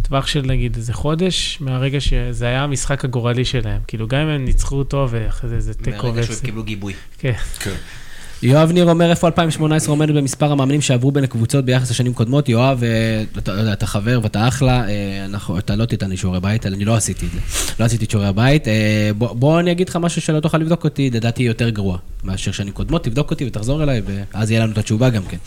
בטווח 0.00 0.26
של 0.26 0.42
נגיד 0.46 0.76
איזה 0.76 0.92
חודש, 0.92 1.58
מהרגע 1.60 2.00
שזה 2.00 2.46
היה 2.46 2.62
המשחק 2.62 3.04
הגורלי 3.04 3.44
שלהם. 3.44 3.80
כאילו, 3.86 4.08
גם 4.08 4.18
אם 4.20 4.28
הם 4.28 4.44
ניצחו 4.44 4.76
אותו 4.76 5.08
ואחרי 5.10 5.50
זה 5.50 5.56
איזה 5.56 5.74
תיקו 5.74 6.06
מהרגע 6.06 6.22
שהם. 6.22 6.36
קיבלו 6.42 6.62
גיבוי. 6.62 6.92
כן. 7.18 7.32
יואב 8.42 8.72
ניר 8.72 8.90
אומר, 8.90 9.10
איפה 9.10 9.26
2018 9.26 9.92
עומדת 9.92 10.14
במספר 10.14 10.52
המאמנים 10.52 10.80
שעברו 10.80 11.12
בין 11.12 11.24
הקבוצות 11.24 11.64
ביחס 11.64 11.90
לשנים 11.90 12.14
קודמות? 12.14 12.48
יואב, 12.48 12.84
אה, 12.84 13.24
אתה, 13.38 13.60
אתה, 13.60 13.72
אתה 13.72 13.86
חבר 13.86 14.20
ואתה 14.22 14.48
אחלה, 14.48 14.88
אה, 14.88 15.24
אנחנו, 15.24 15.58
אתה 15.58 15.76
לא 15.76 15.84
תיתן 15.84 16.10
לי 16.10 16.16
שיעורי 16.16 16.40
בית, 16.40 16.66
אני 16.66 16.84
לא 16.84 16.94
עשיתי 16.94 17.26
את 17.26 17.30
זה. 17.32 17.38
לא 17.80 17.84
עשיתי 17.84 18.04
את 18.04 18.10
שיעורי 18.10 18.28
הבית. 18.28 18.68
אה, 18.68 19.10
בוא, 19.18 19.32
בוא 19.32 19.60
אני 19.60 19.72
אגיד 19.72 19.88
לך 19.88 19.96
משהו 19.96 20.22
שלא 20.22 20.40
תוכל 20.40 20.58
לבדוק 20.58 20.84
אותי, 20.84 21.10
לדעתי 21.10 21.42
יותר 21.42 21.68
גרוע 21.68 21.98
מאשר 22.24 22.52
שנים 22.52 22.72
קודמות, 22.72 23.04
תבדוק 23.04 23.30
אותי 23.30 23.44
ותחזור 23.46 23.82
אליי, 23.82 24.02
ואז 24.06 24.50
יהיה 24.50 24.62
לנו 24.62 24.72
את 24.72 24.78
התשובה 24.78 25.10
גם 25.10 25.22
כן. 25.22 25.38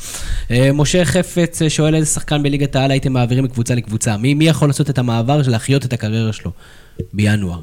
משה 0.74 1.06
חפץ 1.06 1.62
שואל 1.68 1.96
איזה 1.96 2.06
שחקן 2.06 2.44
בליגת 2.44 2.76
העל 2.76 2.92
הייתם 2.92 3.14
מעבירים 3.14 3.44
מקבוצה 3.44 3.76
לקבוצה. 3.76 4.18
מי, 4.18 4.34
מי 4.34 4.48
יכול 4.48 4.70
לעשות 4.70 4.90
את 4.90 4.98
המעבר 4.98 5.44
של 5.44 5.52
להחיות 5.52 5.86
את 5.86 5.94
הקריירה 5.94 6.34
שלו 6.34 6.52
בינואר? 7.14 7.60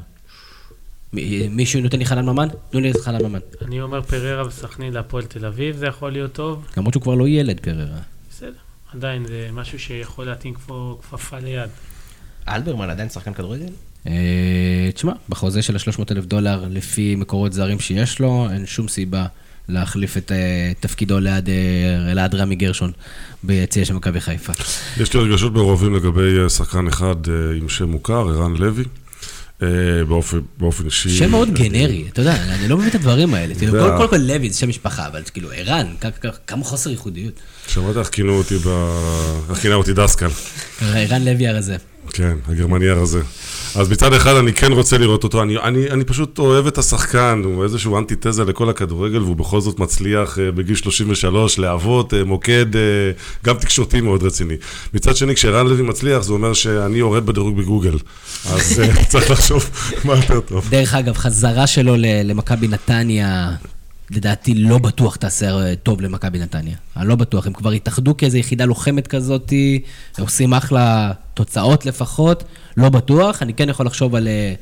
מי- 1.15 1.47
מישהו 1.47 1.81
נותן 1.81 1.99
לי 1.99 2.05
חנן 2.05 2.25
ממן? 2.25 2.47
תנו 2.69 2.79
לי 2.79 2.91
את 2.91 2.97
חנן 2.97 3.25
ממן. 3.25 3.39
אני 3.67 3.81
אומר 3.81 4.01
פררה 4.01 4.47
וסכנין 4.47 4.93
להפועל 4.93 5.23
תל 5.25 5.45
אביב, 5.45 5.75
זה 5.77 5.85
יכול 5.85 6.11
להיות 6.11 6.33
טוב. 6.33 6.65
למרות 6.77 6.93
שהוא 6.93 7.03
כבר 7.03 7.15
לא 7.15 7.27
ילד 7.27 7.59
פררה. 7.59 7.97
בסדר, 8.31 8.51
עדיין 8.93 9.25
זה 9.27 9.49
משהו 9.53 9.79
שיכול 9.79 10.25
להתאים 10.25 10.53
כמו 10.53 10.99
כפפה 11.01 11.39
ליד. 11.39 11.69
אלברמן 12.47 12.89
עדיין 12.89 13.09
שחקן 13.09 13.33
כדורגל? 13.33 13.65
אה, 14.07 14.11
תשמע, 14.93 15.11
בחוזה 15.29 15.61
של 15.61 15.75
ה-300 15.75 16.03
אלף 16.11 16.25
דולר, 16.25 16.63
לפי 16.69 17.15
מקורות 17.15 17.53
זרים 17.53 17.79
שיש 17.79 18.19
לו, 18.19 18.47
אין 18.51 18.65
שום 18.65 18.87
סיבה 18.87 19.25
להחליף 19.69 20.17
את 20.17 20.31
אה, 20.31 20.37
תפקידו 20.79 21.19
ליד 21.19 21.49
אה, 21.49 21.53
אלעד 22.11 22.35
רמי 22.35 22.55
גרשון 22.55 22.91
ביציע 23.43 23.85
של 23.85 23.93
מכבי 23.93 24.21
חיפה. 24.21 24.53
יש 25.01 25.13
לי 25.13 25.19
רגשות 25.19 25.53
מעורבים 25.53 25.95
לגבי 25.95 26.39
אה, 26.43 26.49
שחקן 26.49 26.87
אחד 26.87 27.15
אה, 27.29 27.33
עם 27.57 27.69
שם 27.69 27.89
מוכר, 27.89 28.29
ערן 28.29 28.53
לוי. 28.55 28.83
אה, 29.65 30.05
באופן, 30.05 30.39
באופן 30.57 30.85
אישי. 30.85 31.09
שם 31.09 31.31
מאוד 31.31 31.53
גנרי, 31.53 32.05
אתה 32.09 32.21
יודע, 32.21 32.35
אני 32.35 32.67
לא 32.67 32.77
מבין 32.77 32.89
את 32.89 32.95
הדברים 32.95 33.33
האלה. 33.33 33.55
כאילו, 33.55 33.75
יודע. 33.75 33.97
קודם 33.97 34.09
כל 34.09 34.17
לוי 34.17 34.49
זה 34.49 34.59
שם 34.59 34.69
משפחה, 34.69 35.07
אבל 35.07 35.21
כאילו, 35.33 35.51
ערן, 35.51 35.87
כמה 36.47 36.63
חוסר 36.63 36.89
ייחודיות. 36.89 37.33
שמעת 37.67 37.97
איך 37.97 38.09
כינו 38.09 38.37
אותי 38.37 38.57
ב... 38.57 38.69
איך 39.49 39.59
כינה 39.59 39.75
אותי 39.75 39.93
דסקל. 39.93 40.29
ערן 40.81 41.25
לוי 41.25 41.47
הרזה. 41.47 41.75
כן, 42.13 42.37
הגרמני 42.47 42.89
הרזה. 42.89 43.21
אז 43.75 43.89
מצד 43.89 44.13
אחד 44.13 44.35
אני 44.35 44.53
כן 44.53 44.71
רוצה 44.71 44.97
לראות 44.97 45.23
אותו, 45.23 45.41
אני, 45.43 45.57
אני, 45.57 45.91
אני 45.91 46.03
פשוט 46.03 46.39
אוהב 46.39 46.67
את 46.67 46.77
השחקן, 46.77 47.41
הוא 47.43 47.63
איזשהו 47.63 47.97
אנטיתזה 47.97 48.45
לכל 48.45 48.69
הכדורגל, 48.69 49.21
והוא 49.21 49.35
בכל 49.35 49.61
זאת 49.61 49.79
מצליח 49.79 50.39
אה, 50.39 50.51
בגיל 50.51 50.75
33 50.75 51.59
להוות 51.59 52.13
אה, 52.13 52.23
מוקד, 52.23 52.75
אה, 52.75 52.81
גם 53.45 53.57
תקשורתי 53.57 54.01
מאוד 54.01 54.23
רציני. 54.23 54.55
מצד 54.93 55.15
שני, 55.15 55.35
כשערן 55.35 55.67
לוי 55.67 55.83
מצליח, 55.83 56.23
זה 56.23 56.33
אומר 56.33 56.53
שאני 56.53 56.97
יורד 56.97 57.25
בדירוג 57.25 57.57
בגוגל. 57.57 57.97
אז 58.49 58.81
צריך 59.11 59.31
לחשוב 59.31 59.69
מה 60.05 60.15
יותר 60.15 60.39
טוב. 60.39 60.67
דרך 60.69 60.93
אגב, 60.93 61.17
חזרה 61.17 61.67
שלו 61.67 61.95
למכבי 61.99 62.67
נתניה, 62.67 63.51
לדעתי 64.11 64.53
לא 64.53 64.77
בטוח 64.77 65.15
תעשה 65.15 65.49
אה, 65.51 65.75
טוב 65.75 66.01
למכבי 66.01 66.39
נתניה. 66.39 66.75
אני 66.97 67.07
לא 67.07 67.15
בטוח, 67.15 67.47
הם 67.47 67.53
כבר 67.53 67.71
התאחדו 67.71 68.17
כאיזו 68.17 68.37
יחידה 68.37 68.65
לוחמת 68.65 69.07
כזאת, 69.07 69.53
עושים 70.19 70.53
אחלה 70.53 71.11
תוצאות 71.33 71.85
לפחות, 71.85 72.43
לא 72.77 72.89
בטוח. 72.89 73.41
אני 73.41 73.53
כן 73.53 73.69
יכול 73.69 73.85
לחשוב 73.85 74.15
על 74.15 74.27
אה, 74.27 74.53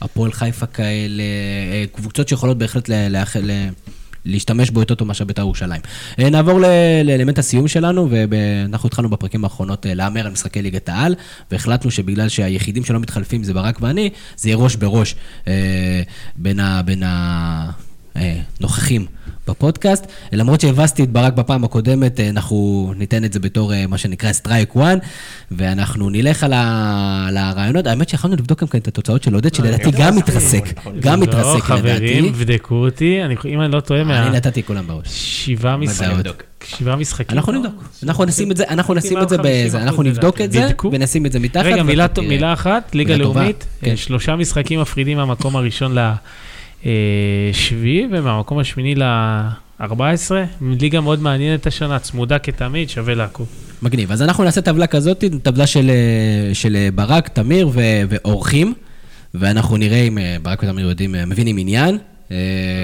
הפועל 0.00 0.32
חיפה 0.32 0.66
כאלה, 0.66 1.22
אה, 1.72 1.84
קבוצות 1.92 2.28
שיכולות 2.28 2.58
בהחלט 2.58 2.88
ל- 2.88 3.08
לאח- 3.08 3.36
ל- 3.36 3.68
להשתמש 4.24 4.70
בו 4.70 4.80
יותר 4.80 4.94
טוב 4.94 5.08
מאשר 5.08 5.24
בית"ר 5.24 5.42
ירושלים. 5.42 5.80
נעבור 6.18 6.60
לאלמנט 7.04 7.38
הסיום 7.38 7.68
שלנו, 7.68 8.08
ואנחנו 8.10 8.86
התחלנו 8.86 9.08
בפרקים 9.08 9.44
האחרונות 9.44 9.86
להמר 9.88 10.26
על 10.26 10.32
משחקי 10.32 10.62
ליגת 10.62 10.88
העל, 10.88 11.14
והחלטנו 11.50 11.90
שבגלל 11.90 12.28
שהיחידים 12.28 12.84
שלא 12.84 13.00
מתחלפים 13.00 13.44
זה 13.44 13.54
ברק 13.54 13.78
ואני, 13.82 14.10
זה 14.36 14.48
יהיה 14.48 14.56
ראש 14.56 14.76
בראש 14.76 15.14
אה, 15.48 16.02
בין 16.36 16.60
ה... 16.60 16.82
בין 16.82 17.02
ה... 17.02 17.70
אה, 18.16 18.36
נוכחים 18.60 19.06
בפודקאסט. 19.48 20.06
למרות 20.32 20.60
שהבסתי 20.60 21.02
את 21.02 21.10
ברק 21.10 21.32
בפעם 21.32 21.64
הקודמת, 21.64 22.20
אה, 22.20 22.28
אנחנו 22.28 22.56
ניתן 22.96 23.24
את 23.24 23.32
זה 23.32 23.38
בתור 23.40 23.74
אה, 23.74 23.86
מה 23.86 23.98
שנקרא 23.98 24.32
strike 24.32 24.76
1, 24.76 24.98
ואנחנו 25.50 26.10
נלך 26.10 26.44
על 26.44 26.52
ה- 26.52 27.24
על 27.28 27.36
הרעיונות. 27.36 27.86
האמת 27.86 28.08
שיכולנו 28.08 28.36
לבדוק 28.36 28.60
גם 28.60 28.68
כן 28.68 28.78
את 28.78 28.88
התוצאות 28.88 29.22
של 29.22 29.34
עודד, 29.34 29.54
שלדעתי 29.54 29.90
גם 29.90 30.16
מתרסק, 30.16 30.64
גם 31.00 31.20
לא, 31.20 31.26
מתרסק 31.26 31.60
חברים, 31.62 32.24
לדעתי. 32.24 32.30
תבדקו 32.44 32.74
אותי, 32.74 33.22
אני- 33.24 33.34
אם 33.44 33.60
אני 33.60 33.72
לא 33.72 33.80
טועה, 33.80 34.04
מה- 34.04 34.26
אני 34.26 34.36
נתתי 34.36 34.62
כולם 34.62 34.86
בראש. 34.86 35.06
שבעה 35.46 35.76
משחקים. 35.76 36.16
שבעה 36.64 36.96
משחקים. 36.96 37.38
אנחנו 37.38 37.52
נבדוק, 37.52 37.84
אנחנו 38.02 38.24
נשים 38.24 38.50
את 38.50 38.56
זה, 38.56 38.64
אנחנו 38.68 38.94
נשים 38.94 39.18
את 39.22 39.28
זה 39.28 39.36
50% 39.36 39.40
בזה, 39.66 39.82
אנחנו 39.82 40.02
נבדוק 40.02 40.40
את 40.40 40.52
זה, 40.52 40.66
בדקו. 40.66 40.90
ונשים 40.92 41.26
את 41.26 41.32
זה 41.32 41.38
מתחת. 41.38 41.64
רגע, 41.66 41.82
מילה, 41.82 42.52
אחת, 42.52 42.94
ליגה 42.94 43.16
לאומית, 43.16 43.66
כן. 43.80 43.96
שלושה 43.96 44.36
משחקים 44.36 44.80
מפרידים 44.80 45.16
מהמקום 45.16 45.56
הראשון 45.56 45.92
לשביעי, 46.84 48.06
ומהמקום 48.12 48.58
השמיני 48.58 48.94
ל-14. 48.94 49.84
ליגה 50.80 51.00
מאוד 51.00 51.22
מעניינת 51.22 51.66
השנה, 51.66 51.98
צמודה 51.98 52.38
כתמיד, 52.38 52.90
שווה 52.90 53.14
לעקוב. 53.14 53.48
מגניב. 53.82 54.12
אז 54.12 54.22
אנחנו 54.22 54.44
נעשה 54.44 54.60
טבלה 54.60 54.86
כזאת, 54.86 55.24
טבלה 55.42 55.66
של, 55.66 55.90
אה, 55.90 56.54
של 56.54 56.76
אה, 56.76 56.88
ברק, 56.94 57.28
תמיר 57.28 57.68
ו- 57.68 57.80
ואורחים, 58.08 58.74
ואנחנו 59.34 59.76
נראה 59.76 60.02
אם 60.02 60.18
אה, 60.18 60.36
ברק 60.42 60.62
ותמיר 60.62 60.88
יודעים, 60.88 61.14
אה, 61.14 61.26
מבינים 61.26 61.58
עניין. 61.58 61.98
אה, 62.30 62.36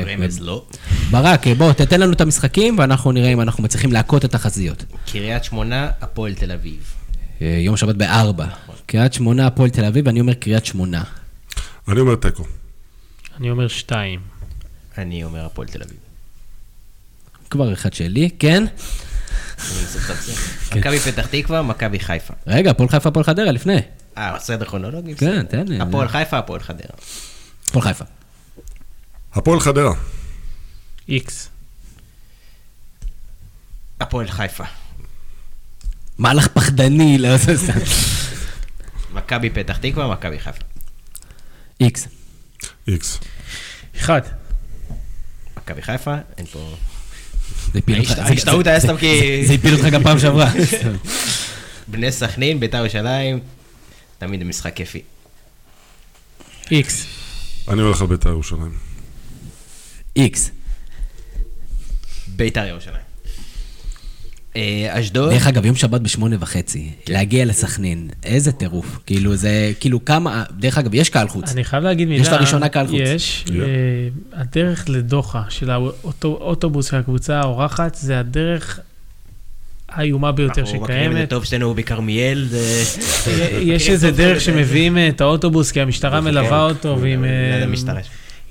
רמז 0.06 0.40
לא. 0.40 0.64
ברק, 1.10 1.47
אה, 1.47 1.55
בוא, 1.55 1.73
תתן 1.73 2.01
לנו 2.01 2.12
את 2.12 2.20
המשחקים, 2.20 2.78
ואנחנו 2.78 3.12
נראה 3.12 3.32
אם 3.32 3.40
אנחנו 3.40 3.62
מצליחים 3.62 3.93
להכות 3.93 4.24
את 4.24 4.35
התחזיות. 4.35 4.85
קריית 5.12 5.44
שמונה, 5.44 5.89
הפועל 6.01 6.35
תל 6.35 6.52
אביב. 6.52 6.81
אה, 7.43 7.59
יום 7.60 7.77
שבת 7.77 7.94
בארבע. 7.94 8.47
קריית 8.86 9.12
שמונה, 9.12 9.47
הפועל 9.47 9.70
תל 9.70 9.85
אביב, 9.85 10.06
ואני 10.06 10.20
אומר 10.20 10.35
קריית 10.35 10.66
שמונה. 10.66 11.02
אני 11.89 12.01
אומר 12.01 12.14
תיקו. 12.14 12.44
אני 13.37 13.51
אומר 13.51 13.69
שתיים. 13.69 14.21
אני 14.99 15.25
אומר 15.25 15.47
הפועל 15.47 15.69
תל 15.69 15.83
אביב. 15.83 15.97
כבר 17.51 17.73
אחד 17.73 17.93
שלי, 17.93 18.31
כן? 18.39 18.65
זה. 19.59 20.33
מכבי 20.77 20.99
פתח 20.99 21.27
תקווה, 21.27 21.63
מכבי 21.63 21.99
חיפה. 21.99 22.35
רגע, 22.47 22.71
הפועל 22.71 22.89
חיפה, 22.89 23.09
הפועל 23.09 23.25
חדרה, 23.25 23.53
לפני. 23.53 23.77
אה, 24.19 24.39
סדר 24.39 24.65
כרונולוגי? 24.65 25.15
כן, 25.15 25.47
תן 25.47 25.69
לי. 25.69 25.81
הפועל 25.81 26.09
חיפה, 26.09 26.39
הפועל 26.39 26.61
חדרה. 26.61 26.91
הפועל 27.69 27.85
חיפה. 27.85 28.05
הפועל 29.33 29.61
חדרה. 29.61 29.93
איקס. 31.09 31.49
הפועל 34.01 34.29
חיפה. 34.31 34.65
מהלך 36.19 36.49
פחדני, 36.49 37.19
לא 37.19 37.37
זה 37.37 37.59
סתם. 37.59 37.79
מכבי 39.15 39.51
פתח 39.51 39.77
תקווה, 39.77 40.09
מכבי 40.09 40.39
חיפה. 40.39 40.65
איקס. 41.81 42.09
איקס. 42.89 43.19
אחד. 43.97 44.21
מכבי 45.57 45.83
חיפה, 45.83 46.15
אין 46.39 46.47
פה... 46.47 46.77
ההשתאות 48.19 48.67
היה 48.67 48.81
סתם 48.81 48.97
כי- 48.97 49.47
זה 49.47 49.53
הפיל 49.53 49.75
אותך 49.75 49.85
גם 49.87 50.03
פעם 50.03 50.19
שעברה. 50.19 50.53
בני 51.89 52.13
סכנין, 52.13 52.61
ביתר 52.61 52.77
ירושלים, 52.77 53.41
תמיד 54.19 54.45
משחק 54.45 54.75
כיפי. 54.77 55.03
איקס. 56.71 57.07
אני 57.69 57.81
הולך 57.83 58.01
על 58.01 58.07
בית"ר 58.07 58.29
ירושלים. 58.29 58.79
איקס. 60.17 60.51
ביתר 62.29 62.67
ירושלים. 62.67 63.06
אה, 64.57 65.01
אשדוד, 65.01 65.31
דרך 65.31 65.47
אגב, 65.47 65.66
יום 65.66 65.77
שבת 65.77 66.01
בשמונה 66.01 66.37
וחצי, 66.41 66.91
להגיע 67.09 67.45
לסכנין, 67.45 68.09
איזה 68.24 68.53
טירוף. 68.53 68.99
כאילו 69.07 69.37
זה, 69.37 69.73
כאילו 69.81 70.05
כמה, 70.05 70.45
דרך 70.59 70.78
אגב, 70.78 70.95
יש 70.95 71.11
קהל 71.11 71.28
חוץ. 71.28 71.53
אני 71.53 71.65
חייב 71.65 71.85
להגיד 71.85 72.09
מילה. 72.09 72.23
יש 72.23 72.28
לראשונה 72.28 72.69
קהל 72.69 72.87
חוץ. 72.87 73.01
יש. 73.01 73.45
Yeah. 73.47 73.51
אה, 73.53 74.41
הדרך 74.41 74.85
לדוחה 74.89 75.43
של 75.49 75.70
האוטובוס 75.70 76.91
של 76.91 76.97
הקבוצה 76.97 77.41
האורחת, 77.41 77.95
זה 77.95 78.19
הדרך 78.20 78.81
האיומה 79.89 80.33
ביותר 80.33 80.61
אנחנו 80.61 80.81
מכירים 80.81 81.03
את 81.03 81.12
זה 81.12 81.12
שקיימת. 81.12 81.31
טוב 81.31 81.45
שנינו 81.45 81.74
בכרמיאל, 81.74 82.47
זה... 82.51 82.83
יש 83.61 83.89
איזה 83.89 84.11
דרך 84.11 84.41
שמביאים 84.41 84.99
אה, 84.99 85.09
את 85.09 85.20
האוטובוס, 85.20 85.73
כי 85.73 85.81
המשטרה 85.81 86.20
מלווה 86.20 86.65
אותו, 86.65 86.99
ועם... 87.01 87.24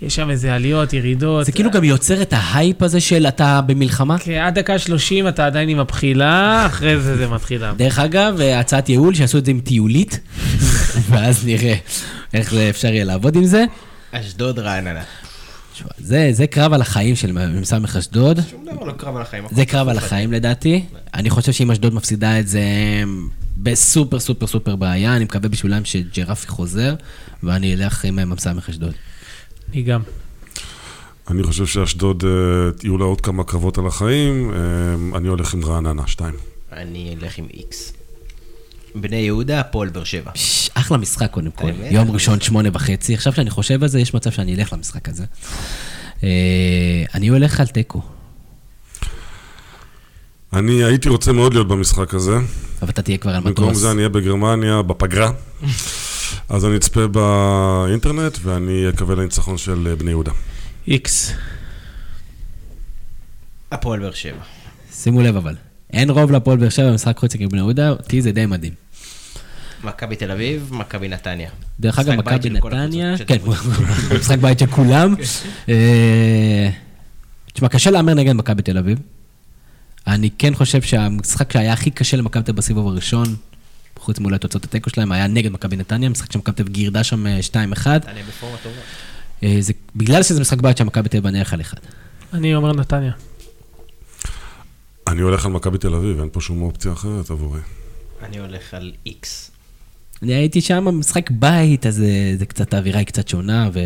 אה. 0.01 0.07
יש 0.07 0.15
שם 0.15 0.29
איזה 0.29 0.55
עליות, 0.55 0.93
ירידות. 0.93 1.45
זה 1.45 1.51
כאילו 1.51 1.71
גם 1.71 1.83
יוצר 1.83 2.21
את 2.21 2.33
ההייפ 2.33 2.81
הזה 2.81 2.99
של 2.99 3.27
אתה 3.27 3.61
במלחמה. 3.61 4.19
כן, 4.19 4.41
עד 4.45 4.59
דקה 4.59 4.79
30 4.79 5.27
אתה 5.27 5.45
עדיין 5.45 5.69
עם 5.69 5.79
הבחילה, 5.79 6.65
אחרי 6.65 6.99
זה 6.99 7.17
זה 7.17 7.27
מתחיל 7.27 7.61
לעבוד. 7.61 7.77
דרך 7.77 7.99
אגב, 7.99 8.39
הצעת 8.41 8.89
ייעול, 8.89 9.15
שיעשו 9.15 9.37
את 9.37 9.45
זה 9.45 9.51
עם 9.51 9.59
טיולית, 9.59 10.19
ואז 11.09 11.45
נראה 11.45 11.75
איך 12.33 12.51
זה 12.51 12.69
אפשר 12.69 12.87
יהיה 12.87 13.03
לעבוד 13.03 13.35
עם 13.35 13.45
זה. 13.45 13.65
אשדוד 14.11 14.59
רעננה. 14.59 15.01
זה, 15.97 16.29
זה 16.31 16.47
קרב 16.47 16.73
על 16.73 16.81
החיים 16.81 17.15
של 17.15 17.31
מ"ס 17.31 17.73
אשדוד. 17.99 18.39
שום 18.51 18.65
דבר 18.65 18.83
לא 18.85 18.91
קרב 18.91 19.15
על 19.15 19.21
החיים. 19.21 19.43
זה 19.51 19.65
קרב 19.65 19.87
על 19.89 19.97
החיים 19.97 20.33
לדעתי. 20.33 20.85
אני 21.13 21.29
חושב 21.29 21.51
שאם 21.51 21.71
אשדוד 21.71 21.93
מפסידה 21.93 22.39
את 22.39 22.47
זה 22.47 22.63
בסופר 23.57 24.19
סופר 24.19 24.47
סופר 24.47 24.75
בעיה, 24.75 25.15
אני 25.15 25.23
מקווה 25.23 25.49
בשבילם 25.49 25.85
שג'רפי 25.85 26.47
חוזר, 26.47 26.95
ואני 27.43 27.73
אלך 27.73 28.05
עם 28.05 28.29
מ"ס 28.29 28.47
אשדוד. 28.69 28.93
אני 29.73 29.81
גם. 29.83 30.01
אני 31.27 31.43
חושב 31.43 31.65
שאשדוד, 31.65 32.23
אה, 32.25 32.29
יהיו 32.83 32.97
לה 32.97 33.05
עוד 33.05 33.21
כמה 33.21 33.43
קרבות 33.43 33.77
על 33.77 33.87
החיים. 33.87 34.51
אה, 34.51 35.17
אני 35.17 35.27
הולך 35.27 35.53
עם 35.53 35.65
רעננה, 35.65 36.07
שתיים. 36.07 36.33
אני 36.71 37.15
אלך 37.21 37.37
עם 37.37 37.45
איקס. 37.53 37.93
בני 38.95 39.15
יהודה, 39.15 39.59
הפועל 39.59 39.89
באר 39.89 40.03
שבע. 40.03 40.31
אחלה 40.73 40.97
משחק 40.97 41.31
קודם 41.31 41.51
כל. 41.51 41.69
יום 41.91 42.11
ראשון 42.11 42.41
שמונה 42.41 42.69
וחצי. 42.73 43.13
עכשיו 43.13 43.33
שאני 43.33 43.49
חושב 43.49 43.83
על 43.83 43.89
זה, 43.89 43.99
יש 43.99 44.13
מצב 44.13 44.31
שאני 44.31 44.55
אלך 44.55 44.73
למשחק 44.73 45.09
הזה. 45.09 45.25
אה, 46.23 47.03
אני 47.13 47.27
הולך 47.27 47.59
על 47.59 47.67
תיקו, 47.67 48.01
אני 50.55 50.83
הייתי 50.83 51.09
רוצה 51.09 51.31
מאוד 51.31 51.53
להיות 51.53 51.67
במשחק 51.67 52.13
הזה. 52.13 52.37
אבל 52.81 52.89
אתה 52.89 53.01
תהיה 53.01 53.17
כבר 53.17 53.35
על 53.35 53.41
במקום 53.43 53.65
מטוס. 53.65 53.81
זה 53.81 53.91
אני 53.91 53.97
אהיה 53.97 54.09
בגרמניה, 54.09 54.81
בפגרה. 54.81 55.31
אז 56.49 56.65
אני 56.65 56.77
אצפה 56.77 57.07
באינטרנט 57.07 58.37
ואני 58.43 58.89
אקווה 58.89 59.15
לניצחון 59.15 59.57
של 59.57 59.87
אה, 59.89 59.95
בני 59.95 60.09
יהודה. 60.11 60.31
איקס. 60.87 61.31
הפועל 63.71 63.99
באר 63.99 64.11
שבע. 64.11 64.41
שימו 64.93 65.21
לב 65.21 65.35
אבל, 65.35 65.55
אין 65.93 66.09
רוב 66.09 66.31
לפועל 66.31 66.57
באר 66.57 66.69
שבע 66.69 66.91
במשחק 66.91 67.17
חוץ 67.17 67.35
נגד 67.35 67.49
בני 67.49 67.57
יהודה, 67.59 67.89
אותי 67.89 68.21
זה 68.21 68.31
די 68.31 68.45
מדהים. 68.45 68.73
מכבי 69.83 70.15
תל 70.15 70.31
אביב, 70.31 70.69
מכבי 70.71 71.07
נתניה. 71.07 71.49
דרך 71.79 71.99
אגב, 71.99 72.13
מכבי 72.15 72.49
נתניה, 72.49 73.15
כן, 73.27 73.37
משחק 74.19 74.37
בית 74.37 74.59
של 74.59 74.65
כולם. 74.65 75.15
אה, 75.69 76.69
תשמע, 77.53 77.69
קשה 77.69 77.91
להמר 77.91 78.13
נגד 78.13 78.33
מכבי 78.33 78.61
תל 78.61 78.77
אביב. 78.77 78.99
אני 80.07 80.29
כן 80.37 80.55
חושב 80.55 80.81
שהמשחק 80.81 81.51
שהיה 81.51 81.73
הכי 81.73 81.91
קשה 81.91 82.17
למכבי 82.17 82.43
תל 82.43 82.51
אביב 82.51 82.57
בסיבוב 82.57 82.87
הראשון, 82.87 83.35
חוץ 84.05 84.19
מאולי 84.19 84.37
תוצאות 84.37 84.63
התיקו 84.63 84.89
שלהם, 84.89 85.11
היה 85.11 85.27
נגד 85.27 85.51
מכבי 85.51 85.75
נתניה, 85.75 86.09
משחק 86.09 86.31
שמכבי 86.31 86.55
תל 86.55 86.69
גירדה 86.69 87.03
שם 87.03 87.27
אה, 87.27 87.39
2-1. 87.51 87.55
נתניה 87.55 88.23
בפורמה 88.27 88.57
טובה. 88.63 88.75
אה, 89.43 89.57
זה 89.59 89.73
בגלל 89.95 90.23
שזה 90.23 90.41
משחק 90.41 90.61
בית 90.61 90.77
שמכבי 90.77 91.09
תל 91.09 91.17
אביב 91.17 91.43
על 91.51 91.61
אחד. 91.61 91.77
אני 92.33 92.55
אומר 92.55 92.73
נתניה. 92.73 93.11
אני 95.07 95.21
הולך 95.21 95.45
על 95.45 95.51
מכבי 95.51 95.77
תל 95.77 95.95
אביב, 95.95 96.19
אין 96.19 96.29
פה 96.31 96.41
שום 96.41 96.61
אופציה 96.61 96.91
אחרת 96.91 97.29
עבורי. 97.29 97.59
אני 98.23 98.39
הולך 98.39 98.73
על 98.73 98.91
איקס. 99.05 99.51
אני 100.21 100.33
הייתי 100.33 100.61
שם 100.61 100.85
במשחק 100.85 101.31
בית, 101.31 101.85
אז 101.85 102.01
אה, 102.01 102.33
זה 102.37 102.45
קצת, 102.45 102.73
האווירה 102.73 102.99
היא 102.99 103.07
קצת 103.07 103.27
שונה, 103.27 103.69
ו... 103.73 103.79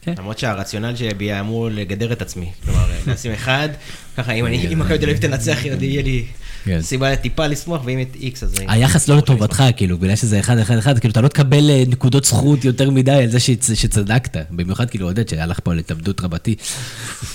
כן. 0.00 0.14
למרות 0.18 0.38
שהרציונל 0.38 0.96
שלי 0.96 1.24
היה 1.24 1.40
אמור 1.40 1.68
לגדר 1.68 2.12
את 2.12 2.22
עצמי. 2.22 2.52
כלומר, 2.64 2.86
לשים 3.06 3.32
אחד, 3.32 3.68
ככה 4.16 4.32
אם 4.32 4.78
מכבי 4.78 4.98
תל 4.98 5.04
אביב 5.04 5.16
תנצח, 5.16 5.58
יהיה 5.80 6.02
לי 6.02 6.24
כן. 6.64 6.80
סיבה 6.82 7.16
טיפה 7.16 7.46
לשמוח, 7.46 7.82
ואם 7.84 8.00
את 8.00 8.16
איקס, 8.20 8.42
אז... 8.42 8.54
היחס 8.68 9.08
לא 9.08 9.16
לטובתך, 9.16 9.64
כאילו, 9.76 9.98
בגלל 9.98 10.16
שזה 10.16 10.40
אחד, 10.40 10.58
אחד, 10.58 10.76
אחד, 10.78 10.98
כאילו, 10.98 11.12
אתה 11.12 11.20
לא 11.20 11.28
תקבל 11.28 11.70
אה, 11.70 11.82
נקודות 11.88 12.24
זכות 12.24 12.64
יותר 12.64 12.90
מדי 12.90 13.10
על 13.12 13.30
זה 13.30 13.38
שצ- 13.38 13.74
שצדקת. 13.74 14.36
במיוחד, 14.50 14.90
כאילו, 14.90 15.06
עודד, 15.06 15.28
שהלך 15.28 15.60
פה 15.62 15.72
על 15.72 15.78
התאבדות 15.78 16.20
רבתי. 16.20 16.54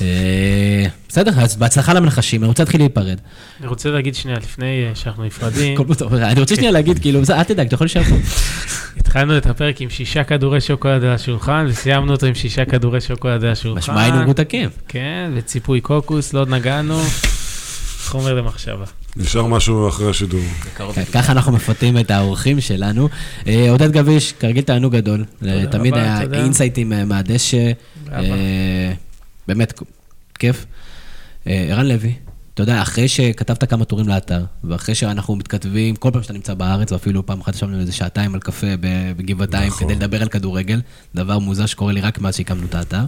אה, 0.02 0.86
בסדר, 1.10 1.32
אז 1.42 1.56
בהצלחה 1.56 1.94
למנחשים, 1.94 2.42
אני 2.42 2.48
רוצה 2.48 2.64
להתחיל 2.64 2.82
להיפרד. 2.82 3.18
אני 3.60 3.68
רוצה 3.68 3.90
להגיד 3.90 4.16
שנייה, 4.16 4.38
לפני 4.38 4.86
אה, 4.90 4.96
שאנחנו 4.96 5.24
נפרדים, 5.24 5.78
אני 6.14 6.40
רוצה 6.40 6.56
שנייה 6.56 6.72
להגיד, 6.72 7.00
כאילו, 7.00 7.20
אל 7.30 7.44
תדאג, 7.44 7.66
אתה 7.68 7.76
יכול 7.76 7.86
להישאר 7.86 8.04
פה. 8.04 8.16
התחלנו 8.98 9.38
את 9.38 9.46
הפרק 9.46 9.82
עם 9.82 9.90
שישה 9.90 10.24
כדורי 10.24 10.62
שוקולד 10.62 11.04
על 11.04 11.10
השולחן, 11.10 11.66
וסיימנו 11.70 12.12
אותו 12.12 12.26
עם 12.26 12.36
שישה 12.36 12.66
כדורי 12.66 13.02
שוקולד 13.02 13.44
על 13.44 13.52
השולחן. 13.52 13.78
משמע 13.80 14.02
היינו 14.02 14.18
מרותקים. 14.18 14.70
כן, 14.88 15.32
וציפוי 15.36 15.82
קוקוס, 15.82 16.34
לא 16.34 16.46
נגענו. 16.70 17.00
חומר 18.06 18.34
למחשבה. 18.34 18.86
נשאר 19.16 19.46
משהו 19.46 19.90
אחרי 19.90 20.10
השידור. 20.10 20.42
ככה 21.14 21.32
אנחנו 21.32 21.52
מפתים 21.52 21.98
את 21.98 22.12
האורחים 22.12 22.62
שלנו. 22.62 23.10
אה, 23.48 23.70
עודד 23.70 23.92
גביש, 23.92 24.34
כרגיל 24.40 24.64
תענוג 24.64 24.96
גדול. 24.96 25.26
אה, 25.46 25.64
תמיד 25.72 25.94
היה. 25.94 26.22
אינסייטים 26.34 26.94
אה, 26.94 27.06
מהדשא. 27.06 27.72
באמת, 29.48 29.82
כיף. 30.40 30.66
ערן 31.46 31.86
לוי, 31.86 32.14
אתה 32.60 32.72
יודע, 32.72 32.82
אחרי 32.82 33.08
שכתבת 33.08 33.70
כמה 33.70 33.86
טורים 33.86 34.08
לאתר, 34.08 34.44
ואחרי 34.64 34.96
שאנחנו 34.96 35.36
מתכתבים, 35.36 35.96
כל 35.96 36.12
פעם 36.14 36.24
שאתה 36.24 36.34
נמצא 36.34 36.54
בארץ, 36.54 36.92
ואפילו 36.92 37.26
פעם 37.26 37.42
אחת 37.42 37.56
ישבנו 37.56 37.80
איזה 37.80 37.92
שעתיים 37.92 38.34
על 38.34 38.40
קפה 38.40 38.68
בגבעתיים, 39.18 39.68
נכון. 39.68 39.88
כדי 39.88 39.96
לדבר 39.96 40.22
על 40.22 40.30
כדורגל, 40.30 40.82
דבר 41.16 41.40
מוזר 41.40 41.66
שקורה 41.66 41.94
לי 41.94 42.02
רק 42.02 42.20
מאז 42.20 42.36
שהקמנו 42.36 42.66
את 42.66 42.76
האתר. 42.76 43.06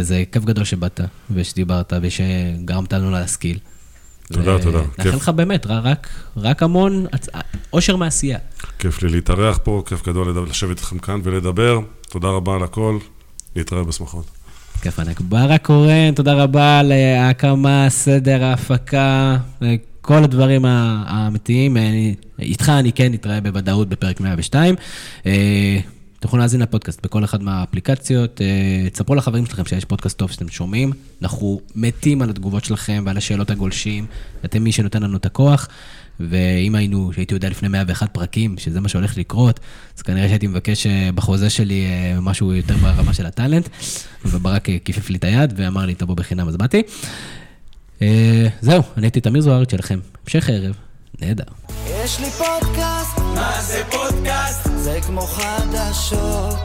זה 0.00 0.24
כיף 0.32 0.44
גדול 0.44 0.64
שבאת, 0.64 1.00
ושדיברת, 1.30 1.92
ושגרמת 2.02 2.92
לנו 2.92 3.10
להשכיל. 3.10 3.58
תודה, 4.32 4.56
ו- 4.56 4.62
תודה. 4.62 4.80
נאחל. 4.98 5.16
לך 5.16 5.28
באמת, 5.28 5.66
רק, 5.66 6.08
רק 6.36 6.62
המון 6.62 7.06
אושר 7.72 7.96
מעשייה. 7.96 8.38
כיף 8.78 9.02
לי 9.02 9.08
להתארח 9.08 9.58
פה, 9.62 9.82
כיף 9.86 10.06
גדול 10.06 10.48
לשבת 10.48 10.76
איתכם 10.78 10.98
כאן 10.98 11.20
ולדבר. 11.24 11.80
תודה 12.10 12.28
רבה 12.28 12.54
על 12.54 12.62
הכל, 12.62 12.98
נתראה 13.56 13.84
בשמחות. 13.84 14.45
כיף 14.82 15.00
ענק. 15.00 15.20
ברק 15.20 15.66
קורן, 15.66 16.14
תודה 16.14 16.32
רבה 16.32 16.78
על 16.78 16.92
אה, 16.92 17.26
ההקמה, 17.26 17.86
סדר 17.88 18.44
ההפקה, 18.44 19.36
אה, 19.62 19.74
כל 20.00 20.24
הדברים 20.24 20.64
האמיתיים. 20.64 21.76
אה, 21.76 21.82
איתך 22.38 22.68
אני 22.68 22.92
כן 22.92 23.14
אתראה 23.14 23.40
בוודאות 23.40 23.88
בפרק 23.88 24.20
102. 24.20 24.74
אתם 26.18 26.28
יכולים 26.28 26.40
להאזין 26.40 26.60
לפודקאסט 26.60 27.02
בכל 27.02 27.24
אחת 27.24 27.40
מהאפליקציות. 27.40 28.40
אה, 28.40 28.90
תספרו 28.90 29.14
לחברים 29.14 29.46
שלכם 29.46 29.64
שיש 29.64 29.84
פודקאסט 29.84 30.18
טוב 30.18 30.30
שאתם 30.30 30.48
שומעים. 30.48 30.92
אנחנו 31.22 31.60
מתים 31.74 32.22
על 32.22 32.30
התגובות 32.30 32.64
שלכם 32.64 33.02
ועל 33.06 33.16
השאלות 33.16 33.50
הגולשים. 33.50 34.06
אתם 34.44 34.64
מי 34.64 34.72
שנותן 34.72 35.02
לנו 35.02 35.16
את 35.16 35.26
הכוח. 35.26 35.68
ואם 36.20 36.74
היינו, 36.74 37.10
הייתי 37.16 37.34
יודע 37.34 37.48
לפני 37.48 37.68
101 37.68 38.10
פרקים, 38.12 38.58
שזה 38.58 38.80
מה 38.80 38.88
שהולך 38.88 39.16
לקרות, 39.16 39.60
אז 39.96 40.02
כנראה 40.02 40.28
שהייתי 40.28 40.46
מבקש 40.46 40.86
אה, 40.86 41.10
בחוזה 41.14 41.50
שלי 41.50 41.86
אה, 41.86 42.20
משהו 42.20 42.54
יותר 42.54 42.76
ברמה 42.76 43.14
של 43.14 43.26
הטאלנט. 43.26 43.68
וברק 44.24 44.68
כיפף 44.84 45.10
לי 45.10 45.16
את 45.18 45.24
היד 45.24 45.52
ואמר 45.56 45.86
לי, 45.86 45.94
תבוא 45.94 46.14
בחינם, 46.14 46.48
אז 46.48 46.56
באתי. 46.56 46.82
זהו, 48.60 48.82
אני 48.96 49.06
הייתי 49.06 49.20
תמיר 49.20 49.42
זוארץ 49.42 49.70
שלכם. 49.70 49.98
המשך 50.24 50.48
הערב, 50.48 50.74
נהדר. 51.20 51.44
יש 52.04 52.20
לי 52.20 52.30
פודקאסט, 52.30 53.18
מה 53.18 53.62
זה 53.62 53.82
פודקאסט? 53.90 54.65
זה 54.86 54.98
כמו 55.06 55.20
חדשות. 55.20 56.58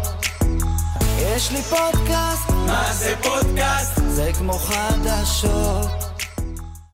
יש 1.17 1.51
לי 1.51 1.61
פודקאסט, 1.61 2.49
מה 2.49 2.93
זה 2.93 3.13
פודקאסט? 3.23 4.01
זה 4.07 4.31
כמו 4.37 4.53
חדשות. 4.53 6.10